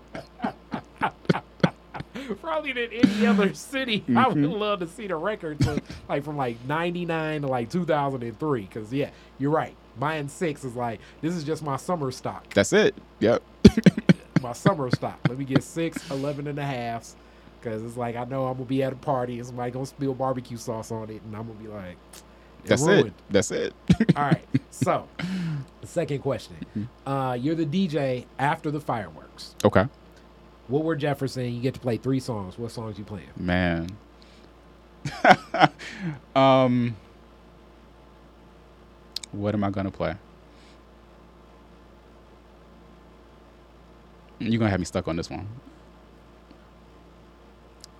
Probably 2.41 2.73
than 2.73 2.89
any 2.91 3.26
other 3.26 3.53
city. 3.53 4.03
I 4.15 4.27
would 4.27 4.38
Mhm. 4.38 4.60
love 4.60 4.80
to 4.81 4.88
see 4.88 5.07
the 5.07 5.15
records 5.15 5.68
like 6.07 6.23
from 6.23 6.38
like 6.38 6.57
'99 6.68 7.41
to 7.41 7.47
like 7.47 7.69
2003. 7.69 8.61
Because 8.61 8.93
yeah, 8.93 9.10
you're 9.39 9.49
right. 9.51 9.76
Buying 9.97 10.27
six 10.27 10.64
is 10.64 10.76
like 10.76 10.99
this 11.22 11.34
is 11.35 11.43
just 11.43 11.64
my 11.64 11.77
summer 11.77 12.11
stock. 12.11 12.53
That's 12.53 12.72
it. 12.73 12.95
Yep. 13.19 13.41
My 14.41 14.53
summer 14.53 14.90
stock. 14.91 15.19
Let 15.27 15.38
me 15.38 15.45
get 15.45 15.64
six, 15.64 16.10
11 16.10 16.48
and 16.48 16.57
a 16.60 16.64
halves. 16.64 17.15
Because 17.60 17.84
it's 17.84 17.98
like 17.98 18.15
I 18.15 18.23
know 18.23 18.45
I'm 18.48 18.53
gonna 18.53 18.65
be 18.65 18.81
at 18.84 18.94
a 18.94 18.95
party 18.95 19.38
and 19.38 19.45
somebody 19.45 19.69
gonna 19.72 19.86
spill 19.86 20.14
barbecue 20.14 20.56
sauce 20.56 20.91
on 20.91 21.10
it, 21.10 21.22
and 21.23 21.36
I'm 21.36 21.45
gonna 21.45 21.60
be 21.60 21.68
like, 21.68 21.98
That's 22.64 22.81
ruined." 22.84 23.07
it. 23.07 23.14
That's 23.30 23.52
it. 23.52 23.73
All 24.15 24.23
right. 24.23 24.45
So, 24.72 25.07
the 25.81 25.88
second 25.88 26.19
question. 26.19 26.56
Uh, 27.06 27.38
you're 27.40 27.56
the 27.56 27.65
DJ 27.65 28.26
after 28.38 28.72
the 28.72 28.80
fireworks. 28.80 29.56
okay. 29.65 29.88
Woodward 30.69 30.99
Jefferson. 30.99 31.53
You 31.53 31.60
get 31.61 31.73
to 31.73 31.80
play 31.81 31.98
three 31.98 32.22
songs. 32.22 32.57
What 32.57 32.72
songs 32.72 32.98
you 32.98 33.03
playing? 33.03 33.27
Man. 33.36 33.90
um. 36.36 36.95
What 39.31 39.53
am 39.53 39.64
I 39.65 39.69
gonna 39.69 39.91
play? 39.91 40.15
You're 44.40 44.60
gonna 44.60 44.72
have 44.72 44.80
me 44.80 44.86
stuck 44.86 45.07
on 45.07 45.16
this 45.16 45.30
one. 45.30 45.48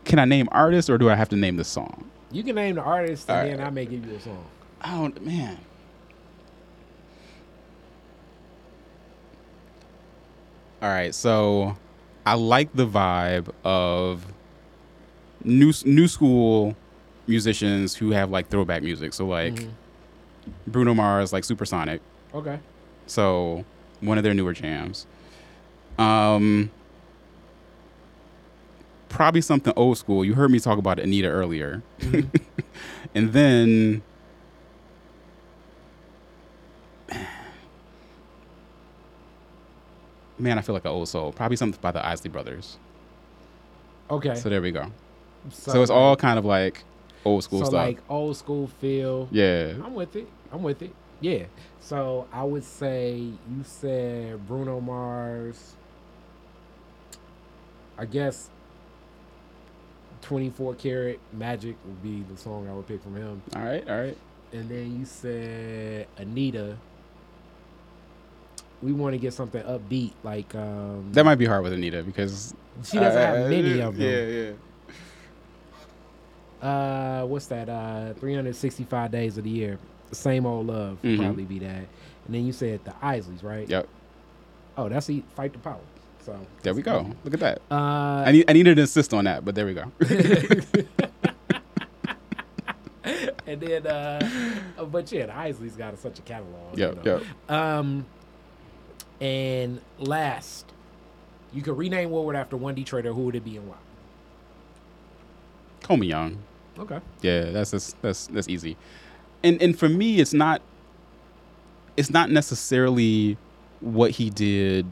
Can 0.06 0.20
I 0.20 0.26
name 0.26 0.48
artists 0.52 0.90
or 0.90 0.98
do 0.98 1.10
I 1.10 1.16
have 1.16 1.30
to 1.30 1.36
name 1.36 1.57
the 1.57 1.64
song? 1.64 2.10
You 2.32 2.44
can 2.44 2.56
name 2.56 2.76
the 2.76 2.82
artist, 2.82 3.30
and 3.30 3.38
All 3.38 3.45
then 3.45 3.57
right. 3.60 3.68
I 3.68 3.70
may 3.70 3.86
give 3.86 4.06
you 4.06 4.16
a 4.16 4.20
song. 4.20 4.45
I 4.82 4.95
don't, 4.95 5.26
man. 5.26 5.57
All 10.82 10.90
right, 10.90 11.14
so 11.14 11.76
I 12.26 12.36
like 12.36 12.72
the 12.74 12.88
vibe 12.88 13.49
of 13.66 14.26
new 15.44 15.74
new 15.86 16.07
school 16.07 16.76
musicians 17.28 17.95
who 17.95 18.11
have 18.11 18.30
like 18.32 18.49
throwback 18.49 18.82
music. 18.84 19.14
So 19.14 19.26
like 19.28 19.56
Mhm. 19.56 19.70
Bruno 20.68 20.94
Mars, 20.94 21.34
like 21.34 21.44
Silk 21.44 21.66
Sonic. 21.66 22.02
Okay. 22.34 22.60
So 23.07 23.66
one 23.99 24.18
of 24.18 24.24
their 24.24 24.34
newer 24.34 24.53
jams. 24.53 25.06
Um, 25.99 26.71
probably 29.09 29.41
something 29.41 29.73
old 29.76 29.97
school. 29.97 30.23
You 30.23 30.34
heard 30.34 30.49
me 30.49 30.59
talk 30.59 30.77
about 30.77 30.99
Anita 30.99 31.27
earlier, 31.27 31.84
and 33.13 33.34
then 33.34 34.01
man, 40.39 40.57
I 40.57 40.61
feel 40.61 40.73
like 40.73 40.85
an 40.85 40.91
old 40.91 41.09
soul. 41.09 41.34
Probably 41.34 41.57
something 41.57 41.80
by 41.81 41.91
the 41.91 42.05
Isley 42.05 42.30
Brothers. 42.30 42.77
Okay. 44.09 44.35
So 44.35 44.49
there 44.49 44.61
we 44.61 44.71
go. 44.71 44.91
So, 45.51 45.81
it's 45.81 45.91
all 45.91 46.15
kind 46.15 46.39
of 46.39 46.45
like 46.45 46.84
old 47.26 47.43
school 47.43 47.59
so 47.59 47.65
stuff. 47.65 47.73
like 47.73 47.99
old 48.09 48.38
school 48.38 48.67
feel. 48.80 49.27
yeah. 49.31 49.73
I'm 49.84 49.93
with 49.93 50.15
it. 50.15 50.27
I'm 50.51 50.63
with 50.63 50.81
it. 50.81 50.93
Yeah. 51.21 51.45
So 51.81 52.27
I 52.31 52.43
would 52.43 52.63
say 52.63 53.17
you 53.17 53.63
said 53.63 54.47
Bruno 54.47 54.80
Mars. 54.80 55.76
I 57.99 58.05
guess 58.05 58.49
24 60.21 60.76
Karat 60.76 61.19
Magic 61.34 61.76
would 61.85 62.01
be 62.01 62.23
the 62.34 62.38
song 62.39 62.67
I 62.69 62.73
would 62.73 62.88
pick 62.88 63.03
from 63.03 63.15
him. 63.15 63.41
All 63.55 63.61
right. 63.61 63.88
All 63.89 63.99
right. 63.99 64.17
And 64.53 64.69
then 64.69 64.97
you 64.97 65.05
said 65.05 66.07
Anita. 66.17 66.77
We 68.81 68.93
want 68.93 69.13
to 69.13 69.19
get 69.19 69.34
something 69.34 69.61
upbeat, 69.63 70.13
like 70.23 70.55
um, 70.55 71.09
That 71.11 71.26
might 71.26 71.35
be 71.35 71.45
hard 71.45 71.63
with 71.63 71.73
Anita 71.73 72.01
because 72.01 72.53
she 72.85 72.97
doesn't 72.97 73.21
uh, 73.21 73.35
have 73.35 73.49
many 73.49 73.81
of 73.81 73.97
them. 73.97 74.09
Yeah. 74.09 74.45
Yeah. 76.63 76.67
Uh, 77.21 77.26
what's 77.26 77.47
that? 77.47 77.67
Uh, 77.67 78.13
365 78.13 79.11
days 79.11 79.38
of 79.38 79.43
the 79.43 79.49
year. 79.49 79.77
Same 80.13 80.45
old 80.45 80.67
love 80.67 80.97
would 81.03 81.11
Mhm. 81.11 81.17
probably 81.19 81.43
be 81.43 81.59
that. 81.59 81.84
And 82.26 82.35
then 82.35 82.45
you 82.45 82.53
said 82.53 82.84
the 82.85 82.91
Isleys, 83.03 83.43
right? 83.43 83.67
Yep. 83.67 83.88
Oh, 84.77 84.88
that's 84.88 85.07
the 85.07 85.23
fight 85.35 85.51
the 85.51 85.59
power. 85.59 85.77
So 86.30 86.45
There 86.64 86.73
we 86.73 86.81
go. 86.81 87.10
Look 87.23 87.34
at 87.34 87.39
that. 87.39 87.61
Uh, 87.72 88.23
I 88.26 88.31
need 88.31 88.45
I 88.49 88.53
needed 88.53 88.76
to 88.76 88.81
insist 88.81 89.14
on 89.14 89.23
that, 89.26 89.43
but 89.43 89.56
there 89.56 89.65
we 89.65 89.73
go. 89.73 89.91
and 93.47 93.60
then, 93.61 93.88
uh, 93.88 94.85
but 94.91 95.11
yeah, 95.11 95.26
the 95.26 95.31
Isleys 95.34 95.77
got 95.77 95.97
such 95.99 96.19
a 96.19 96.22
catalog. 96.22 96.77
you 96.77 96.85
Yep, 96.85 97.06
know. 97.06 97.18
yep. 97.18 97.23
Um, 97.49 98.06
and 99.19 99.81
last, 99.97 100.65
you 101.53 101.61
could 101.61 101.77
rename 101.77 102.11
Woodward 102.11 102.35
after 102.35 102.57
one 102.57 102.76
Detroiter. 102.76 103.14
Who 103.14 103.22
would 103.23 103.35
it 103.35 103.43
be 103.43 103.57
and 103.57 103.68
why? 103.68 103.76
Coleman 105.84 106.07
Young. 106.07 106.38
Okay. 106.77 106.99
Yeah, 107.22 107.45
that's 107.45 107.72
just, 107.72 107.99
that's 108.01 108.27
that's 108.27 108.47
easy. 108.47 108.77
And 109.43 109.61
and 109.61 109.77
for 109.77 109.89
me, 109.89 110.19
it's 110.19 110.34
not 110.34 110.61
it's 111.97 112.10
not 112.11 112.30
necessarily 112.30 113.38
what 113.81 114.11
he 114.11 114.30
did 114.30 114.85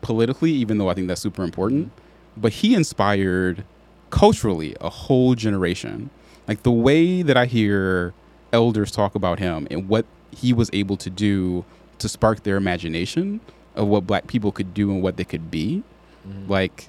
politically, 0.00 0.52
even 0.52 0.78
though 0.78 0.88
I 0.88 0.94
think 0.94 1.08
that's 1.08 1.20
super 1.20 1.42
important. 1.42 1.92
But 2.36 2.52
he 2.52 2.74
inspired 2.74 3.64
culturally 4.10 4.76
a 4.80 4.88
whole 4.88 5.34
generation. 5.34 6.10
Like 6.46 6.62
the 6.62 6.72
way 6.72 7.22
that 7.22 7.36
I 7.36 7.46
hear 7.46 8.14
elders 8.52 8.90
talk 8.90 9.14
about 9.14 9.38
him 9.38 9.66
and 9.70 9.88
what 9.88 10.06
he 10.30 10.52
was 10.52 10.70
able 10.72 10.96
to 10.98 11.10
do 11.10 11.64
to 11.98 12.08
spark 12.08 12.42
their 12.42 12.56
imagination 12.56 13.40
of 13.74 13.88
what 13.88 14.06
black 14.06 14.26
people 14.26 14.52
could 14.52 14.72
do 14.72 14.90
and 14.90 15.02
what 15.02 15.16
they 15.16 15.24
could 15.24 15.50
be. 15.50 15.82
Mm-hmm. 16.26 16.50
Like 16.50 16.88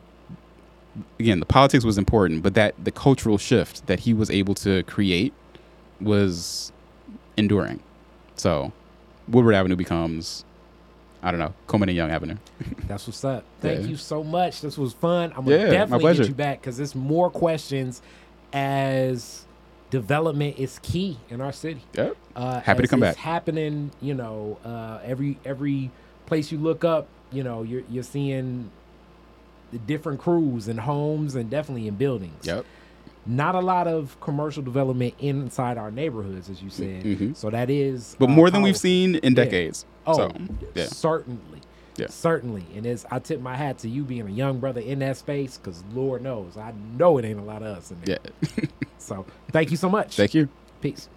again, 1.19 1.39
the 1.39 1.45
politics 1.45 1.83
was 1.83 1.97
important, 1.97 2.43
but 2.43 2.53
that 2.53 2.75
the 2.83 2.91
cultural 2.91 3.37
shift 3.37 3.87
that 3.87 4.01
he 4.01 4.13
was 4.13 4.29
able 4.29 4.55
to 4.55 4.83
create 4.83 5.33
was 5.99 6.71
enduring. 7.37 7.81
So 8.35 8.71
Woodward 9.27 9.55
Avenue 9.55 9.75
becomes, 9.75 10.45
I 11.21 11.31
don't 11.31 11.39
know, 11.39 11.53
Coleman 11.67 11.89
and 11.89 11.95
Young 11.97 12.11
Avenue. 12.11 12.37
That's 12.87 13.05
what's 13.07 13.23
up. 13.25 13.43
Thank 13.61 13.81
Yeah. 13.81 13.87
you 13.87 13.95
so 13.97 14.23
much. 14.23 14.61
This 14.61 14.77
was 14.77 14.93
fun. 14.93 15.31
I'm 15.35 15.43
gonna 15.45 15.57
Yeah, 15.57 15.69
definitely 15.69 16.15
get 16.15 16.27
you 16.27 16.33
back 16.33 16.61
because 16.61 16.77
there's 16.77 16.95
more 16.95 17.29
questions 17.29 18.01
as 18.53 19.45
development 19.89 20.57
is 20.59 20.79
key 20.79 21.17
in 21.29 21.41
our 21.41 21.51
city. 21.51 21.81
Yep. 21.93 22.15
Uh, 22.35 22.59
Happy 22.61 22.83
to 22.83 22.87
come 22.87 23.03
it's 23.03 23.15
back. 23.17 23.23
Happening, 23.23 23.91
you 24.01 24.13
know, 24.13 24.57
uh, 24.63 24.99
every 25.03 25.37
every 25.45 25.91
place 26.25 26.51
you 26.51 26.57
look 26.57 26.83
up, 26.83 27.07
you 27.31 27.43
know, 27.43 27.63
you're 27.63 27.83
you're 27.89 28.03
seeing 28.03 28.71
the 29.71 29.79
different 29.79 30.19
crews 30.19 30.67
and 30.67 30.79
homes 30.79 31.35
and 31.35 31.49
definitely 31.49 31.87
in 31.87 31.95
buildings. 31.95 32.45
Yep. 32.45 32.65
Not 33.29 33.53
a 33.53 33.59
lot 33.59 33.87
of 33.87 34.19
commercial 34.21 34.63
development 34.63 35.13
inside 35.19 35.77
our 35.77 35.91
neighborhoods, 35.91 36.49
as 36.49 36.63
you 36.63 36.69
said. 36.71 37.03
Mhm. 37.03 37.35
So 37.35 37.49
that 37.51 37.69
is, 37.69 38.15
But 38.17 38.29
uh, 38.29 38.33
more 38.33 38.49
than 38.49 38.63
we've 38.63 38.75
seen 38.75 39.15
in 39.17 39.33
Yeah. 39.33 39.43
decades. 39.43 39.85
Oh, 40.07 40.13
So, 40.17 40.31
yeah. 40.73 40.85
certainly. 40.87 41.59
Yeah. 41.95 42.07
Certainly. 42.09 42.63
And 42.75 42.87
as 42.87 43.05
I 43.11 43.19
tip 43.19 43.39
my 43.41 43.55
hat 43.55 43.77
to 43.79 43.89
you 43.89 44.03
being 44.03 44.25
a 44.27 44.31
young 44.31 44.59
brother 44.59 44.81
in 44.81 44.99
that 44.99 45.17
space, 45.17 45.57
because 45.57 45.83
Lord 45.93 46.23
knows, 46.23 46.57
I 46.57 46.73
know 46.97 47.17
it 47.19 47.25
ain't 47.25 47.39
a 47.39 47.43
lot 47.43 47.61
of 47.61 47.77
us 47.77 47.91
in 47.91 47.97
there. 48.03 48.17
Yeah. 48.57 48.65
So 48.97 49.25
thank 49.51 49.71
you 49.71 49.77
so 49.77 49.89
much. 49.89 50.15
Thank 50.17 50.33
you. 50.33 50.49
Peace. 50.81 51.07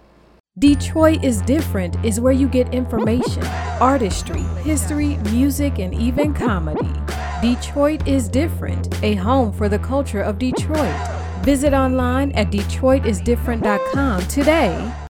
Detroit 0.57 1.23
is 1.23 1.41
Different 1.41 1.95
is 2.05 2.19
where 2.19 2.31
you 2.31 2.47
get 2.47 2.73
information, 2.73 3.43
artistry, 3.81 4.41
history, 4.63 5.17
music, 5.31 5.79
and 5.79 5.93
even 5.93 6.33
comedy. 6.33 6.93
Detroit 7.41 8.07
is 8.07 8.29
Different, 8.29 8.87
a 9.03 9.15
home 9.15 9.51
for 9.51 9.67
the 9.67 9.79
culture 9.79 10.21
of 10.21 10.37
Detroit. 10.39 10.95
Visit 11.43 11.73
online 11.73 12.31
at 12.33 12.51
DetroitisDifferent.com 12.51 14.21
today 14.27 14.93